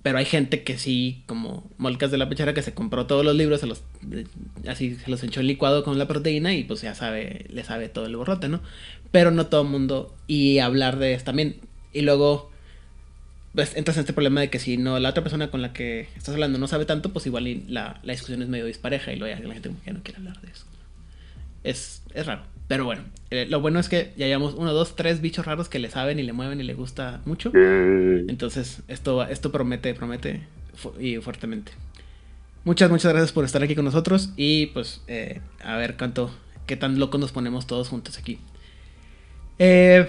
Pero 0.04 0.20
hay 0.20 0.26
gente 0.26 0.62
que 0.62 0.78
sí, 0.78 1.24
como 1.26 1.68
Molcas 1.80 2.12
de 2.12 2.20
la 2.20 2.30
Pechera, 2.30 2.54
que 2.54 2.62
se 2.62 2.76
compró 2.76 3.08
todos 3.08 3.26
los 3.26 3.36
libros, 3.36 3.60
se 3.60 3.66
los, 3.66 3.82
así 4.68 4.94
se 4.94 5.10
los 5.10 5.24
echó 5.24 5.42
licuado 5.42 5.84
con 5.84 5.98
la 5.98 6.08
proteína 6.08 6.54
y 6.54 6.64
pues 6.64 6.82
ya 6.84 6.94
sabe, 6.94 7.48
le 7.50 7.64
sabe 7.64 7.90
todo 7.90 8.06
el 8.06 8.16
borrote, 8.16 8.48
¿no? 8.48 8.62
Pero 9.10 9.32
no 9.32 9.48
todo 9.48 9.64
el 9.64 9.70
mundo. 9.70 10.16
Y 10.28 10.60
hablar 10.60 11.00
de 11.00 11.16
esto 11.16 11.26
también. 11.26 11.56
Y 11.92 12.02
luego, 12.02 12.52
pues 13.56 13.76
entras 13.76 13.98
en 13.98 14.02
este 14.02 14.14
problema 14.14 14.42
de 14.42 14.52
que 14.52 14.60
si 14.60 14.78
no, 14.78 15.00
la 15.00 15.10
otra 15.10 15.24
persona 15.24 15.50
con 15.50 15.64
la 15.64 15.74
que 15.74 16.02
estás 16.16 16.36
hablando 16.36 16.60
no 16.60 16.68
sabe 16.68 16.86
tanto, 16.86 17.12
pues 17.12 17.26
igual 17.26 17.64
la, 17.68 18.00
la 18.04 18.12
discusión 18.12 18.44
es 18.44 18.48
medio 18.48 18.68
dispareja 18.68 19.12
y 19.12 19.16
luego 19.16 19.36
ya 19.36 19.44
la 19.44 19.54
gente 19.56 19.70
como 19.70 19.82
que 19.82 19.92
no 19.92 20.04
quiere 20.04 20.20
hablar 20.20 20.40
de 20.42 20.52
eso. 20.52 20.66
Es, 21.64 22.04
es 22.14 22.28
raro. 22.28 22.55
Pero 22.68 22.86
bueno, 22.86 23.04
eh, 23.30 23.46
lo 23.50 23.62
bueno 23.62 23.80
es 23.80 23.90
que 23.90 24.14
ya 24.18 24.26
llevamos 24.26 24.56
uno, 24.56 24.74
dos, 24.74 24.96
tres 24.96 25.22
bichos 25.22 25.46
raros 25.46 25.70
que 25.70 25.80
le 25.80 25.90
saben 25.90 26.20
y 26.20 26.24
le 26.24 26.34
mueven 26.34 26.60
y 26.60 26.64
le 26.64 26.74
gusta 26.74 27.22
mucho. 27.26 27.52
Entonces, 27.54 28.82
esto, 28.88 29.24
esto 29.24 29.52
promete, 29.52 29.94
promete 29.94 30.42
y 31.00 31.18
fuertemente. 31.18 31.72
Muchas, 32.64 32.90
muchas 32.90 33.14
gracias 33.14 33.32
por 33.32 33.46
estar 33.46 33.62
aquí 33.62 33.76
con 33.76 33.86
nosotros 33.86 34.32
y 34.36 34.68
pues 34.68 35.02
eh, 35.08 35.42
a 35.64 35.78
ver 35.78 35.98
cuánto, 35.98 36.32
qué 36.66 36.76
tan 36.76 36.98
locos 36.98 37.22
nos 37.22 37.32
ponemos 37.32 37.68
todos 37.68 37.90
juntos 37.90 38.18
aquí. 38.18 38.40
Eh, 39.60 40.08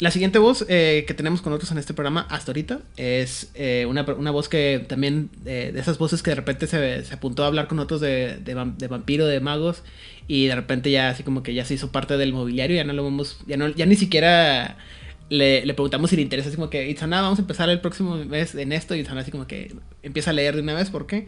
la 0.00 0.10
siguiente 0.10 0.38
voz 0.38 0.64
eh, 0.70 1.04
que 1.06 1.12
tenemos 1.12 1.42
con 1.42 1.50
nosotros 1.50 1.72
en 1.72 1.78
este 1.78 1.92
programa 1.92 2.26
hasta 2.30 2.52
ahorita 2.52 2.80
es 2.96 3.50
eh, 3.52 3.84
una, 3.86 4.02
voz 4.30 4.48
que 4.48 4.82
también, 4.88 5.28
eh, 5.44 5.72
de 5.74 5.78
esas 5.78 5.98
voces 5.98 6.22
que 6.22 6.30
de 6.30 6.36
repente 6.36 6.66
se, 6.66 7.04
apuntó 7.12 7.44
a 7.44 7.48
hablar 7.48 7.68
con 7.68 7.76
nosotros 7.76 8.00
de, 8.00 8.38
de, 8.38 8.54
vampiro, 8.88 9.26
de 9.26 9.40
magos, 9.40 9.82
y 10.30 10.46
de 10.46 10.54
repente 10.54 10.92
ya 10.92 11.08
así 11.08 11.24
como 11.24 11.42
que 11.42 11.54
ya 11.54 11.64
se 11.64 11.74
hizo 11.74 11.90
parte 11.90 12.16
del 12.16 12.32
mobiliario, 12.32 12.76
ya 12.76 12.84
no 12.84 12.92
lo 12.92 13.02
vemos, 13.02 13.40
ya, 13.48 13.56
no, 13.56 13.66
ya 13.66 13.84
ni 13.84 13.96
siquiera 13.96 14.76
le, 15.28 15.62
preguntamos 15.74 16.10
si 16.10 16.14
le 16.14 16.22
interesa, 16.22 16.50
así 16.50 16.56
como 16.56 16.70
que, 16.70 16.88
Itzana, 16.88 17.20
vamos 17.20 17.40
a 17.40 17.42
empezar 17.42 17.68
el 17.68 17.80
próximo 17.80 18.14
mes 18.14 18.54
en 18.54 18.70
esto, 18.70 18.94
y 18.94 19.00
Itzana 19.00 19.22
así 19.22 19.32
como 19.32 19.48
que 19.48 19.74
empieza 20.04 20.30
a 20.30 20.32
leer 20.32 20.54
de 20.54 20.62
una 20.62 20.74
vez, 20.74 20.88
porque 20.88 21.26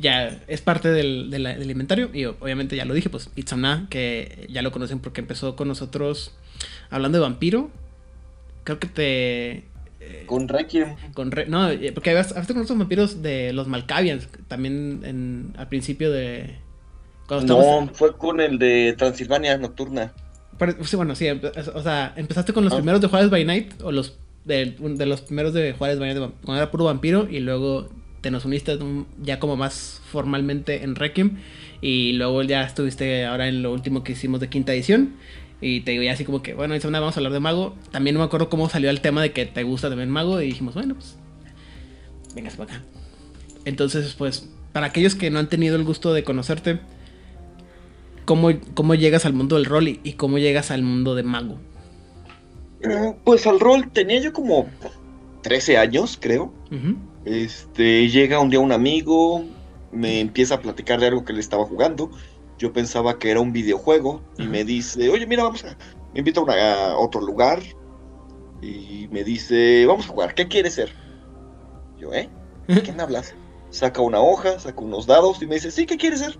ya 0.00 0.40
es 0.48 0.62
parte 0.62 0.88
del, 0.88 1.28
del, 1.30 1.70
inventario, 1.70 2.08
y 2.14 2.24
obviamente 2.24 2.76
ya 2.76 2.86
lo 2.86 2.94
dije, 2.94 3.10
pues 3.10 3.28
Itzana, 3.36 3.88
que 3.90 4.46
ya 4.48 4.62
lo 4.62 4.72
conocen 4.72 5.00
porque 5.00 5.20
empezó 5.20 5.54
con 5.54 5.68
nosotros 5.68 6.32
hablando 6.88 7.18
de 7.18 7.22
vampiro, 7.24 7.70
creo 8.64 8.78
que 8.78 8.88
te... 8.88 9.50
Eh, 10.00 10.24
con 10.24 10.48
Requiem. 10.48 10.96
Con 11.12 11.30
no, 11.48 11.68
eh, 11.68 11.92
porque 11.92 12.08
hablaste 12.08 12.54
con 12.54 12.62
esos 12.62 12.78
vampiros 12.78 13.20
de 13.20 13.52
los 13.52 13.68
Malkavians, 13.68 14.30
también 14.48 15.02
en, 15.04 15.52
al 15.58 15.68
principio 15.68 16.10
de... 16.10 16.63
No, 17.30 17.88
fue 17.92 18.16
con 18.16 18.40
el 18.40 18.58
de 18.58 18.94
Transilvania 18.98 19.56
Nocturna. 19.56 20.12
sí, 20.82 20.96
bueno, 20.96 21.14
sí, 21.14 21.26
o 21.28 21.82
sea, 21.82 22.12
empezaste 22.16 22.52
con 22.52 22.64
los 22.64 22.72
ah. 22.72 22.76
primeros 22.76 23.00
de 23.00 23.08
Juárez 23.08 23.30
by 23.30 23.44
Night, 23.44 23.82
o 23.82 23.92
los 23.92 24.18
de, 24.44 24.76
los 24.78 25.20
primeros 25.22 25.54
de 25.54 25.72
Juárez 25.72 25.98
by 25.98 26.14
Night, 26.14 26.32
cuando 26.44 26.62
era 26.62 26.70
puro 26.70 26.84
vampiro, 26.84 27.26
y 27.30 27.40
luego 27.40 27.88
te 28.20 28.30
nos 28.30 28.44
uniste 28.44 28.78
ya 29.22 29.38
como 29.38 29.56
más 29.56 30.00
formalmente 30.10 30.82
en 30.84 30.94
Requiem, 30.96 31.38
y 31.80 32.12
luego 32.12 32.42
ya 32.42 32.62
estuviste 32.62 33.24
ahora 33.24 33.48
en 33.48 33.62
lo 33.62 33.72
último 33.72 34.04
que 34.04 34.12
hicimos 34.12 34.40
de 34.40 34.48
quinta 34.48 34.72
edición, 34.74 35.14
y 35.60 35.80
te 35.80 35.92
digo, 35.92 36.02
ya 36.02 36.12
así 36.12 36.26
como 36.26 36.42
que, 36.42 36.52
bueno, 36.52 36.74
vamos 36.78 37.16
a 37.16 37.20
hablar 37.20 37.32
de 37.32 37.40
Mago. 37.40 37.74
También 37.90 38.12
no 38.12 38.20
me 38.20 38.26
acuerdo 38.26 38.50
cómo 38.50 38.68
salió 38.68 38.90
el 38.90 39.00
tema 39.00 39.22
de 39.22 39.32
que 39.32 39.46
te 39.46 39.62
gusta 39.62 39.88
también 39.88 40.10
Mago. 40.10 40.38
Y 40.42 40.46
dijimos, 40.48 40.74
bueno, 40.74 40.94
pues, 40.94 41.16
vengas 42.34 42.56
para 42.56 42.74
acá. 42.74 42.84
Entonces, 43.64 44.14
pues, 44.18 44.50
para 44.74 44.88
aquellos 44.88 45.14
que 45.14 45.30
no 45.30 45.38
han 45.38 45.48
tenido 45.48 45.76
el 45.76 45.84
gusto 45.84 46.12
de 46.12 46.22
conocerte, 46.22 46.80
¿cómo, 48.24 48.50
cómo 48.74 48.94
llegas 48.94 49.26
al 49.26 49.32
mundo 49.32 49.56
del 49.56 49.64
rol 49.64 49.88
y, 49.88 50.12
cómo 50.14 50.38
llegas 50.38 50.70
al 50.70 50.82
mundo 50.82 51.14
de 51.14 51.22
Mago? 51.22 51.58
Mm, 52.82 53.22
pues 53.24 53.46
al 53.46 53.60
rol 53.60 53.90
tenía 53.90 54.20
yo 54.20 54.32
como 54.32 54.66
13 55.42 55.78
años, 55.78 56.18
creo. 56.20 56.52
Este, 57.24 58.08
llega 58.08 58.40
un 58.40 58.50
día 58.50 58.60
un 58.60 58.72
amigo, 58.72 59.44
me 59.92 60.20
empieza 60.20 60.56
a 60.56 60.60
platicar 60.60 61.00
de 61.00 61.06
algo 61.06 61.24
que 61.24 61.32
le 61.32 61.40
estaba 61.40 61.64
jugando 61.64 62.10
yo 62.58 62.72
pensaba 62.72 63.18
que 63.18 63.30
era 63.30 63.40
un 63.40 63.52
videojuego 63.52 64.22
y 64.38 64.44
me 64.44 64.64
dice, 64.64 65.08
oye, 65.08 65.26
mira, 65.26 65.44
vamos 65.44 65.64
a... 65.64 65.76
Me 66.12 66.20
invita 66.20 66.40
a, 66.40 66.96
otro 66.96 67.20
lugar 67.20 67.60
y 68.62 69.08
me 69.10 69.24
dice, 69.24 69.84
vamos 69.86 70.06
a 70.06 70.08
jugar, 70.10 70.34
¿qué 70.34 70.46
quieres 70.46 70.74
ser? 70.74 70.92
Yo, 71.98 72.14
¿eh? 72.14 72.30
¿De 72.68 72.80
quién 72.82 73.00
hablas? 73.00 73.34
Saca 73.70 74.00
una 74.00 74.20
hoja, 74.20 74.60
saca 74.60 74.80
unos 74.80 75.06
dados 75.06 75.42
y 75.42 75.48
me 75.48 75.56
dice, 75.56 75.72
sí, 75.72 75.84
¿qué 75.84 75.96
quieres 75.96 76.20
ser? 76.20 76.38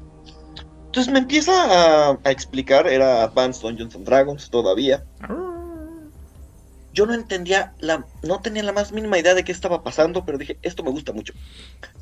Entonces 0.95 1.13
me 1.13 1.19
empieza 1.19 2.13
a, 2.13 2.31
explicar, 2.31 2.87
era 2.87 3.25
Advanced 3.25 3.63
Dungeons 3.63 4.05
Dragons 4.05 4.49
todavía. 4.49 5.03
Yo 6.93 7.05
no 7.05 7.15
entendía, 7.15 7.75
la, 7.81 8.07
no 8.23 8.41
tenía 8.41 8.63
la 8.63 8.71
más 8.71 8.93
mínima 8.93 9.19
idea 9.19 9.35
de 9.35 9.43
qué 9.43 9.51
estaba 9.51 9.83
pasando, 9.83 10.25
pero 10.25 10.39
dije, 10.39 10.57
esto 10.63 10.85
me 10.85 10.93
gusta 10.93 11.13
mucho. 11.13 11.33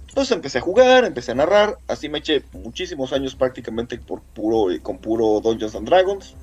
Entonces 0.09 0.33
empecé 0.33 0.59
a 0.59 0.61
jugar, 0.61 1.07
empecé 1.07 1.33
a 1.33 1.37
narrar, 1.37 1.79
así 1.89 2.11
me 2.11 2.19
eché 2.19 2.43
muchísimos 2.53 3.15
años 3.15 3.35
prácticamente 3.35 3.97
por 3.97 4.21
puro, 4.21 4.67
con 4.83 4.99
puro 4.99 5.41
Dungeons 5.41 5.75
and 5.75 5.89
Dragons. 5.89 6.35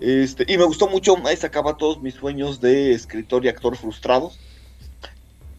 Este, 0.00 0.50
y 0.50 0.56
me 0.56 0.64
gustó 0.64 0.88
mucho, 0.88 1.14
ahí 1.26 1.36
sacaba 1.36 1.76
todos 1.76 2.00
mis 2.00 2.14
sueños 2.14 2.62
de 2.62 2.94
escritor 2.94 3.44
y 3.44 3.48
actor 3.48 3.76
frustrados. 3.76 4.40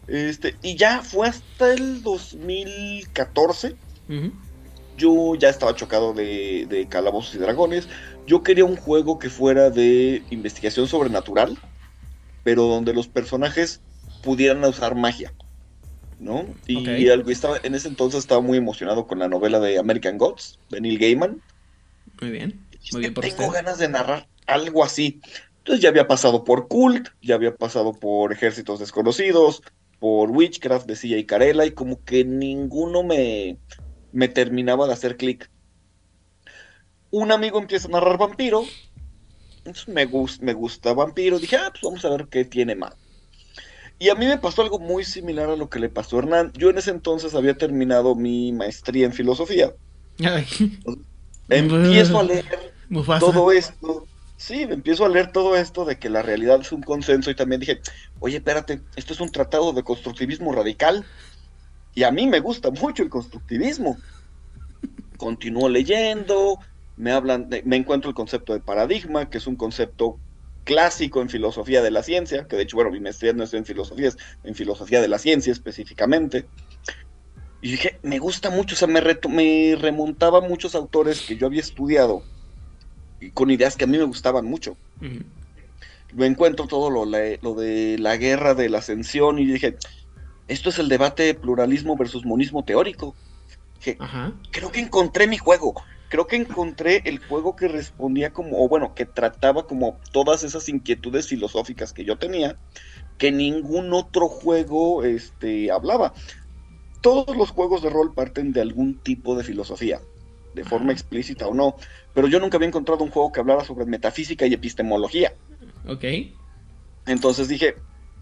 Este, 0.08 0.56
y 0.62 0.74
ya 0.74 1.00
fue 1.00 1.28
hasta 1.28 1.72
el 1.72 2.02
2014. 2.02 3.76
Yo 4.96 5.34
ya 5.34 5.48
estaba 5.48 5.74
chocado 5.74 6.12
de, 6.14 6.66
de 6.68 6.86
Calabozos 6.88 7.34
y 7.34 7.38
Dragones. 7.38 7.88
Yo 8.26 8.42
quería 8.42 8.64
un 8.64 8.76
juego 8.76 9.18
que 9.18 9.30
fuera 9.30 9.70
de 9.70 10.22
investigación 10.30 10.86
sobrenatural, 10.86 11.58
pero 12.44 12.64
donde 12.64 12.92
los 12.92 13.08
personajes 13.08 13.80
pudieran 14.22 14.64
usar 14.64 14.94
magia. 14.94 15.32
¿no? 16.22 16.46
Y 16.66 17.08
algo 17.08 17.30
estaba, 17.30 17.58
en 17.62 17.74
ese 17.74 17.88
entonces 17.88 18.20
estaba 18.20 18.40
muy 18.40 18.56
emocionado 18.56 19.06
con 19.06 19.18
la 19.18 19.28
novela 19.28 19.58
de 19.58 19.78
American 19.78 20.18
Gods, 20.18 20.58
de 20.70 20.80
Neil 20.80 20.98
Gaiman. 20.98 21.42
Muy 22.20 22.30
bien, 22.30 22.64
muy 22.92 23.00
bien 23.00 23.14
Tengo 23.14 23.50
ganas 23.50 23.78
de 23.78 23.88
narrar 23.88 24.28
algo 24.46 24.84
así. 24.84 25.20
Entonces 25.58 25.82
ya 25.82 25.88
había 25.88 26.06
pasado 26.06 26.44
por 26.44 26.68
Cult, 26.68 27.08
ya 27.20 27.34
había 27.34 27.54
pasado 27.54 27.92
por 27.92 28.32
Ejércitos 28.32 28.78
Desconocidos, 28.78 29.62
por 29.98 30.30
Witchcraft 30.30 30.86
de 30.86 31.18
y 31.18 31.24
Carella, 31.24 31.64
y 31.64 31.72
como 31.72 32.02
que 32.04 32.24
ninguno 32.24 33.02
me, 33.02 33.58
me 34.12 34.28
terminaba 34.28 34.86
de 34.86 34.92
hacer 34.92 35.16
clic. 35.16 35.50
Un 37.10 37.32
amigo 37.32 37.58
empieza 37.58 37.88
a 37.88 37.90
narrar 37.90 38.18
vampiro, 38.18 38.64
Entonces 39.58 39.88
me, 39.88 40.06
me 40.40 40.52
gusta 40.54 40.92
Vampiro. 40.94 41.38
Dije, 41.38 41.56
ah, 41.56 41.68
pues 41.70 41.82
vamos 41.82 42.04
a 42.04 42.10
ver 42.10 42.28
qué 42.28 42.44
tiene 42.44 42.74
más. 42.74 42.94
Y 43.98 44.08
a 44.08 44.14
mí 44.16 44.26
me 44.26 44.38
pasó 44.38 44.62
algo 44.62 44.78
muy 44.80 45.04
similar 45.04 45.48
a 45.48 45.56
lo 45.56 45.70
que 45.70 45.78
le 45.78 45.88
pasó 45.88 46.16
a 46.16 46.20
Hernán. 46.20 46.52
Yo 46.54 46.70
en 46.70 46.78
ese 46.78 46.90
entonces 46.90 47.34
había 47.34 47.56
terminado 47.56 48.14
mi 48.16 48.52
maestría 48.52 49.06
en 49.06 49.12
filosofía. 49.12 49.72
Empiezo 51.48 52.18
a 52.18 52.22
leer 52.24 52.44
todo 53.20 53.52
esto. 53.52 54.06
Sí, 54.36 54.62
empiezo 54.62 55.04
a 55.04 55.08
leer 55.08 55.30
todo 55.30 55.54
esto 55.54 55.84
de 55.84 56.00
que 56.00 56.10
la 56.10 56.22
realidad 56.22 56.60
es 56.60 56.72
un 56.72 56.82
consenso 56.82 57.30
y 57.30 57.36
también 57.36 57.60
dije, 57.60 57.80
oye, 58.18 58.38
espérate, 58.38 58.82
esto 58.96 59.12
es 59.12 59.20
un 59.20 59.30
tratado 59.30 59.72
de 59.72 59.84
constructivismo 59.84 60.50
radical. 60.52 61.06
Y 61.94 62.04
a 62.04 62.10
mí 62.10 62.26
me 62.26 62.40
gusta 62.40 62.70
mucho 62.70 63.02
el 63.02 63.10
constructivismo. 63.10 63.98
Continúo 65.16 65.68
leyendo, 65.68 66.58
me 66.96 67.12
hablan, 67.12 67.48
me 67.64 67.76
encuentro 67.76 68.08
el 68.08 68.14
concepto 68.14 68.52
de 68.52 68.60
paradigma, 68.60 69.28
que 69.28 69.38
es 69.38 69.46
un 69.46 69.56
concepto 69.56 70.18
clásico 70.64 71.20
en 71.20 71.28
filosofía 71.28 71.82
de 71.82 71.90
la 71.90 72.02
ciencia, 72.02 72.46
que 72.46 72.56
de 72.56 72.62
hecho, 72.62 72.76
bueno, 72.76 72.90
mi 72.90 73.00
maestría 73.00 73.32
no 73.32 73.44
es 73.44 73.54
en 73.54 73.64
filosofía, 73.64 74.08
es 74.08 74.18
en 74.44 74.54
filosofía 74.54 75.00
de 75.00 75.08
la 75.08 75.18
ciencia 75.18 75.52
específicamente. 75.52 76.46
Y 77.60 77.72
dije, 77.72 77.98
me 78.02 78.18
gusta 78.18 78.50
mucho, 78.50 78.74
o 78.74 78.78
sea, 78.78 78.88
me, 78.88 79.00
me 79.28 79.76
remontaba 79.78 80.38
a 80.38 80.48
muchos 80.48 80.74
autores 80.74 81.22
que 81.22 81.36
yo 81.36 81.46
había 81.46 81.60
estudiado 81.60 82.22
y 83.20 83.30
con 83.30 83.50
ideas 83.50 83.76
que 83.76 83.84
a 83.84 83.86
mí 83.86 83.98
me 83.98 84.04
gustaban 84.04 84.44
mucho. 84.44 84.76
Me 86.12 86.26
encuentro 86.26 86.66
todo 86.66 86.90
lo, 86.90 87.04
lo, 87.04 87.54
de 87.54 87.96
la 87.98 88.16
guerra 88.16 88.54
de 88.54 88.68
la 88.68 88.78
ascensión 88.78 89.38
y 89.38 89.46
dije, 89.46 89.76
esto 90.52 90.68
es 90.70 90.78
el 90.78 90.88
debate 90.88 91.24
de 91.24 91.34
pluralismo 91.34 91.96
versus 91.96 92.24
monismo 92.24 92.64
teórico. 92.64 93.14
Dije, 93.78 93.98
creo 94.50 94.70
que 94.70 94.80
encontré 94.80 95.26
mi 95.26 95.38
juego 95.38 95.74
creo 96.12 96.26
que 96.26 96.36
encontré 96.36 97.00
el 97.06 97.20
juego 97.20 97.56
que 97.56 97.68
respondía 97.68 98.34
como, 98.34 98.62
o 98.62 98.68
bueno, 98.68 98.94
que 98.94 99.06
trataba 99.06 99.66
como 99.66 99.98
todas 100.12 100.44
esas 100.44 100.68
inquietudes 100.68 101.26
filosóficas 101.26 101.94
que 101.94 102.04
yo 102.04 102.18
tenía, 102.18 102.58
que 103.16 103.32
ningún 103.32 103.94
otro 103.94 104.28
juego 104.28 105.04
este, 105.04 105.70
hablaba. 105.70 106.12
Todos 107.00 107.34
los 107.34 107.48
juegos 107.48 107.80
de 107.80 107.88
rol 107.88 108.12
parten 108.12 108.52
de 108.52 108.60
algún 108.60 108.98
tipo 108.98 109.34
de 109.34 109.42
filosofía, 109.42 110.02
de 110.54 110.64
forma 110.64 110.92
explícita 110.92 111.46
o 111.46 111.54
no, 111.54 111.76
pero 112.12 112.28
yo 112.28 112.40
nunca 112.40 112.58
había 112.58 112.68
encontrado 112.68 113.02
un 113.02 113.10
juego 113.10 113.32
que 113.32 113.40
hablara 113.40 113.64
sobre 113.64 113.86
metafísica 113.86 114.44
y 114.46 114.52
epistemología. 114.52 115.32
Ok. 115.88 116.04
Entonces 117.06 117.48
dije, 117.48 117.76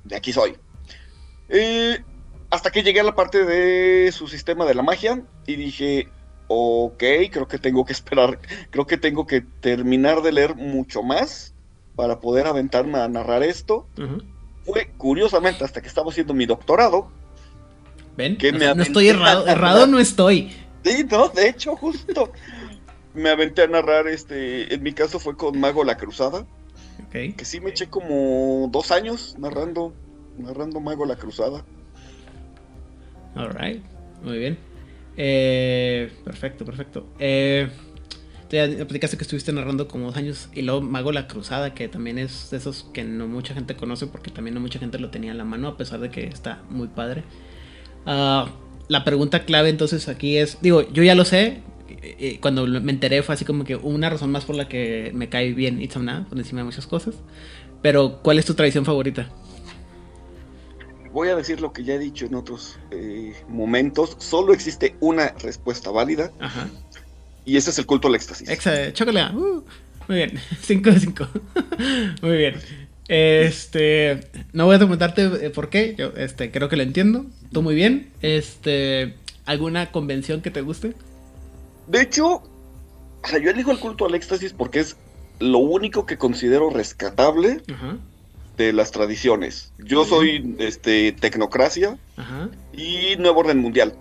de 0.05 0.15
aquí 0.15 0.33
soy. 0.33 0.57
Eh, 1.49 1.99
hasta 2.51 2.71
que 2.71 2.83
llegué 2.83 3.01
a 3.01 3.05
la 3.05 3.15
parte 3.15 3.45
de 3.45 4.11
su 4.13 4.29
sistema 4.29 4.65
de 4.65 4.75
la 4.75 4.83
magia 4.83 5.23
y 5.47 5.57
dije, 5.57 6.09
ok, 6.49 7.03
creo 7.31 7.49
que 7.49 7.59
tengo 7.59 7.85
que 7.85 7.93
esperar, 7.93 8.41
creo 8.71 8.87
que 8.87 8.97
tengo 8.97 9.27
que 9.27 9.41
terminar 9.41 10.23
de 10.23 10.33
leer 10.33 10.57
mucho 10.57 11.03
más 11.03 11.55
para 11.95 12.21
poder 12.21 12.47
aventarme 12.47 12.99
a 12.99 13.09
narrar 13.09 13.43
esto. 13.43 13.87
Fue 14.65 14.91
curiosamente 14.97 15.65
hasta 15.65 15.81
que 15.81 15.89
estaba 15.89 16.11
haciendo 16.11 16.35
mi 16.35 16.47
doctorado. 16.47 17.09
¿Ven? 18.17 18.37
Que 18.37 18.53
no, 18.53 18.59
me 18.59 18.75
no 18.75 18.83
estoy 18.83 19.09
errado, 19.09 19.47
errado 19.47 19.87
no 19.87 19.99
estoy. 19.99 20.53
Sí, 20.85 21.07
no, 21.09 21.29
de 21.29 21.49
hecho, 21.49 21.77
justo. 21.77 22.33
me 23.15 23.31
aventé 23.31 23.63
a 23.63 23.67
narrar, 23.67 24.09
este, 24.09 24.75
en 24.75 24.83
mi 24.83 24.93
caso 24.93 25.19
fue 25.19 25.37
con 25.37 25.59
Mago 25.59 25.85
la 25.85 25.97
Cruzada. 25.97 26.47
Que 27.11 27.45
sí 27.45 27.61
me 27.61 27.71
eché 27.71 27.89
como 27.89 28.69
dos 28.71 28.91
años 28.91 29.35
narrando, 29.39 29.93
narrando 30.39 30.81
Mago 30.81 31.07
la 31.07 31.17
Cruzada. 31.17 31.65
Alright, 33.35 33.83
muy 34.23 34.39
bien. 34.39 34.59
Eh, 35.17 36.11
perfecto, 36.25 36.65
perfecto. 36.65 37.07
Eh, 37.19 37.69
te 38.49 38.85
platicaste 38.85 39.17
que 39.17 39.23
estuviste 39.23 39.53
narrando 39.53 39.87
como 39.87 40.07
dos 40.07 40.17
años 40.17 40.49
y 40.55 40.63
luego 40.63 40.81
Mago 40.81 41.13
la 41.13 41.29
Cruzada, 41.29 41.73
que 41.75 41.89
también 41.89 42.19
es 42.19 42.51
de 42.51 42.57
esos 42.57 42.89
que 42.93 43.05
no 43.05 43.29
mucha 43.29 43.55
gente 43.55 43.77
conoce 43.77 44.07
porque 44.07 44.31
también 44.31 44.55
no 44.55 44.61
mucha 44.61 44.79
gente 44.79 44.99
lo 44.99 45.11
tenía 45.11 45.31
en 45.31 45.39
la 45.39 45.45
mano, 45.45 45.69
a 45.69 45.77
pesar 45.77 46.01
de 46.01 46.11
que 46.11 46.27
está 46.27 46.63
muy 46.69 46.89
padre. 46.89 47.23
Ah, 48.07 48.51
la 48.89 49.05
pregunta 49.05 49.45
clave 49.45 49.69
entonces 49.69 50.09
aquí 50.09 50.37
es, 50.37 50.59
digo, 50.63 50.91
yo 50.93 51.03
ya 51.05 51.15
lo 51.15 51.25
sé, 51.25 51.63
cuando 52.41 52.67
me 52.67 52.91
enteré 52.93 53.23
fue 53.23 53.35
así 53.35 53.45
como 53.45 53.65
que 53.65 53.77
una 53.77 54.11
razón 54.11 54.33
más 54.33 54.45
por 54.45 54.57
la 54.57 54.69
que 54.69 55.13
me 55.15 55.29
cae 55.29 55.53
bien 55.53 55.81
Itzamna, 55.81 56.27
por 56.29 56.39
encima 56.39 56.63
de 56.63 56.65
muchas 56.65 56.87
cosas. 56.87 57.15
Pero, 57.83 58.21
¿cuál 58.23 58.39
es 58.39 58.45
tu 58.45 58.55
tradición 58.55 58.85
favorita? 58.85 59.31
Voy 61.13 61.29
a 61.29 61.37
decir 61.37 61.61
lo 61.61 61.73
que 61.73 61.85
ya 61.85 61.95
he 61.95 61.99
dicho 61.99 62.27
en 62.27 62.35
otros 62.35 62.79
eh, 62.91 63.35
momentos. 63.49 64.17
Solo 64.19 64.53
existe 64.53 64.97
una 65.01 65.29
respuesta 65.43 65.91
válida. 65.91 66.31
Ajá. 66.41 66.69
Y 67.45 67.57
ese 67.57 67.71
es 67.71 67.79
el 67.79 67.87
culto 67.87 68.09
al 68.09 68.15
éxtasis. 68.15 68.49
Exacto, 68.49 68.91
chócale. 68.93 69.25
Uh, 69.35 69.65
muy 70.09 70.17
bien. 70.17 70.41
5 70.63 70.91
de 70.91 71.01
5. 71.01 71.29
muy 72.23 72.37
bien. 72.37 72.55
Este. 73.09 74.29
No 74.53 74.67
voy 74.67 74.77
a 74.77 74.79
preguntarte 74.79 75.47
eh, 75.47 75.51
por 75.51 75.69
qué. 75.69 75.95
Yo 75.99 76.13
este, 76.17 76.51
creo 76.51 76.69
que 76.69 76.77
lo 76.77 76.83
entiendo. 76.83 77.27
Tú 77.53 77.63
muy 77.63 77.75
bien. 77.75 78.11
Este. 78.23 79.15
¿Alguna 79.47 79.91
convención 79.91 80.43
que 80.43 80.51
te 80.51 80.61
guste? 80.61 80.95
De 81.89 82.03
hecho, 82.03 82.43
o 83.23 83.27
sea, 83.27 83.41
yo 83.41 83.51
elijo 83.51 83.73
el 83.73 83.81
culto 83.81 84.07
al 84.07 84.15
éxtasis 84.15 84.53
porque 84.53 84.81
es 84.81 84.97
lo 85.41 85.59
único 85.59 86.07
que 86.07 86.19
considero 86.19 86.71
rescatable. 86.71 87.63
Ajá 87.73 87.99
de 88.65 88.73
las 88.73 88.91
tradiciones. 88.91 89.73
Yo 89.79 90.05
soy 90.05 90.57
este 90.59 91.13
Tecnocracia 91.13 91.97
y 92.73 93.17
Nuevo 93.19 93.41
Orden 93.41 93.59
Mundial. 93.59 93.95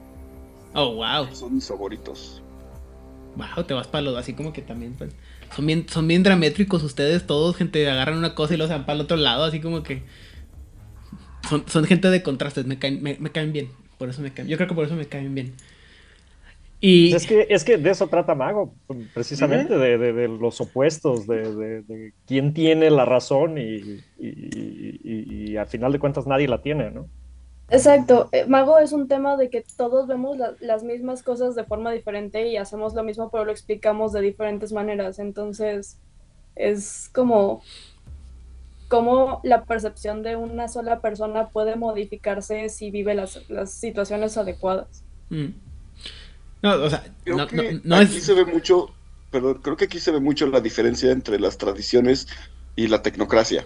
Oh, 0.73 0.95
wow. 0.95 1.33
Son 1.33 1.55
mis 1.55 1.67
favoritos. 1.67 2.41
Wow, 3.35 3.63
te 3.63 3.73
vas 3.73 3.87
para 3.87 4.01
los 4.01 4.17
así 4.17 4.33
como 4.33 4.51
que 4.51 4.61
también 4.61 4.95
pues, 4.97 5.11
son 5.55 5.65
bien 5.65 5.85
son 5.87 6.07
bien 6.07 6.23
dramétricos 6.23 6.83
ustedes 6.83 7.25
todos, 7.25 7.55
gente 7.55 7.89
agarran 7.89 8.17
una 8.17 8.35
cosa 8.35 8.55
y 8.55 8.57
lo 8.57 8.67
van 8.67 8.85
para 8.85 8.95
el 8.95 9.01
otro 9.01 9.17
lado, 9.17 9.45
así 9.45 9.61
como 9.61 9.81
que 9.83 10.03
son, 11.47 11.85
gente 11.85 12.09
de 12.09 12.21
contrastes, 12.21 12.65
me 12.65 12.77
caen 12.77 13.01
me, 13.01 13.17
me 13.19 13.31
caen 13.31 13.53
bien. 13.53 13.69
Por 13.97 14.09
eso 14.09 14.21
me 14.21 14.33
caen. 14.33 14.47
Yo 14.47 14.57
creo 14.57 14.67
que 14.67 14.75
por 14.75 14.85
eso 14.85 14.95
me 14.95 15.05
caen 15.05 15.33
bien. 15.33 15.53
Y... 16.81 17.13
Es, 17.13 17.27
que, 17.27 17.45
es 17.49 17.63
que 17.65 17.77
de 17.77 17.89
eso 17.89 18.07
trata 18.07 18.35
Mago, 18.35 18.73
precisamente, 19.13 19.77
de, 19.77 20.27
los 20.27 20.61
opuestos, 20.61 21.27
de, 21.27 22.13
quién 22.25 22.53
tiene 22.53 22.89
la 22.89 23.05
razón 23.05 23.57
y, 23.57 24.01
y, 24.17 25.57
al 25.57 25.67
final 25.67 25.91
de 25.91 25.99
cuentas 25.99 26.25
nadie 26.25 26.47
la 26.47 26.61
tiene, 26.61 26.91
¿no? 26.91 27.07
Exacto, 27.71 28.29
eh, 28.31 28.45
Mago 28.47 28.79
es 28.79 28.93
un 28.93 29.07
tema 29.07 29.37
de 29.37 29.49
que 29.49 29.63
todos 29.77 30.07
vemos 30.07 30.37
las 30.59 30.83
mismas 30.83 31.21
cosas 31.21 31.53
de 31.53 31.65
forma 31.65 31.91
diferente 31.91 32.47
y 32.47 32.57
hacemos 32.57 32.95
lo 32.95 33.03
mismo, 33.03 33.29
pero 33.29 33.45
lo 33.45 33.51
explicamos 33.51 34.11
de 34.11 34.21
diferentes 34.21 34.71
maneras, 34.71 35.19
entonces 35.19 35.99
es 36.55 37.09
como 37.13 37.61
cómo 38.87 39.39
la 39.43 39.65
percepción 39.65 40.23
de 40.23 40.35
una 40.35 40.67
sola 40.67 40.99
persona 40.99 41.49
puede 41.49 41.75
modificarse 41.75 42.69
si 42.69 42.89
vive 42.89 43.13
las, 43.13 43.39
situaciones 43.65 44.37
adecuadas. 44.37 45.03
Mm. 45.29 45.68
No, 46.61 46.73
o 46.75 46.89
sea, 46.89 47.03
no, 47.25 47.95
aquí 47.95 48.19
se 48.19 48.33
ve 48.33 48.45
mucho, 48.45 48.93
perdón, 49.31 49.59
creo 49.61 49.77
que 49.77 49.85
aquí 49.85 49.99
se 49.99 50.11
ve 50.11 50.19
mucho 50.19 50.45
la 50.47 50.59
diferencia 50.59 51.11
entre 51.11 51.39
las 51.39 51.57
tradiciones 51.57 52.27
y 52.75 52.87
la 52.87 53.01
tecnocracia. 53.01 53.65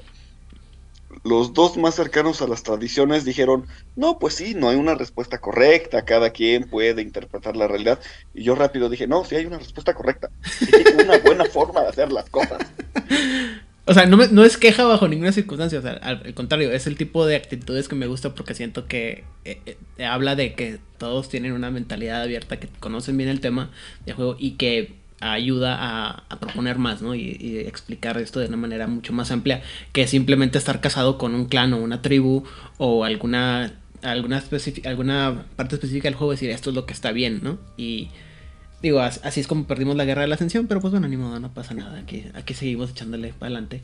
Los 1.24 1.54
dos 1.54 1.78
más 1.78 1.96
cercanos 1.96 2.42
a 2.42 2.48
las 2.48 2.64
tradiciones 2.64 3.24
dijeron, 3.24 3.68
no, 3.96 4.20
pues 4.20 4.36
sí, 4.36 4.56
no 4.56 4.70
hay 4.70 4.76
una 4.76 4.96
respuesta 4.96 5.40
correcta, 5.40 6.06
cada 6.06 6.32
quien 6.32 6.70
puede 6.70 7.02
interpretar 7.02 7.56
la 7.56 7.68
realidad. 7.68 8.00
Y 8.34 8.44
yo 8.44 8.56
rápido 8.56 8.90
dije, 8.90 9.08
no, 9.08 9.24
sí 9.24 9.36
hay 9.36 9.46
una 9.46 9.60
respuesta 9.60 9.94
correcta, 9.94 10.30
hay 10.62 11.04
una 11.04 11.20
buena 11.20 11.46
forma 11.46 11.82
de 11.82 11.88
hacer 11.88 12.12
las 12.12 12.30
cosas. 12.30 12.60
O 13.86 13.94
sea, 13.94 14.06
no, 14.06 14.46
es 14.46 14.58
queja 14.58 14.86
bajo 14.86 15.10
ninguna 15.10 15.34
circunstancia, 15.34 15.80
o 15.80 15.82
sea, 15.82 15.94
al, 15.94 16.34
contrario, 16.34 16.72
es 16.72 16.88
el 16.88 16.96
tipo 16.96 17.26
de 17.26 17.36
actitudes 17.36 17.90
que 17.90 17.96
me 17.96 18.08
gusta 18.08 18.34
porque 18.34 18.54
siento 18.54 18.88
que 18.88 19.26
eh, 19.44 19.60
eh, 19.98 20.06
habla 20.06 20.38
de 20.38 20.54
que 20.54 20.80
todos 20.98 21.28
tienen 21.28 21.52
una 21.52 21.70
mentalidad 21.70 22.22
abierta, 22.22 22.60
que 22.60 22.70
conocen 22.80 23.18
bien 23.18 23.30
el 23.30 23.42
tema 23.42 23.72
de 24.06 24.14
juego 24.14 24.38
y 24.40 24.52
que 24.52 24.94
ayuda 25.20 25.78
a, 25.80 26.40
proponer 26.40 26.78
más, 26.78 27.02
¿no? 27.02 27.14
Y, 27.14 27.58
explicar 27.68 28.18
esto 28.18 28.40
de 28.40 28.48
una 28.48 28.58
manera 28.58 28.88
mucho 28.88 29.12
más 29.12 29.32
amplia 29.32 29.62
que 29.92 30.08
simplemente 30.08 30.58
estar 30.58 30.80
casado 30.80 31.18
con 31.18 31.36
un 31.36 31.46
clan 31.46 31.74
o 31.74 31.78
una 31.78 32.02
tribu 32.02 32.44
o 32.78 33.04
alguna 33.04 33.74
alguna, 34.02 34.44
alguna 34.86 35.46
parte 35.56 35.76
específica 35.76 36.08
del 36.08 36.16
juego, 36.16 36.32
decir 36.32 36.50
esto 36.50 36.70
es 36.70 36.76
lo 36.76 36.86
que 36.86 36.94
está 36.94 37.12
bien, 37.12 37.40
¿no? 37.44 37.58
Y 37.78 38.10
Digo, 38.84 39.00
así 39.00 39.40
es 39.40 39.48
como 39.48 39.66
perdimos 39.66 39.96
la 39.96 40.04
guerra 40.04 40.24
de 40.24 40.28
la 40.28 40.36
ascensión, 40.36 40.68
pero 40.68 40.82
pues 40.82 40.92
bueno, 40.92 41.08
ni 41.08 41.16
modo, 41.16 41.40
no 41.40 41.54
pasa 41.54 41.74
nada. 41.74 42.00
Aquí, 42.00 42.26
aquí 42.34 42.54
seguimos 42.54 42.92
echándole 42.92 43.30
para 43.30 43.46
adelante. 43.46 43.82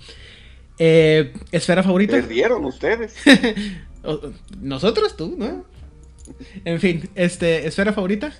Eh, 0.77 1.33
¿Esfera 1.53 1.83
favorita? 1.83 2.17
Perdieron 2.17 2.65
ustedes. 2.65 3.15
Nosotros, 4.61 5.15
tú, 5.15 5.35
¿no? 5.37 5.63
En 6.65 6.81
fin, 6.81 7.09
este, 7.15 7.65
¿esfera 7.65 7.93
favorita? 7.93 8.33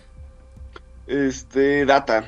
Este, 1.07 1.85
data. 1.85 2.27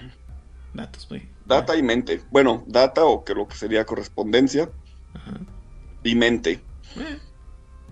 Datos, 0.74 1.08
pues. 1.08 1.24
Data 1.46 1.76
y 1.76 1.84
mente. 1.84 2.22
Bueno, 2.32 2.64
data 2.68 3.04
o 3.04 3.26
que 3.26 3.36
lo 3.36 3.50
que 3.50 3.58
sería 3.58 3.84
correspondencia. 3.84 4.70
Ajá. 5.14 5.42
Y 6.06 6.16
mente. 6.16 6.52
Eh. 6.96 7.18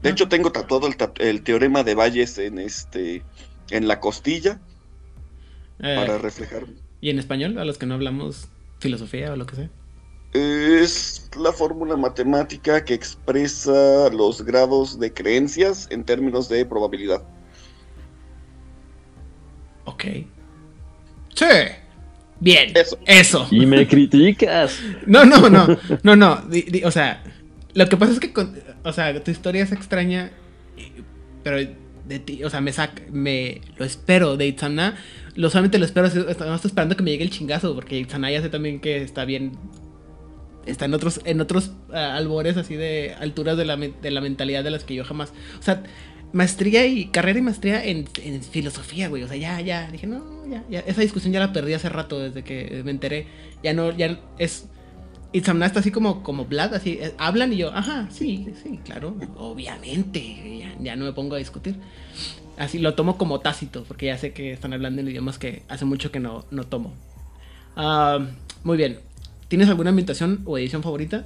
De 0.01 0.07
ah. 0.07 0.11
hecho, 0.13 0.29
tengo 0.29 0.53
tatuado 0.53 0.87
el, 0.87 0.95
el, 1.17 1.43
teorema 1.43 1.83
de 1.83 1.95
Valles 1.95 2.37
en 2.37 2.59
este, 2.59 3.23
en 3.71 3.89
la 3.89 3.99
costilla 3.99 4.61
para 5.79 6.15
eh, 6.15 6.17
reflejar. 6.17 6.65
¿Y 7.01 7.09
en 7.09 7.19
español? 7.19 7.57
A 7.57 7.65
los 7.65 7.77
que 7.77 7.85
no 7.85 7.95
hablamos 7.95 8.49
filosofía 8.79 9.33
o 9.33 9.35
lo 9.35 9.45
que 9.45 9.55
sea. 9.55 9.69
Es 10.33 11.29
la 11.39 11.51
fórmula 11.51 11.95
matemática 11.95 12.83
que 12.85 12.93
expresa 12.93 14.09
los 14.09 14.43
grados 14.43 14.99
de 14.99 15.11
creencias 15.11 15.87
en 15.89 16.03
términos 16.03 16.47
de 16.49 16.65
probabilidad. 16.65 17.23
Ok. 19.85 20.03
Sí. 21.33 21.45
Bien. 22.39 22.73
Eso. 23.05 23.47
Y 23.49 23.65
me 23.65 23.87
criticas. 23.87 24.79
No, 25.07 25.25
no, 25.25 25.49
no. 25.49 25.77
No, 26.03 26.15
no. 26.15 26.43
o 26.83 26.91
sea, 26.91 27.23
lo 27.73 27.87
que 27.87 27.97
pasa 27.97 28.13
es 28.13 28.19
que, 28.19 28.31
o 28.83 28.93
sea, 28.93 29.23
tu 29.23 29.31
historia 29.31 29.63
es 29.63 29.71
extraña, 29.71 30.31
pero 31.43 31.57
de 32.09 32.19
ti, 32.19 32.43
o 32.43 32.49
sea, 32.49 32.59
me 32.59 32.73
saca, 32.73 33.03
me 33.11 33.61
lo 33.77 33.85
espero 33.85 34.35
de 34.35 34.47
Itzana. 34.47 34.97
Lo 35.35 35.49
solamente 35.49 35.77
lo 35.77 35.85
espero, 35.85 36.07
estamos 36.07 36.65
esperando 36.65 36.97
que 36.97 37.03
me 37.03 37.11
llegue 37.11 37.23
el 37.23 37.29
chingazo, 37.29 37.75
porque 37.75 37.99
Itzana 37.99 38.31
ya 38.31 38.41
sé 38.41 38.49
también 38.49 38.81
que 38.81 39.01
está 39.03 39.25
bien. 39.25 39.53
Está 40.65 40.85
en 40.85 40.93
otros, 40.93 41.21
en 41.23 41.39
otros 41.39 41.71
ah, 41.93 42.15
albores 42.15 42.57
así 42.57 42.75
de 42.75 43.15
alturas 43.19 43.57
de 43.57 43.65
la, 43.65 43.77
de 43.77 44.11
la 44.11 44.21
mentalidad 44.21 44.63
de 44.63 44.71
las 44.71 44.83
que 44.83 44.95
yo 44.95 45.05
jamás. 45.05 45.31
O 45.59 45.63
sea, 45.63 45.83
maestría 46.33 46.85
y 46.85 47.05
carrera 47.05 47.39
y 47.39 47.41
maestría 47.43 47.85
en, 47.85 48.07
filosofía, 48.51 49.07
güey. 49.07 49.23
O 49.23 49.27
sea, 49.27 49.37
ya, 49.37 49.61
ya. 49.61 49.89
Dije, 49.91 50.07
no, 50.07 50.47
ya, 50.47 50.63
ya. 50.69 50.79
Esa 50.81 51.01
discusión 51.01 51.31
ya 51.31 51.39
la 51.39 51.53
perdí 51.53 51.73
hace 51.73 51.89
rato 51.89 52.19
desde 52.19 52.43
que 52.43 52.81
me 52.83 52.91
enteré. 52.91 53.27
Ya 53.63 53.73
no, 53.73 53.95
ya 53.95 54.19
es. 54.39 54.67
Itzamna 55.31 55.67
está 55.67 55.79
así 55.79 55.91
como, 55.91 56.23
como 56.23 56.45
Vlad, 56.45 56.73
así. 56.73 56.99
Eh, 57.01 57.13
hablan 57.17 57.53
y 57.53 57.57
yo, 57.57 57.73
ajá, 57.73 58.07
sí, 58.11 58.53
sí, 58.63 58.79
claro. 58.83 59.15
Obviamente. 59.37 60.65
Ya, 60.79 60.95
no 60.95 61.05
me 61.05 61.13
pongo 61.13 61.35
a 61.35 61.37
discutir. 61.37 61.75
Así 62.57 62.79
lo 62.79 62.95
tomo 62.95 63.17
como 63.17 63.39
tácito, 63.39 63.83
porque 63.83 64.07
ya 64.07 64.17
sé 64.17 64.33
que 64.33 64.51
están 64.51 64.73
hablando 64.73 65.01
en 65.01 65.07
idiomas 65.07 65.37
que 65.37 65.63
hace 65.69 65.85
mucho 65.85 66.11
que 66.11 66.19
no, 66.19 66.45
no 66.51 66.65
tomo. 66.65 66.93
Muy 68.63 68.77
bien. 68.77 68.99
¿Tienes 69.47 69.69
alguna 69.69 69.89
ambientación 69.89 70.41
o 70.45 70.57
edición 70.57 70.83
favorita? 70.83 71.25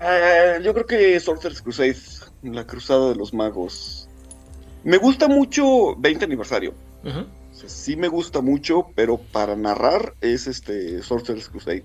Eh, 0.00 0.60
yo 0.62 0.72
creo 0.72 0.86
que 0.86 1.20
Sorcerer's 1.20 1.62
Crusade 1.62 1.96
la 2.42 2.66
Cruzada 2.66 3.10
de 3.10 3.16
los 3.16 3.34
Magos. 3.34 4.08
Me 4.82 4.96
gusta 4.96 5.28
mucho 5.28 5.94
20 5.96 6.24
aniversario. 6.24 6.74
sí 7.52 7.96
me 7.96 8.08
gusta 8.08 8.40
mucho, 8.40 8.88
pero 8.94 9.18
para 9.18 9.56
narrar 9.56 10.14
es 10.20 10.46
este 10.46 11.02
Sorcerer's 11.02 11.48
Crusade. 11.48 11.84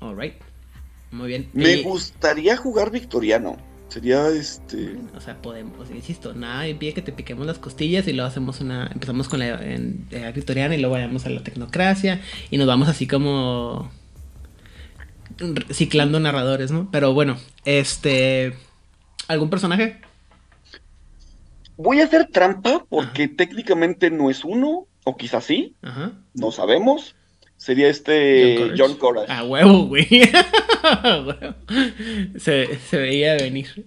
Alright. 0.00 0.34
Muy 1.10 1.28
bien. 1.28 1.48
Me 1.52 1.82
gustaría 1.82 2.56
jugar 2.56 2.90
victoriano. 2.90 3.56
Sería 3.88 4.28
este. 4.28 4.98
O 5.16 5.20
sea, 5.20 5.40
podemos, 5.40 5.90
insisto, 5.90 6.34
nada 6.34 6.68
impide 6.68 6.92
que 6.92 7.00
te 7.00 7.12
piquemos 7.12 7.46
las 7.46 7.58
costillas 7.58 8.06
y 8.06 8.12
luego 8.12 8.28
hacemos 8.28 8.60
una. 8.60 8.86
Empezamos 8.92 9.28
con 9.28 9.38
la 9.38 9.56
victoriana 10.34 10.74
y 10.74 10.78
luego 10.78 10.94
vayamos 10.94 11.24
a 11.24 11.30
la 11.30 11.42
tecnocracia 11.42 12.20
y 12.50 12.58
nos 12.58 12.66
vamos 12.66 12.88
así 12.88 13.06
como. 13.06 13.90
ciclando 15.70 16.20
narradores, 16.20 16.70
¿no? 16.70 16.90
Pero 16.90 17.14
bueno, 17.14 17.38
este. 17.64 18.52
¿Algún 19.26 19.48
personaje? 19.48 20.00
Voy 21.78 22.00
a 22.00 22.04
hacer 22.04 22.26
trampa 22.26 22.84
porque 22.88 23.28
técnicamente 23.28 24.10
no 24.10 24.28
es 24.28 24.44
uno, 24.44 24.86
o 25.04 25.16
quizás 25.16 25.44
sí, 25.44 25.76
no 26.34 26.52
sabemos. 26.52 27.14
Sería 27.58 27.88
este 27.88 28.72
John 28.78 28.94
Courage. 28.94 29.30
A 29.30 29.44
huevo, 29.44 29.86
güey. 29.86 30.08
se, 32.38 32.78
se 32.78 32.96
veía 32.96 33.34
venir. 33.34 33.84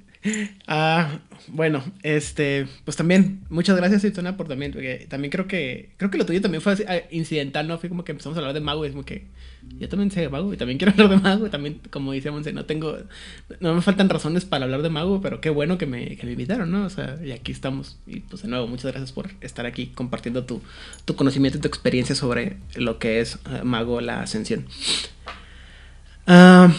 Ah, 0.68 1.20
bueno, 1.48 1.84
este, 2.04 2.68
pues 2.86 2.96
también, 2.96 3.42
muchas 3.50 3.78
gracias, 3.78 4.04
Itona, 4.04 4.38
por 4.38 4.48
también, 4.48 4.72
porque 4.72 5.08
también 5.10 5.32
creo 5.32 5.48
que, 5.48 5.90
creo 5.98 6.12
que 6.12 6.18
lo 6.18 6.26
tuyo 6.26 6.42
también 6.42 6.62
fue 6.62 6.76
ah, 6.88 7.02
incidental, 7.10 7.68
¿no? 7.68 7.80
Fue 7.80 7.90
como 7.90 8.04
que 8.04 8.12
empezamos 8.12 8.38
a 8.38 8.42
hablar 8.42 8.54
de 8.54 8.62
Mago, 8.62 8.86
es 8.86 8.92
como 8.92 9.06
que 9.06 9.26
yo 9.80 9.90
también 9.90 10.12
sé 10.12 10.28
Mago 10.30 10.54
y 10.54 10.58
también 10.58 10.78
quiero 10.78 10.92
hablar 10.98 11.10
de 11.10 11.18
Mago, 11.18 11.48
y 11.48 11.50
también, 11.50 11.80
como 11.90 12.12
dice 12.12 12.32
Monse, 12.32 12.54
no 12.54 12.66
tengo, 12.66 12.98
no 13.60 13.74
me 13.74 13.82
faltan 13.82 14.10
razones 14.10 14.46
para 14.46 14.66
hablar 14.66 14.82
de 14.82 14.90
Mago, 14.90 15.22
pero 15.22 15.42
qué 15.42 15.50
bueno 15.50 15.78
que 15.78 15.86
me, 15.86 16.18
que 16.18 16.26
me 16.26 16.34
invitaron, 16.34 16.72
¿no? 16.72 16.86
O 16.86 16.90
sea, 16.90 17.18
y 17.24 17.32
aquí 17.32 17.52
estamos, 17.52 17.98
y 18.08 18.22
pues 18.22 18.42
de 18.42 18.48
nuevo, 18.48 18.68
muchas 18.68 18.92
gracias 18.92 19.12
por 19.12 19.30
estar 19.42 19.66
aquí 19.66 19.88
compartiendo 19.88 20.44
tu, 20.46 20.62
tu 21.06 21.16
conocimiento 21.16 21.58
y 21.58 21.62
tu 21.62 21.68
experiencia 21.68 22.16
sobre 22.16 22.58
lo 22.76 23.00
que 23.00 23.20
es 23.20 23.36
eh, 23.50 23.62
Mago, 23.64 24.02
la 24.02 24.22
ascensión. 24.22 24.66
Ah... 26.28 26.74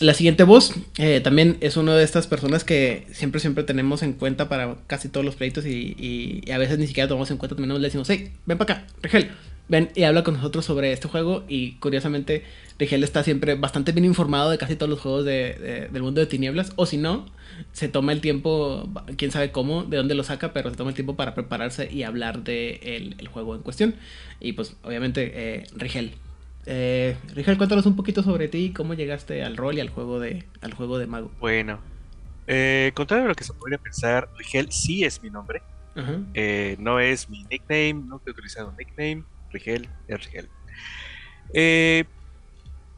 La 0.00 0.12
siguiente 0.12 0.42
voz 0.42 0.74
eh, 0.98 1.20
también 1.20 1.56
es 1.60 1.76
una 1.76 1.94
de 1.94 2.02
estas 2.02 2.26
personas 2.26 2.64
que 2.64 3.06
siempre, 3.12 3.40
siempre 3.40 3.62
tenemos 3.62 4.02
en 4.02 4.12
cuenta 4.12 4.48
para 4.48 4.76
casi 4.88 5.08
todos 5.08 5.24
los 5.24 5.36
pleitos 5.36 5.64
y, 5.66 6.42
a 6.52 6.58
veces 6.58 6.78
ni 6.78 6.88
siquiera 6.88 7.08
tomamos 7.08 7.30
en 7.30 7.36
cuenta, 7.36 7.54
también 7.54 7.80
le 7.80 7.86
decimos, 7.86 8.10
hey, 8.10 8.32
ven 8.44 8.58
para 8.58 8.74
acá, 8.74 8.86
Rigel, 9.02 9.30
ven 9.68 9.90
y 9.94 10.02
habla 10.02 10.24
con 10.24 10.34
nosotros 10.34 10.64
sobre 10.64 10.92
este 10.92 11.08
juego 11.08 11.44
y 11.48 11.72
curiosamente 11.74 12.44
Rigel 12.78 13.04
está 13.04 13.22
siempre 13.22 13.54
bastante 13.54 13.92
bien 13.92 14.04
informado 14.04 14.50
de 14.50 14.58
casi 14.58 14.76
todos 14.76 14.90
los 14.90 15.00
juegos 15.00 15.24
de, 15.24 15.88
del 15.90 16.02
mundo 16.02 16.20
de 16.20 16.26
tinieblas 16.26 16.72
o 16.76 16.86
si 16.86 16.96
no, 16.96 17.26
se 17.72 17.88
toma 17.88 18.12
el 18.12 18.20
tiempo, 18.20 18.88
quién 19.16 19.30
sabe 19.30 19.52
cómo, 19.52 19.84
de 19.84 19.96
dónde 19.96 20.14
lo 20.14 20.24
saca, 20.24 20.52
pero 20.52 20.70
se 20.70 20.76
toma 20.76 20.90
el 20.90 20.96
tiempo 20.96 21.16
para 21.16 21.34
prepararse 21.34 21.90
y 21.90 22.02
hablar 22.02 22.44
de 22.44 22.80
el, 23.18 23.28
juego 23.28 23.54
en 23.54 23.62
cuestión 23.62 23.94
y 24.40 24.52
pues 24.52 24.76
obviamente 24.82 25.32
eh, 25.34 25.66
Rigel 25.74 26.12
eh, 26.66 27.16
Rigel, 27.34 27.56
cuéntanos 27.58 27.86
un 27.86 27.96
poquito 27.96 28.22
sobre 28.22 28.48
ti, 28.48 28.72
cómo 28.74 28.94
llegaste 28.94 29.42
al 29.42 29.56
rol 29.56 29.76
y 29.76 29.80
al 29.80 29.90
juego 29.90 30.18
de, 30.18 30.44
al 30.60 30.72
juego 30.74 30.98
de 30.98 31.06
mago. 31.06 31.30
Bueno, 31.40 31.80
eh, 32.46 32.92
contrario 32.94 33.26
a 33.26 33.28
lo 33.28 33.34
que 33.34 33.44
se 33.44 33.52
podría 33.52 33.78
pensar, 33.78 34.28
Rigel 34.38 34.72
sí 34.72 35.04
es 35.04 35.22
mi 35.22 35.30
nombre. 35.30 35.62
Eh, 36.34 36.74
no 36.80 36.98
es 36.98 37.30
mi 37.30 37.44
nickname, 37.44 37.94
no 37.94 38.20
he 38.26 38.30
utilizado 38.30 38.70
un 38.70 38.76
nickname. 38.76 39.22
Rigel 39.54 39.88
es 40.08 40.24
Rigel. 40.24 40.48
Eh, 41.52 42.04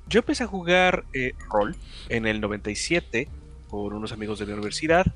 yo 0.09 0.21
empecé 0.21 0.45
a 0.45 0.47
jugar 0.47 1.05
rol 1.49 1.77
en 2.09 2.27
el 2.27 2.41
97 2.41 3.29
con 3.69 3.93
unos 3.93 4.13
amigos 4.13 4.39
de 4.39 4.47
la 4.47 4.55
universidad, 4.55 5.07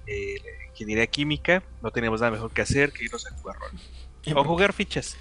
ingeniería 0.71 1.07
química. 1.07 1.63
No 1.83 1.91
teníamos 1.91 2.21
nada 2.21 2.33
mejor 2.33 2.53
que 2.53 2.63
hacer 2.63 2.93
que 2.93 3.05
irnos 3.05 3.27
a 3.27 3.31
jugar 3.37 3.57
rol. 3.59 3.71
O 4.37 4.45
jugar 4.45 4.73
fichas 4.73 5.17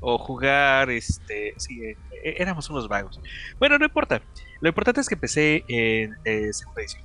o 0.00 0.18
jugar, 0.18 0.90
este, 0.90 1.54
sí, 1.56 1.82
eh, 1.82 1.96
eh, 2.22 2.36
éramos 2.38 2.68
unos 2.70 2.88
vagos. 2.88 3.20
Bueno, 3.58 3.78
no 3.78 3.84
importa. 3.84 4.20
Lo 4.60 4.68
importante 4.68 5.00
es 5.00 5.08
que 5.08 5.14
empecé 5.14 5.64
en 5.68 6.16
eh, 6.24 6.52
segunda 6.52 6.82
edición 6.82 7.02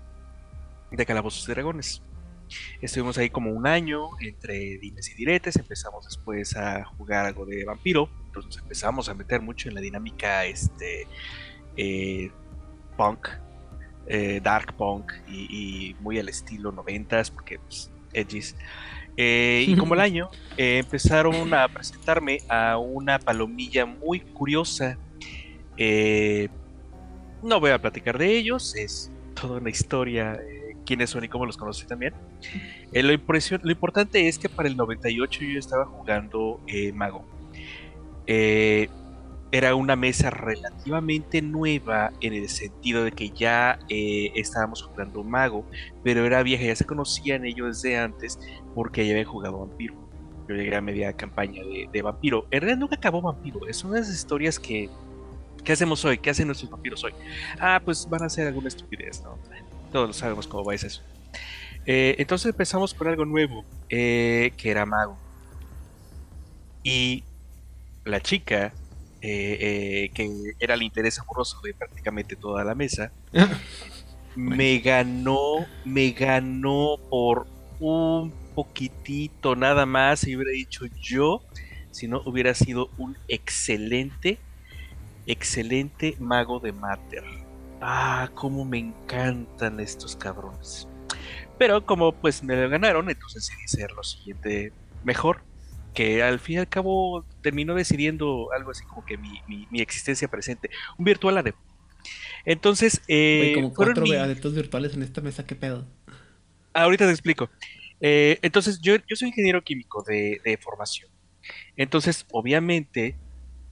de 0.91 1.05
Calabozos 1.05 1.47
y 1.47 1.51
Dragones. 1.51 2.01
Estuvimos 2.81 3.17
ahí 3.17 3.29
como 3.29 3.51
un 3.51 3.67
año 3.67 4.09
entre 4.19 4.77
dimes 4.77 5.09
y 5.09 5.15
diretes. 5.15 5.55
Empezamos 5.55 6.05
después 6.05 6.55
a 6.55 6.83
jugar 6.85 7.25
algo 7.25 7.45
de 7.45 7.65
vampiro. 7.65 8.09
Entonces 8.25 8.55
nos 8.55 8.57
empezamos 8.63 9.09
a 9.09 9.13
meter 9.13 9.41
mucho 9.41 9.69
en 9.69 9.75
la 9.75 9.81
dinámica 9.81 10.45
este, 10.45 11.07
punk, 12.97 13.27
dark 14.41 14.75
punk 14.75 15.11
y, 15.27 15.95
muy 15.99 16.19
al 16.19 16.29
estilo 16.29 16.71
noventas, 16.71 17.31
porque 17.31 17.59
pues, 17.59 17.91
edgys. 18.13 18.55
Eh, 19.17 19.65
y 19.67 19.75
como 19.75 19.93
el 19.93 19.99
año, 20.01 20.29
eh, 20.57 20.79
empezaron 20.79 21.53
a 21.53 21.67
presentarme 21.67 22.39
a 22.47 22.77
una 22.77 23.19
palomilla 23.19 23.85
muy 23.85 24.21
curiosa. 24.21 24.97
Eh, 25.77 26.49
no 27.43 27.59
voy 27.59 27.71
a 27.71 27.81
platicar 27.81 28.17
de 28.17 28.37
ellos, 28.37 28.75
es 28.75 29.11
toda 29.33 29.59
una 29.59 29.69
historia, 29.69 30.39
quiénes 30.85 31.09
son 31.09 31.23
y 31.23 31.27
cómo 31.27 31.45
los 31.45 31.57
conocí 31.57 31.85
también. 31.85 32.13
Lo, 32.93 33.01
lo, 33.01 33.71
importante 33.71 34.27
es 34.27 34.37
que 34.37 34.49
para 34.49 34.67
el 34.67 34.77
98 34.77 35.39
yo 35.43 35.59
estaba 35.59 35.85
jugando 35.85 36.59
Mago 36.93 37.25
era 39.51 39.75
una 39.75 39.95
mesa 39.97 40.29
relativamente 40.29 41.41
nueva 41.41 42.11
en 42.21 42.33
el 42.33 42.47
sentido 42.47 43.03
de 43.03 43.11
que 43.11 43.29
ya 43.31 43.79
eh, 43.89 44.31
estábamos 44.35 44.81
jugando 44.81 45.23
mago, 45.23 45.65
pero 46.03 46.25
era 46.25 46.41
vieja, 46.41 46.63
ya 46.63 46.75
se 46.75 46.85
conocían 46.85 47.45
ellos 47.45 47.81
desde 47.81 47.97
antes 47.97 48.39
porque 48.73 49.05
ya 49.05 49.11
habían 49.11 49.27
jugado 49.27 49.59
vampiro. 49.59 49.95
Yo 50.47 50.55
llegué 50.55 50.75
a 50.75 50.81
media 50.81 51.13
campaña 51.13 51.61
de, 51.63 52.01
vampiro. 52.01 52.47
En 52.49 52.61
realidad 52.61 52.79
nunca 52.79 52.95
acabó 52.95 53.21
vampiro, 53.21 53.67
es 53.67 53.83
una 53.83 53.95
de 53.95 54.01
esas 54.01 54.15
historias 54.15 54.57
que... 54.57 54.89
¿Qué 55.63 55.73
hacemos 55.73 56.03
hoy? 56.05 56.17
¿Qué 56.17 56.31
hacen 56.31 56.47
nuestros 56.47 56.71
vampiros 56.71 57.03
hoy? 57.03 57.13
Ah, 57.59 57.79
pues 57.85 58.09
van 58.09 58.23
a 58.23 58.25
hacer 58.25 58.47
alguna 58.47 58.67
estupidez, 58.67 59.21
¿no? 59.21 59.37
Todos 59.91 60.15
sabemos 60.15 60.47
cómo 60.47 60.63
va 60.63 60.75
eso. 60.75 61.01
Eh, 61.85 62.15
entonces 62.19 62.47
empezamos 62.47 62.93
con 62.93 63.07
algo 63.07 63.25
nuevo, 63.25 63.65
eh, 63.89 64.53
que 64.57 64.71
era 64.71 64.85
mago. 64.85 65.17
Y 66.83 67.23
la 68.05 68.21
chica 68.21 68.73
eh, 69.23 70.09
que 70.15 70.55
era 70.59 70.73
el 70.73 70.81
interés 70.81 71.19
amoroso 71.19 71.61
de 71.63 71.75
prácticamente 71.75 72.35
toda 72.35 72.63
la 72.63 72.73
mesa, 72.73 73.11
me 74.35 74.79
ganó, 74.79 75.67
me 75.85 76.11
ganó 76.11 76.97
por 77.09 77.45
un 77.79 78.33
poquitito 78.55 79.55
nada 79.55 79.85
más, 79.85 80.25
y 80.27 80.35
hubiera 80.35 80.51
dicho 80.51 80.85
yo, 80.99 81.43
si 81.91 82.07
no 82.07 82.21
hubiera 82.25 82.53
sido 82.55 82.89
un 82.97 83.15
excelente, 83.27 84.39
excelente 85.27 86.15
mago 86.19 86.59
de 86.59 86.71
Mater. 86.71 87.40
Ah, 87.81 88.29
cómo 88.35 88.63
me 88.63 88.77
encantan 88.77 89.79
estos 89.79 90.15
cabrones. 90.15 90.87
Pero 91.57 91.85
como 91.85 92.13
pues 92.13 92.43
me 92.43 92.55
lo 92.55 92.69
ganaron, 92.69 93.09
entonces 93.09 93.47
decidí 93.47 93.67
ser 93.67 93.91
lo 93.91 94.03
siguiente 94.03 94.71
mejor 95.03 95.43
que 95.93 96.23
al 96.23 96.39
fin 96.39 96.55
y 96.55 96.59
al 96.59 96.69
cabo 96.69 97.25
terminó 97.41 97.75
decidiendo 97.75 98.49
algo 98.53 98.71
así 98.71 98.83
como 98.85 99.05
que 99.05 99.17
mi, 99.17 99.41
existencia 99.73 100.27
presente. 100.27 100.69
Un 100.97 101.05
virtual 101.05 101.37
adepto. 101.37 101.61
Entonces, 102.45 103.01
eh, 103.07 103.51
como 103.55 103.73
cuatro 103.73 104.03
adeptos 104.03 104.55
virtuales 104.55 104.93
en 104.93 105.03
esta 105.03 105.21
mesa, 105.21 105.45
¿qué 105.45 105.55
pedo? 105.55 105.85
Ahorita 106.73 107.05
te 107.05 107.11
explico. 107.11 107.49
Eh, 107.99 108.39
entonces, 108.41 108.79
yo, 108.81 108.95
yo 108.95 109.15
soy 109.15 109.27
ingeniero 109.29 109.63
químico 109.63 110.03
de, 110.03 110.59
formación. 110.61 111.09
Entonces, 111.75 112.25
obviamente, 112.31 113.15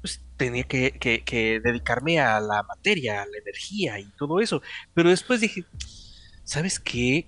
pues 0.01 0.21
tenía 0.37 0.63
que, 0.63 0.91
que, 0.91 1.59
dedicarme 1.59 2.19
a 2.19 2.39
la 2.39 2.63
materia, 2.63 3.21
a 3.21 3.25
la 3.25 3.37
energía 3.37 3.99
y 3.99 4.05
todo 4.17 4.39
eso. 4.39 4.61
Pero 4.93 5.09
después 5.09 5.41
dije, 5.41 5.65
¿sabes 6.43 6.79
qué? 6.79 7.27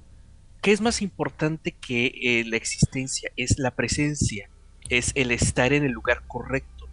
¿Qué 0.61 0.72
es 0.72 0.82
más 0.82 1.01
importante 1.01 1.72
que 1.72 2.11
eh, 2.22 2.43
la 2.45 2.57
existencia? 2.57 3.32
Es 3.36 3.57
la 3.57 3.72
presencia, 3.72 4.49
es 4.89 5.11
el 5.15 5.32
estar 5.32 5.74
en 5.74 5.84
el 5.84 5.91
lugar 5.91 6.24
correcto. 6.28 6.88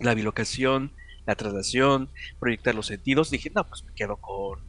La 0.00 0.14
bilocación, 0.14 0.92
la 1.26 1.36
traslación, 1.36 2.08
proyectar 2.40 2.74
los 2.74 2.86
sentidos. 2.86 3.30
Dije, 3.30 3.50
no, 3.54 3.66
pues 3.66 3.84
me 3.84 3.94
quedo 3.94 4.16
con, 4.16 4.60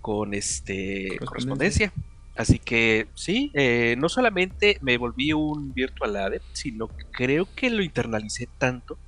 con 0.00 0.34
este 0.34 1.18
correspondencia. 1.24 1.92
Así 2.36 2.58
que 2.58 3.08
sí, 3.14 3.50
eh, 3.54 3.94
no 3.96 4.10
solamente 4.10 4.78
me 4.82 4.98
volví 4.98 5.32
un 5.32 5.72
virtual 5.72 6.16
adept, 6.16 6.44
sino 6.52 6.88
que 6.88 7.04
creo 7.10 7.48
que 7.54 7.70
lo 7.70 7.82
internalicé 7.82 8.46
tanto 8.58 8.98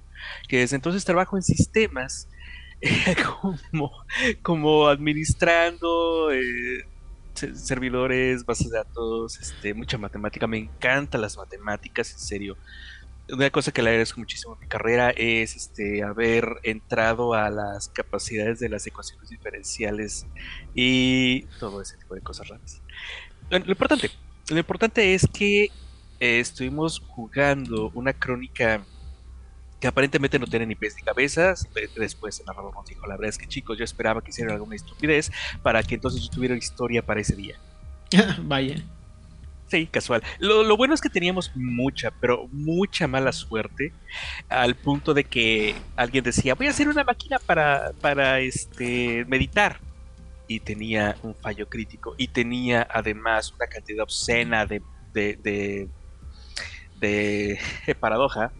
que 0.48 0.58
desde 0.58 0.76
entonces 0.76 1.04
trabajo 1.04 1.36
en 1.36 1.42
sistemas 1.42 2.28
como, 3.40 3.92
como 4.42 4.88
administrando 4.88 6.30
eh, 6.32 6.84
servidores, 7.34 8.44
bases 8.44 8.70
de 8.70 8.78
datos, 8.78 9.38
este, 9.38 9.74
mucha 9.74 9.98
matemática. 9.98 10.46
Me 10.46 10.58
encantan 10.58 11.20
las 11.20 11.36
matemáticas, 11.36 12.12
en 12.12 12.18
serio. 12.18 12.56
Una 13.30 13.50
cosa 13.50 13.72
que 13.72 13.82
le 13.82 13.90
agradezco 13.90 14.20
muchísimo 14.20 14.54
en 14.54 14.60
mi 14.60 14.66
carrera 14.66 15.10
es 15.10 15.54
este, 15.54 16.02
haber 16.02 16.46
entrado 16.62 17.34
a 17.34 17.50
las 17.50 17.88
capacidades 17.88 18.58
de 18.58 18.70
las 18.70 18.86
ecuaciones 18.86 19.28
diferenciales 19.28 20.26
y 20.74 21.42
todo 21.60 21.82
ese 21.82 21.98
tipo 21.98 22.14
de 22.14 22.22
cosas 22.22 22.48
raras. 22.48 22.80
Lo 23.50 23.58
importante, 23.58 24.10
lo 24.48 24.58
importante 24.58 25.14
es 25.14 25.26
que 25.30 25.64
eh, 26.20 26.40
estuvimos 26.40 27.00
jugando 27.00 27.90
una 27.94 28.14
crónica 28.14 28.82
que 29.80 29.86
aparentemente 29.86 30.38
no 30.38 30.46
tiene 30.46 30.66
ni 30.66 30.74
pies 30.74 30.96
ni 30.96 31.02
cabezas. 31.02 31.68
Después 31.96 32.40
el 32.40 32.46
narrador 32.46 32.74
nos 32.74 32.86
dijo, 32.86 33.06
la 33.06 33.16
verdad 33.16 33.30
es 33.30 33.38
que 33.38 33.46
chicos, 33.46 33.78
yo 33.78 33.84
esperaba 33.84 34.22
que 34.22 34.30
hicieran 34.30 34.54
alguna 34.54 34.76
estupidez 34.76 35.30
para 35.62 35.82
que 35.82 35.94
entonces 35.94 36.22
yo 36.22 36.30
tuviera 36.30 36.56
historia 36.56 37.04
para 37.04 37.20
ese 37.20 37.36
día. 37.36 37.56
Vaya. 38.42 38.82
Sí, 39.68 39.86
casual. 39.86 40.22
Lo, 40.38 40.76
bueno 40.78 40.94
es 40.94 41.00
que 41.00 41.10
teníamos 41.10 41.52
mucha, 41.54 42.10
pero 42.10 42.48
mucha 42.50 43.06
mala 43.06 43.32
suerte 43.32 43.92
al 44.48 44.74
punto 44.74 45.12
de 45.12 45.24
que 45.24 45.74
alguien 45.94 46.24
decía, 46.24 46.54
voy 46.54 46.68
a 46.68 46.70
hacer 46.70 46.88
una 46.88 47.04
máquina 47.04 47.38
para, 47.38 47.92
para 48.00 48.40
este, 48.40 49.24
meditar. 49.26 49.80
Y 50.50 50.60
tenía 50.60 51.16
un 51.22 51.34
fallo 51.34 51.68
crítico 51.68 52.14
y 52.16 52.28
tenía 52.28 52.88
además 52.90 53.52
una 53.52 53.66
cantidad 53.66 54.04
obscena 54.04 54.64
de, 54.64 54.80
de, 55.12 55.36
de, 56.98 57.58
de 57.86 57.94
paradoja 57.94 58.50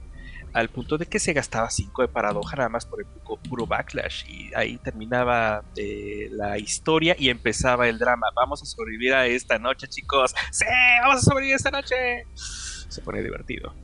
al 0.52 0.68
punto 0.68 0.98
de 0.98 1.06
que 1.06 1.18
se 1.18 1.32
gastaba 1.32 1.70
5 1.70 2.02
de 2.02 2.08
paradoja 2.08 2.56
nada 2.56 2.68
más 2.68 2.86
por 2.86 3.00
el 3.00 3.06
puro, 3.48 3.66
backlash 3.66 4.24
y 4.28 4.52
ahí 4.54 4.78
terminaba 4.78 5.62
eh, 5.76 6.28
la 6.32 6.58
historia 6.58 7.16
y 7.18 7.28
empezaba 7.28 7.88
el 7.88 7.98
drama. 7.98 8.28
Vamos 8.34 8.62
a 8.62 8.66
sobrevivir 8.66 9.14
a 9.14 9.26
esta 9.26 9.58
noche, 9.58 9.86
chicos. 9.88 10.34
Sí, 10.50 10.64
vamos 11.02 11.18
a 11.18 11.20
sobrevivir 11.22 11.56
esta 11.56 11.70
noche. 11.70 12.24
Se 12.34 13.00
pone 13.02 13.22
divertido. 13.22 13.74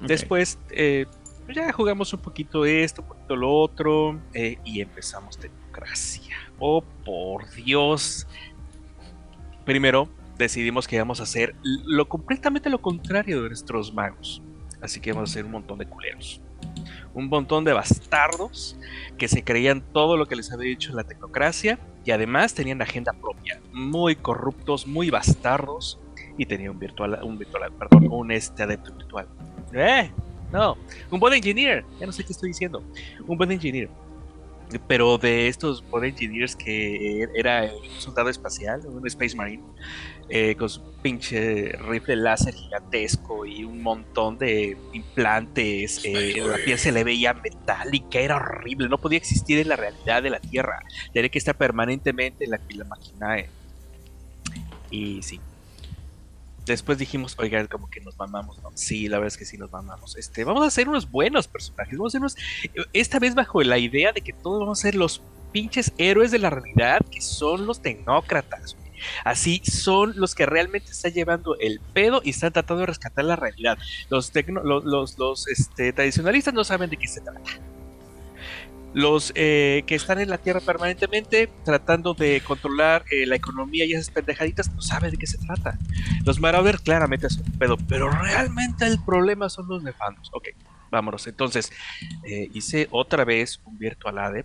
Después 0.00 0.58
eh, 0.70 1.06
pues 1.44 1.56
ya 1.56 1.70
jugamos 1.72 2.12
un 2.12 2.20
poquito 2.20 2.64
esto, 2.64 3.02
un 3.02 3.08
poquito 3.08 3.36
lo 3.36 3.52
otro 3.52 4.18
eh, 4.32 4.58
y 4.64 4.80
empezamos 4.80 5.38
democracia. 5.38 6.36
Oh, 6.58 6.82
por 7.04 7.50
Dios. 7.52 8.26
Primero 9.64 10.08
decidimos 10.38 10.88
que 10.88 10.96
íbamos 10.96 11.20
a 11.20 11.24
hacer 11.24 11.54
lo 11.62 12.08
completamente 12.08 12.70
lo 12.70 12.80
contrario 12.80 13.42
de 13.42 13.48
nuestros 13.48 13.92
magos. 13.92 14.42
Así 14.84 15.00
que 15.00 15.14
vamos 15.14 15.30
a 15.30 15.32
ser 15.32 15.46
un 15.46 15.52
montón 15.52 15.78
de 15.78 15.86
culeros. 15.86 16.42
Un 17.14 17.28
montón 17.28 17.64
de 17.64 17.72
bastardos 17.72 18.76
que 19.16 19.28
se 19.28 19.42
creían 19.42 19.80
todo 19.80 20.18
lo 20.18 20.26
que 20.26 20.36
les 20.36 20.52
había 20.52 20.68
dicho 20.68 20.92
la 20.92 21.04
tecnocracia 21.04 21.78
y 22.04 22.10
además 22.10 22.52
tenían 22.52 22.82
agenda 22.82 23.14
propia. 23.14 23.62
Muy 23.72 24.14
corruptos, 24.14 24.86
muy 24.86 25.08
bastardos 25.08 25.98
y 26.36 26.44
tenían 26.44 26.72
un 26.72 26.78
virtual, 26.78 27.18
un 27.22 27.38
virtual, 27.38 27.72
perdón, 27.72 28.08
un 28.10 28.30
este 28.30 28.62
adepto 28.62 28.92
virtual. 28.92 29.26
¡Eh! 29.72 30.10
No, 30.52 30.76
un 31.10 31.18
buen 31.18 31.32
engineer. 31.32 31.82
Ya 31.98 32.04
no 32.04 32.12
sé 32.12 32.22
qué 32.22 32.32
estoy 32.32 32.50
diciendo. 32.50 32.84
Un 33.26 33.38
buen 33.38 33.50
engineer 33.50 33.88
pero 34.88 35.18
de 35.18 35.48
estos 35.48 35.84
body 35.90 36.08
engineers 36.08 36.56
que 36.56 37.28
era 37.34 37.64
un 37.64 38.00
soldado 38.00 38.28
espacial, 38.28 38.80
un 38.86 39.06
Space 39.06 39.36
Marine, 39.36 39.62
eh, 40.28 40.56
con 40.56 40.68
su 40.68 40.80
pinche 41.02 41.72
rifle 41.72 42.16
láser 42.16 42.54
gigantesco 42.54 43.44
y 43.44 43.64
un 43.64 43.82
montón 43.82 44.38
de 44.38 44.76
implantes, 44.92 46.00
eh, 46.04 46.34
la 46.38 46.56
piel 46.56 46.78
se 46.78 46.92
le 46.92 47.04
veía 47.04 47.34
metálica, 47.34 48.18
era 48.18 48.36
horrible, 48.36 48.88
no 48.88 48.98
podía 48.98 49.18
existir 49.18 49.58
en 49.58 49.68
la 49.68 49.76
realidad 49.76 50.22
de 50.22 50.30
la 50.30 50.40
Tierra, 50.40 50.80
tenía 51.12 51.28
que 51.28 51.38
estar 51.38 51.56
permanentemente 51.56 52.44
en 52.44 52.52
la, 52.52 52.60
la 52.70 52.84
máquina. 52.84 53.36
Y 54.90 55.22
sí, 55.22 55.40
después 56.64 56.98
dijimos, 56.98 57.34
oigan, 57.38 57.66
como 57.66 57.90
que 57.90 58.00
nos 58.00 58.16
mamamos, 58.18 58.62
¿no? 58.62 58.70
Sí, 58.74 59.08
la 59.08 59.18
verdad 59.18 59.28
es 59.28 59.36
que 59.36 59.44
sí 59.44 59.58
nos 59.58 59.70
mamamos. 59.70 60.16
Este, 60.16 60.44
vamos 60.44 60.64
a 60.64 60.68
hacer 60.68 60.88
unos 60.88 61.10
buenos 61.10 61.48
personajes. 61.48 61.98
Vamos 61.98 62.14
a 62.14 62.18
hacer 62.18 62.20
unos, 62.20 62.36
esta 62.92 63.18
vez 63.18 63.34
bajo 63.34 63.62
la 63.62 63.78
idea 63.78 64.12
de 64.12 64.20
que 64.20 64.32
todos 64.32 64.60
vamos 64.60 64.78
a 64.78 64.82
ser 64.82 64.94
los 64.94 65.20
pinches 65.52 65.92
héroes 65.98 66.30
de 66.30 66.38
la 66.38 66.50
realidad, 66.50 67.00
que 67.10 67.20
son 67.20 67.66
los 67.66 67.80
tecnócratas. 67.80 68.76
Así 69.24 69.62
son 69.64 70.14
los 70.16 70.34
que 70.34 70.46
realmente 70.46 70.90
están 70.90 71.12
llevando 71.12 71.56
el 71.58 71.80
pedo 71.92 72.20
y 72.24 72.30
están 72.30 72.52
tratando 72.52 72.80
de 72.80 72.86
rescatar 72.86 73.24
la 73.24 73.36
realidad. 73.36 73.78
Los, 74.10 74.32
los, 74.64 75.18
los, 75.18 75.48
este, 75.48 75.92
tradicionalistas 75.92 76.54
no 76.54 76.64
saben 76.64 76.90
de 76.90 76.96
qué 76.96 77.08
se 77.08 77.20
trata 77.20 77.50
los 78.94 79.32
eh, 79.34 79.82
que 79.86 79.96
están 79.96 80.20
en 80.20 80.30
la 80.30 80.38
Tierra 80.38 80.60
permanentemente 80.60 81.50
tratando 81.64 82.14
de 82.14 82.40
controlar 82.40 83.04
eh, 83.10 83.26
la 83.26 83.34
economía 83.34 83.84
y 83.84 83.92
esas 83.92 84.10
pendejaditas 84.10 84.72
no 84.72 84.80
saben 84.80 85.10
de 85.10 85.16
qué 85.16 85.26
se 85.26 85.36
trata. 85.38 85.76
Los 86.24 86.40
Marauders 86.40 86.80
claramente 86.80 87.28
son 87.28 87.44
un 87.44 87.58
pedo, 87.58 87.76
pero 87.88 88.08
realmente 88.08 88.86
el 88.86 89.02
problema 89.04 89.48
son 89.48 89.66
los 89.68 89.82
nefandos. 89.82 90.30
Ok, 90.32 90.48
vámonos. 90.94 91.26
Entonces, 91.26 91.70
eh, 92.24 92.48
hice 92.54 92.88
otra 92.90 93.24
vez 93.24 93.60
un 93.64 93.78
Virtual 93.78 94.18
Ade. 94.18 94.44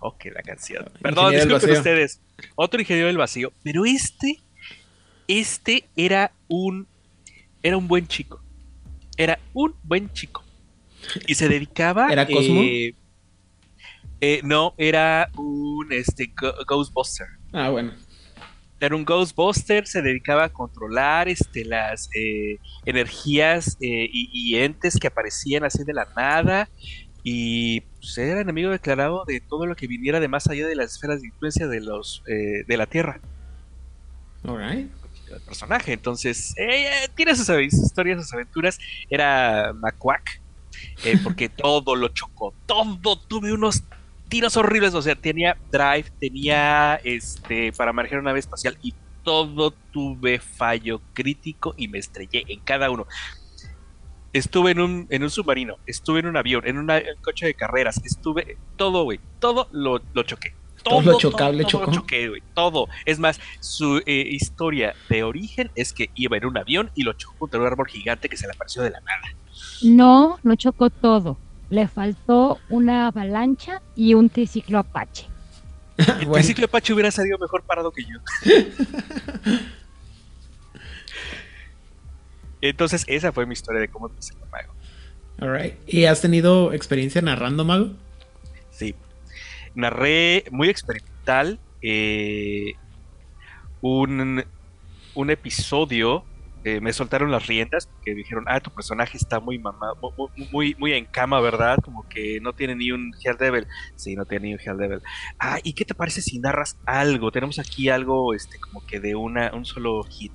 ok, 0.00 0.26
la 0.34 0.42
canción. 0.42 0.90
Perdón, 1.00 1.32
disculpen 1.32 1.70
ustedes. 1.70 2.20
Otro 2.54 2.80
ingeniero 2.80 3.06
del 3.06 3.16
vacío, 3.16 3.52
pero 3.62 3.86
este, 3.86 4.40
este 5.28 5.88
era 5.96 6.32
un, 6.48 6.86
era 7.62 7.76
un 7.76 7.88
buen 7.88 8.06
chico. 8.06 8.42
Era 9.16 9.38
un 9.54 9.74
buen 9.82 10.12
chico. 10.12 10.44
Y 11.26 11.34
se 11.34 11.48
dedicaba... 11.48 12.12
¿Era 12.12 12.26
Cosmo? 12.26 12.60
Eh, 14.20 14.40
no, 14.42 14.74
era 14.78 15.30
un 15.36 15.92
este, 15.92 16.32
Ghostbuster. 16.66 17.26
Ah, 17.52 17.70
bueno. 17.70 17.92
Era 18.78 18.94
un 18.94 19.04
Ghostbuster, 19.04 19.86
se 19.86 20.02
dedicaba 20.02 20.44
a 20.44 20.48
controlar 20.50 21.28
este, 21.28 21.64
las 21.64 22.10
eh, 22.14 22.58
energías 22.84 23.76
eh, 23.80 24.08
y, 24.12 24.56
entes 24.56 24.98
que 24.98 25.06
aparecían 25.06 25.64
así 25.64 25.82
de 25.84 25.94
la 25.94 26.06
nada. 26.14 26.68
Y 27.22 27.80
pues, 27.80 28.18
era 28.18 28.40
enemigo 28.40 28.70
declarado 28.70 29.24
de 29.26 29.40
todo 29.40 29.66
lo 29.66 29.74
que 29.74 29.86
viniera 29.86 30.20
de 30.20 30.28
más 30.28 30.46
allá 30.48 30.66
de 30.66 30.76
las 30.76 30.92
esferas 30.92 31.22
de 31.22 31.28
influencia 31.28 31.66
de, 31.66 31.80
los, 31.80 32.22
de 32.26 32.76
la 32.76 32.86
Tierra. 32.86 33.20
Alright. 34.44 34.90
El 35.32 35.40
personaje, 35.40 35.92
entonces, 35.92 36.54
tiene 37.16 37.34
sus 37.34 37.48
historias, 37.48 38.22
sus 38.22 38.32
aventuras. 38.34 38.78
Era 39.10 39.72
Macuac. 39.72 40.40
porque 41.24 41.48
todo 41.48 41.96
lo 41.96 42.08
chocó, 42.08 42.54
todo, 42.66 43.18
tuve 43.18 43.52
unos 43.52 43.82
tiros 44.28 44.56
horribles, 44.56 44.94
o 44.94 45.02
sea, 45.02 45.14
tenía 45.14 45.56
drive, 45.70 46.06
tenía 46.18 46.96
este 47.04 47.72
para 47.72 47.92
manejar 47.92 48.18
una 48.18 48.30
nave 48.30 48.40
espacial 48.40 48.76
y 48.82 48.94
todo 49.22 49.72
tuve 49.92 50.38
fallo 50.38 51.00
crítico 51.12 51.74
y 51.76 51.88
me 51.88 51.98
estrellé 51.98 52.44
en 52.48 52.60
cada 52.60 52.90
uno. 52.90 53.06
Estuve 54.32 54.72
en 54.72 54.80
un, 54.80 55.06
en 55.10 55.22
un 55.22 55.30
submarino, 55.30 55.76
estuve 55.86 56.20
en 56.20 56.26
un 56.26 56.36
avión, 56.36 56.66
en 56.66 56.78
un 56.78 56.88
coche 57.22 57.46
de 57.46 57.54
carreras, 57.54 58.00
estuve 58.04 58.58
todo, 58.76 59.04
güey, 59.04 59.18
todo 59.40 59.68
lo, 59.72 59.98
choqué. 60.24 60.54
Todo, 60.84 61.00
lo 61.00 61.18
chocable 61.18 61.64
todo, 61.64 61.90
choqué, 61.90 62.30
todo. 62.54 62.86
Es 63.06 63.18
más, 63.18 63.40
su 63.60 64.00
eh, 64.06 64.28
historia 64.30 64.94
de 65.08 65.24
origen 65.24 65.70
es 65.74 65.92
que 65.92 66.10
iba 66.14 66.36
en 66.36 66.44
un 66.44 66.58
avión 66.58 66.90
y 66.94 67.02
lo 67.02 67.14
chocó 67.14 67.34
contra 67.38 67.58
un 67.58 67.66
árbol 67.66 67.88
gigante 67.88 68.28
que 68.28 68.36
se 68.36 68.46
le 68.46 68.52
apareció 68.52 68.82
de 68.82 68.90
la 68.90 69.00
nada. 69.00 69.34
No, 69.82 70.38
lo 70.42 70.54
chocó 70.54 70.90
todo 70.90 71.38
le 71.70 71.88
faltó 71.88 72.58
una 72.68 73.08
avalancha 73.08 73.82
y 73.94 74.14
un 74.14 74.28
triciclo 74.28 74.78
Apache. 74.78 75.26
El 75.98 76.30
triciclo 76.30 76.66
Apache 76.66 76.92
hubiera 76.92 77.10
salido 77.10 77.38
mejor 77.38 77.62
parado 77.62 77.90
que 77.90 78.02
yo. 78.04 78.18
Entonces, 82.60 83.04
esa 83.06 83.32
fue 83.32 83.46
mi 83.46 83.52
historia 83.52 83.80
de 83.80 83.88
cómo 83.88 84.08
empecé 84.08 84.34
con 84.34 84.48
Mago. 84.50 84.72
Alright. 85.38 85.74
¿Y 85.86 86.04
has 86.06 86.20
tenido 86.20 86.72
experiencia 86.72 87.20
narrando 87.22 87.64
Mago? 87.64 87.90
Sí. 88.70 88.94
narré 89.74 90.44
muy 90.50 90.68
experimental 90.68 91.58
eh, 91.82 92.74
un, 93.80 94.44
un 95.14 95.30
episodio 95.30 96.24
eh, 96.66 96.80
me 96.80 96.92
soltaron 96.92 97.30
las 97.30 97.46
riendas 97.46 97.86
porque 97.86 98.12
dijeron, 98.12 98.44
ah, 98.48 98.58
tu 98.58 98.72
personaje 98.72 99.16
está 99.16 99.38
muy 99.38 99.56
mamado, 99.56 99.96
muy, 100.50 100.74
muy, 100.74 100.92
en 100.94 101.04
cama, 101.04 101.40
¿verdad? 101.40 101.78
Como 101.80 102.08
que 102.08 102.40
no 102.40 102.54
tiene 102.54 102.74
ni 102.74 102.90
un 102.90 103.12
Hell 103.22 103.36
Devil. 103.36 103.68
Sí, 103.94 104.16
no 104.16 104.24
tiene 104.24 104.48
ni 104.48 104.54
un 104.54 104.60
Hell 104.60 104.76
Devil. 104.76 105.00
Ah, 105.38 105.60
¿y 105.62 105.74
qué 105.74 105.84
te 105.84 105.94
parece 105.94 106.22
si 106.22 106.40
narras 106.40 106.76
algo? 106.84 107.30
Tenemos 107.30 107.60
aquí 107.60 107.88
algo, 107.88 108.34
este, 108.34 108.58
como 108.58 108.84
que 108.84 108.98
de 108.98 109.14
una, 109.14 109.52
un 109.54 109.64
solo 109.64 110.02
hit. 110.10 110.32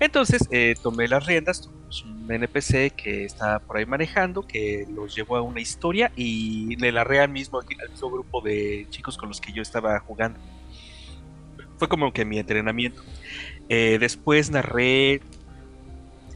Entonces, 0.00 0.48
eh, 0.50 0.74
tomé 0.82 1.06
las 1.06 1.24
riendas, 1.24 1.70
un 2.04 2.28
NPC 2.28 2.90
que 2.96 3.24
está 3.24 3.60
por 3.60 3.76
ahí 3.76 3.86
manejando, 3.86 4.42
que 4.44 4.88
los 4.92 5.14
llevó 5.14 5.36
a 5.36 5.42
una 5.42 5.60
historia 5.60 6.10
y 6.16 6.74
le 6.78 6.90
narré 6.90 7.20
al 7.20 7.30
mismo, 7.30 7.60
al 7.60 7.90
mismo 7.90 8.10
grupo 8.10 8.40
de 8.40 8.88
chicos 8.90 9.16
con 9.16 9.28
los 9.28 9.40
que 9.40 9.52
yo 9.52 9.62
estaba 9.62 10.00
jugando. 10.00 10.40
Fue 11.76 11.88
como 11.88 12.12
que 12.12 12.24
mi 12.24 12.40
entrenamiento. 12.40 13.04
Eh, 13.68 13.98
después 14.00 14.50
narré 14.50 15.20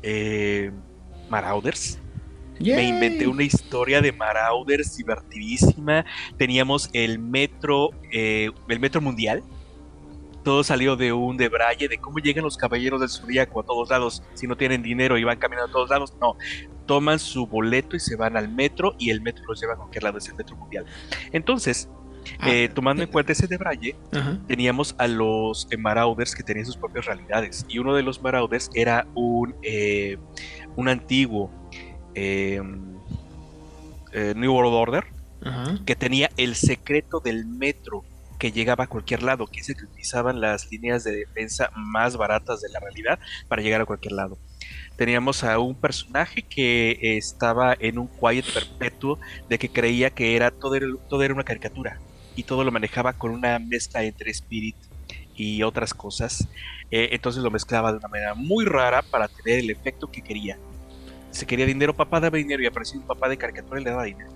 eh, 0.05 0.71
Marauders. 1.31 1.99
Me 2.61 2.85
inventé 2.85 3.27
una 3.27 3.43
historia 3.43 4.01
de 4.01 4.13
Marauders 4.13 4.97
divertidísima. 4.97 6.05
Teníamos 6.37 6.89
el 6.93 7.19
metro, 7.19 7.91
eh, 8.13 8.51
el 8.69 8.81
metro 8.81 9.01
mundial. 9.01 9.43
Todo 10.45 10.63
salió 10.63 10.95
de 10.95 11.13
un 11.13 11.37
debraye 11.37 11.89
de 11.89 11.99
cómo 11.99 12.19
llegan 12.19 12.45
los 12.45 12.57
caballeros 12.57 13.01
del 13.01 13.09
zodiaco 13.09 13.61
a 13.61 13.65
todos 13.65 13.89
lados. 13.89 14.23
Si 14.35 14.47
no 14.47 14.57
tienen 14.57 14.83
dinero 14.83 15.19
y 15.19 15.25
van 15.25 15.39
caminando 15.39 15.71
a 15.71 15.73
todos 15.73 15.91
lados, 15.91 16.15
no. 16.21 16.37
Toman 16.87 17.19
su 17.19 17.47
boleto 17.47 17.97
y 17.97 18.01
se 18.01 18.15
van 18.15 18.37
al 18.37 18.49
metro 18.51 18.95
y 18.99 19.11
el 19.11 19.23
metro 19.23 19.45
los 19.49 19.61
lleva 19.61 19.73
a 19.73 19.77
cualquier 19.77 20.05
lado, 20.05 20.19
es 20.19 20.29
el 20.29 20.35
metro 20.35 20.55
mundial. 20.57 20.85
Entonces, 21.33 21.89
Ah, 22.39 22.51
eh, 22.51 22.69
tomando 22.69 23.03
en 23.03 23.11
cuenta 23.11 23.33
ese 23.33 23.47
de 23.47 23.57
Braille, 23.57 23.97
teníamos 24.47 24.95
a 24.99 25.07
los 25.07 25.69
eh, 25.71 25.77
Marauders 25.77 26.35
que 26.35 26.43
tenían 26.43 26.67
sus 26.67 26.77
propias 26.77 27.07
realidades. 27.07 27.65
Y 27.69 27.79
uno 27.79 27.95
de 27.95 28.03
los 28.03 28.23
Marauders 28.23 28.71
era 28.75 29.07
un, 29.15 29.55
eh, 29.63 30.19
un 30.77 30.89
antiguo 30.89 31.51
New 32.15 32.85
World 34.55 34.75
Order 34.75 35.05
que 35.85 35.97
tenía 35.97 36.31
el 36.37 36.55
secreto 36.55 37.21
del 37.21 37.47
metro 37.47 38.05
que 38.39 38.53
llegaba 38.53 38.85
a 38.85 38.87
cualquier 38.87 39.23
lado, 39.23 39.47
que 39.47 39.63
se 39.63 39.73
utilizaban 39.73 40.41
las 40.41 40.71
líneas 40.71 41.05
de 41.05 41.17
defensa 41.17 41.71
más 41.75 42.17
baratas 42.17 42.61
de 42.61 42.69
la 42.69 42.81
realidad 42.81 43.19
para 43.49 43.63
llegar 43.63 43.81
a 43.81 43.87
cualquier 43.87 44.13
lado. 44.13 44.39
Teníamos 44.97 45.45
a 45.45 45.59
un 45.59 45.75
personaje 45.75 46.43
que 46.43 47.17
estaba 47.17 47.77
en 47.79 47.99
un 47.99 48.07
quiet 48.07 48.45
perpetuo 48.53 49.19
de 49.49 49.59
que 49.59 49.69
creía 49.69 50.11
que 50.11 50.37
era 50.37 50.51
todo, 50.51 50.79
todo 51.09 51.23
era 51.23 51.35
una 51.35 51.45
caricatura 51.45 51.99
y 52.37 52.43
todo 52.43 52.65
lo 52.65 52.73
manejaba 52.73 53.13
con 53.13 53.31
una 53.31 53.59
mezcla 53.59 54.03
entre 54.03 54.31
Spirit 54.31 54.77
y 55.37 55.63
otras 55.63 55.95
cosas. 55.95 56.49
Eh, 56.91 57.11
entonces 57.13 57.43
lo 57.43 57.51
mezclaba 57.51 57.93
de 57.93 57.99
una 57.99 58.09
manera 58.09 58.35
muy 58.35 58.65
rara 58.65 59.03
para 59.03 59.29
tener 59.29 59.61
el 59.61 59.71
efecto 59.71 60.11
que 60.11 60.23
quería. 60.23 60.59
Se 61.31 61.47
quería 61.47 61.67
dinero, 61.67 61.95
papá 61.95 62.21
daba 62.21 62.37
dinero 62.37 62.63
y 62.63 62.67
apareció 62.67 63.01
un 63.01 63.07
papá 63.07 63.29
de 63.29 63.37
caricatura 63.37 63.81
y 63.81 63.85
le 63.85 63.91
daba 63.91 64.05
dinero. 64.05 64.31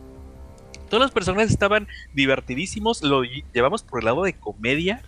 Todas 0.89 1.03
las 1.03 1.11
personas 1.11 1.51
estaban 1.51 1.87
divertidísimos, 2.15 3.03
lo 3.03 3.23
llevamos 3.53 3.83
por 3.83 4.01
el 4.01 4.07
lado 4.07 4.25
de 4.25 4.33
comedia, 4.33 5.03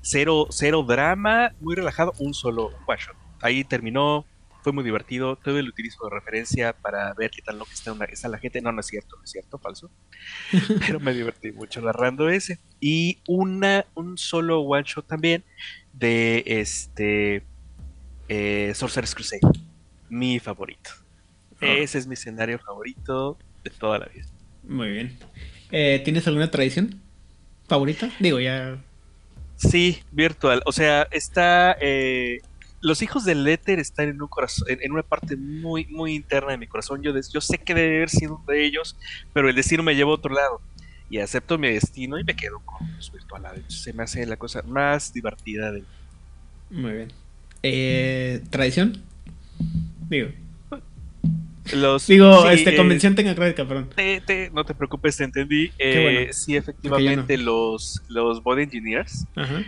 cero, 0.00 0.46
cero 0.50 0.82
drama, 0.82 1.52
muy 1.60 1.74
relajado, 1.74 2.14
un 2.18 2.32
solo 2.32 2.70
one 2.86 2.98
Ahí 3.42 3.62
terminó, 3.62 4.24
fue 4.66 4.72
muy 4.72 4.82
divertido. 4.82 5.36
Todo 5.36 5.60
el 5.60 5.68
utilizo 5.68 6.02
de 6.02 6.10
referencia 6.10 6.72
para 6.72 7.14
ver 7.14 7.30
qué 7.30 7.40
tal 7.40 7.56
lo 7.56 7.66
que 7.66 7.74
está, 7.74 7.92
una, 7.92 8.04
está 8.06 8.28
la 8.28 8.38
gente. 8.38 8.60
No, 8.60 8.72
no 8.72 8.80
es 8.80 8.86
cierto, 8.86 9.16
no 9.16 9.22
es 9.22 9.30
cierto, 9.30 9.58
falso. 9.58 9.92
Pero 10.84 10.98
me 10.98 11.14
divertí 11.14 11.52
mucho 11.52 11.80
narrando 11.80 12.28
ese. 12.28 12.58
Y 12.80 13.20
una, 13.28 13.86
un 13.94 14.18
solo 14.18 14.62
one 14.62 14.82
shot 14.84 15.06
también 15.06 15.44
de 15.92 16.42
este 16.46 17.44
eh, 18.28 18.72
Sorcerer's 18.74 19.14
Crusade. 19.14 19.42
Mi 20.08 20.40
favorito. 20.40 20.90
Ah. 21.60 21.66
Ese 21.66 21.98
es 21.98 22.08
mi 22.08 22.14
escenario 22.14 22.58
favorito 22.58 23.38
de 23.62 23.70
toda 23.70 24.00
la 24.00 24.06
vida. 24.06 24.26
Muy 24.64 24.90
bien. 24.90 25.16
Eh, 25.70 26.02
¿Tienes 26.04 26.26
alguna 26.26 26.50
tradición 26.50 27.00
favorita? 27.68 28.10
Digo, 28.18 28.40
ya. 28.40 28.82
Sí, 29.54 30.02
virtual. 30.10 30.60
O 30.66 30.72
sea, 30.72 31.06
está 31.12 31.76
eh, 31.80 32.40
los 32.86 33.02
hijos 33.02 33.24
del 33.24 33.46
éter 33.48 33.80
están 33.80 34.08
en 34.08 34.22
un 34.22 34.28
corazón, 34.28 34.68
en, 34.68 34.92
una 34.92 35.02
parte 35.02 35.34
muy, 35.36 35.86
muy 35.86 36.14
interna 36.14 36.52
de 36.52 36.58
mi 36.58 36.68
corazón. 36.68 37.02
Yo, 37.02 37.12
yo 37.12 37.40
sé 37.40 37.58
que 37.58 37.74
debe 37.74 37.96
haber 37.96 38.10
sido 38.10 38.36
uno 38.36 38.44
de 38.46 38.64
ellos, 38.64 38.96
pero 39.32 39.48
el 39.48 39.56
destino 39.56 39.82
me 39.82 39.96
lleva 39.96 40.12
a 40.12 40.14
otro 40.14 40.32
lado. 40.32 40.60
Y 41.10 41.18
acepto 41.18 41.58
mi 41.58 41.68
destino 41.68 42.16
y 42.18 42.22
me 42.22 42.36
quedo 42.36 42.60
con 42.60 42.86
los 42.96 43.12
virtuales. 43.12 43.64
Se 43.68 43.92
me 43.92 44.04
hace 44.04 44.24
la 44.24 44.36
cosa 44.36 44.62
más 44.62 45.12
divertida 45.12 45.72
de. 45.72 45.82
Muy 46.70 46.92
bien. 46.92 47.12
Eh, 47.64 48.42
¿Tradición? 48.50 49.02
Digo. 50.08 50.28
Los, 51.72 52.06
Digo, 52.06 52.48
este, 52.48 52.70
eh, 52.70 52.76
convención 52.76 53.16
tecnocrática, 53.16 53.66
perdón. 53.66 53.88
no 54.52 54.64
te 54.64 54.74
preocupes, 54.74 55.16
te 55.16 55.24
entendí. 55.24 55.72
Eh, 55.78 56.28
Sí, 56.32 56.54
efectivamente, 56.54 57.36
los, 57.36 58.00
los 58.08 58.40
Body 58.44 58.62
Engineers 58.62 59.26
Ajá 59.34 59.64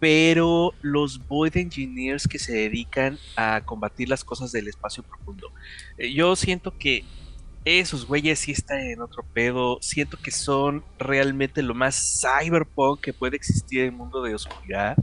pero 0.00 0.72
los 0.80 1.24
Void 1.28 1.56
Engineers 1.56 2.26
que 2.26 2.38
se 2.38 2.52
dedican 2.52 3.18
a 3.36 3.60
combatir 3.64 4.08
las 4.08 4.24
cosas 4.24 4.50
del 4.50 4.66
espacio 4.66 5.02
profundo. 5.02 5.52
Eh, 5.98 6.12
yo 6.12 6.34
siento 6.34 6.76
que 6.76 7.04
esos 7.66 8.06
güeyes 8.06 8.38
sí 8.38 8.52
están 8.52 8.80
en 8.80 9.02
otro 9.02 9.22
pedo. 9.22 9.78
Siento 9.82 10.16
que 10.16 10.30
son 10.30 10.82
realmente 10.98 11.62
lo 11.62 11.74
más 11.74 12.20
cyberpunk 12.20 13.00
que 13.00 13.12
puede 13.12 13.36
existir 13.36 13.80
en 13.80 13.86
el 13.86 13.92
mundo 13.92 14.22
de 14.22 14.34
oscuridad. 14.34 14.96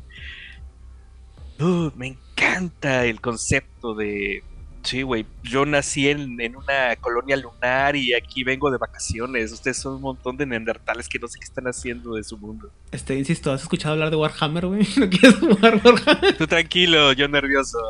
me 1.95 2.07
encanta 2.07 3.05
el 3.05 3.21
concepto 3.21 3.93
de 3.93 4.43
Sí, 4.87 5.01
güey. 5.01 5.25
Yo 5.43 5.65
nací 5.65 6.07
en, 6.07 6.39
una 6.55 6.95
colonia 7.01 7.35
lunar 7.35 7.97
y 7.97 8.13
aquí 8.13 8.45
vengo 8.45 8.71
de 8.71 8.77
vacaciones. 8.77 9.51
Ustedes 9.51 9.75
son 9.75 9.95
un 9.95 10.01
montón 10.01 10.37
de 10.37 10.45
neandertales 10.45 11.09
que 11.09 11.19
no 11.19 11.27
sé 11.27 11.39
qué 11.39 11.43
están 11.43 11.65
haciendo 11.65 12.13
de 12.13 12.23
su 12.23 12.37
mundo. 12.37 12.71
Este, 12.91 13.15
insisto, 13.15 13.51
¿has 13.51 13.63
escuchado 13.63 13.95
hablar 13.95 14.11
de 14.11 14.15
Warhammer, 14.15 14.65
güey? 14.65 14.87
¿No 14.97 15.09
quieres 15.09 15.35
jugar 15.39 15.81
Warhammer? 15.83 16.37
Tú 16.37 16.47
tranquilo, 16.47 17.11
yo 17.11 17.27
nervioso. 17.27 17.79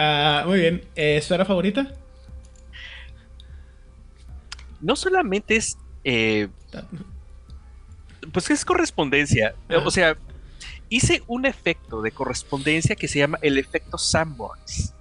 Ah, 0.00 0.44
muy 0.46 0.60
bien. 0.60 0.84
Eh, 0.94 1.16
¿Esfera 1.16 1.44
favorita? 1.44 1.92
No 4.80 4.94
solamente 4.94 5.56
es. 5.56 5.76
Eh, 6.04 6.48
pues 8.32 8.48
es 8.50 8.64
correspondencia. 8.64 9.56
O 9.84 9.90
sea, 9.90 10.16
hice 10.88 11.22
un 11.26 11.46
efecto 11.46 12.02
de 12.02 12.10
correspondencia 12.10 12.96
que 12.96 13.08
se 13.08 13.18
llama 13.18 13.38
el 13.42 13.58
efecto 13.58 13.98
Sanborns. 13.98 14.94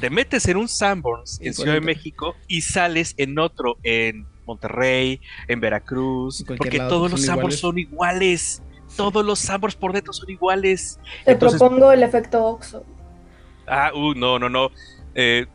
Te 0.00 0.10
metes 0.10 0.46
en 0.46 0.56
un 0.56 0.68
Sanborns 0.68 1.40
en 1.40 1.52
Ciudad 1.52 1.74
de 1.74 1.80
México 1.80 2.36
y 2.46 2.60
sales 2.60 3.14
en 3.16 3.38
otro 3.38 3.76
en 3.82 4.26
Monterrey, 4.46 5.20
en 5.48 5.60
Veracruz, 5.60 6.44
porque 6.46 6.78
todos 6.78 7.10
los 7.10 7.24
Sanborns 7.24 7.58
son 7.58 7.78
iguales. 7.78 8.62
Todos 8.96 9.24
los 9.24 9.38
Sanborns 9.38 9.76
por 9.76 9.92
dentro 9.92 10.12
son 10.12 10.30
iguales. 10.30 10.98
Te 11.24 11.36
propongo 11.36 11.92
el 11.92 12.02
efecto 12.02 12.44
Oxo. 12.44 12.84
Ah, 13.66 13.90
uh, 13.94 14.14
no, 14.14 14.38
no, 14.38 14.48
no. 14.48 14.70
Eh, 15.14 15.46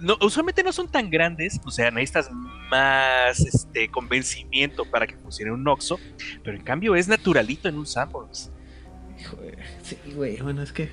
no, 0.00 0.16
usualmente 0.22 0.62
no 0.62 0.72
son 0.72 0.88
tan 0.88 1.08
grandes, 1.08 1.60
o 1.64 1.70
sea, 1.70 1.90
necesitas 1.90 2.30
más 2.32 3.38
este 3.40 3.88
convencimiento 3.88 4.84
para 4.84 5.06
que 5.06 5.16
funcione 5.16 5.52
un 5.52 5.66
Oxo, 5.68 6.00
pero 6.42 6.56
en 6.56 6.64
cambio 6.64 6.96
es 6.96 7.06
naturalito 7.06 7.68
en 7.68 7.78
un 7.78 7.86
Sanborns. 7.86 8.50
Sí, 9.82 9.96
güey, 10.14 10.40
bueno, 10.40 10.62
es 10.62 10.72
que. 10.72 10.90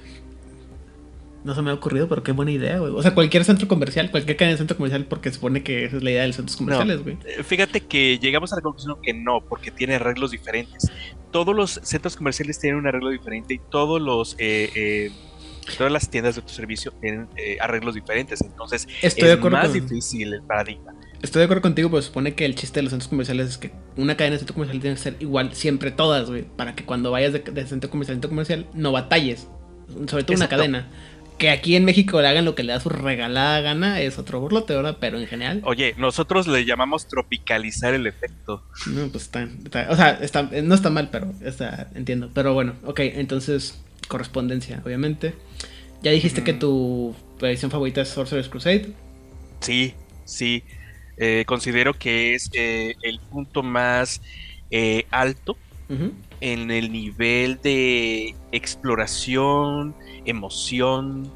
No 1.43 1.55
se 1.55 1.63
me 1.63 1.71
ha 1.71 1.73
ocurrido, 1.73 2.07
pero 2.07 2.21
qué 2.21 2.33
buena 2.33 2.51
idea, 2.51 2.77
güey. 2.77 2.93
O 2.93 3.01
sea, 3.01 3.15
cualquier 3.15 3.43
centro 3.43 3.67
comercial, 3.67 4.11
cualquier 4.11 4.37
cadena 4.37 4.51
de 4.51 4.57
centro 4.59 4.77
comercial, 4.77 5.05
porque 5.05 5.29
se 5.29 5.35
supone 5.35 5.63
que 5.63 5.85
esa 5.85 5.97
es 5.97 6.03
la 6.03 6.11
idea 6.11 6.21
de 6.21 6.27
los 6.27 6.35
centros 6.35 6.55
comerciales, 6.55 7.01
güey. 7.01 7.17
Eh, 7.25 7.43
fíjate 7.43 7.81
que 7.81 8.19
llegamos 8.19 8.53
a 8.53 8.57
la 8.57 8.61
conclusión 8.61 8.97
que 9.01 9.13
no, 9.13 9.41
porque 9.41 9.71
tiene 9.71 9.95
arreglos 9.95 10.29
diferentes. 10.29 10.91
Todos 11.31 11.55
los 11.55 11.79
centros 11.83 12.15
comerciales 12.15 12.59
tienen 12.59 12.79
un 12.79 12.87
arreglo 12.87 13.09
diferente 13.09 13.55
y 13.55 13.59
todos 13.71 13.99
los. 13.99 14.35
Eh, 14.37 14.69
eh, 14.75 15.11
todas 15.77 15.91
las 15.91 16.09
tiendas 16.09 16.35
de 16.35 16.43
tu 16.43 16.49
servicio 16.49 16.91
tienen 17.01 17.27
arreglos 17.59 17.95
diferentes. 17.95 18.41
Entonces, 18.41 18.87
Estoy 19.01 19.29
es 19.29 19.39
más 19.39 19.73
difícil 19.73 20.33
el 20.33 20.43
paradigma. 20.43 20.93
Estoy 21.21 21.41
de 21.41 21.43
acuerdo 21.45 21.61
contigo, 21.61 21.89
pero 21.89 22.01
supone 22.01 22.33
que 22.33 22.45
el 22.45 22.55
chiste 22.55 22.79
de 22.79 22.83
los 22.83 22.91
centros 22.91 23.07
comerciales 23.07 23.49
es 23.49 23.57
que 23.57 23.71
una 23.95 24.17
cadena 24.17 24.33
de 24.33 24.39
centro 24.39 24.55
comercial 24.55 24.81
tiene 24.81 24.95
que 24.95 25.01
ser 25.01 25.17
igual 25.19 25.53
siempre 25.53 25.91
todas, 25.91 26.29
güey. 26.29 26.43
Para 26.43 26.73
que 26.75 26.83
cuando 26.83 27.11
vayas 27.11 27.33
de, 27.33 27.41
centro 27.67 27.89
comercial 27.91 28.13
a 28.13 28.15
centro 28.15 28.29
comercial 28.29 28.65
no 28.73 28.91
batalles. 28.91 29.47
Sobre 30.07 30.23
todo 30.23 30.37
una 30.37 30.49
cadena. 30.49 30.87
Que 31.37 31.49
aquí 31.49 31.75
en 31.75 31.85
México 31.85 32.21
le 32.21 32.27
hagan 32.27 32.45
lo 32.45 32.55
que 32.55 32.63
le 32.63 32.73
da 32.73 32.79
su 32.79 32.89
regalada 32.89 33.61
gana 33.61 34.01
es 34.01 34.17
otro 34.17 34.39
burlote, 34.39 34.75
¿verdad? 34.75 34.97
Pero 34.99 35.19
en 35.19 35.27
general. 35.27 35.61
Oye, 35.63 35.93
nosotros 35.97 36.47
le 36.47 36.65
llamamos 36.65 37.07
tropicalizar 37.07 37.93
el 37.93 38.07
efecto. 38.07 38.63
No, 38.87 39.07
pues 39.09 39.23
está. 39.23 39.47
o 39.89 39.95
sea, 39.95 40.11
está, 40.21 40.43
no 40.43 40.75
está 40.75 40.89
mal, 40.89 41.09
pero 41.11 41.33
está, 41.41 41.89
entiendo. 41.93 42.31
Pero 42.33 42.53
bueno, 42.53 42.73
ok, 42.83 42.99
entonces, 42.99 43.79
correspondencia, 44.07 44.81
obviamente. 44.85 45.35
Ya 46.03 46.11
dijiste 46.11 46.43
que 46.43 46.53
tu 46.53 47.15
edición 47.41 47.69
favorita 47.69 48.01
es 48.01 48.09
Sorcerer's 48.09 48.49
Crusade. 48.49 48.93
Sí, 49.61 49.93
sí. 50.25 50.63
Eh, 51.23 51.45
considero 51.45 51.93
que 51.93 52.33
es 52.33 52.49
eh, 52.53 52.95
el 53.03 53.19
punto 53.19 53.61
más 53.61 54.23
eh, 54.71 55.05
alto 55.11 55.55
en 56.39 56.71
el 56.71 56.91
nivel 56.91 57.61
de 57.61 58.33
exploración, 58.51 59.93
emoción, 60.25 61.31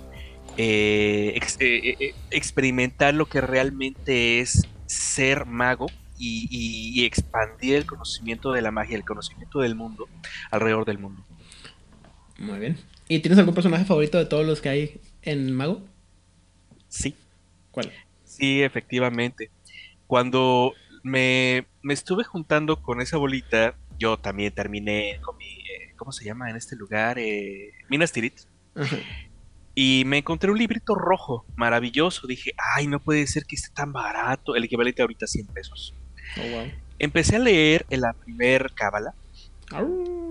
experimentar 2.31 3.13
lo 3.13 3.27
que 3.27 3.41
realmente 3.41 4.39
es 4.39 4.65
ser 4.87 5.45
mago 5.45 5.85
y, 6.17 7.05
expandir 7.05 7.75
el 7.75 7.85
conocimiento 7.85 8.53
de 8.53 8.63
la 8.63 8.71
magia, 8.71 8.95
el 8.95 9.05
conocimiento 9.05 9.59
del 9.59 9.75
mundo 9.75 10.07
alrededor 10.49 10.85
del 10.85 10.97
mundo. 10.97 11.23
Muy 12.39 12.57
bien. 12.57 12.77
¿Y 13.07 13.19
tienes 13.19 13.37
algún 13.37 13.53
personaje 13.53 13.85
favorito 13.85 14.17
de 14.17 14.25
todos 14.25 14.47
los 14.47 14.61
que 14.61 14.69
hay 14.69 15.01
en 15.21 15.51
Mago? 15.51 15.83
Sí. 16.87 17.13
¿Cuál? 17.69 17.91
Sí, 18.23 18.63
efectivamente. 18.63 19.51
Cuando 20.07 20.73
me, 21.03 21.65
estuve 21.89 22.23
juntando 22.23 22.81
con 22.81 23.01
esa 23.01 23.17
bolita, 23.17 23.75
yo 23.97 24.17
también 24.17 24.53
terminé 24.53 25.19
con 25.21 25.37
mi, 25.37 25.45
eh, 25.45 25.93
¿cómo 25.95 26.11
se 26.11 26.25
llama 26.25 26.49
en 26.49 26.55
este 26.55 26.75
lugar? 26.75 27.17
Eh, 27.19 27.71
Minas 27.89 28.11
Tirith. 28.11 28.41
Y 29.73 30.03
me 30.05 30.19
encontré 30.19 30.49
un 30.49 30.57
librito 30.57 30.95
rojo, 30.95 31.45
maravilloso. 31.55 32.27
Dije, 32.27 32.53
ay, 32.57 32.87
no 32.87 33.01
puede 33.01 33.27
ser 33.27 33.45
que 33.45 33.55
esté 33.55 33.69
tan 33.73 33.91
barato. 33.91 34.55
El 34.55 34.63
equivalente 34.63 35.01
ahorita 35.01 35.25
a 35.25 35.27
100 35.27 35.47
pesos. 35.47 35.93
Oh, 36.37 36.63
Empecé 36.97 37.35
a 37.35 37.39
leer 37.39 37.85
en 37.89 38.01
la 38.01 38.13
primer 38.13 38.71
cábala. 38.73 39.13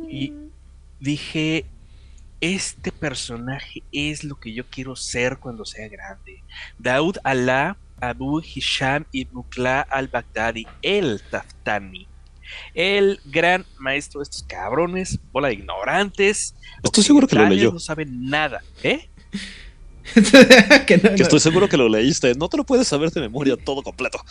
Y 0.08 0.32
dije, 0.98 1.66
este 2.40 2.90
personaje 2.90 3.82
es 3.92 4.24
lo 4.24 4.36
que 4.36 4.54
yo 4.54 4.64
quiero 4.66 4.96
ser 4.96 5.38
cuando 5.38 5.64
sea 5.64 5.88
grande. 5.88 6.42
Daud 6.78 7.16
Allah 7.22 7.76
Abu 8.10 8.40
Hisham 8.40 9.04
ibn 9.12 9.42
Kla 9.48 9.80
al-Baghdadi, 9.80 10.66
el 10.82 11.22
Taftani. 11.30 12.06
El 12.74 13.20
gran 13.24 13.64
maestro 13.78 14.20
de 14.20 14.24
estos 14.24 14.42
cabrones, 14.44 15.18
bola 15.32 15.48
de 15.48 15.54
ignorantes. 15.54 16.54
Estoy 16.82 17.02
seguro 17.02 17.26
que 17.26 17.36
lo 17.36 17.48
leyó. 17.48 17.72
No 17.72 17.80
saben 17.80 18.28
nada, 18.28 18.62
¿eh? 18.82 19.08
que, 20.86 21.00
estoy 21.16 21.40
seguro 21.40 21.68
que 21.68 21.76
lo 21.76 21.88
leíste. 21.88 22.34
No 22.34 22.48
te 22.48 22.56
lo 22.56 22.64
puedes 22.64 22.86
saber 22.86 23.10
de 23.10 23.20
memoria 23.20 23.56
todo 23.56 23.82
completo. 23.82 24.22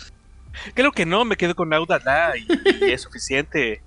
Creo 0.74 0.92
que 0.92 1.06
no, 1.06 1.26
me 1.26 1.36
quedo 1.36 1.56
con 1.56 1.74
Audala 1.74 2.34
y, 2.38 2.48
y 2.86 2.92
es 2.92 3.02
suficiente. 3.02 3.82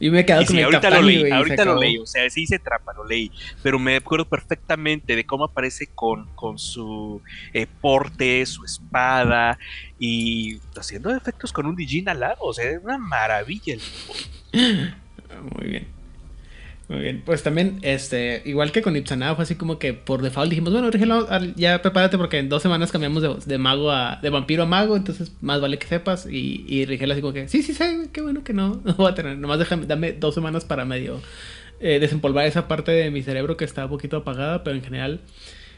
Y 0.00 0.10
me 0.10 0.20
he 0.20 0.24
quedado 0.24 0.46
con 0.46 0.58
ahorita 0.58 0.90
lo 0.90 1.02
leí, 1.02 1.30
ahorita 1.30 1.64
lo 1.64 1.78
leí, 1.78 1.98
o 1.98 2.06
sea, 2.06 2.28
sí 2.30 2.42
hice 2.42 2.58
trampa, 2.58 2.94
lo 2.94 3.04
leí, 3.04 3.30
pero 3.62 3.78
me 3.78 3.96
acuerdo 3.96 4.26
perfectamente 4.26 5.14
de 5.14 5.24
cómo 5.24 5.44
aparece 5.44 5.88
con, 5.94 6.26
con 6.34 6.58
su 6.58 7.20
eh, 7.52 7.66
porte, 7.80 8.44
su 8.46 8.64
espada 8.64 9.58
y 9.98 10.58
haciendo 10.74 11.14
efectos 11.14 11.52
con 11.52 11.66
un 11.66 11.76
Dijin 11.76 12.08
al 12.08 12.20
lado, 12.20 12.38
o 12.40 12.54
sea, 12.54 12.70
es 12.70 12.82
una 12.82 12.96
maravilla 12.96 13.74
el 13.74 13.80
Muy 15.58 15.68
bien. 15.68 15.99
Muy 16.90 16.98
bien, 16.98 17.22
pues 17.24 17.44
también, 17.44 17.78
este, 17.82 18.42
igual 18.44 18.72
que 18.72 18.82
con 18.82 18.96
Ipsanada, 18.96 19.36
fue 19.36 19.44
así 19.44 19.54
como 19.54 19.78
que 19.78 19.94
por 19.94 20.22
default 20.22 20.50
dijimos, 20.50 20.72
bueno, 20.72 20.90
Rigel, 20.90 21.54
ya 21.54 21.80
prepárate 21.82 22.18
porque 22.18 22.38
en 22.38 22.48
dos 22.48 22.62
semanas 22.62 22.90
cambiamos 22.90 23.46
de, 23.46 23.58
mago 23.58 23.92
a, 23.92 24.18
de 24.20 24.28
vampiro 24.28 24.64
a 24.64 24.66
mago, 24.66 24.96
entonces 24.96 25.30
más 25.40 25.60
vale 25.60 25.78
que 25.78 25.86
sepas. 25.86 26.26
Y, 26.26 26.64
y 26.66 26.86
Rigel 26.86 27.12
así 27.12 27.20
como 27.20 27.32
que, 27.32 27.46
sí, 27.46 27.62
sí 27.62 27.74
sé, 27.74 28.08
qué 28.12 28.22
bueno 28.22 28.42
que 28.42 28.52
no, 28.54 28.80
no 28.84 28.94
voy 28.94 29.12
a 29.12 29.14
tener, 29.14 29.38
nomás 29.38 29.60
déjame, 29.60 29.86
dame 29.86 30.14
dos 30.14 30.34
semanas 30.34 30.64
para 30.64 30.84
medio 30.84 31.20
eh, 31.78 32.00
desempolvar 32.00 32.46
esa 32.46 32.66
parte 32.66 32.90
de 32.90 33.08
mi 33.12 33.22
cerebro 33.22 33.56
que 33.56 33.64
está 33.64 33.84
un 33.84 33.90
poquito 33.92 34.16
apagada, 34.16 34.64
pero 34.64 34.74
en 34.74 34.82
general, 34.82 35.20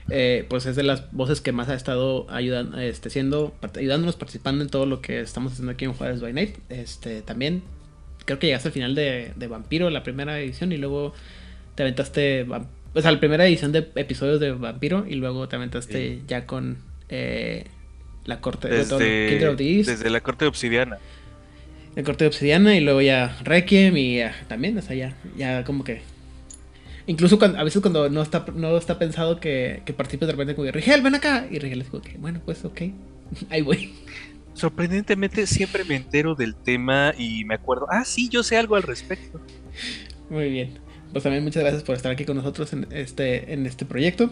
eh, 0.08 0.46
pues 0.48 0.64
es 0.64 0.76
de 0.76 0.82
las 0.82 1.12
voces 1.12 1.42
que 1.42 1.52
más 1.52 1.68
ha 1.68 1.74
estado 1.74 2.26
ayudando, 2.30 2.78
este, 2.80 3.10
siendo, 3.10 3.54
ayudándonos, 3.76 4.16
participando 4.16 4.64
en 4.64 4.70
todo 4.70 4.86
lo 4.86 5.02
que 5.02 5.20
estamos 5.20 5.52
haciendo 5.52 5.72
aquí 5.72 5.84
en 5.84 5.92
Juárez 5.92 6.22
by 6.22 6.32
Night. 6.32 6.56
Este, 6.70 7.20
también 7.20 7.62
creo 8.25 8.39
que 8.39 8.47
llegaste 8.47 8.68
al 8.68 8.73
final 8.73 8.95
de, 8.95 9.33
de 9.37 9.47
Vampiro, 9.47 9.91
la 9.91 10.03
primera 10.03 10.39
edición, 10.41 10.73
y 10.73 10.77
luego 10.77 11.12
te 11.75 11.83
aventaste, 11.83 12.47
o 12.95 13.01
sea, 13.01 13.12
la 13.12 13.20
primera 13.20 13.47
edición 13.47 13.73
de 13.73 13.91
episodios 13.97 14.41
de 14.41 14.53
Vampiro, 14.53 15.05
y 15.09 15.14
luego 15.14 15.49
te 15.49 15.57
aventaste 15.57 16.20
ya 16.27 16.47
con 16.47 16.79
eh, 17.09 17.64
la 18.25 18.41
corte 18.41 18.68
desde, 18.68 18.99
de 18.99 19.55
Desde 19.57 20.11
la 20.11 20.20
corte 20.20 20.45
de 20.45 20.49
Obsidiana. 20.49 20.99
La 21.95 22.03
corte 22.03 22.25
de 22.25 22.29
Obsidiana, 22.29 22.77
y 22.77 22.81
luego 22.81 23.01
ya 23.03 23.37
Requiem, 23.45 23.97
y 23.97 24.20
también, 24.49 24.79
o 24.79 24.83
sea, 24.83 24.97
ya, 24.97 25.16
ya 25.37 25.64
como 25.64 25.85
que 25.85 26.01
Incluso 27.07 27.39
a 27.43 27.64
veces 27.64 27.83
cuando 27.83 28.09
no 28.09 28.23
está, 28.23 28.45
no 28.55 28.77
está 28.77 28.99
pensado 28.99 29.41
que, 29.41 29.83
que 29.85 29.93
participes 29.93 30.29
de 30.29 30.33
repente 30.33 30.55
como 30.55 30.70
Rigel, 30.70 31.03
ven 31.03 31.16
acá. 31.16 31.47
Y 31.51 31.59
Rigel 31.59 31.81
es 31.81 31.89
como 31.89 32.03
que, 32.03 32.16
bueno, 32.18 32.41
pues 32.45 32.64
ok, 32.64 32.83
ahí 33.51 33.62
voy 33.62 33.93
sorprendentemente 34.55 35.46
siempre 35.46 35.84
me 35.84 35.96
entero 35.96 36.34
del 36.34 36.55
tema 36.55 37.14
y 37.16 37.44
me 37.44 37.55
acuerdo, 37.55 37.86
ah, 37.90 38.05
sí, 38.05 38.28
yo 38.28 38.42
sé 38.42 38.57
algo 38.57 38.76
al 38.76 38.82
respecto. 38.82 39.40
Muy 40.30 40.50
bien. 40.50 40.78
Pues 41.12 41.24
también 41.24 41.44
muchas 41.44 41.62
gracias 41.62 41.82
por 41.82 41.94
estar 41.94 42.11
aquí 42.11 42.24
con 42.24 42.36
nosotros 42.36 42.72
en 42.72 42.86
este, 42.90 43.53
en 43.53 43.66
este 43.66 43.84
proyecto. 43.84 44.30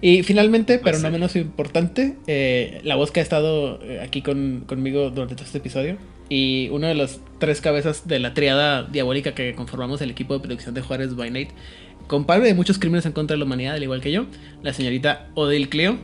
Y 0.00 0.24
finalmente, 0.24 0.80
pero 0.82 0.98
no 0.98 1.10
menos 1.10 1.36
importante, 1.36 2.16
eh, 2.26 2.80
la 2.82 2.96
voz 2.96 3.12
que 3.12 3.20
ha 3.20 3.22
estado 3.22 3.80
eh, 3.82 4.00
aquí 4.00 4.22
conmigo 4.22 5.10
durante 5.10 5.36
todo 5.36 5.44
este 5.44 5.58
episodio 5.58 5.98
y 6.28 6.68
una 6.70 6.88
de 6.88 6.96
las 6.96 7.20
tres 7.38 7.60
cabezas 7.60 8.08
de 8.08 8.18
la 8.18 8.34
triada 8.34 8.82
diabólica 8.82 9.34
que 9.34 9.54
conformamos 9.54 10.00
el 10.00 10.10
equipo 10.10 10.34
de 10.34 10.40
producción 10.40 10.74
de 10.74 10.80
Juárez 10.80 11.14
by 11.14 11.30
Night, 11.30 11.50
compadre 12.08 12.48
de 12.48 12.54
muchos 12.54 12.78
crímenes 12.78 13.06
en 13.06 13.12
contra 13.12 13.34
de 13.34 13.38
la 13.38 13.44
humanidad, 13.44 13.74
al 13.74 13.82
igual 13.82 14.00
que 14.00 14.10
yo, 14.10 14.26
la 14.62 14.72
señorita 14.72 15.28
Odil 15.34 15.68
Cleo. 15.68 15.98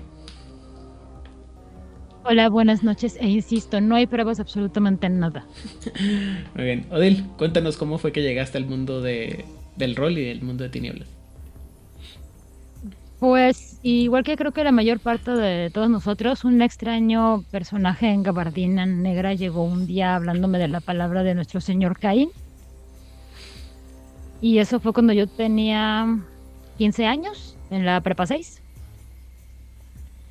Hola, 2.25 2.49
buenas 2.49 2.85
noches. 2.85 3.17
E 3.21 3.29
insisto, 3.29 3.81
no 3.81 3.97
hay 3.97 4.07
pruebas 4.07 4.39
absolutamente 4.39 5.07
en 5.07 5.19
nada. 5.19 5.45
Muy 6.55 6.65
bien. 6.65 6.87
Odil, 6.91 7.25
cuéntanos 7.37 7.77
cómo 7.77 7.99
fue 7.99 8.13
que 8.13 8.23
llegaste 8.23 8.59
al 8.59 8.67
mundo 8.67 9.01
de, 9.01 9.45
del 9.77 9.97
rol 9.97 10.17
y 10.17 10.25
del 10.25 10.43
mundo 10.43 10.63
de 10.63 10.71
tinieblas. 10.71 11.09
Pues 13.19 13.79
igual 13.83 14.25
que 14.25 14.37
creo 14.37 14.53
que 14.53 14.65
la 14.65 14.73
mayor 14.73 15.01
parte 15.01 15.33
de 15.33 15.71
todos 15.71 15.91
nosotros, 15.91 16.45
un 16.45 16.63
extraño 16.63 17.43
personaje 17.51 18.09
en 18.09 18.23
gabardina 18.23 18.87
negra 18.87 19.35
llegó 19.35 19.65
un 19.65 19.87
día 19.87 20.17
hablándome 20.17 20.59
de 20.59 20.69
la 20.69 20.81
palabra 20.81 21.23
de 21.25 21.35
nuestro 21.35 21.61
señor 21.61 21.99
Caín. 21.99 22.31
Y 24.41 24.59
eso 24.59 24.81
fue 24.81 24.93
cuando 24.93 25.13
yo 25.13 25.27
tenía 25.27 26.19
15 26.79 27.07
años, 27.07 27.57
en 27.71 27.85
la 27.85 28.01
prepa 28.01 28.27
6. 28.27 28.61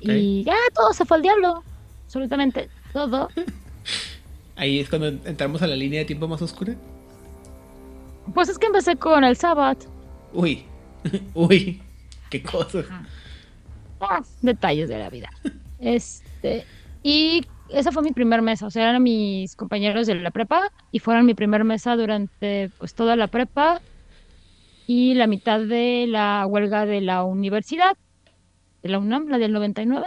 Y 0.00 0.44
ya 0.44 0.54
todo 0.74 0.92
se 0.92 1.04
fue 1.04 1.18
al 1.18 1.22
diablo 1.22 1.62
absolutamente 2.12 2.68
todo. 2.92 3.30
Ahí 4.56 4.80
es 4.80 4.90
cuando 4.90 5.08
entramos 5.08 5.62
a 5.62 5.66
la 5.66 5.74
línea 5.74 6.00
de 6.00 6.04
tiempo 6.04 6.28
más 6.28 6.42
oscura. 6.42 6.74
Pues 8.34 8.50
es 8.50 8.58
que 8.58 8.66
empecé 8.66 8.96
con 8.96 9.24
el 9.24 9.34
Sabbath. 9.34 9.86
Uy, 10.34 10.62
uy, 11.34 11.80
qué 12.28 12.42
cosas. 12.42 12.84
Ah, 13.98 14.22
detalles 14.42 14.90
de 14.90 14.98
la 14.98 15.08
vida. 15.08 15.30
Este, 15.80 16.66
y 17.02 17.46
esa 17.70 17.92
fue 17.92 18.02
mi 18.02 18.12
primer 18.12 18.42
mesa, 18.42 18.66
o 18.66 18.70
sea, 18.70 18.90
eran 18.90 19.02
mis 19.02 19.56
compañeros 19.56 20.06
de 20.06 20.14
la 20.16 20.30
prepa 20.30 20.70
y 20.90 20.98
fueron 20.98 21.24
mi 21.24 21.32
primer 21.32 21.64
mesa 21.64 21.96
durante 21.96 22.70
pues 22.76 22.94
toda 22.94 23.16
la 23.16 23.28
prepa 23.28 23.80
y 24.86 25.14
la 25.14 25.26
mitad 25.26 25.60
de 25.60 26.04
la 26.06 26.44
huelga 26.46 26.84
de 26.84 27.00
la 27.00 27.24
universidad, 27.24 27.96
de 28.82 28.90
la 28.90 28.98
UNAM, 28.98 29.28
la 29.28 29.38
del 29.38 29.54
99 29.54 30.06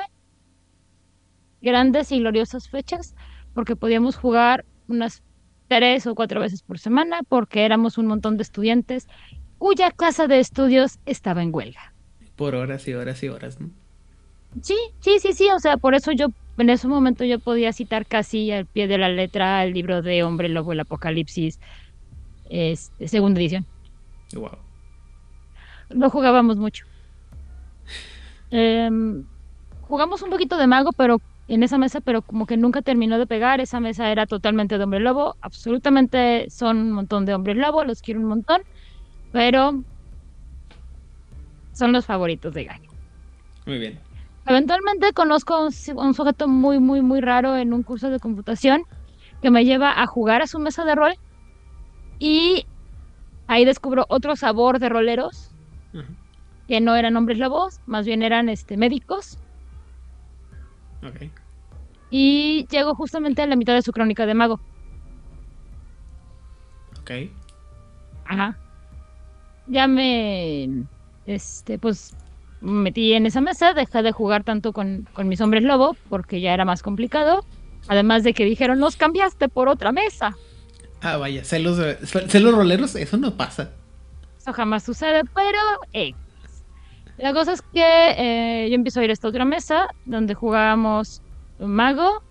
grandes 1.66 2.14
y 2.14 2.20
gloriosas 2.20 2.70
fechas, 2.70 3.16
porque 3.54 3.76
podíamos 3.76 4.16
jugar 4.16 4.64
unas 4.88 5.22
tres 5.68 6.08
o 6.08 6.16
cuatro 6.16 6.40
veces 6.40 6.62
por 6.62 6.80
semana, 6.80 7.22
porque 7.28 7.66
éramos 7.66 7.98
un 7.98 8.06
montón 8.06 8.38
de 8.38 8.44
estudiantes 8.44 9.08
cuya 9.58 9.92
casa 9.92 10.28
de 10.28 10.40
estudios 10.40 11.00
estaba 11.06 11.42
en 11.44 11.54
huelga. 11.54 11.94
Por 12.36 12.56
horas 12.56 12.88
y 12.88 12.94
horas 12.94 13.24
y 13.24 13.30
horas, 13.30 13.60
¿no? 13.60 13.70
Sí, 14.62 14.78
sí, 15.00 15.20
sí, 15.20 15.34
sí, 15.34 15.50
o 15.54 15.60
sea, 15.60 15.78
por 15.78 15.96
eso 15.96 16.12
yo 16.12 16.28
en 16.58 16.70
ese 16.70 16.88
momento 16.88 17.26
yo 17.26 17.40
podía 17.40 17.74
citar 17.74 18.06
casi 18.06 18.52
al 18.52 18.66
pie 18.66 18.88
de 18.88 18.98
la 18.98 19.10
letra 19.10 19.64
el 19.66 19.74
libro 19.74 20.02
de 20.02 20.24
Hombre 20.24 20.48
Lobo 20.48 20.72
el 20.72 20.80
Apocalipsis, 20.80 21.60
este, 22.50 23.08
segunda 23.08 23.40
edición. 23.40 23.66
Wow. 24.34 24.58
Lo 25.90 26.10
jugábamos 26.10 26.58
mucho. 26.58 26.86
Em, 28.52 29.26
jugamos 29.82 30.22
un 30.22 30.30
poquito 30.30 30.58
de 30.58 30.68
mago, 30.68 30.92
pero 30.94 31.20
en 31.48 31.64
esa 31.64 31.78
mesa, 31.78 32.02
pero 32.02 32.22
como 32.22 32.46
que 32.46 32.58
nunca 32.58 32.82
terminó 32.82 33.18
de 33.20 33.28
pegar. 33.28 33.62
Esa 33.62 33.80
mesa 33.80 34.12
era 34.12 34.26
totalmente 34.26 34.78
de 34.78 34.84
hombre 34.84 35.00
lobo. 35.00 35.36
Absolutamente 35.42 36.50
son 36.50 36.78
un 36.78 36.92
montón 36.92 37.26
de 37.26 37.34
hombres 37.34 37.58
lobo, 37.58 37.84
los 37.84 38.02
quiero 38.02 38.20
un 38.20 38.28
montón, 38.28 38.62
pero 39.32 39.84
son 41.74 41.92
los 41.92 42.06
favoritos 42.06 42.54
de 42.54 42.64
Gaño. 42.64 42.90
Muy 43.66 43.80
bien. 43.80 44.00
Eventualmente 44.48 45.12
conozco 45.14 45.56
a 45.56 45.64
un, 45.64 46.14
sujeto 46.14 46.48
muy, 46.48 46.80
muy, 46.80 47.02
muy 47.02 47.20
raro 47.20 47.56
en 47.58 47.74
un 47.74 47.84
curso 47.84 48.10
de 48.10 48.20
computación 48.20 48.84
que 49.42 49.50
me 49.50 49.66
lleva 49.66 50.02
a 50.02 50.06
jugar 50.06 50.42
a 50.42 50.48
su 50.48 50.60
mesa 50.60 50.86
de 50.86 50.96
rol 50.96 51.16
y 52.20 52.66
ahí 53.48 53.66
descubro 53.66 54.06
otro 54.08 54.36
sabor 54.36 54.80
de 54.80 54.90
roleros 54.90 55.52
que 56.68 56.80
no 56.80 56.96
eran 56.96 57.16
hombres 57.16 57.38
lobos, 57.38 57.80
más 57.86 58.06
bien 58.06 58.22
eran 58.22 58.50
este 58.50 58.78
médicos 58.78 59.40
y 62.10 62.68
llego 62.70 62.96
justamente 62.96 63.42
a 63.42 63.48
la 63.48 63.56
mitad 63.56 63.74
de 63.74 63.82
su 63.82 63.92
crónica 63.92 64.26
de 64.26 64.34
mago. 64.34 64.60
Ok. 67.02 67.12
Ajá. 68.26 68.58
Ya 69.68 69.88
me, 69.88 70.86
este, 71.26 71.80
pues, 71.80 72.16
metí 72.62 73.14
en 73.14 73.26
esa 73.26 73.42
mesa, 73.42 73.74
dejé 73.74 74.02
de 74.04 74.12
jugar 74.12 74.44
tanto 74.44 74.74
con, 74.74 75.08
con 75.14 75.28
mis 75.28 75.42
hombres 75.42 75.64
lobo, 75.64 75.96
porque 76.10 76.42
ya 76.42 76.54
era 76.54 76.66
más 76.66 76.82
complicado. 76.84 77.46
Además 77.88 78.24
de 78.24 78.34
que 78.34 78.46
dijeron, 78.46 78.80
nos 78.80 78.96
cambiaste 78.96 79.50
por 79.50 79.68
otra 79.68 79.92
mesa. 79.92 80.36
Ah, 81.02 81.18
vaya, 81.18 81.44
celos, 81.44 81.80
celos 82.28 82.56
roleros, 82.56 82.96
eso 82.96 83.18
no 83.18 83.36
pasa. 83.36 83.72
Eso 84.40 84.54
jamás 84.54 84.84
sucede, 84.84 85.24
pero 85.36 85.60
eh, 85.94 86.14
la 87.18 87.34
cosa 87.34 87.54
es 87.54 87.62
que 87.62 87.82
eh, 88.18 88.68
yo 88.70 88.76
empiezo 88.76 89.00
a 89.00 89.04
ir 89.04 89.10
a 89.10 89.14
esta 89.14 89.28
otra 89.28 89.46
mesa 89.46 89.88
donde 90.06 90.34
jugábamos 90.34 91.22
Mago. 91.60 92.22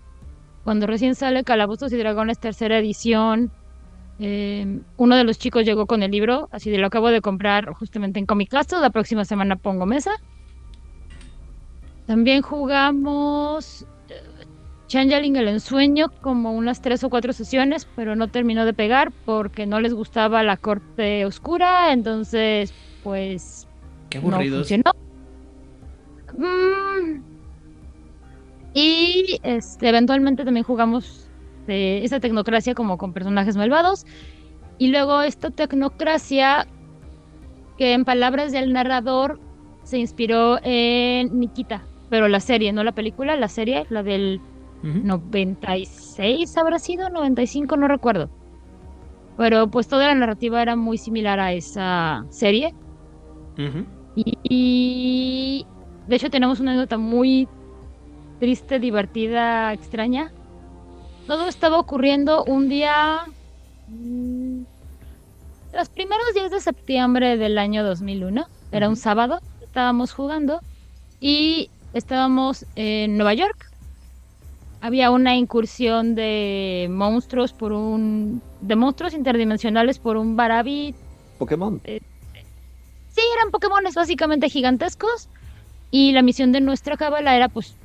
Cuando 0.63 0.87
recién 0.87 1.15
sale 1.15 1.43
Calabozos 1.43 1.93
y 1.93 1.97
Dragones 1.97 2.39
tercera 2.39 2.79
edición, 2.79 3.51
eh, 4.19 4.79
uno 4.97 5.15
de 5.15 5.23
los 5.23 5.37
chicos 5.37 5.65
llegó 5.65 5.85
con 5.85 6.01
el 6.01 6.11
libro, 6.11 6.49
así 6.51 6.71
de 6.71 6.77
lo 6.77 6.87
acabo 6.87 7.09
de 7.09 7.21
comprar 7.21 7.71
justamente 7.73 8.19
en 8.19 8.25
Comic 8.25 8.49
Castle. 8.49 8.79
La 8.79 8.89
próxima 8.89 9.25
semana 9.25 9.55
pongo 9.55 9.85
mesa. 9.85 10.11
También 12.07 12.41
jugamos 12.41 13.85
Changeling 14.87 15.35
el 15.35 15.47
ensueño 15.47 16.09
como 16.21 16.51
unas 16.51 16.81
tres 16.81 17.03
o 17.03 17.09
cuatro 17.09 17.33
sesiones, 17.33 17.87
pero 17.95 18.15
no 18.15 18.27
terminó 18.27 18.65
de 18.65 18.73
pegar 18.73 19.11
porque 19.25 19.65
no 19.65 19.79
les 19.79 19.93
gustaba 19.93 20.43
la 20.43 20.57
corte 20.57 21.25
oscura, 21.25 21.91
entonces 21.91 22.73
pues 23.03 23.64
Qué 24.09 24.17
aburrido. 24.19 24.63
Mm. 26.37 27.21
Y 28.73 29.39
este, 29.43 29.89
eventualmente 29.89 30.43
también 30.43 30.65
jugamos 30.65 31.29
de 31.65 32.03
esa 32.03 32.19
tecnocracia 32.19 32.75
como 32.75 32.97
con 32.97 33.13
personajes 33.13 33.55
malvados. 33.55 34.05
Y 34.77 34.89
luego 34.89 35.21
esta 35.21 35.49
tecnocracia 35.49 36.67
que 37.77 37.93
en 37.93 38.05
palabras 38.05 38.51
del 38.51 38.73
narrador 38.73 39.39
se 39.83 39.97
inspiró 39.97 40.59
en 40.63 41.39
Nikita, 41.39 41.83
pero 42.09 42.27
la 42.27 42.39
serie, 42.39 42.73
no 42.73 42.83
la 42.83 42.93
película, 42.93 43.35
la 43.35 43.47
serie, 43.47 43.85
la 43.89 44.03
del 44.03 44.41
96 44.83 46.57
habrá 46.57 46.79
sido, 46.79 47.09
95, 47.09 47.77
no 47.77 47.87
recuerdo. 47.87 48.29
Pero 49.37 49.69
pues 49.69 49.87
toda 49.87 50.07
la 50.07 50.15
narrativa 50.15 50.61
era 50.61 50.75
muy 50.75 50.97
similar 50.97 51.39
a 51.39 51.53
esa 51.53 52.25
serie. 52.29 52.73
Y, 54.15 55.65
de 56.07 56.15
hecho 56.15 56.29
tenemos 56.29 56.59
una 56.59 56.71
anécdota 56.71 56.97
muy 56.97 57.47
triste, 58.39 58.79
divertida, 58.79 59.73
extraña. 59.73 60.31
Todo 61.27 61.47
estaba 61.47 61.79
ocurriendo 61.79 62.43
un 62.43 62.69
día... 62.69 63.23
Mm, 63.87 64.63
los 65.73 65.89
primeros 65.89 66.33
días 66.33 66.51
de 66.51 66.61
septiembre 66.61 67.37
del 67.37 67.57
año 67.57 67.83
2001. 67.83 68.45
Era 68.71 68.87
un 68.87 68.95
sábado. 68.95 69.39
Estábamos 69.61 70.13
jugando 70.13 70.61
y 71.19 71.69
estábamos 71.93 72.65
en 72.75 73.17
Nueva 73.17 73.33
York 73.33 73.69
había 74.85 75.09
una 75.09 75.35
incursión 75.35 76.13
de 76.13 76.87
monstruos 76.91 77.53
por 77.53 77.71
un 77.71 78.39
de 78.61 78.75
monstruos 78.75 79.15
interdimensionales 79.15 79.97
por 79.97 80.15
un 80.15 80.35
Barabi 80.35 80.93
Pokémon. 81.39 81.81
Eh, 81.85 82.01
sí, 83.15 83.21
eran 83.37 83.51
Pokémones 83.51 83.95
básicamente 83.95 84.49
gigantescos 84.49 85.29
y 85.89 86.11
la 86.11 86.21
misión 86.21 86.51
de 86.51 86.61
nuestra 86.61 86.97
cábala 86.97 87.35
era 87.35 87.47
pues 87.49 87.75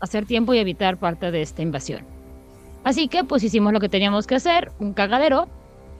hacer 0.00 0.24
tiempo 0.24 0.54
y 0.54 0.58
evitar 0.58 0.96
parte 0.96 1.30
de 1.30 1.42
esta 1.42 1.62
invasión. 1.62 2.04
Así 2.82 3.08
que 3.08 3.24
pues 3.24 3.42
hicimos 3.42 3.72
lo 3.72 3.80
que 3.80 3.90
teníamos 3.90 4.26
que 4.26 4.36
hacer, 4.36 4.72
un 4.78 4.94
cagadero. 4.94 5.48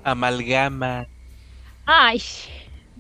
Amalgama. 0.02 1.06
Ay, 1.84 2.22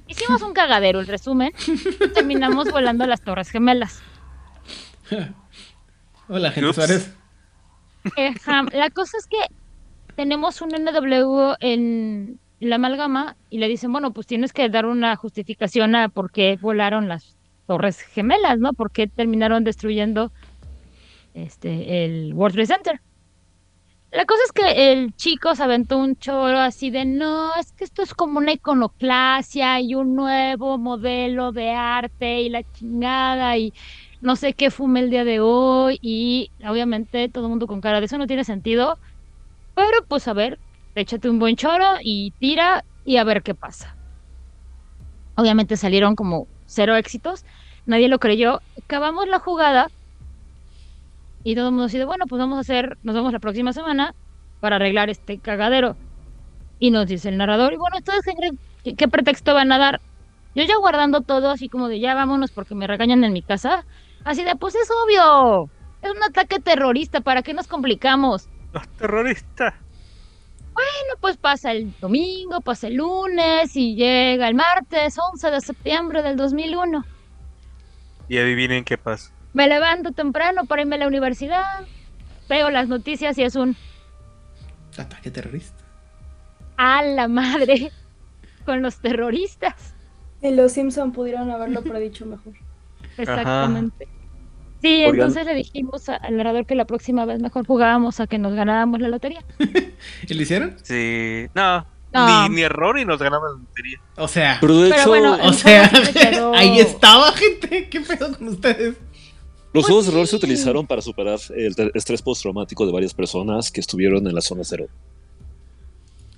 hicimos 0.06 0.42
un 0.42 0.52
cagadero, 0.52 1.00
el 1.00 1.06
resumen. 1.06 1.52
terminamos 2.14 2.70
volando 2.70 3.04
a 3.04 3.06
las 3.06 3.22
Torres 3.22 3.48
Gemelas. 3.50 4.02
Hola, 6.28 6.52
gente 6.52 6.74
Suárez. 6.74 7.14
Eh, 8.16 8.34
la 8.72 8.90
cosa 8.90 9.16
es 9.18 9.26
que 9.26 9.38
tenemos 10.16 10.60
un 10.60 10.70
NW 10.70 11.54
en 11.60 12.38
la 12.68 12.76
amalgama 12.76 13.36
y 13.48 13.58
le 13.58 13.68
dicen, 13.68 13.90
bueno, 13.92 14.12
pues 14.12 14.26
tienes 14.26 14.52
que 14.52 14.68
dar 14.68 14.86
una 14.86 15.16
justificación 15.16 15.94
a 15.96 16.08
por 16.08 16.30
qué 16.30 16.58
volaron 16.60 17.08
las 17.08 17.36
torres 17.66 18.00
gemelas, 18.00 18.58
¿no? 18.58 18.72
¿Por 18.72 18.90
qué 18.90 19.06
terminaron 19.06 19.64
destruyendo 19.64 20.32
este, 21.34 22.04
el 22.04 22.34
World 22.34 22.54
Trade 22.54 22.66
Center? 22.66 23.00
La 24.12 24.26
cosa 24.26 24.42
es 24.44 24.52
que 24.52 24.92
el 24.92 25.14
chico 25.14 25.54
se 25.54 25.62
aventó 25.62 25.96
un 25.96 26.16
choro 26.16 26.58
así 26.58 26.90
de, 26.90 27.04
no, 27.04 27.54
es 27.54 27.70
que 27.72 27.84
esto 27.84 28.02
es 28.02 28.12
como 28.12 28.38
una 28.38 28.52
iconoclasia 28.52 29.80
y 29.80 29.94
un 29.94 30.16
nuevo 30.16 30.78
modelo 30.78 31.52
de 31.52 31.70
arte 31.70 32.40
y 32.40 32.48
la 32.48 32.64
chingada 32.72 33.56
y 33.56 33.72
no 34.20 34.34
sé 34.34 34.54
qué 34.54 34.72
fume 34.72 34.98
el 35.00 35.10
día 35.10 35.24
de 35.24 35.38
hoy 35.38 35.98
y 36.02 36.50
obviamente 36.68 37.28
todo 37.28 37.44
el 37.44 37.50
mundo 37.50 37.68
con 37.68 37.80
cara 37.80 38.00
de 38.00 38.06
eso 38.06 38.18
no 38.18 38.26
tiene 38.26 38.42
sentido, 38.42 38.98
pero 39.74 40.04
pues 40.08 40.26
a 40.26 40.32
ver, 40.32 40.58
échate 40.94 41.28
un 41.28 41.38
buen 41.38 41.56
choro 41.56 41.96
y 42.02 42.32
tira 42.38 42.84
y 43.04 43.16
a 43.16 43.24
ver 43.24 43.42
qué 43.42 43.54
pasa. 43.54 43.96
Obviamente 45.36 45.76
salieron 45.76 46.16
como 46.16 46.46
cero 46.66 46.96
éxitos, 46.96 47.44
nadie 47.86 48.08
lo 48.08 48.18
creyó, 48.18 48.60
acabamos 48.82 49.26
la 49.28 49.38
jugada 49.38 49.88
y 51.42 51.54
todo 51.54 51.68
el 51.68 51.72
mundo 51.72 51.86
dice, 51.86 52.04
bueno, 52.04 52.26
pues 52.28 52.38
vamos 52.38 52.58
a 52.58 52.60
hacer, 52.60 52.98
nos 53.02 53.14
vemos 53.14 53.32
la 53.32 53.38
próxima 53.38 53.72
semana 53.72 54.14
para 54.60 54.76
arreglar 54.76 55.08
este 55.08 55.38
cagadero. 55.38 55.96
Y 56.78 56.90
nos 56.90 57.06
dice 57.06 57.28
el 57.28 57.38
narrador, 57.38 57.72
y 57.72 57.76
bueno, 57.76 57.96
¿ustedes 57.98 58.22
qué, 58.84 58.94
qué 58.94 59.08
pretexto 59.08 59.54
van 59.54 59.72
a 59.72 59.78
dar? 59.78 60.00
Yo 60.54 60.64
ya 60.64 60.76
guardando 60.76 61.20
todo, 61.20 61.50
así 61.50 61.68
como 61.68 61.88
de 61.88 62.00
ya 62.00 62.14
vámonos 62.14 62.50
porque 62.50 62.74
me 62.74 62.86
regañan 62.86 63.24
en 63.24 63.32
mi 63.32 63.42
casa. 63.42 63.86
Así 64.24 64.44
de, 64.44 64.56
pues 64.56 64.74
es 64.74 64.90
obvio. 64.90 65.70
Es 66.02 66.10
un 66.10 66.22
ataque 66.22 66.58
terrorista, 66.58 67.20
¿para 67.20 67.42
qué 67.42 67.54
nos 67.54 67.66
complicamos? 67.66 68.48
Los 68.72 68.88
terroristas. 68.88 69.74
Bueno, 70.72 71.14
pues 71.20 71.36
pasa 71.36 71.72
el 71.72 71.92
domingo, 72.00 72.60
pasa 72.60 72.86
el 72.86 72.94
lunes 72.94 73.74
y 73.74 73.94
llega 73.94 74.48
el 74.48 74.54
martes 74.54 75.16
11 75.32 75.50
de 75.50 75.60
septiembre 75.60 76.22
del 76.22 76.36
2001. 76.36 77.04
Y 78.28 78.38
adivinen 78.38 78.84
qué 78.84 78.96
pasa. 78.96 79.32
Me 79.52 79.66
levanto 79.66 80.12
temprano 80.12 80.64
para 80.64 80.82
irme 80.82 80.96
a 80.96 81.00
la 81.00 81.08
universidad, 81.08 81.86
veo 82.48 82.70
las 82.70 82.88
noticias 82.88 83.36
y 83.38 83.42
es 83.42 83.56
un... 83.56 83.76
Ataque 84.96 85.30
terrorista. 85.30 85.82
A 86.76 87.02
la 87.02 87.26
madre, 87.26 87.90
con 88.64 88.82
los 88.82 88.98
terroristas. 88.98 89.94
En 90.42 90.56
Los 90.56 90.72
Simpson 90.72 91.12
pudieron 91.12 91.50
haberlo 91.50 91.82
predicho 91.82 92.24
mejor. 92.26 92.54
Exactamente. 93.18 94.08
Sí, 94.82 95.02
entonces 95.04 95.44
le 95.44 95.54
dijimos 95.54 96.08
al 96.08 96.36
narrador 96.36 96.66
que 96.66 96.74
la 96.74 96.86
próxima 96.86 97.24
vez 97.26 97.40
mejor 97.40 97.66
jugábamos 97.66 98.20
a 98.20 98.26
que 98.26 98.38
nos 98.38 98.54
ganábamos 98.54 99.00
la 99.00 99.08
lotería. 99.08 99.44
¿Y 100.28 100.34
lo 100.34 100.42
hicieron? 100.42 100.76
Sí, 100.82 101.46
no. 101.54 101.86
Ni, 102.12 102.56
ni, 102.56 102.62
error 102.62 102.98
y 102.98 103.04
nos 103.04 103.20
ganamos 103.20 103.52
la 103.52 103.58
lotería. 103.58 104.00
O 104.16 104.26
sea, 104.26 104.58
pero 104.60 104.78
de 104.78 104.88
hecho, 104.88 105.12
o 105.12 105.52
sea, 105.52 105.90
ahí 106.54 106.80
estaba, 106.80 107.30
gente. 107.32 107.88
¿Qué 107.88 108.00
pedo 108.00 108.36
con 108.36 108.48
ustedes? 108.48 108.96
Los 109.72 109.84
pues 109.84 109.86
juegos 109.86 110.06
de 110.06 110.12
error 110.12 110.26
se 110.26 110.34
utilizaron 110.34 110.84
para 110.84 111.00
superar 111.00 111.38
el 111.50 111.92
estrés 111.94 112.20
postraumático 112.22 112.84
de 112.84 112.92
varias 112.92 113.14
personas 113.14 113.70
que 113.70 113.80
estuvieron 113.80 114.26
en 114.26 114.34
la 114.34 114.40
zona 114.40 114.64
cero. 114.64 114.88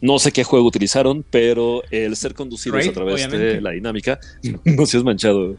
No 0.03 0.19
sé 0.19 0.33
qué 0.33 0.43
juego 0.43 0.67
utilizaron, 0.67 1.25
pero 1.31 1.85
el 1.93 2.17
ser 2.17 2.35
conducidos 2.35 2.89
a 2.89 2.93
través 2.93 3.31
de 3.31 3.61
la 3.61 3.71
dinámica, 3.71 4.19
no 4.65 4.85
seas 4.85 5.05
manchado, 5.05 5.55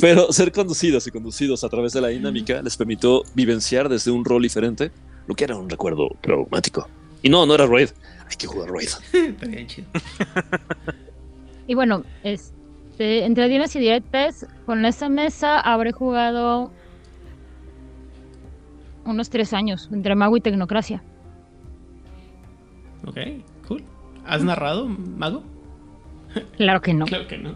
pero 0.00 0.32
ser 0.32 0.52
conducidos 0.52 1.06
y 1.06 1.10
conducidos 1.10 1.64
a 1.64 1.68
través 1.68 1.92
de 1.92 2.00
la 2.00 2.08
dinámica 2.08 2.62
les 2.62 2.78
permitió 2.78 3.24
vivenciar 3.34 3.90
desde 3.90 4.10
un 4.10 4.24
rol 4.24 4.42
diferente 4.42 4.90
lo 5.26 5.34
que 5.34 5.44
era 5.44 5.56
un 5.56 5.68
recuerdo 5.68 6.08
traumático. 6.22 6.88
Y 7.22 7.28
no, 7.28 7.44
no 7.44 7.54
era 7.54 7.66
Raid. 7.66 7.90
Hay 8.26 8.36
que 8.38 8.46
jugar 8.46 8.70
Raid. 8.70 8.88
y 11.66 11.74
bueno, 11.74 12.04
este, 12.22 13.26
entre 13.26 13.48
dimes 13.48 13.76
y 13.76 13.80
directes, 13.80 14.46
con 14.64 14.86
esa 14.86 15.10
mesa 15.10 15.60
habré 15.60 15.92
jugado 15.92 16.72
unos 19.04 19.28
tres 19.28 19.52
años 19.52 19.90
entre 19.92 20.14
Mago 20.14 20.38
y 20.38 20.40
Tecnocracia. 20.40 21.02
Ok. 23.06 23.18
¿Has 24.26 24.42
narrado, 24.42 24.86
Mago? 24.86 25.44
Claro 26.56 26.80
que 26.82 26.94
no. 26.94 27.06
Claro 27.06 27.26
que 27.28 27.38
no. 27.38 27.54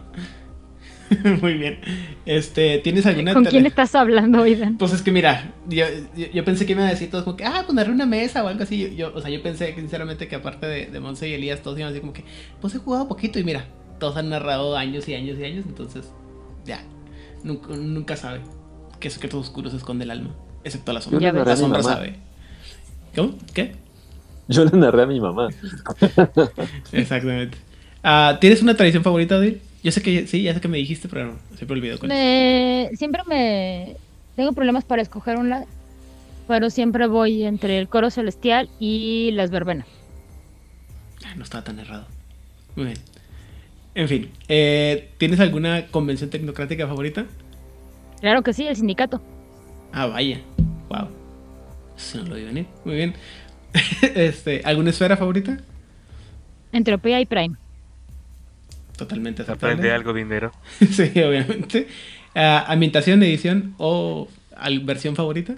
Muy 1.41 1.55
bien. 1.55 1.79
Este, 2.25 2.77
¿tienes 2.79 3.05
alguna 3.05 3.33
¿Con 3.33 3.45
quién 3.45 3.65
estás 3.65 3.95
hablando, 3.95 4.45
Ivan? 4.45 4.77
Pues 4.77 4.93
es 4.93 5.01
que 5.01 5.11
mira, 5.11 5.53
yo, 5.67 5.85
yo, 6.15 6.45
pensé 6.45 6.65
que 6.65 6.75
me 6.75 6.81
iba 6.81 6.87
a 6.87 6.91
decir 6.91 7.09
todos 7.09 7.23
como 7.23 7.35
que, 7.35 7.45
ah, 7.45 7.63
ponerle 7.65 7.93
una 7.93 8.05
mesa 8.05 8.43
o 8.43 8.47
algo 8.47 8.63
así. 8.63 8.95
Yo, 8.95 9.11
o 9.13 9.21
sea, 9.21 9.29
yo 9.29 9.41
pensé 9.41 9.73
sinceramente 9.75 10.27
que 10.27 10.35
aparte 10.35 10.67
de, 10.67 10.85
de 10.87 10.99
Monse 10.99 11.27
y 11.27 11.33
Elías, 11.33 11.61
todos 11.61 11.77
iban 11.77 11.87
a 11.87 11.91
decir 11.91 12.01
como 12.01 12.13
que, 12.13 12.23
pues 12.61 12.75
he 12.75 12.77
jugado 12.77 13.07
poquito 13.07 13.39
y 13.39 13.43
mira, 13.43 13.65
todos 13.99 14.17
han 14.17 14.29
narrado 14.29 14.77
años 14.77 15.07
y 15.09 15.15
años 15.15 15.37
y 15.39 15.43
años, 15.43 15.65
entonces, 15.67 16.11
ya, 16.65 16.83
nunca, 17.43 17.69
nunca 17.75 18.15
sabe 18.15 18.41
qué 18.99 19.09
secretos 19.09 19.47
oscuros 19.47 19.73
esconde 19.73 20.03
el 20.03 20.11
alma. 20.11 20.35
Excepto 20.63 20.93
la 20.93 21.01
sombra. 21.01 21.31
la 21.31 21.55
sombra 21.55 21.83
sabe. 21.83 22.17
¿Cómo? 23.15 23.35
¿Qué? 23.53 23.75
Yo 24.49 24.65
le 24.65 24.71
narré 24.77 25.03
a 25.03 25.05
mi 25.05 25.19
mamá. 25.19 25.49
Exactamente. 26.91 27.57
Uh, 28.03 28.37
¿Tienes 28.39 28.61
una 28.63 28.75
tradición 28.75 29.03
favorita, 29.03 29.37
Odil? 29.37 29.61
Yo 29.83 29.91
sé 29.91 30.01
que 30.01 30.25
sí, 30.27 30.41
ya 30.41 30.53
sé 30.53 30.59
que 30.59 30.67
me 30.67 30.77
dijiste, 30.77 31.07
pero 31.07 31.27
no, 31.27 31.33
siempre 31.55 31.77
olvido 31.77 31.99
cuál 31.99 32.09
me... 32.09 32.89
Siempre 32.95 33.21
me... 33.27 33.95
Tengo 34.35 34.51
problemas 34.53 34.83
para 34.83 35.01
escoger 35.01 35.37
una, 35.37 35.65
pero 36.47 36.69
siempre 36.69 37.07
voy 37.07 37.43
entre 37.43 37.77
el 37.77 37.87
coro 37.87 38.09
celestial 38.09 38.69
y 38.79 39.31
las 39.33 39.51
verbenas. 39.51 39.85
Ah, 41.25 41.35
no 41.35 41.43
estaba 41.43 41.63
tan 41.63 41.79
errado. 41.79 42.07
Muy 42.75 42.87
bien. 42.87 42.97
En 43.93 44.07
fin, 44.07 44.31
eh, 44.47 45.09
¿tienes 45.17 45.39
alguna 45.39 45.87
convención 45.87 46.29
tecnocrática 46.29 46.87
favorita? 46.87 47.25
Claro 48.19 48.41
que 48.41 48.53
sí, 48.53 48.65
el 48.65 48.75
sindicato. 48.75 49.21
Ah, 49.93 50.07
vaya. 50.07 50.41
Wow. 50.89 51.09
Eso 51.97 52.23
no 52.23 52.29
lo 52.29 52.35
vi 52.35 52.43
venir. 52.45 52.65
Muy 52.85 52.95
bien. 52.95 53.13
este, 54.15 54.61
¿Alguna 54.63 54.89
esfera 54.89 55.17
favorita? 55.17 55.57
Entropía 56.71 57.19
y 57.19 57.25
Prime. 57.25 57.55
Totalmente 58.97 59.43
aceptable. 59.43 59.73
Aprende 59.73 59.93
algo 59.93 60.13
dinero. 60.13 60.51
sí, 60.79 61.11
obviamente. 61.21 61.87
Uh, 62.35 62.63
¿Ambientación, 62.67 63.23
edición 63.23 63.75
o 63.77 64.27
versión 64.83 65.15
favorita? 65.15 65.55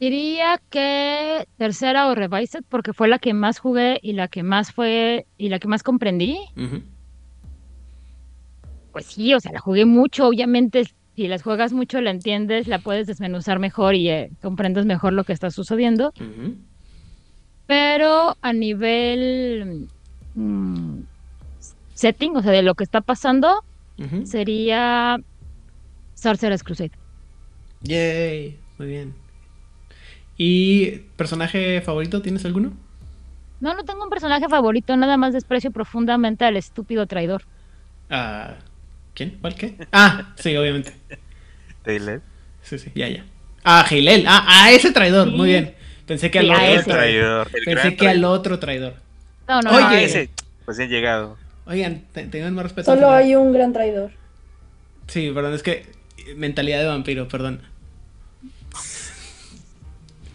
Diría 0.00 0.60
que 0.70 1.46
tercera 1.56 2.08
o 2.08 2.14
revised 2.14 2.62
porque 2.68 2.92
fue 2.92 3.08
la 3.08 3.18
que 3.18 3.34
más 3.34 3.58
jugué 3.58 3.98
y 4.02 4.12
la 4.12 4.28
que 4.28 4.42
más 4.42 4.72
fue 4.72 5.26
y 5.38 5.48
la 5.48 5.58
que 5.58 5.66
más 5.66 5.82
comprendí. 5.82 6.38
Pues 8.92 9.06
sí, 9.06 9.34
o 9.34 9.40
sea, 9.40 9.52
la 9.52 9.60
jugué 9.60 9.84
mucho. 9.84 10.28
Obviamente, 10.28 10.88
si 11.18 11.26
las 11.26 11.42
juegas 11.42 11.72
mucho, 11.72 12.00
la 12.00 12.12
entiendes, 12.12 12.68
la 12.68 12.78
puedes 12.78 13.08
desmenuzar 13.08 13.58
mejor 13.58 13.96
y 13.96 14.08
eh, 14.08 14.30
comprendes 14.40 14.86
mejor 14.86 15.12
lo 15.12 15.24
que 15.24 15.32
está 15.32 15.50
sucediendo. 15.50 16.12
Pero 17.66 18.36
a 18.40 18.52
nivel 18.52 19.88
mm, 20.36 21.00
setting, 21.92 22.36
o 22.36 22.42
sea, 22.42 22.52
de 22.52 22.62
lo 22.62 22.76
que 22.76 22.84
está 22.84 23.00
pasando, 23.00 23.64
sería 24.22 25.18
Sorcerer's 26.14 26.62
Crusade. 26.62 26.92
Yay, 27.80 28.56
muy 28.78 28.86
bien. 28.86 29.12
¿Y 30.36 30.98
personaje 31.16 31.80
favorito? 31.80 32.22
¿Tienes 32.22 32.44
alguno? 32.44 32.74
No, 33.58 33.74
no 33.74 33.82
tengo 33.82 34.04
un 34.04 34.10
personaje 34.10 34.48
favorito, 34.48 34.96
nada 34.96 35.16
más 35.16 35.32
desprecio 35.32 35.72
profundamente 35.72 36.44
al 36.44 36.56
estúpido 36.56 37.08
traidor. 37.08 37.42
Ah, 38.08 38.54
¿Quién? 39.18 39.36
¿Cuál 39.40 39.56
qué? 39.56 39.74
Ah, 39.90 40.32
sí, 40.36 40.56
obviamente. 40.56 40.92
¿Taylor? 41.82 42.22
Sí, 42.62 42.78
sí, 42.78 42.92
ya, 42.94 43.08
ya. 43.08 43.24
Ah, 43.64 43.84
Heilel. 43.90 44.24
Ah, 44.28 44.44
a 44.46 44.70
ese 44.70 44.92
traidor, 44.92 45.32
muy 45.32 45.48
bien. 45.48 45.74
Pensé 46.06 46.30
que 46.30 46.38
al 46.38 46.52
otro 46.52 46.84
traidor. 46.84 47.50
Pensé 47.64 47.96
que 47.96 48.08
al 48.08 48.24
otro 48.24 48.60
traidor. 48.60 48.94
No, 49.48 49.60
no, 49.60 49.70
Oye, 49.72 49.82
no, 49.82 49.92
ese, 49.94 50.30
pues 50.64 50.78
han 50.78 50.88
llegado. 50.88 51.36
Oigan, 51.66 52.04
tengan 52.12 52.54
más 52.54 52.62
respeto. 52.62 52.94
Solo 52.94 53.10
hay 53.10 53.34
un 53.34 53.52
gran 53.52 53.72
traidor. 53.72 54.12
Sí, 55.08 55.32
perdón, 55.34 55.54
es 55.54 55.64
que 55.64 55.86
mentalidad 56.36 56.78
de 56.78 56.86
vampiro, 56.86 57.26
perdón. 57.26 57.60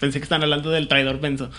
Pensé 0.02 0.20
que 0.20 0.24
estaban 0.24 0.44
hablando 0.44 0.72
del 0.72 0.90
traidor 0.90 1.22
penso. 1.22 1.50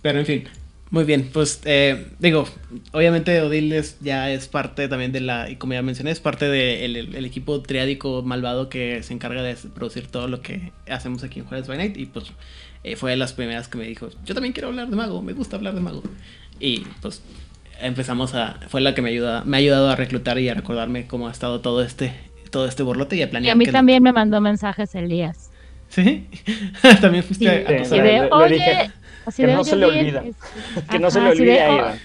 Pero 0.00 0.20
en 0.20 0.24
fin, 0.24 0.48
muy 0.92 1.04
bien. 1.04 1.30
Pues 1.32 1.62
eh, 1.64 2.06
digo, 2.18 2.46
obviamente 2.92 3.40
Odile 3.40 3.82
ya 4.02 4.30
es 4.30 4.46
parte 4.46 4.88
también 4.88 5.10
de 5.10 5.20
la, 5.20 5.48
y 5.48 5.56
como 5.56 5.72
ya 5.72 5.80
mencioné, 5.80 6.10
es 6.10 6.20
parte 6.20 6.44
del 6.44 6.96
el, 6.96 7.24
equipo 7.24 7.62
triádico 7.62 8.22
malvado 8.22 8.68
que 8.68 9.02
se 9.02 9.14
encarga 9.14 9.42
de 9.42 9.56
producir 9.74 10.08
todo 10.08 10.28
lo 10.28 10.42
que 10.42 10.70
hacemos 10.86 11.24
aquí 11.24 11.40
en 11.40 11.46
Jueves 11.46 11.66
by 11.66 11.78
Night. 11.78 11.96
Y 11.96 12.04
pues 12.04 12.26
eh, 12.84 12.96
fue 12.96 13.12
de 13.12 13.16
las 13.16 13.32
primeras 13.32 13.68
que 13.68 13.78
me 13.78 13.84
dijo, 13.84 14.10
yo 14.26 14.34
también 14.34 14.52
quiero 14.52 14.68
hablar 14.68 14.90
de 14.90 14.96
mago, 14.96 15.22
me 15.22 15.32
gusta 15.32 15.56
hablar 15.56 15.74
de 15.74 15.80
mago. 15.80 16.02
Y 16.60 16.80
pues 17.00 17.22
empezamos 17.80 18.34
a, 18.34 18.60
fue 18.68 18.82
la 18.82 18.94
que 18.94 19.00
me 19.00 19.08
ayuda, 19.08 19.44
me 19.46 19.56
ha 19.56 19.60
ayudado 19.60 19.88
a 19.88 19.96
reclutar 19.96 20.38
y 20.38 20.50
a 20.50 20.54
recordarme 20.54 21.06
cómo 21.06 21.26
ha 21.26 21.32
estado 21.32 21.62
todo 21.62 21.82
este, 21.82 22.12
todo 22.50 22.68
este 22.68 22.82
borlote 22.82 23.16
y 23.16 23.22
a 23.22 23.30
planear. 23.30 23.48
Y 23.48 23.50
a 23.50 23.54
mí 23.56 23.64
también 23.64 24.02
me 24.02 24.12
mandó 24.12 24.42
mensajes 24.42 24.94
Elías. 24.94 25.48
¿Sí? 25.88 26.26
También 27.02 27.22
fuiste 27.22 27.48
a 27.48 27.82
así 27.82 28.00
de, 28.00 28.28
oye, 28.30 28.90
que, 29.36 29.46
no 29.46 29.64
se 29.64 29.76
le 29.76 29.86
olvida. 29.86 30.22
que 30.90 30.98
no 30.98 31.10
se 31.10 31.20
le 31.20 31.30
olvide 31.30 31.60
a 31.60 31.66
Aidan. 31.66 31.98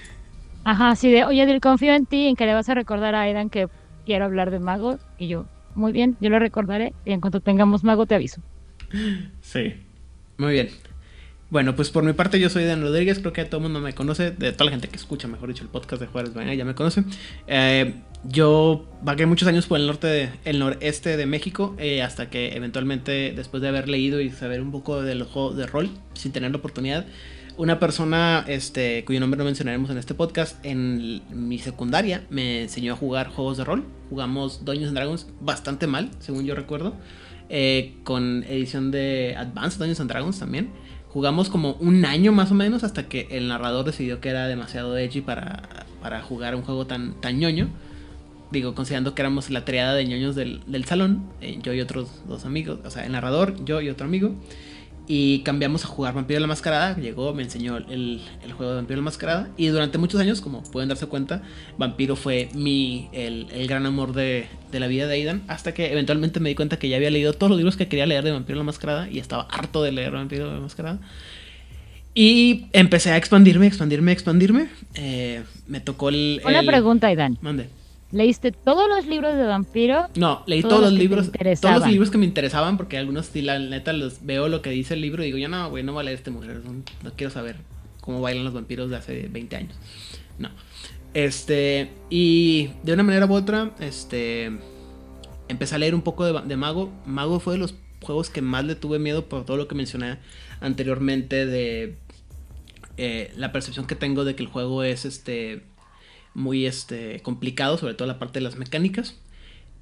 Ajá, 0.63 0.89
así 0.89 1.09
de, 1.09 1.23
oye, 1.23 1.59
confío 1.59 1.93
en 1.93 2.05
ti, 2.05 2.27
en 2.27 2.35
que 2.35 2.45
le 2.45 2.53
vas 2.53 2.67
a 2.69 2.73
recordar 2.73 3.15
a 3.15 3.21
Aidan 3.21 3.49
que 3.49 3.67
quiero 4.05 4.25
hablar 4.25 4.51
de 4.51 4.59
mago. 4.59 4.97
Y 5.17 5.27
yo, 5.27 5.45
muy 5.75 5.91
bien, 5.91 6.17
yo 6.19 6.29
lo 6.29 6.39
recordaré 6.39 6.93
y 7.05 7.13
en 7.13 7.21
cuanto 7.21 7.39
tengamos 7.39 7.83
mago 7.83 8.05
te 8.05 8.15
aviso. 8.15 8.41
Sí, 9.41 9.75
muy 10.37 10.53
bien. 10.53 10.69
Bueno, 11.49 11.75
pues 11.75 11.89
por 11.89 12.03
mi 12.03 12.11
parte 12.11 12.39
yo 12.39 12.49
soy 12.49 12.65
Dan 12.65 12.81
Rodríguez, 12.81 13.19
creo 13.19 13.31
que 13.31 13.45
todo 13.45 13.59
el 13.59 13.63
mundo 13.63 13.79
me 13.79 13.93
conoce, 13.93 14.31
de 14.31 14.51
toda 14.51 14.65
la 14.65 14.71
gente 14.71 14.89
que 14.89 14.97
escucha, 14.97 15.29
mejor 15.29 15.47
dicho, 15.47 15.63
el 15.63 15.69
podcast 15.69 16.01
de 16.01 16.07
Juárez 16.07 16.33
Baña 16.33 16.53
ya 16.53 16.65
me 16.65 16.75
conoce. 16.75 17.03
Eh, 17.47 17.93
yo 18.23 18.85
vagué 19.01 19.25
muchos 19.25 19.47
años 19.47 19.67
por 19.67 19.79
el 19.79 19.87
norte, 19.87 20.07
de, 20.07 20.29
el 20.45 20.59
noreste 20.59 21.17
de 21.17 21.25
México, 21.25 21.75
eh, 21.77 22.01
hasta 22.01 22.29
que 22.29 22.55
eventualmente, 22.55 23.33
después 23.35 23.61
de 23.61 23.69
haber 23.69 23.87
leído 23.87 24.21
y 24.21 24.29
saber 24.29 24.61
un 24.61 24.71
poco 24.71 25.01
del 25.01 25.23
juego 25.23 25.53
de 25.53 25.67
rol, 25.67 25.89
sin 26.13 26.31
tener 26.31 26.51
la 26.51 26.57
oportunidad, 26.57 27.05
una 27.57 27.79
persona 27.79 28.45
este, 28.47 29.03
cuyo 29.03 29.19
nombre 29.19 29.39
no 29.39 29.43
mencionaremos 29.43 29.89
en 29.89 29.97
este 29.97 30.13
podcast, 30.13 30.63
en 30.63 31.21
mi 31.31 31.57
secundaria 31.57 32.23
me 32.29 32.61
enseñó 32.61 32.93
a 32.93 32.95
jugar 32.95 33.29
juegos 33.29 33.57
de 33.57 33.63
rol. 33.63 33.83
Jugamos 34.11 34.63
Dungeons 34.63 34.93
Dragons 34.93 35.27
bastante 35.41 35.87
mal, 35.87 36.11
según 36.19 36.45
yo 36.45 36.53
recuerdo, 36.53 36.93
eh, 37.49 37.95
con 38.03 38.43
edición 38.43 38.91
de 38.91 39.35
Advanced 39.35 39.79
Dungeons 39.79 39.99
and 40.01 40.09
Dragons 40.11 40.37
también. 40.37 40.69
Jugamos 41.09 41.49
como 41.49 41.73
un 41.79 42.05
año 42.05 42.31
más 42.31 42.51
o 42.51 42.53
menos 42.53 42.83
hasta 42.83 43.07
que 43.07 43.27
el 43.31 43.47
narrador 43.47 43.85
decidió 43.85 44.21
que 44.21 44.29
era 44.29 44.47
demasiado 44.47 44.95
edgy 44.95 45.21
para, 45.21 45.87
para 45.99 46.21
jugar 46.21 46.55
un 46.55 46.61
juego 46.61 46.85
tan, 46.85 47.19
tan 47.21 47.39
ñoño. 47.39 47.69
Digo, 48.51 48.75
considerando 48.75 49.13
que 49.13 49.21
éramos 49.21 49.49
la 49.49 49.65
triada 49.65 49.93
de 49.93 50.05
ñoños 50.05 50.35
del, 50.35 50.61
del 50.67 50.85
salón, 50.85 51.29
eh, 51.41 51.59
yo 51.61 51.73
y 51.73 51.81
otros 51.81 52.23
dos 52.27 52.45
amigos, 52.45 52.79
o 52.85 52.89
sea, 52.89 53.05
el 53.05 53.11
narrador, 53.11 53.63
yo 53.65 53.81
y 53.81 53.89
otro 53.89 54.05
amigo 54.05 54.35
y 55.09 55.39
cambiamos 55.39 55.85
a 55.85 55.87
jugar 55.87 56.13
Vampiro 56.13 56.39
la 56.41 56.47
Mascarada. 56.47 56.97
Llegó, 56.97 57.33
me 57.33 57.43
enseñó 57.43 57.77
el, 57.77 58.21
el, 58.43 58.51
juego 58.51 58.73
de 58.73 58.77
Vampiro 58.77 58.97
la 58.97 59.05
Mascarada. 59.05 59.49
Y 59.55 59.67
durante 59.67 59.97
muchos 59.97 60.19
años, 60.19 60.41
como 60.41 60.63
pueden 60.63 60.89
darse 60.89 61.07
cuenta, 61.07 61.43
Vampiro 61.77 62.17
fue 62.17 62.49
mi, 62.53 63.07
el, 63.13 63.47
el 63.51 63.67
gran 63.67 63.85
amor 63.85 64.11
de, 64.11 64.47
de, 64.69 64.79
la 64.81 64.87
vida 64.87 65.07
de 65.07 65.13
Aidan. 65.13 65.43
Hasta 65.47 65.73
que 65.73 65.93
eventualmente 65.93 66.41
me 66.41 66.49
di 66.49 66.55
cuenta 66.55 66.77
que 66.77 66.89
ya 66.89 66.97
había 66.97 67.09
leído 67.09 67.31
todos 67.31 67.49
los 67.49 67.57
libros 67.57 67.77
que 67.77 67.87
quería 67.87 68.05
leer 68.05 68.25
de 68.25 68.31
Vampiro 68.31 68.57
la 68.57 68.65
Mascarada. 68.65 69.09
Y 69.09 69.19
estaba 69.19 69.43
harto 69.43 69.81
de 69.81 69.93
leer 69.93 70.11
Vampiro 70.11 70.53
la 70.53 70.59
Mascarada. 70.59 70.99
Y 72.13 72.65
empecé 72.73 73.11
a 73.11 73.17
expandirme, 73.17 73.67
expandirme, 73.67 74.11
expandirme. 74.11 74.67
Eh, 74.95 75.41
me 75.67 75.79
tocó 75.79 76.09
el. 76.09 76.41
Una 76.43 76.63
pregunta, 76.63 77.07
Aidan. 77.07 77.37
Mande. 77.39 77.69
¿Leíste 78.11 78.53
todos 78.53 78.87
los 78.87 79.05
libros 79.05 79.35
de 79.35 79.43
vampiro? 79.43 80.07
No, 80.15 80.43
leí 80.45 80.61
todos, 80.61 80.79
los, 80.79 80.93
libros, 80.93 81.29
todos 81.59 81.79
los 81.79 81.89
libros 81.89 82.09
que 82.09 82.17
me 82.17 82.25
interesaban, 82.25 82.77
porque 82.77 82.97
algunos, 82.97 83.25
si 83.25 83.41
la 83.41 83.59
neta, 83.59 83.91
los 83.91 84.25
veo 84.25 84.47
lo 84.47 84.61
que 84.61 84.69
dice 84.69 84.93
el 84.93 85.01
libro 85.01 85.23
y 85.23 85.27
digo, 85.27 85.37
yo 85.37 85.49
no, 85.49 85.69
güey, 85.69 85.83
no 85.83 85.91
voy 85.91 86.01
a 86.01 86.03
leer 86.05 86.17
este 86.17 86.31
mujer, 86.31 86.61
no, 87.03 87.11
quiero 87.17 87.31
saber 87.31 87.57
cómo 87.99 88.21
bailan 88.21 88.45
los 88.45 88.53
vampiros 88.53 88.89
de 88.89 88.95
hace 88.95 89.27
20 89.27 89.55
años. 89.57 89.75
No. 90.39 90.49
Este, 91.13 91.91
y 92.09 92.69
de 92.83 92.93
una 92.93 93.03
manera 93.03 93.25
u 93.25 93.33
otra, 93.33 93.71
este, 93.81 94.57
empecé 95.49 95.75
a 95.75 95.77
leer 95.77 95.93
un 95.93 96.01
poco 96.01 96.25
de, 96.25 96.55
Mago. 96.55 96.89
Mago 97.05 97.41
fue 97.41 97.55
de 97.55 97.59
los 97.59 97.75
juegos 98.01 98.29
que 98.29 98.41
más 98.41 98.63
le 98.63 98.75
tuve 98.75 98.99
miedo 98.99 99.25
por 99.25 99.43
todo 99.43 99.57
lo 99.57 99.67
que 99.67 99.75
mencioné 99.75 100.19
anteriormente 100.61 101.45
de 101.45 101.97
eh, 102.95 103.33
la 103.35 103.51
percepción 103.51 103.85
que 103.85 103.95
tengo 103.95 104.23
de 104.23 104.35
que 104.35 104.43
el 104.43 104.49
juego 104.49 104.83
es, 104.83 105.03
este, 105.03 105.63
muy 106.37 106.67
este, 106.67 107.19
complicado, 107.21 107.77
sobre 107.77 107.95
todo 107.95 108.07
la 108.07 108.19
parte 108.19 108.39
de 108.39 108.43
las 108.43 108.57
mecánicas. 108.57 109.15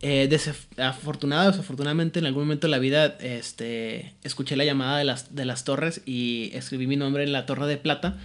Eh, 0.02 0.30
en 0.30 2.26
algún 2.26 2.44
momento 2.44 2.68
de 2.68 2.72
la 2.72 2.80
vida 2.80 3.18
este, 3.20 4.14
escuché 4.24 4.56
la 4.56 4.64
llamada 4.64 4.98
de 4.98 5.04
las, 5.04 5.36
de 5.36 5.46
las 5.46 5.64
torres 5.66 6.02
y 6.06 6.52
escribí 6.54 6.88
mi 6.88 6.96
nombre 6.96 7.24
en 7.24 7.34
la 7.34 7.46
torre 7.46 7.68
de 7.68 7.78
plata. 7.78 8.18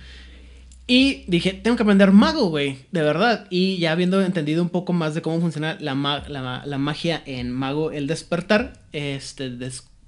Y 0.86 1.24
dije, 1.26 1.52
tengo 1.52 1.76
que 1.76 1.82
aprender 1.82 2.12
mago, 2.12 2.48
güey, 2.50 2.78
de 2.92 3.02
verdad. 3.02 3.46
Y 3.50 3.78
ya 3.78 3.92
habiendo 3.92 4.22
entendido 4.22 4.62
un 4.62 4.70
poco 4.70 4.92
más 4.92 5.14
de 5.14 5.22
cómo 5.22 5.40
funciona 5.40 5.76
la, 5.80 5.94
la, 6.64 6.78
magia 6.78 7.22
en 7.26 7.50
mago, 7.50 7.90
el 7.90 8.06
despertar, 8.06 8.80
este, 8.92 9.50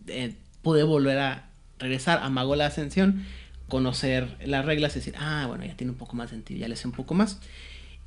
eh, 0.06 0.34
pude 0.62 0.84
volver 0.84 1.18
a 1.18 1.48
regresar 1.78 2.20
a 2.22 2.28
mago 2.30 2.54
la 2.54 2.66
ascensión, 2.66 3.24
conocer 3.68 4.36
las 4.44 4.64
reglas 4.64 4.92
y 4.92 5.00
decir, 5.00 5.14
ah, 5.18 5.46
bueno, 5.48 5.64
ya 5.64 5.76
tiene 5.76 5.92
un 5.92 5.98
poco 5.98 6.14
más 6.14 6.30
sentido, 6.30 6.60
ya 6.60 6.68
le 6.68 6.76
sé 6.76 6.86
un 6.86 6.94
poco 6.94 7.14
más. 7.14 7.40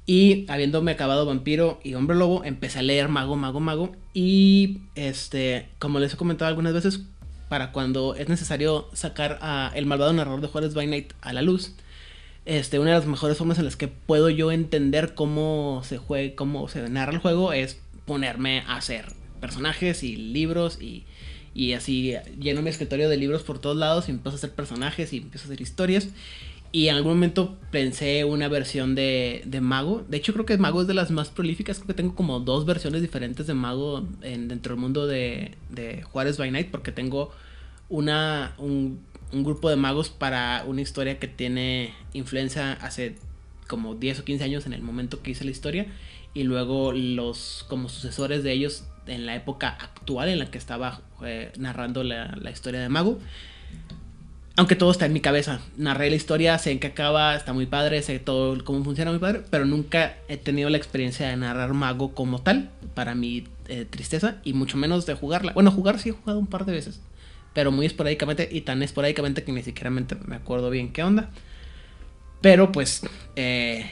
Y 0.06 0.45
habiéndome 0.49 0.91
acabado 0.91 1.26
Vampiro 1.26 1.80
y 1.84 1.95
Hombre 1.95 2.15
Lobo, 2.15 2.44
empecé 2.44 2.80
a 2.80 2.84
leer 2.84 3.10
Mago, 3.10 3.36
Mago, 3.36 3.60
Mago. 3.60 3.95
Y 4.14 4.82
este, 4.95 5.68
como 5.80 5.99
les 5.99 6.14
he 6.14 6.18
comentado 6.18 6.49
algunas 6.49 6.73
veces, 6.73 7.02
para 7.49 7.72
cuando 7.72 8.15
es 8.15 8.30
necesario 8.30 8.88
sacar 8.94 9.40
a 9.41 9.72
el 9.76 9.86
malvado 9.86 10.14
narrador 10.14 10.41
de 10.41 10.48
Juárez 10.48 10.73
by 10.73 10.88
Night 10.88 11.14
a 11.22 11.34
la 11.34 11.41
luz, 11.41 11.73
este, 12.45 12.77
una 12.77 12.91
de 12.91 12.98
las 12.98 13.07
mejores 13.07 13.38
formas 13.38 13.57
en 13.57 13.65
las 13.65 13.76
que 13.76 13.88
puedo 13.88 14.30
yo 14.30 14.52
entender 14.52 15.15
cómo 15.15 15.82
se 15.84 15.98
juega, 15.98 16.36
cómo 16.36 16.68
se 16.68 16.88
narra 16.90 17.14
el 17.14 17.19
juego 17.19 17.53
es 17.53 17.80
ponerme 18.06 18.60
a 18.68 18.77
hacer 18.77 19.14
personajes 19.41 20.03
y 20.03 20.15
libros 20.15 20.80
y, 20.82 21.06
Y 21.56 21.73
así 21.73 22.14
lleno 22.40 22.61
mi 22.61 22.69
escritorio 22.69 23.10
de 23.10 23.18
libros 23.18 23.44
por 23.44 23.60
todos 23.60 23.77
lados 23.77 24.07
y 24.07 24.11
empiezo 24.11 24.36
a 24.36 24.40
hacer 24.40 24.53
personajes 24.53 25.14
y 25.14 25.18
empiezo 25.18 25.45
a 25.45 25.48
hacer 25.48 25.61
historias. 25.61 26.10
Y 26.76 26.90
en 26.90 26.98
algún 26.98 27.14
momento 27.14 27.58
pensé 27.72 28.26
una 28.26 28.50
versión 28.50 28.96
de, 28.96 29.44
de, 29.46 29.62
Mago. 29.62 30.04
De 30.10 30.18
hecho, 30.18 30.34
creo 30.34 30.46
que 30.46 30.58
Mago 30.58 30.82
es 30.82 30.88
de 30.88 30.94
las 30.94 31.10
más 31.10 31.30
prolíficas. 31.30 31.78
Creo 31.78 31.88
que 31.88 31.94
tengo 31.94 32.16
como 32.16 32.42
dos 32.42 32.66
versiones 32.66 33.02
diferentes 33.02 33.48
de 33.48 33.54
Mago 33.54 34.06
en, 34.22 34.50
dentro 34.50 34.74
del 34.74 34.82
mundo 34.82 35.08
de, 35.08 35.56
de 35.70 36.02
Juárez 36.02 36.38
by 36.38 36.52
Night. 36.52 36.72
Porque 36.72 36.92
tengo 36.92 37.32
una, 37.88 38.56
un, 38.58 39.00
grupo 39.32 39.70
de 39.70 39.78
magos 39.78 40.10
para 40.10 40.66
una 40.68 40.82
historia 40.82 41.18
que 41.18 41.30
tiene 41.30 41.94
influencia 42.12 42.74
hace 42.74 43.16
como 43.70 43.96
10 43.96 44.20
o 44.20 44.26
15 44.26 44.44
años 44.44 44.66
en 44.66 44.74
el 44.74 44.82
momento 44.82 45.24
que 45.24 45.32
hice 45.32 45.46
la 45.46 45.52
historia. 45.52 45.88
Y 46.34 46.44
luego 46.44 46.92
los 46.92 47.66
como 47.70 47.88
sucesores 47.88 48.44
de 48.44 48.52
ellos 48.52 48.84
en 49.08 49.26
la 49.26 49.34
época 49.38 49.70
actual 49.70 50.28
en 50.28 50.40
la 50.40 50.52
que 50.52 50.58
estaba 50.58 51.00
eh, 51.24 51.54
narrando 51.58 52.04
la, 52.04 52.36
la 52.36 52.52
historia 52.52 52.82
de 52.82 52.90
Mago. 52.90 53.18
Aunque 54.57 54.76
todo 54.76 54.91
está 54.91 55.06
en 55.06 55.14
mi 55.14 55.19
cabeza. 55.19 55.60
Narré 55.76 56.10
la 56.10 56.15
historia, 56.15 56.57
sé 56.57 56.72
en 56.72 56.80
qué 56.80 56.88
acaba, 56.88 57.36
está 57.36 57.52
muy 57.52 57.65
padre, 57.65 58.02
sé 58.02 58.19
todo 58.19 58.64
cómo 58.64 58.84
funciona 58.86 59.11
muy 59.11 59.19
padre, 59.19 59.41
pero 59.49 59.65
nunca 59.65 60.15
he 60.30 60.38
tenido 60.38 60.69
la 60.69 60.77
experiencia 60.77 61.27
de 61.27 61.36
narrar 61.36 61.73
Mago 61.73 62.14
como 62.14 62.41
tal, 62.41 62.69
para 62.94 63.15
mi 63.15 63.45
eh, 63.68 63.86
tristeza, 63.90 64.38
y 64.45 64.53
mucho 64.53 64.77
menos 64.77 65.06
de 65.06 65.14
jugarla. 65.14 65.52
Bueno, 65.52 65.72
jugar 65.72 65.99
sí 65.99 66.10
he 66.10 66.14
jugado 66.14 66.40
un 66.40 66.48
par 66.48 66.65
de 66.65 66.72
veces, 66.72 67.02
pero 67.53 67.72
muy 67.72 67.86
esporádicamente, 67.86 68.48
y 68.49 68.61
tan 68.61 68.82
esporádicamente 68.82 69.44
que 69.44 69.52
ni 69.52 69.61
siquiera 69.61 69.90
me, 69.90 70.06
acuerdo 70.36 70.69
bien 70.69 70.94
qué 70.94 71.03
onda. 71.03 71.30
Pero 72.40 72.72
pues, 72.72 73.02
eh, 73.36 73.91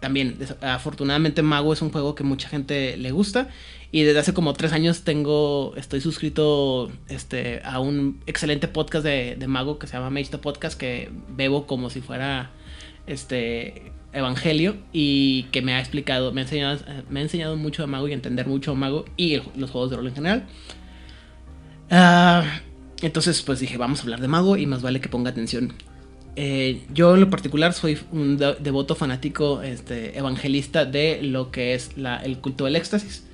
también, 0.00 0.38
afortunadamente 0.62 1.42
Mago 1.42 1.72
es 1.72 1.82
un 1.82 1.90
juego 1.90 2.14
que 2.14 2.24
mucha 2.24 2.48
gente 2.48 2.96
le 2.96 3.12
gusta 3.12 3.48
y 3.92 4.02
desde 4.02 4.20
hace 4.20 4.34
como 4.34 4.54
tres 4.54 4.72
años 4.72 5.02
tengo, 5.02 5.74
estoy 5.76 6.00
suscrito 6.00 6.90
este, 7.08 7.60
a 7.64 7.80
un 7.80 8.20
excelente 8.26 8.66
podcast 8.66 9.04
de, 9.04 9.36
Mago 9.46 9.78
que 9.78 9.86
se 9.86 9.94
llama 9.94 10.10
Mage 10.10 10.38
Podcast, 10.38 10.78
que 10.78 11.10
bebo 11.28 11.66
como 11.66 11.90
si 11.90 12.00
fuera 12.00 12.50
este 13.06 13.92
evangelio 14.12 14.76
y 14.92 15.44
que 15.52 15.60
me 15.60 15.74
ha 15.74 15.80
explicado, 15.80 16.32
me 16.32 16.40
ha 16.40 16.44
enseñado, 16.44 16.80
me 17.10 17.20
ha 17.20 17.22
enseñado 17.24 17.56
mucho 17.56 17.82
de 17.82 17.88
Mago 17.88 18.08
y 18.08 18.12
entender 18.12 18.46
mucho 18.46 18.70
de 18.70 18.76
Mago 18.78 19.04
y 19.16 19.40
los 19.56 19.70
juegos 19.70 19.90
de 19.90 19.96
rol 19.96 20.06
en 20.06 20.14
general. 20.14 20.46
Ah, 21.90 22.60
entonces 23.02 23.42
pues 23.42 23.60
dije, 23.60 23.76
vamos 23.76 24.00
a 24.00 24.02
hablar 24.04 24.20
de 24.20 24.28
Mago 24.28 24.56
y 24.56 24.66
más 24.66 24.82
vale 24.82 25.00
que 25.00 25.08
ponga 25.08 25.30
atención. 25.30 25.74
Eh, 26.36 26.82
yo 26.92 27.14
en 27.14 27.20
lo 27.20 27.30
particular 27.30 27.72
soy 27.72 27.98
un 28.12 28.36
devoto 28.36 28.94
fanático 28.94 29.62
este, 29.62 30.16
evangelista 30.16 30.84
de 30.84 31.22
lo 31.22 31.50
que 31.50 31.74
es 31.74 31.96
la, 31.96 32.18
el 32.18 32.38
culto 32.38 32.64
del 32.64 32.76
éxtasis 32.76 33.24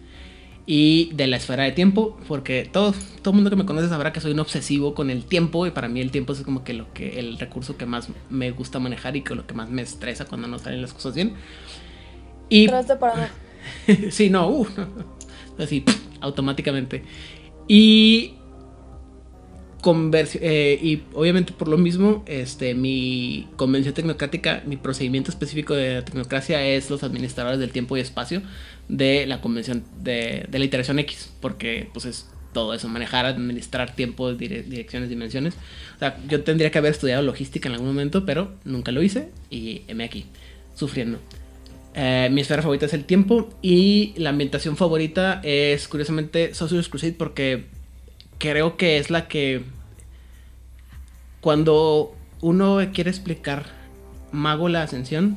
y 0.66 1.10
de 1.14 1.28
la 1.28 1.36
esfera 1.36 1.62
de 1.62 1.72
tiempo, 1.72 2.18
porque 2.26 2.68
todo, 2.70 2.92
todo 3.22 3.30
el 3.30 3.34
mundo 3.36 3.50
que 3.50 3.56
me 3.56 3.64
conoce 3.64 3.88
sabrá 3.88 4.12
que 4.12 4.20
soy 4.20 4.32
un 4.32 4.40
obsesivo 4.40 4.94
con 4.94 5.10
el 5.10 5.24
tiempo 5.24 5.66
y 5.66 5.70
para 5.70 5.88
mí 5.88 6.00
el 6.00 6.10
tiempo 6.10 6.32
es 6.32 6.40
como 6.40 6.64
que 6.64 6.72
lo 6.72 6.92
que 6.92 7.20
el 7.20 7.38
recurso 7.38 7.76
que 7.76 7.86
más 7.86 8.08
me 8.30 8.50
gusta 8.50 8.80
manejar 8.80 9.16
y 9.16 9.22
que 9.22 9.36
lo 9.36 9.46
que 9.46 9.54
más 9.54 9.70
me 9.70 9.82
estresa 9.82 10.24
cuando 10.24 10.48
no 10.48 10.58
salen 10.58 10.82
las 10.82 10.92
cosas 10.92 11.14
bien. 11.14 11.34
Y 12.48 12.66
sí, 14.10 14.28
no, 14.28 14.48
uh, 14.48 14.66
así 15.58 15.84
automáticamente. 16.20 17.04
Y 17.68 18.34
eh, 20.40 20.78
y 20.82 21.02
obviamente 21.14 21.52
por 21.52 21.68
lo 21.68 21.78
mismo, 21.78 22.24
este, 22.26 22.74
mi 22.74 23.48
convención 23.56 23.94
tecnocrática, 23.94 24.62
mi 24.66 24.76
procedimiento 24.76 25.30
específico 25.30 25.74
de 25.74 26.02
tecnocracia 26.02 26.64
es 26.64 26.90
los 26.90 27.02
administradores 27.02 27.60
del 27.60 27.70
tiempo 27.70 27.96
y 27.96 28.00
espacio 28.00 28.42
de 28.88 29.26
la 29.26 29.40
convención 29.40 29.84
de, 30.02 30.48
la 30.50 30.64
iteración 30.64 30.98
X, 30.98 31.30
porque 31.40 31.88
pues 31.92 32.04
es 32.04 32.28
todo 32.52 32.74
eso, 32.74 32.88
manejar, 32.88 33.26
administrar 33.26 33.94
tiempo, 33.94 34.34
direcciones, 34.34 35.08
dimensiones. 35.08 35.54
O 35.96 35.98
sea, 35.98 36.18
yo 36.28 36.42
tendría 36.42 36.70
que 36.70 36.78
haber 36.78 36.92
estudiado 36.92 37.22
logística 37.22 37.68
en 37.68 37.74
algún 37.74 37.88
momento, 37.88 38.24
pero 38.24 38.54
nunca 38.64 38.92
lo 38.92 39.02
hice 39.02 39.28
y 39.50 39.82
me 39.94 40.04
aquí, 40.04 40.26
sufriendo. 40.74 41.18
Eh, 41.94 42.28
mi 42.32 42.40
esfera 42.40 42.62
favorita 42.62 42.86
es 42.86 42.94
el 42.94 43.04
tiempo 43.04 43.50
y 43.62 44.14
la 44.16 44.30
ambientación 44.30 44.76
favorita 44.76 45.40
es 45.44 45.86
curiosamente 45.86 46.54
Sorcerer's 46.54 46.88
Crusade 46.88 47.12
porque 47.12 47.66
creo 48.38 48.76
que 48.76 48.98
es 48.98 49.10
la 49.10 49.28
que 49.28 49.62
cuando 51.46 52.12
uno 52.40 52.80
quiere 52.92 53.08
explicar 53.08 53.66
Mago 54.32 54.68
la 54.68 54.82
Ascensión, 54.82 55.36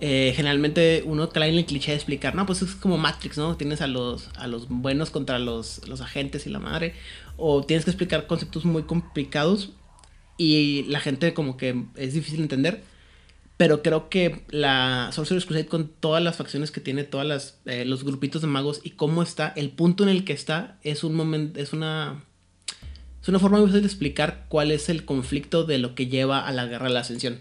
eh, 0.00 0.32
generalmente 0.34 1.02
uno 1.04 1.28
en 1.34 1.42
el 1.42 1.66
cliché 1.66 1.90
de 1.90 1.98
explicar, 1.98 2.34
no, 2.34 2.46
pues 2.46 2.62
es 2.62 2.74
como 2.74 2.96
Matrix, 2.96 3.36
¿no? 3.36 3.58
Tienes 3.58 3.82
a 3.82 3.86
los, 3.86 4.30
a 4.38 4.46
los 4.46 4.66
buenos 4.70 5.10
contra 5.10 5.38
los, 5.38 5.86
los 5.86 6.00
agentes 6.00 6.46
y 6.46 6.48
la 6.48 6.58
madre, 6.58 6.94
o 7.36 7.64
tienes 7.64 7.84
que 7.84 7.90
explicar 7.90 8.26
conceptos 8.26 8.64
muy 8.64 8.84
complicados 8.84 9.72
y 10.38 10.84
la 10.84 11.00
gente 11.00 11.34
como 11.34 11.58
que 11.58 11.84
es 11.96 12.14
difícil 12.14 12.40
entender. 12.40 12.82
Pero 13.58 13.82
creo 13.82 14.08
que 14.08 14.46
la 14.48 15.10
Sorcerer's 15.12 15.44
Crusade 15.44 15.66
con 15.66 15.88
todas 15.88 16.24
las 16.24 16.36
facciones 16.36 16.70
que 16.70 16.80
tiene, 16.80 17.04
todas 17.04 17.60
eh, 17.66 17.84
los 17.84 18.04
grupitos 18.04 18.40
de 18.40 18.48
magos 18.48 18.80
y 18.84 18.92
cómo 18.92 19.22
está, 19.22 19.52
el 19.54 19.68
punto 19.68 20.02
en 20.02 20.08
el 20.08 20.24
que 20.24 20.32
está 20.32 20.78
es 20.82 21.04
un 21.04 21.14
momento, 21.14 21.60
es 21.60 21.74
una 21.74 22.24
una 23.30 23.38
forma 23.38 23.58
muy 23.58 23.68
fácil 23.68 23.82
de 23.82 23.88
explicar 23.88 24.44
cuál 24.48 24.70
es 24.70 24.88
el 24.88 25.04
conflicto 25.04 25.64
de 25.64 25.78
lo 25.78 25.94
que 25.94 26.06
lleva 26.06 26.46
a 26.46 26.52
la 26.52 26.66
guerra 26.66 26.88
de 26.88 26.94
la 26.94 27.00
ascensión. 27.00 27.38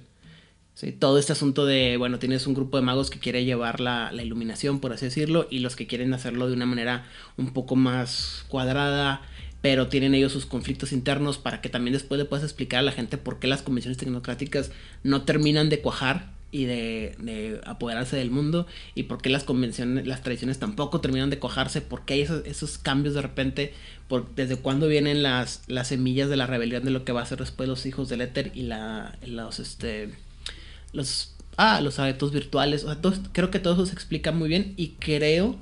¿Sí? 0.73 0.93
Todo 0.93 1.19
este 1.19 1.33
asunto 1.33 1.65
de, 1.65 1.97
bueno, 1.97 2.19
tienes 2.19 2.47
un 2.47 2.53
grupo 2.53 2.77
de 2.77 2.83
magos 2.83 3.09
que 3.09 3.19
quiere 3.19 3.43
llevar 3.43 3.81
la, 3.81 4.13
la, 4.13 4.23
iluminación, 4.23 4.79
por 4.79 4.93
así 4.93 5.05
decirlo, 5.05 5.45
y 5.49 5.59
los 5.59 5.75
que 5.75 5.87
quieren 5.87 6.13
hacerlo 6.13 6.47
de 6.47 6.53
una 6.53 6.65
manera 6.65 7.05
un 7.35 7.51
poco 7.51 7.75
más 7.75 8.45
cuadrada, 8.47 9.21
pero 9.61 9.87
tienen 9.87 10.15
ellos 10.15 10.31
sus 10.31 10.45
conflictos 10.45 10.93
internos 10.93 11.37
para 11.37 11.59
que 11.59 11.67
también 11.67 11.93
después 11.93 12.17
le 12.17 12.23
puedas 12.23 12.45
explicar 12.45 12.79
a 12.79 12.83
la 12.83 12.93
gente 12.93 13.17
por 13.17 13.39
qué 13.39 13.47
las 13.47 13.61
convenciones 13.61 13.97
tecnocráticas 13.97 14.71
no 15.03 15.23
terminan 15.23 15.69
de 15.69 15.81
cuajar 15.81 16.38
y 16.51 16.65
de, 16.65 17.61
apoderarse 17.65 18.15
del 18.15 18.31
mundo 18.31 18.65
y 18.95 19.03
por 19.03 19.21
qué 19.21 19.29
las 19.29 19.43
convenciones, 19.43 20.07
las 20.07 20.23
tradiciones 20.23 20.59
tampoco 20.59 21.01
terminan 21.01 21.29
de 21.29 21.39
cuajarse, 21.39 21.81
por 21.81 22.05
qué 22.05 22.15
hay 22.15 22.21
esos, 22.45 22.77
cambios 22.77 23.13
de 23.13 23.21
repente, 23.21 23.73
desde 24.35 24.57
cuándo 24.57 24.87
vienen 24.87 25.21
las, 25.23 25.61
las 25.67 25.89
semillas 25.89 26.29
de 26.29 26.37
la 26.37 26.47
rebelión 26.47 26.83
de 26.83 26.91
lo 26.91 27.05
que 27.05 27.11
va 27.11 27.21
a 27.21 27.25
ser 27.25 27.39
después 27.39 27.69
los 27.69 27.85
hijos 27.85 28.09
del 28.09 28.21
éter 28.21 28.51
y 28.55 28.63
la, 28.63 29.17
los, 29.25 29.59
este, 29.59 30.09
los, 30.91 31.35
ah, 31.57 31.81
los 31.81 31.99
adeptos 31.99 32.31
virtuales, 32.31 32.85
creo 33.31 33.51
que 33.51 33.59
todo 33.59 33.73
eso 33.73 33.85
se 33.85 33.93
explica 33.93 34.31
muy 34.31 34.49
bien 34.49 34.73
y 34.77 34.89
creo 34.99 35.57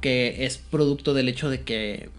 que 0.00 0.44
es 0.46 0.58
producto 0.58 1.14
del 1.14 1.28
hecho 1.28 1.50
de 1.50 1.62
que 1.62 2.10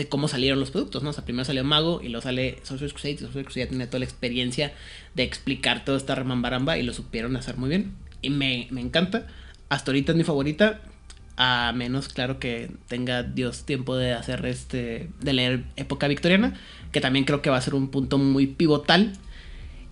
de 0.00 0.08
cómo 0.08 0.28
salieron 0.28 0.58
los 0.58 0.70
productos, 0.70 1.02
¿no? 1.02 1.10
O 1.10 1.12
sea, 1.12 1.24
primero 1.24 1.44
salió 1.44 1.62
Mago 1.62 2.00
y 2.02 2.08
luego 2.08 2.22
sale 2.22 2.58
Sorcerer's 2.62 2.94
Crusade 2.94 3.12
y 3.12 3.18
Sorcerer's 3.18 3.46
Crusade 3.46 3.66
ya 3.66 3.68
tiene 3.68 3.86
toda 3.86 3.98
la 3.98 4.06
experiencia 4.06 4.72
de 5.14 5.24
explicar 5.24 5.84
toda 5.84 5.98
esta 5.98 6.14
remambaramba 6.14 6.78
y 6.78 6.82
lo 6.82 6.94
supieron 6.94 7.36
hacer 7.36 7.58
muy 7.58 7.68
bien. 7.68 7.92
Y 8.22 8.30
me, 8.30 8.66
me 8.70 8.80
encanta. 8.80 9.26
Hasta 9.68 9.90
ahorita 9.90 10.12
es 10.12 10.16
mi 10.16 10.24
favorita. 10.24 10.80
A 11.36 11.72
menos, 11.74 12.08
claro, 12.08 12.38
que 12.38 12.70
tenga 12.88 13.22
Dios 13.22 13.64
tiempo 13.64 13.94
de 13.94 14.14
hacer 14.14 14.44
este. 14.46 15.10
de 15.20 15.32
leer 15.34 15.64
época 15.76 16.08
victoriana. 16.08 16.58
Que 16.92 17.02
también 17.02 17.26
creo 17.26 17.42
que 17.42 17.50
va 17.50 17.58
a 17.58 17.60
ser 17.60 17.74
un 17.74 17.90
punto 17.90 18.16
muy 18.16 18.46
pivotal. 18.46 19.12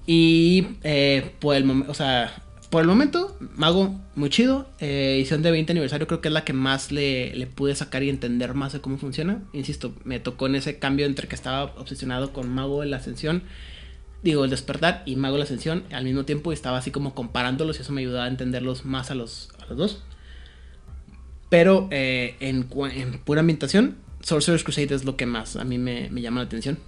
Y 0.07 0.69
eh, 0.85 1.33
por 1.39 1.55
el 1.55 1.65
momento. 1.65 1.93
O 1.93 1.95
sea, 1.95 2.33
por 2.71 2.83
el 2.83 2.89
momento, 2.89 3.37
Mago, 3.57 3.99
muy 4.15 4.31
chido. 4.31 4.69
Eh, 4.79 5.15
edición 5.17 5.43
de 5.43 5.51
20 5.51 5.73
aniversario 5.73 6.07
creo 6.07 6.21
que 6.21 6.29
es 6.29 6.35
la 6.35 6.45
que 6.45 6.53
más 6.53 6.93
le, 6.93 7.35
le, 7.35 7.47
pude 7.47 7.75
sacar 7.75 8.03
y 8.03 8.11
entender 8.11 8.55
más 8.55 8.73
de 8.73 8.81
cómo 8.81 8.99
funciona. 8.99 9.43
Insisto, 9.53 9.95
me 10.05 10.21
tocó 10.21 10.47
en 10.47 10.57
ese 10.57 10.79
cambio 10.79 11.07
entre 11.07 11.29
que 11.29 11.35
estaba 11.35 11.65
obsesionado 11.77 12.33
con 12.33 12.49
Mago 12.49 12.83
de 12.83 12.89
la 12.89 12.99
Ascensión, 12.99 13.43
digo, 14.23 14.45
el 14.45 14.51
despertar 14.51 15.03
y 15.07 15.17
Mago 15.17 15.35
de 15.35 15.39
la 15.39 15.45
Ascensión 15.45 15.85
al 15.93 16.05
mismo 16.05 16.25
tiempo 16.25 16.53
estaba 16.53 16.79
así 16.79 16.91
como 16.91 17.15
comparándolos 17.15 17.79
y 17.79 17.83
eso 17.83 17.93
me 17.93 18.03
ayudaba 18.03 18.25
a 18.25 18.29
entenderlos 18.29 18.85
más 18.85 19.11
a 19.11 19.15
los, 19.15 19.51
a 19.63 19.67
los 19.67 19.79
dos. 19.79 20.03
Pero 21.49 21.89
eh, 21.91 22.37
en, 22.41 22.69
en, 22.93 23.19
pura 23.21 23.41
ambientación, 23.41 23.97
Sorcerer's 24.21 24.65
Crusade 24.65 24.95
es 24.95 25.05
lo 25.05 25.17
que 25.17 25.27
más 25.27 25.57
a 25.57 25.65
mí 25.65 25.79
me, 25.79 26.11
me 26.11 26.21
llama 26.21 26.41
la 26.41 26.47
atención. 26.47 26.79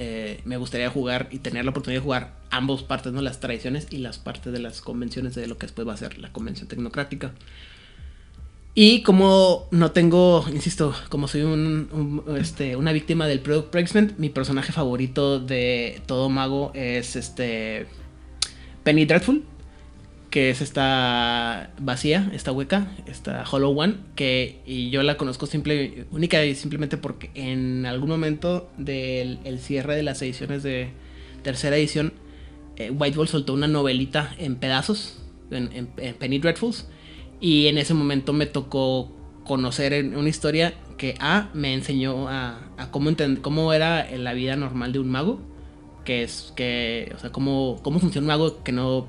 Eh, 0.00 0.40
me 0.44 0.56
gustaría 0.56 0.88
jugar 0.90 1.28
y 1.32 1.38
tener 1.38 1.64
la 1.64 1.72
oportunidad 1.72 2.00
de 2.00 2.04
jugar 2.04 2.34
ambos 2.50 2.84
partes, 2.84 3.12
¿no? 3.12 3.20
Las 3.20 3.40
tradiciones 3.40 3.88
y 3.90 3.98
las 3.98 4.18
partes 4.18 4.52
de 4.52 4.60
las 4.60 4.80
convenciones 4.80 5.34
de 5.34 5.48
lo 5.48 5.58
que 5.58 5.66
después 5.66 5.86
va 5.88 5.94
a 5.94 5.96
ser 5.96 6.18
la 6.18 6.32
convención 6.32 6.68
tecnocrática. 6.68 7.32
Y 8.74 9.02
como 9.02 9.66
no 9.72 9.90
tengo, 9.90 10.46
insisto, 10.52 10.94
como 11.08 11.26
soy 11.26 11.42
un, 11.42 12.22
este, 12.38 12.76
una 12.76 12.92
víctima 12.92 13.26
del 13.26 13.40
product 13.40 13.70
placement, 13.70 14.18
mi 14.18 14.28
personaje 14.28 14.72
favorito 14.72 15.40
de 15.40 16.00
todo 16.06 16.28
mago 16.28 16.70
es 16.74 17.16
este 17.16 17.88
Penny 18.84 19.04
Dreadful 19.04 19.42
que 20.30 20.50
es 20.50 20.60
esta 20.60 21.70
vacía, 21.80 22.30
esta 22.34 22.52
hueca, 22.52 22.92
esta 23.06 23.44
Hollow 23.50 23.78
One, 23.78 23.94
que 24.14 24.60
y 24.66 24.90
yo 24.90 25.02
la 25.02 25.16
conozco 25.16 25.46
simple, 25.46 26.06
única 26.10 26.44
y 26.44 26.54
simplemente 26.54 26.96
porque 26.96 27.30
en 27.34 27.86
algún 27.86 28.10
momento 28.10 28.70
del 28.76 29.58
cierre 29.58 29.96
de 29.96 30.02
las 30.02 30.20
ediciones 30.20 30.62
de 30.62 30.90
tercera 31.42 31.76
edición, 31.76 32.12
eh, 32.76 32.90
White 32.90 33.16
Wolf 33.16 33.30
soltó 33.30 33.54
una 33.54 33.68
novelita 33.68 34.34
en 34.38 34.56
pedazos, 34.56 35.22
en, 35.50 35.86
Penny 36.18 36.38
Dreadfuls, 36.38 36.86
y 37.40 37.68
en 37.68 37.78
ese 37.78 37.94
momento 37.94 38.32
me 38.32 38.46
tocó 38.46 39.12
conocer 39.44 40.04
una 40.14 40.28
historia 40.28 40.74
porque 40.98 41.14
A 41.20 41.48
me 41.54 41.72
enseñó 41.74 42.28
a, 42.28 42.58
cómo, 42.90 43.10
cómo 43.40 43.72
era 43.72 44.10
la 44.16 44.32
vida 44.34 44.56
normal 44.56 44.92
de 44.92 44.98
un 44.98 45.08
mago, 45.08 45.40
que 46.04 46.24
es 46.24 46.52
que, 46.56 47.12
o 47.14 47.18
sea, 47.20 47.30
cómo, 47.30 47.78
cómo 47.82 48.00
funciona 48.00 48.24
un 48.24 48.28
mago 48.28 48.64
que 48.64 48.72
no, 48.72 49.06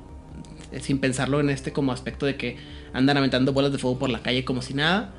sin 0.81 0.99
pensarlo 0.99 1.39
en 1.39 1.49
este 1.49 1.73
como 1.73 1.91
aspecto 1.91 2.25
de 2.25 2.35
que 2.35 2.57
andan 2.93 3.17
aventando 3.17 3.53
bolas 3.53 3.71
de 3.71 3.77
fuego 3.77 3.99
por 3.99 4.09
la 4.09 4.21
calle 4.21 4.45
como 4.45 4.61
si 4.61 4.73
nada. 4.73 5.13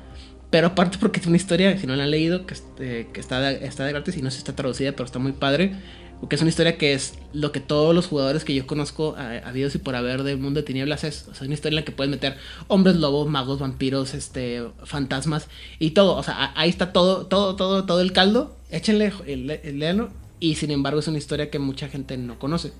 Pero 0.49 0.67
aparte 0.67 0.97
porque 0.99 1.19
es 1.19 1.27
una 1.27 1.37
historia, 1.37 1.77
si 1.77 1.87
no 1.87 1.95
la 1.95 2.03
han 2.03 2.11
leído, 2.11 2.45
que, 2.45 2.53
este, 2.53 3.07
que 3.13 3.19
está, 3.19 3.39
de, 3.39 3.65
está 3.65 3.85
de 3.85 3.93
gratis 3.93 4.17
y 4.17 4.21
no 4.21 4.29
se 4.29 4.37
está 4.37 4.53
traducida, 4.55 4.91
pero 4.91 5.05
está 5.05 5.17
muy 5.17 5.31
padre. 5.31 5.73
Porque 6.19 6.35
es 6.35 6.41
una 6.41 6.49
historia 6.49 6.77
que 6.77 6.93
es 6.93 7.15
lo 7.33 7.51
que 7.51 7.59
todos 7.59 7.95
los 7.95 8.05
jugadores 8.05 8.43
que 8.43 8.53
yo 8.53 8.67
conozco, 8.67 9.15
habidos 9.43 9.73
y 9.73 9.79
por 9.79 9.95
haber 9.95 10.21
del 10.21 10.37
mundo 10.37 10.59
de 10.59 10.65
tinieblas, 10.65 11.03
es. 11.03 11.27
O 11.31 11.33
sea, 11.33 11.45
una 11.45 11.55
historia 11.55 11.77
en 11.77 11.81
la 11.81 11.85
que 11.85 11.91
puedes 11.91 12.11
meter 12.11 12.37
hombres 12.67 12.97
lobos, 12.97 13.27
magos, 13.27 13.57
vampiros, 13.57 14.13
este, 14.13 14.61
fantasmas 14.83 15.47
y 15.79 15.91
todo. 15.91 16.15
O 16.15 16.21
sea, 16.21 16.51
ahí 16.55 16.69
está 16.69 16.93
todo, 16.93 17.25
todo, 17.25 17.55
todo, 17.55 17.85
todo 17.85 18.01
el 18.01 18.11
caldo. 18.11 18.55
Échenle, 18.69 19.11
léanlo. 19.25 20.09
Y 20.39 20.55
sin 20.55 20.69
embargo, 20.69 20.99
es 20.99 21.07
una 21.07 21.17
historia 21.17 21.49
que 21.49 21.57
mucha 21.57 21.87
gente 21.87 22.17
no 22.17 22.37
conoce. 22.37 22.71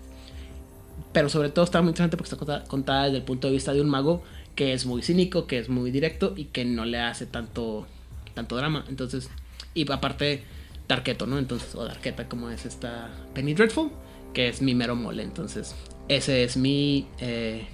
Pero 1.13 1.29
sobre 1.29 1.49
todo 1.49 1.65
está 1.65 1.81
muy 1.81 1.89
interesante 1.89 2.17
porque 2.17 2.33
está 2.33 2.63
contada, 2.63 3.05
desde 3.05 3.17
el 3.17 3.23
punto 3.23 3.47
de 3.47 3.53
vista 3.53 3.73
de 3.73 3.81
un 3.81 3.89
mago 3.89 4.23
que 4.55 4.73
es 4.73 4.85
muy 4.85 5.01
cínico, 5.01 5.47
que 5.47 5.57
es 5.59 5.69
muy 5.69 5.91
directo 5.91 6.33
y 6.35 6.45
que 6.45 6.65
no 6.65 6.85
le 6.85 6.99
hace 6.99 7.25
tanto, 7.25 7.87
tanto 8.33 8.55
drama. 8.55 8.85
Entonces, 8.89 9.29
y 9.73 9.89
aparte 9.91 10.43
Darketo, 10.87 11.25
¿no? 11.25 11.39
Entonces, 11.39 11.73
o 11.75 11.85
Darketa, 11.85 12.27
como 12.27 12.49
es 12.49 12.65
esta 12.65 13.09
Penny 13.33 13.53
Dreadful, 13.53 13.91
que 14.33 14.49
es 14.49 14.61
mi 14.61 14.75
mero 14.75 14.95
mole. 14.95 15.23
Entonces, 15.23 15.75
ese 16.07 16.43
es 16.43 16.57
mi. 16.57 17.07
Eh, 17.19 17.65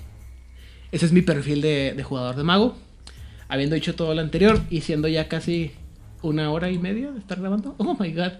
ese 0.91 1.05
es 1.05 1.11
mi 1.11 1.21
perfil 1.21 1.61
de, 1.61 2.03
jugador 2.03 2.35
de 2.35 2.43
mago. 2.43 2.75
Habiendo 3.49 3.75
dicho 3.75 3.95
todo 3.95 4.13
lo 4.13 4.21
anterior 4.21 4.61
y 4.69 4.81
siendo 4.81 5.07
ya 5.07 5.27
casi 5.27 5.71
una 6.21 6.51
hora 6.51 6.69
y 6.69 6.77
media 6.77 7.11
de 7.11 7.19
estar 7.19 7.39
grabando. 7.39 7.75
Oh 7.77 7.95
my 7.99 8.11
god. 8.11 8.33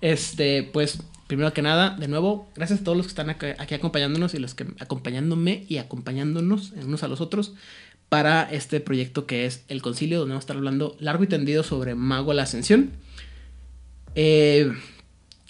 Este, 0.00 0.62
pues, 0.62 1.02
primero 1.36 1.52
que 1.52 1.62
nada, 1.62 1.96
de 1.98 2.08
nuevo, 2.08 2.50
gracias 2.54 2.80
a 2.80 2.84
todos 2.84 2.96
los 2.96 3.06
que 3.06 3.10
están 3.10 3.30
aquí 3.30 3.74
acompañándonos 3.74 4.34
y 4.34 4.38
los 4.38 4.54
que 4.54 4.66
acompañándome 4.80 5.64
y 5.68 5.78
acompañándonos 5.78 6.72
unos 6.72 7.02
a 7.02 7.08
los 7.08 7.20
otros 7.20 7.54
para 8.08 8.42
este 8.42 8.80
proyecto 8.80 9.26
que 9.26 9.46
es 9.46 9.64
El 9.68 9.80
Concilio, 9.80 10.18
donde 10.18 10.32
vamos 10.32 10.42
a 10.42 10.44
estar 10.44 10.56
hablando 10.56 10.96
largo 11.00 11.24
y 11.24 11.28
tendido 11.28 11.62
sobre 11.62 11.94
Mago 11.94 12.34
la 12.34 12.42
Ascensión. 12.42 12.90
Eh, 14.14 14.70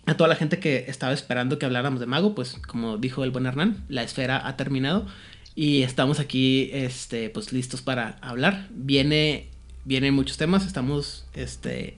a 0.06 0.16
toda 0.16 0.28
la 0.28 0.36
gente 0.36 0.59
que 0.59 0.84
estaba 0.88 1.12
esperando 1.12 1.59
que 1.59 1.66
habláramos 1.66 2.00
de 2.00 2.06
Mago, 2.06 2.34
pues 2.34 2.54
como 2.66 2.98
dijo 2.98 3.24
el 3.24 3.30
buen 3.30 3.46
Hernán, 3.46 3.84
la 3.88 4.02
esfera 4.02 4.46
ha 4.46 4.56
terminado 4.56 5.06
y 5.54 5.82
estamos 5.82 6.20
aquí 6.20 6.70
este, 6.72 7.30
pues 7.30 7.52
listos 7.52 7.82
para 7.82 8.18
hablar. 8.20 8.68
Viene, 8.70 9.48
vienen 9.84 10.14
muchos 10.14 10.36
temas, 10.36 10.66
estamos 10.66 11.26
este, 11.34 11.96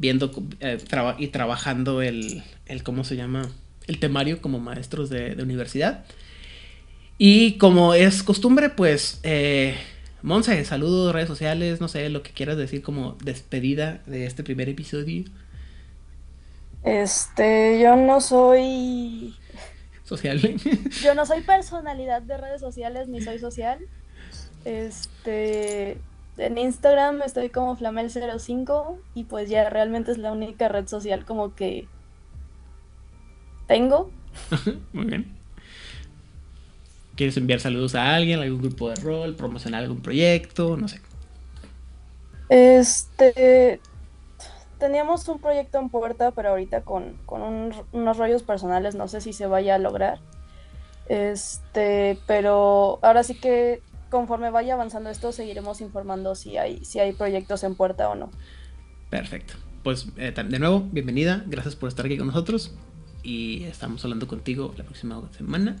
viendo 0.00 0.32
eh, 0.60 0.78
y 1.18 1.28
trabajando 1.28 2.00
el, 2.00 2.42
el, 2.64 2.82
¿cómo 2.82 3.04
se 3.04 3.16
llama? 3.16 3.50
El 3.86 3.98
temario 3.98 4.40
como 4.40 4.58
maestros 4.58 5.10
de, 5.10 5.36
universidad. 5.40 6.04
Y 7.18 7.58
como 7.58 7.92
es 7.92 8.22
costumbre, 8.22 8.70
pues, 8.70 9.20
eh, 9.24 9.76
Monse, 10.22 10.64
saludos, 10.64 11.12
redes 11.12 11.28
sociales, 11.28 11.82
no 11.82 11.88
sé, 11.88 12.08
lo 12.08 12.22
que 12.22 12.30
quieras 12.30 12.56
decir 12.56 12.82
como 12.82 13.18
despedida 13.22 14.00
de 14.06 14.24
este 14.24 14.42
primer 14.42 14.70
episodio. 14.70 15.24
Este, 16.82 17.78
yo 17.82 17.94
no 17.94 18.22
soy 18.22 19.34
social. 20.04 20.40
yo 21.02 21.14
no 21.14 21.26
soy 21.26 21.42
personalidad 21.42 22.22
de 22.22 22.38
redes 22.38 22.62
sociales 22.62 23.06
ni 23.08 23.20
soy 23.20 23.38
social. 23.38 23.78
Este, 24.64 25.98
en 26.40 26.58
Instagram 26.58 27.22
estoy 27.22 27.50
como 27.50 27.76
flamel05 27.76 28.98
y 29.14 29.24
pues 29.24 29.48
ya 29.48 29.68
realmente 29.68 30.12
es 30.12 30.18
la 30.18 30.32
única 30.32 30.68
red 30.68 30.86
social 30.86 31.24
como 31.24 31.54
que 31.54 31.86
tengo. 33.66 34.10
Muy 34.92 35.04
bien. 35.04 35.36
¿Quieres 37.16 37.36
enviar 37.36 37.60
saludos 37.60 37.94
a 37.94 38.14
alguien, 38.14 38.40
algún 38.40 38.62
grupo 38.62 38.88
de 38.88 38.96
rol, 38.96 39.36
promocionar 39.36 39.82
algún 39.82 40.00
proyecto? 40.00 40.76
No 40.76 40.88
sé. 40.88 41.00
Este, 42.48 43.78
teníamos 44.78 45.28
un 45.28 45.38
proyecto 45.38 45.78
en 45.78 45.90
puerta, 45.90 46.32
pero 46.32 46.48
ahorita 46.48 46.80
con, 46.82 47.16
unos 47.92 48.16
rollos 48.16 48.42
personales 48.42 48.94
no 48.94 49.06
sé 49.06 49.20
si 49.20 49.32
se 49.32 49.46
vaya 49.46 49.76
a 49.76 49.78
lograr. 49.78 50.18
Este, 51.08 52.18
pero 52.26 52.98
ahora 53.02 53.22
sí 53.22 53.34
que 53.34 53.82
conforme 54.10 54.50
vaya 54.50 54.74
avanzando 54.74 55.08
esto, 55.08 55.32
seguiremos 55.32 55.80
informando 55.80 56.34
si 56.34 56.56
hay, 56.56 56.84
si 56.84 56.98
hay 56.98 57.12
proyectos 57.12 57.64
en 57.64 57.74
puerta 57.74 58.10
o 58.10 58.14
no. 58.14 58.30
Perfecto. 59.08 59.54
Pues 59.82 60.08
eh, 60.16 60.32
de 60.32 60.58
nuevo, 60.58 60.86
bienvenida. 60.92 61.42
Gracias 61.46 61.76
por 61.76 61.88
estar 61.88 62.04
aquí 62.04 62.18
con 62.18 62.26
nosotros. 62.26 62.74
Y 63.22 63.64
estamos 63.64 64.04
hablando 64.04 64.26
contigo 64.26 64.74
la 64.76 64.84
próxima 64.84 65.22
semana. 65.36 65.76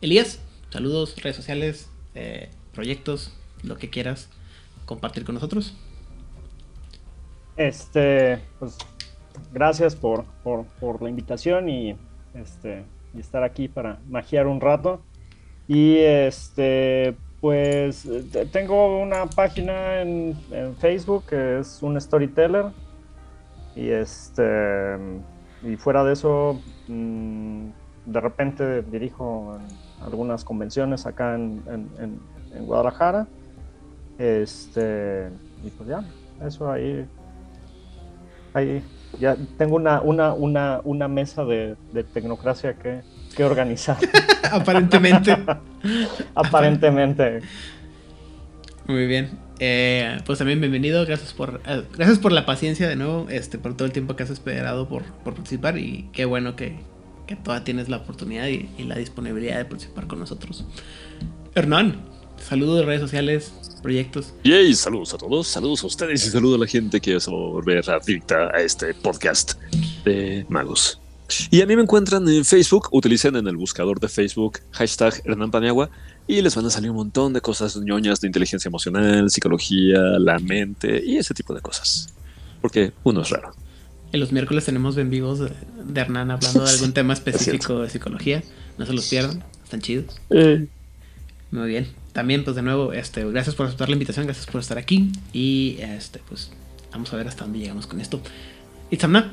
Elías, 0.00 0.40
saludos, 0.70 1.16
redes 1.22 1.36
sociales, 1.36 1.90
eh, 2.14 2.50
proyectos, 2.72 3.34
lo 3.62 3.76
que 3.76 3.90
quieras 3.90 4.28
compartir 4.86 5.24
con 5.24 5.34
nosotros. 5.34 5.74
Este, 7.56 8.40
pues 8.58 8.76
gracias 9.52 9.96
por, 9.96 10.26
la 11.00 11.08
invitación 11.08 11.68
y, 11.68 11.96
este, 12.34 12.84
y 13.14 13.20
estar 13.20 13.42
aquí 13.42 13.68
para 13.68 14.00
magiar 14.08 14.46
un 14.46 14.60
rato. 14.60 15.02
Y 15.66 15.96
este, 15.96 17.16
pues 17.44 18.08
tengo 18.52 19.02
una 19.02 19.26
página 19.26 20.00
en, 20.00 20.34
Facebook 20.78 21.24
que 21.26 21.58
es 21.58 21.82
un 21.82 22.00
storyteller. 22.00 22.72
Y 23.76 23.90
este, 23.90 24.96
y 25.62 25.76
fuera 25.76 26.02
de 26.04 26.14
eso, 26.14 26.58
mm, 26.88 27.66
de 28.06 28.20
repente 28.20 28.80
dirijo 28.80 29.58
algunas 30.00 30.42
convenciones 30.42 31.04
acá 31.04 31.34
en, 31.34 31.62
en 32.54 32.64
Guadalajara. 32.64 33.26
Este, 34.16 35.28
y 35.62 35.68
pues 35.68 35.86
ya, 35.86 36.02
eso 36.46 36.72
ahí 36.72 37.06
ahí 38.54 38.82
ya 39.20 39.36
tengo 39.58 39.76
una, 39.76 40.00
una, 40.00 40.32
una, 40.32 40.80
una 40.84 41.08
mesa 41.08 41.44
de, 41.44 41.76
tecnocracia 42.14 42.74
que, 42.74 43.02
que 43.34 43.44
organizar. 43.44 43.98
Aparentemente. 44.50 45.36
Aparentemente. 46.34 47.40
Muy 48.86 49.06
bien. 49.06 49.38
Eh, 49.60 50.18
pues 50.26 50.38
también 50.38 50.60
bienvenido, 50.60 51.06
gracias 51.06 51.32
por 51.32 51.60
eh, 51.66 51.84
gracias 51.94 52.18
por 52.18 52.32
la 52.32 52.44
paciencia 52.44 52.88
de 52.88 52.96
nuevo, 52.96 53.28
este, 53.30 53.56
por 53.56 53.76
todo 53.76 53.86
el 53.86 53.92
tiempo 53.92 54.16
que 54.16 54.24
has 54.24 54.30
esperado 54.30 54.88
por, 54.88 55.04
participar 55.24 55.78
y 55.78 56.08
qué 56.12 56.24
bueno 56.24 56.56
que, 56.56 56.80
que 57.28 57.36
todavía 57.36 57.64
tienes 57.64 57.88
la 57.88 57.98
oportunidad 57.98 58.48
y, 58.48 58.68
y 58.76 58.82
la 58.82 58.96
disponibilidad 58.96 59.56
de 59.58 59.64
participar 59.64 60.08
con 60.08 60.18
nosotros. 60.18 60.64
Hernán, 61.54 62.02
saludos 62.36 62.80
de 62.80 62.86
redes 62.86 63.00
sociales, 63.00 63.54
proyectos. 63.80 64.34
Yay, 64.42 64.74
saludos 64.74 65.14
a 65.14 65.18
todos, 65.18 65.46
saludos 65.46 65.84
a 65.84 65.86
ustedes 65.86 66.26
y 66.26 66.30
saludos 66.30 66.56
a 66.56 66.60
la 66.62 66.66
gente 66.66 67.00
que 67.00 67.20
se 67.20 67.30
va 67.30 67.36
a 67.36 67.40
volver 67.40 67.88
adicta 67.88 68.50
a 68.52 68.60
este 68.60 68.92
podcast 68.92 69.54
de 70.04 70.44
magos. 70.48 71.00
Y 71.50 71.62
a 71.62 71.66
mí 71.66 71.74
me 71.74 71.82
encuentran 71.82 72.28
en 72.28 72.44
Facebook, 72.44 72.88
utilicen 72.92 73.36
en 73.36 73.46
el 73.46 73.56
buscador 73.56 73.98
de 73.98 74.08
Facebook 74.08 74.60
hashtag 74.72 75.22
Hernán 75.24 75.50
Paniagua 75.50 75.90
y 76.26 76.42
les 76.42 76.54
van 76.54 76.66
a 76.66 76.70
salir 76.70 76.90
un 76.90 76.96
montón 76.96 77.32
de 77.32 77.40
cosas 77.40 77.76
ñoñas 77.76 78.20
de 78.20 78.26
inteligencia 78.28 78.68
emocional, 78.68 79.30
psicología, 79.30 79.98
la 80.18 80.38
mente 80.38 81.02
y 81.04 81.16
ese 81.16 81.34
tipo 81.34 81.54
de 81.54 81.60
cosas. 81.60 82.12
Porque 82.60 82.92
uno 83.04 83.22
es 83.22 83.30
raro. 83.30 83.52
En 84.12 84.20
los 84.20 84.32
miércoles 84.32 84.64
tenemos 84.64 84.96
en 84.96 85.10
vivos 85.10 85.40
de, 85.40 85.50
Hernán 86.00 86.30
hablando 86.30 86.64
de 86.64 86.70
algún 86.70 86.92
tema 86.94 87.14
específico 87.14 87.80
de 87.80 87.90
psicología. 87.90 88.42
No 88.78 88.86
se 88.86 88.92
los 88.92 89.08
pierdan, 89.08 89.42
están 89.62 89.80
chidos. 89.80 90.20
Eh. 90.30 90.66
Muy 91.50 91.68
bien 91.68 92.04
también, 92.14 92.44
pues 92.44 92.54
de 92.54 92.62
nuevo, 92.62 92.92
este, 92.92 93.28
gracias 93.30 93.56
por 93.56 93.66
aceptar 93.66 93.88
la 93.88 93.94
invitación, 93.94 94.24
gracias 94.24 94.46
por 94.46 94.60
estar 94.60 94.78
aquí. 94.78 95.10
Y 95.32 95.76
este, 95.80 96.20
pues 96.28 96.52
vamos 96.92 97.12
a 97.12 97.16
ver 97.16 97.26
hasta 97.28 97.42
dónde 97.42 97.58
llegamos 97.58 97.86
con 97.86 98.00
esto. 98.00 98.20
Itzamna. 98.90 99.32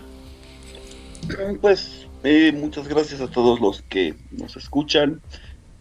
Pues 1.61 2.07
eh, 2.23 2.51
muchas 2.51 2.87
gracias 2.87 3.21
a 3.21 3.27
todos 3.27 3.59
los 3.59 3.81
que 3.83 4.15
nos 4.31 4.55
escuchan. 4.57 5.21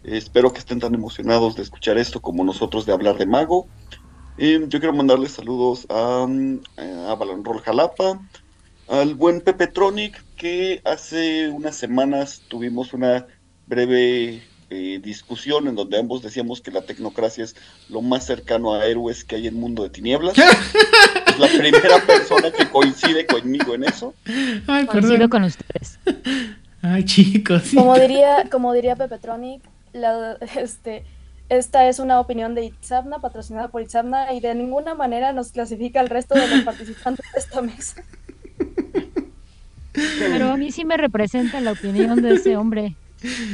espero 0.03 0.51
que 0.51 0.59
estén 0.59 0.79
tan 0.79 0.95
emocionados 0.95 1.55
de 1.55 1.63
escuchar 1.63 1.97
esto 1.97 2.21
como 2.21 2.43
nosotros 2.43 2.85
de 2.85 2.93
hablar 2.93 3.17
de 3.17 3.25
Mago. 3.25 3.67
Eh, 4.37 4.65
yo 4.67 4.79
quiero 4.79 4.93
mandarles 4.93 5.33
saludos 5.33 5.85
a, 5.89 6.23
a 6.23 7.15
Roll 7.43 7.61
Jalapa, 7.61 8.19
al 8.87 9.15
buen 9.15 9.41
Pepe 9.41 9.67
Tronic, 9.67 10.23
que 10.35 10.81
hace 10.85 11.49
unas 11.49 11.75
semanas 11.75 12.41
tuvimos 12.47 12.93
una 12.93 13.27
breve 13.67 14.41
eh, 14.69 14.99
discusión 15.03 15.67
en 15.67 15.75
donde 15.75 15.99
ambos 15.99 16.21
decíamos 16.21 16.61
que 16.61 16.71
la 16.71 16.81
tecnocracia 16.81 17.43
es 17.43 17.55
lo 17.89 18.01
más 18.01 18.25
cercano 18.25 18.73
a 18.73 18.85
héroes 18.85 19.23
que 19.23 19.35
hay 19.35 19.47
en 19.47 19.59
Mundo 19.59 19.83
de 19.83 19.89
Tinieblas. 19.89 20.35
es 21.31 21.39
la 21.39 21.47
primera 21.47 21.99
persona 22.05 22.51
que 22.51 22.69
coincide 22.69 23.25
conmigo 23.25 23.75
en 23.75 23.83
eso. 23.85 24.13
Ay, 24.67 24.85
Coincido 24.85 25.29
con 25.29 25.43
ustedes. 25.43 25.99
Ay, 26.81 27.03
chicos. 27.05 27.71
Como 27.75 27.97
diría, 27.97 28.47
como 28.51 28.73
diría 28.73 28.95
Pepetronic, 28.95 29.61
la, 29.93 30.37
este, 30.55 31.03
esta 31.49 31.87
es 31.87 31.99
una 31.99 32.19
opinión 32.19 32.55
de 32.55 32.65
Itzamna, 32.65 33.19
patrocinada 33.19 33.67
por 33.67 33.81
Itzamna, 33.81 34.33
y 34.33 34.39
de 34.39 34.55
ninguna 34.55 34.95
manera 34.95 35.33
nos 35.33 35.51
clasifica 35.51 35.99
al 35.99 36.09
resto 36.09 36.35
de 36.35 36.47
los 36.47 36.61
participantes 36.61 37.25
de 37.33 37.39
esta 37.39 37.61
mesa. 37.61 38.03
Pero 39.93 40.51
a 40.51 40.57
mí 40.57 40.71
sí 40.71 40.85
me 40.85 40.97
representa 40.97 41.59
la 41.59 41.73
opinión 41.73 42.21
de 42.21 42.35
ese 42.35 42.55
hombre. 42.55 42.95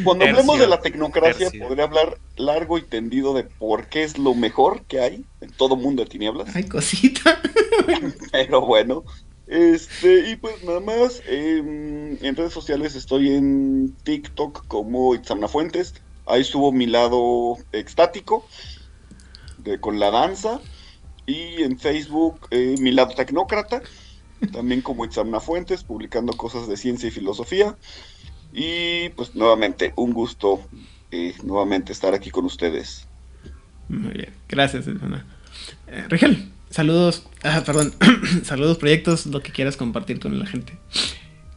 Cuando 0.04 0.26
hablemos 0.26 0.60
de 0.60 0.68
la 0.68 0.80
tecnocracia, 0.80 1.50
podría 1.60 1.86
hablar 1.86 2.18
largo 2.38 2.78
y 2.78 2.84
tendido 2.84 3.34
de 3.34 3.44
por 3.44 3.88
qué 3.88 4.04
es 4.04 4.18
lo 4.18 4.34
mejor 4.34 4.84
que 4.84 5.02
hay 5.02 5.26
en 5.42 5.50
todo 5.52 5.76
mundo 5.76 6.04
de 6.04 6.10
tinieblas. 6.10 6.56
Ay, 6.56 6.64
cosita. 6.64 7.42
Pero 8.32 8.62
bueno, 8.62 9.04
este, 9.48 10.30
y 10.30 10.36
pues 10.36 10.64
nada 10.64 10.82
más, 10.82 11.22
em, 11.28 12.18
en 12.24 12.36
redes 12.36 12.54
sociales 12.54 12.96
estoy 12.96 13.34
en 13.34 13.96
TikTok 14.04 14.68
como 14.68 15.16
Itzamna 15.16 15.48
Fuentes. 15.48 15.94
Ahí 16.26 16.44
subo 16.44 16.72
mi 16.74 16.86
lado 16.86 17.58
extático 17.72 18.46
con 19.80 20.00
la 20.00 20.12
danza. 20.12 20.60
Y 21.26 21.62
en 21.64 21.78
Facebook 21.78 22.48
eh, 22.52 22.76
mi 22.80 22.92
lado 22.92 23.14
tecnócrata, 23.14 23.82
también 24.54 24.82
como 24.82 25.04
Itzamna 25.04 25.42
Fuentes, 25.42 25.84
publicando 25.84 26.34
cosas 26.34 26.68
de 26.68 26.78
ciencia 26.78 27.08
y 27.08 27.12
filosofía. 27.12 27.76
Y 28.54 29.10
pues 29.10 29.36
nuevamente, 29.36 29.94
un 29.98 30.14
gusto 30.14 30.62
eh, 31.12 31.36
nuevamente 31.44 31.92
estar 31.92 32.14
aquí 32.14 32.32
con 32.32 32.46
ustedes. 32.46 33.08
Muy 33.90 34.14
bien, 34.14 34.34
gracias, 34.48 34.88
Itzamna. 34.88 35.26
Eh, 35.88 36.06
Rigel, 36.08 36.50
saludos, 36.70 37.28
ah, 37.44 37.62
perdón, 37.66 37.94
saludos, 38.44 38.78
proyectos, 38.78 39.26
lo 39.26 39.42
que 39.42 39.52
quieras 39.52 39.78
compartir 39.78 40.20
con 40.20 40.38
la 40.38 40.46
gente. 40.46 40.78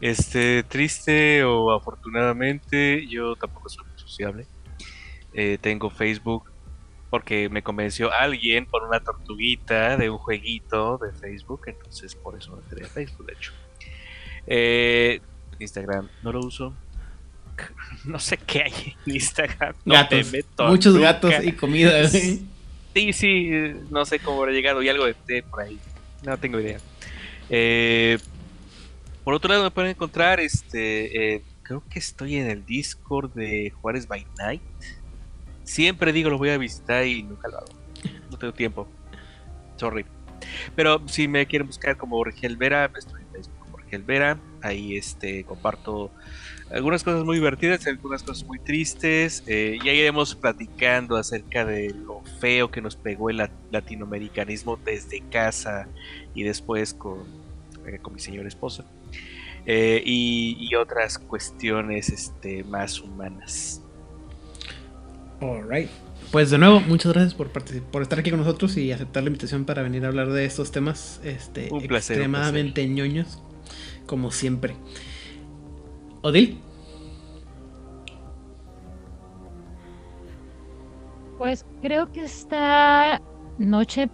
Este, 0.01 0.63
triste 0.63 1.45
o 1.45 1.73
afortunadamente, 1.73 3.07
yo 3.07 3.37
tampoco 3.37 3.69
soy 3.69 3.85
muy 3.87 3.99
sociable. 3.99 4.47
Eh, 5.33 5.59
tengo 5.61 5.91
Facebook 5.91 6.51
porque 7.11 7.49
me 7.49 7.63
convenció 7.63 8.13
alguien 8.13 8.67
por 8.67 8.85
una 8.85 9.01
tortuguita 9.01 9.97
de 9.97 10.11
un 10.11 10.19
jueguito 10.19 10.99
de 10.99 11.13
Facebook, 11.13 11.63
entonces 11.67 12.15
por 12.15 12.39
eso 12.39 12.57
me 12.57 12.63
creé 12.63 12.89
Facebook, 12.89 13.27
de 13.27 13.33
hecho. 13.33 13.53
Eh, 14.47 15.21
Instagram 15.59 16.09
no 16.23 16.33
lo 16.33 16.41
uso. 16.41 16.75
No 18.05 18.19
sé 18.19 18.39
qué 18.39 18.63
hay 18.63 18.97
en 19.05 19.15
Instagram. 19.17 19.75
gatos. 19.85 20.33
muchos 20.61 20.97
gatos 20.97 21.35
y 21.43 21.53
comida. 21.53 22.09
Sí, 22.09 22.47
sí, 22.95 23.51
no 23.91 24.05
sé 24.05 24.19
cómo 24.19 24.41
habrá 24.41 24.53
llegado 24.53 24.83
y 24.83 24.89
algo 24.89 25.07
de 25.07 25.15
té 25.15 25.43
por 25.43 25.63
ahí. 25.63 25.79
No 26.25 26.37
tengo 26.39 26.61
idea. 26.61 26.79
Eh, 27.49 28.19
por 29.25 29.35
otro 29.35 29.51
lado 29.51 29.65
me 29.65 29.71
pueden 29.71 29.91
encontrar, 29.91 30.41
este, 30.41 31.43
creo 31.63 31.83
que 31.89 31.99
estoy 31.99 32.37
en 32.37 32.51
el 32.51 32.67
Discord 32.67 33.33
de 33.33 33.71
Juárez 33.71 34.09
by 34.09 34.27
Night. 34.39 34.63
Siempre 35.63 36.13
digo 36.13 36.31
lo 36.31 36.37
voy 36.37 36.51
a 36.51 36.59
visitar 36.59 37.07
y 37.07 37.23
nunca 37.23 37.49
lo 37.49 37.59
hago. 37.59 37.69
No 38.29 38.37
tengo 38.39 38.53
tiempo. 38.53 38.89
Sorry. 39.77 40.05
Pero 40.75 41.01
si 41.07 41.29
me 41.29 41.47
quieren 41.47 41.69
buscar 41.69 41.97
como 41.97 42.23
Rigel 42.25 42.57
Vera, 42.57 42.91
estoy 42.97 43.23
en 43.23 43.29
Facebook 43.29 43.59
como 43.61 43.77
Rigel 43.77 44.03
Vera. 44.03 44.39
Ahí 44.63 44.97
este, 44.97 45.45
comparto 45.45 46.11
algunas 46.71 47.03
cosas 47.03 47.25
muy 47.25 47.37
divertidas, 47.37 47.87
algunas 47.87 48.23
cosas 48.23 48.47
muy 48.47 48.59
tristes. 48.59 49.43
Eh, 49.47 49.79
ya 49.85 49.93
iremos 49.93 50.35
platicando 50.35 51.17
acerca 51.17 51.65
de 51.65 51.91
lo 51.91 52.23
feo 52.41 52.71
que 52.71 52.81
nos 52.81 52.97
pegó 52.97 53.31
el 53.31 53.49
latinoamericanismo 53.71 54.79
desde 54.85 55.21
casa 55.31 55.89
y 56.35 56.45
después 56.45 56.95
con, 56.95 57.25
eh, 57.87 57.99
con 58.01 58.15
mi 58.15 58.21
señora 58.21 58.49
esposa. 58.49 58.85
Eh, 59.67 60.03
y, 60.05 60.57
y, 60.59 60.75
otras 60.75 61.19
cuestiones 61.19 62.09
este, 62.09 62.65
más 62.65 63.01
humanas. 63.01 63.83
Alright. 65.41 65.91
Pues 66.31 66.51
de 66.51 66.59
nuevo, 66.59 66.81
muchas 66.81 67.13
gracias 67.13 67.35
por, 67.35 67.51
por 67.51 68.03
estar 68.03 68.19
aquí 68.19 68.31
con 68.31 68.41
nosotros 68.41 68.77
y 68.77 68.93
aceptar 68.93 69.23
la 69.23 69.29
invitación 69.29 69.65
para 69.65 69.83
venir 69.83 70.05
a 70.05 70.09
hablar 70.09 70.31
de 70.31 70.45
estos 70.45 70.71
temas 70.71 71.21
este, 71.25 71.69
extremadamente 71.75 72.87
ñoños, 72.87 73.43
como 74.07 74.31
siempre. 74.31 74.77
Odil. 76.23 76.61
Pues 81.39 81.65
creo 81.81 82.13
que 82.13 82.25
esta 82.25 83.21
noche 83.59 84.11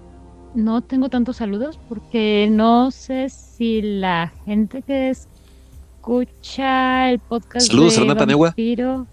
no 0.55 0.81
tengo 0.81 1.09
tantos 1.09 1.37
saludos 1.37 1.79
porque 1.89 2.49
no 2.51 2.91
sé 2.91 3.29
si 3.29 3.83
la 3.83 4.33
gente 4.45 4.83
que 4.83 5.11
escucha 5.11 7.11
el 7.11 7.19
podcast 7.19 7.67
Saludos, 7.67 7.97
de 7.97 8.15
Vampiro 8.15 9.07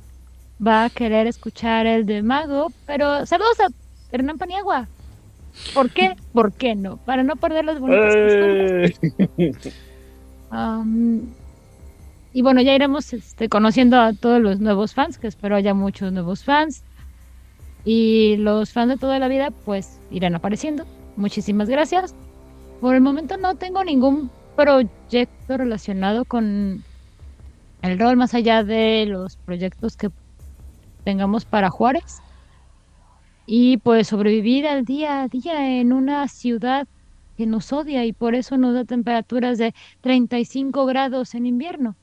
va 0.66 0.86
a 0.86 0.90
querer 0.90 1.28
escuchar 1.28 1.88
el 1.88 2.06
de 2.06 2.22
Mago, 2.22 2.72
pero 2.86 3.26
saludos 3.26 3.60
a 3.60 3.68
Hernán 4.12 4.38
Paniagua. 4.38 4.88
¿Por 5.74 5.90
qué? 5.90 6.16
¿Por 6.32 6.54
qué 6.54 6.76
no? 6.76 6.98
Para 6.98 7.24
no 7.24 7.36
perder 7.36 7.66
las 7.66 7.80
bonitas 7.80 8.16
costumbres. 8.16 9.00
y 12.34 12.42
bueno, 12.42 12.62
ya 12.62 12.74
iremos 12.74 13.14
este, 13.14 13.48
conociendo 13.48 14.00
a 14.00 14.14
todos 14.14 14.42
los 14.42 14.60
nuevos 14.60 14.94
fans, 14.94 15.20
que 15.20 15.28
espero 15.28 15.56
haya 15.56 15.74
muchos 15.74 16.12
nuevos 16.12 16.44
fans. 16.44 16.84
Y 17.86 18.38
los 18.38 18.72
fans 18.72 18.90
de 18.90 18.98
toda 18.98 19.20
la 19.20 19.28
vida, 19.28 19.52
pues 19.66 20.00
irán 20.10 20.34
apareciendo. 20.36 20.86
Muchísimas 21.16 21.70
gracias. 21.70 22.16
Por 22.82 22.96
el 22.96 23.02
momento 23.02 23.38
no 23.38 23.56
tengo 23.56 23.84
ningún 23.84 24.32
proyecto 24.56 25.58
relacionado 25.58 26.26
con 26.26 26.84
el 27.84 28.00
rol, 28.00 28.18
más 28.18 28.34
allá 28.34 28.64
de 28.64 29.06
los 29.08 29.36
proyectos 29.38 29.96
que 29.96 30.10
tengamos 31.04 31.46
para 31.46 31.70
Juárez 31.70 32.22
y 33.46 33.78
pues 33.78 34.08
sobrevivir 34.08 34.66
al 34.68 34.86
día 34.86 35.22
a 35.22 35.28
día 35.28 35.80
en 35.80 35.92
una 35.92 36.28
ciudad 36.30 36.88
que 37.36 37.46
nos 37.46 37.74
odia 37.74 38.06
y 38.06 38.14
por 38.14 38.36
eso 38.36 38.58
nos 38.58 38.74
da 38.74 38.86
temperaturas 38.86 39.58
de 39.58 39.74
35 40.02 40.86
grados 40.86 41.36
en 41.36 41.46
invierno. 41.46 41.96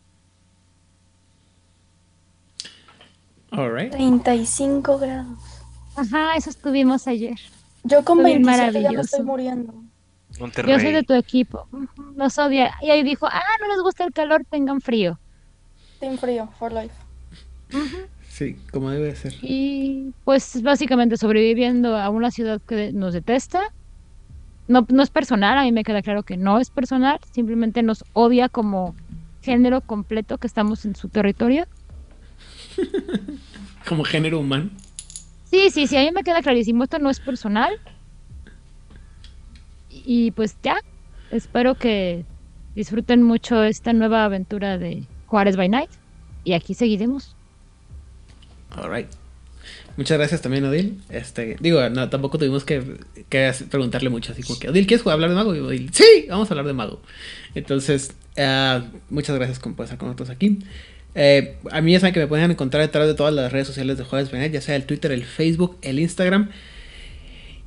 All 3.51 3.91
35 3.91 4.99
grados. 4.99 5.39
Ajá, 5.97 6.37
eso 6.37 6.51
estuvimos 6.51 7.07
ayer. 7.07 7.39
Yo 7.85 8.05
con 8.05 8.23
27 8.23 8.83
ya 8.83 8.93
me 8.93 9.01
estoy 9.01 9.23
muriendo. 9.23 9.75
Yo 10.39 10.79
soy 10.79 10.93
de 10.93 11.03
tu 11.03 11.15
equipo. 11.15 11.67
Nos 12.15 12.39
odia. 12.39 12.75
Y 12.83 12.91
ahí 12.91 13.03
dijo, 13.03 13.27
ah, 13.27 13.43
no 13.61 13.69
les 13.69 13.83
gusta 13.83 14.05
el 14.05 14.13
calor, 14.13 14.45
tengan 14.49 14.81
frío. 14.81 15.19
Team 15.99 16.17
frío, 16.17 16.49
for 16.59 16.73
life. 16.73 16.95
Sí, 18.29 18.57
como 18.73 18.91
debe 18.91 19.15
ser. 19.17 19.35
Y 19.43 20.13
pues 20.25 20.63
básicamente 20.63 21.17
sobreviviendo 21.17 21.97
a 21.97 22.09
una 22.11 22.31
ciudad 22.31 22.61
que 22.67 22.93
nos 22.93 23.13
detesta. 23.13 23.73
No, 24.69 24.87
no 24.89 25.03
es 25.03 25.11
personal, 25.11 25.59
a 25.59 25.63
mí 25.63 25.73
me 25.73 25.83
queda 25.83 26.01
claro 26.01 26.23
que 26.23 26.37
no 26.37 26.61
es 26.61 26.71
personal, 26.71 27.19
simplemente 27.33 27.83
nos 27.83 28.05
odia 28.13 28.49
como 28.49 28.95
género 29.43 29.81
completo 29.81 30.39
que 30.39 30.47
estamos 30.47 30.85
en 30.85 30.95
su 30.95 31.09
territorio. 31.09 31.67
como 33.89 34.05
género 34.05 34.41
humano. 34.41 34.71
Sí, 35.51 35.71
sí, 35.71 35.87
sí, 35.87 35.97
a 35.97 36.01
mí 36.01 36.13
me 36.13 36.23
queda 36.23 36.43
clarísimo, 36.43 36.85
esto 36.85 36.99
no 36.99 37.11
es 37.11 37.21
personal. 37.21 37.81
Y 39.91 40.31
pues 40.31 40.57
ya, 40.63 40.77
espero 41.31 41.75
que 41.75 42.25
disfruten 42.75 43.23
mucho 43.23 43.63
esta 43.63 43.93
nueva 43.93 44.25
aventura 44.25 44.79
de 44.79 45.05
Juárez 45.27 45.57
by 45.57 45.69
Night. 45.69 45.91
Y 46.45 46.55
aquí 46.55 46.75
seguiremos. 46.75 47.35
Alright. 48.71 49.09
Muchas 49.97 50.19
gracias 50.19 50.41
también, 50.41 50.65
Odil. 50.65 51.01
Este, 51.11 51.57
digo, 51.61 51.87
no, 51.91 52.09
tampoco 52.09 52.39
tuvimos 52.39 52.65
que, 52.65 52.81
preguntarle 53.71 54.09
mucho, 54.09 54.33
así 54.33 54.43
como 54.43 54.59
que, 54.59 54.69
Odil, 54.69 54.87
¿quieres 54.87 55.07
hablar 55.07 55.29
de 55.29 55.37
Mago? 55.37 55.55
Y 55.55 55.59
Odil, 55.59 55.91
sí, 55.93 56.27
vamos 56.29 56.51
a 56.51 56.55
hablar 56.55 56.67
de 56.67 56.73
Mago. 56.73 57.03
Entonces, 57.55 58.15
uh, 58.39 58.83
muchas 59.11 59.37
gracias 59.37 59.59
por 59.59 59.85
estar 59.85 59.99
con 59.99 60.09
nosotros 60.09 60.31
aquí. 60.31 60.61
Eh, 61.15 61.57
a 61.71 61.81
mí 61.81 61.93
ya 61.93 62.01
saben 62.01 62.15
que 62.15 62.21
me 62.21 62.27
pueden 62.27 62.51
encontrar 62.51 62.83
detrás 62.83 63.07
de 63.07 63.15
todas 63.15 63.35
las 63.35 63.53
redes 63.53 63.67
sociales 63.67 63.99
de 63.99 64.05
Jueves 64.05 64.31
Benet, 64.31 64.53
ya 64.53 64.61
sea 64.61 64.77
el 64.77 64.85
Twitter, 64.85 65.13
el 65.13 65.25
Facebook, 65.25 65.77
el 65.83 65.99
Instagram. 65.99 66.51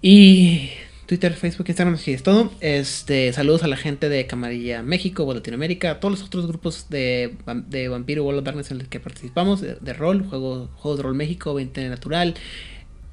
Y 0.02 0.70
Twitter, 1.06 1.34
Facebook, 1.34 1.68
Instagram, 1.68 1.96
así 1.96 2.14
es 2.14 2.24
todo. 2.24 2.52
Este, 2.62 3.32
saludos 3.34 3.64
a 3.64 3.68
la 3.68 3.78
gente 3.78 4.10
de 4.10 4.26
Camarilla 4.26 4.82
México 4.82 5.24
o 5.24 5.34
Latinoamérica, 5.34 6.00
todos 6.00 6.20
los 6.20 6.28
otros 6.28 6.48
grupos 6.48 6.88
de, 6.90 7.36
de 7.68 7.88
Vampiro 7.90 8.24
World 8.24 8.40
of 8.40 8.46
Darkness 8.46 8.72
en 8.72 8.80
los 8.80 8.88
que 8.88 9.00
participamos, 9.00 9.62
de, 9.62 9.94
rol, 9.94 10.26
juego, 10.26 10.70
juegos 10.76 10.98
de 10.98 11.04
rol 11.04 11.16
México, 11.16 11.54
20 11.54 11.90
Natural, 11.90 12.36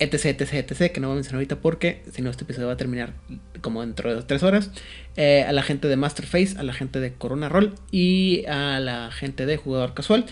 etc, 0.00 0.40
etc, 0.40 0.52
etc, 0.54 0.92
que 0.92 1.00
no 1.00 1.08
voy 1.08 1.14
a 1.14 1.16
mencionar 1.16 1.36
ahorita 1.36 1.60
porque 1.60 2.02
si 2.10 2.22
no 2.22 2.30
este 2.30 2.44
episodio 2.44 2.66
va 2.66 2.72
a 2.72 2.76
terminar 2.76 3.12
como 3.60 3.82
dentro 3.82 4.14
de 4.14 4.22
tres 4.22 4.42
horas. 4.42 4.70
Eh, 5.16 5.44
a 5.46 5.52
la 5.52 5.62
gente 5.62 5.88
de 5.88 5.96
Masterface, 5.96 6.58
a 6.58 6.62
la 6.62 6.72
gente 6.72 7.00
de 7.00 7.12
Corona 7.12 7.48
Roll 7.48 7.74
y 7.92 8.44
a 8.46 8.80
la 8.80 9.10
gente 9.12 9.46
de 9.46 9.56
Jugador 9.56 9.94
Casual. 9.94 10.24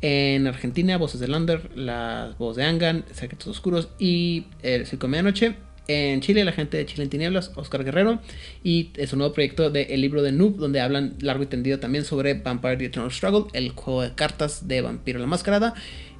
En 0.00 0.48
Argentina, 0.48 0.98
Voces 0.98 1.20
de 1.20 1.28
Lander, 1.28 1.70
la 1.76 2.34
voz 2.38 2.56
de 2.56 2.64
Angan, 2.64 3.04
Secretos 3.12 3.46
Oscuros 3.46 3.88
y 4.00 4.46
El 4.62 4.84
Circo 4.86 5.06
de 5.06 5.12
Medianoche. 5.12 5.54
En 5.88 6.20
Chile, 6.20 6.44
la 6.44 6.52
gente 6.52 6.76
de 6.76 6.86
Chile 6.86 7.04
en 7.04 7.10
Tinieblas, 7.10 7.50
Oscar 7.56 7.84
Guerrero, 7.84 8.20
y 8.62 8.90
es 8.96 9.12
un 9.12 9.18
nuevo 9.18 9.34
proyecto 9.34 9.68
de 9.70 9.82
El 9.90 10.00
libro 10.00 10.22
de 10.22 10.30
Noob, 10.30 10.56
donde 10.56 10.80
hablan 10.80 11.14
largo 11.20 11.42
y 11.42 11.46
tendido 11.46 11.80
también 11.80 12.04
sobre 12.04 12.34
Vampire 12.34 12.76
the 12.76 12.84
Eternal 12.84 13.10
Struggle, 13.10 13.50
el 13.52 13.70
juego 13.70 14.02
de 14.02 14.14
cartas 14.14 14.68
de 14.68 14.80
Vampiro 14.80 15.18
la 15.18 15.26
Mascarada. 15.26 15.74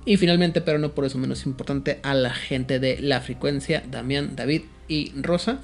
Y 0.05 0.17
finalmente, 0.17 0.61
pero 0.61 0.79
no 0.79 0.93
por 0.93 1.05
eso 1.05 1.19
menos 1.19 1.47
importante, 1.47 2.01
a 2.03 2.15
la 2.15 2.35
gente 2.35 2.81
de 2.81 3.01
La 3.01 3.21
Frecuencia, 3.21 3.85
Damián, 3.89 4.35
David 4.35 4.63
y 4.89 5.13
Rosa, 5.21 5.61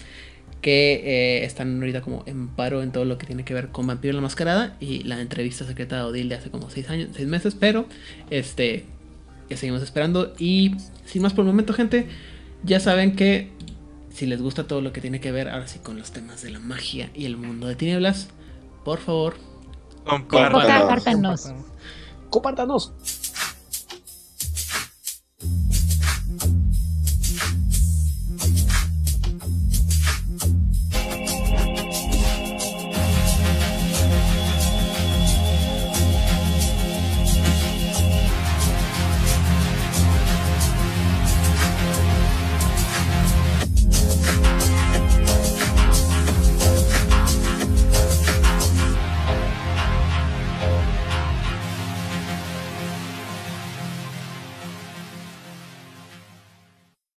que 0.61 0.95
eh, 1.05 1.45
están 1.45 1.79
ahorita 1.79 2.01
como 2.01 2.23
en 2.27 2.49
paro 2.49 2.83
en 2.83 2.93
todo 2.93 3.05
lo 3.05 3.19
que 3.19 3.27
tiene 3.27 3.45
que 3.45 3.55
ver 3.55 3.69
con 3.69 3.87
Vampiro 3.87 4.15
la 4.15 4.21
Mascarada 4.21 4.77
y 4.81 5.05
la 5.05 5.21
entrevista 5.21 5.65
secreta 5.65 5.97
de 5.97 6.03
Odile 6.03 6.31
de 6.31 6.35
hace 6.37 6.51
como 6.51 6.71
6 6.71 6.91
años, 6.91 7.09
seis 7.15 7.29
meses, 7.29 7.57
pero 7.59 7.87
este 8.31 8.85
ya 9.49 9.57
seguimos 9.57 9.83
esperando 9.83 10.35
y 10.39 10.75
sin 11.05 11.23
más 11.23 11.33
por 11.33 11.45
el 11.45 11.51
momento, 11.51 11.73
gente, 11.73 12.07
ya 12.65 12.81
saben 12.81 13.17
que 13.17 13.51
si 14.11 14.27
les 14.27 14.43
gusta 14.43 14.67
todo 14.67 14.81
lo 14.81 14.93
que 14.93 15.01
tiene 15.01 15.21
que 15.21 15.33
ver 15.33 15.49
ahora 15.49 15.69
sí 15.69 15.79
con 15.79 15.97
los 15.97 16.11
temas 16.11 16.43
de 16.43 16.51
la 16.51 16.59
magia 16.59 17.11
y 17.15 17.25
el 17.25 17.37
mundo 17.37 17.67
de 17.67 17.77
tinieblas, 17.77 18.29
por 18.85 18.99
favor, 18.99 19.37
compártanos. 20.05 21.53
Compártanos. 22.31 22.93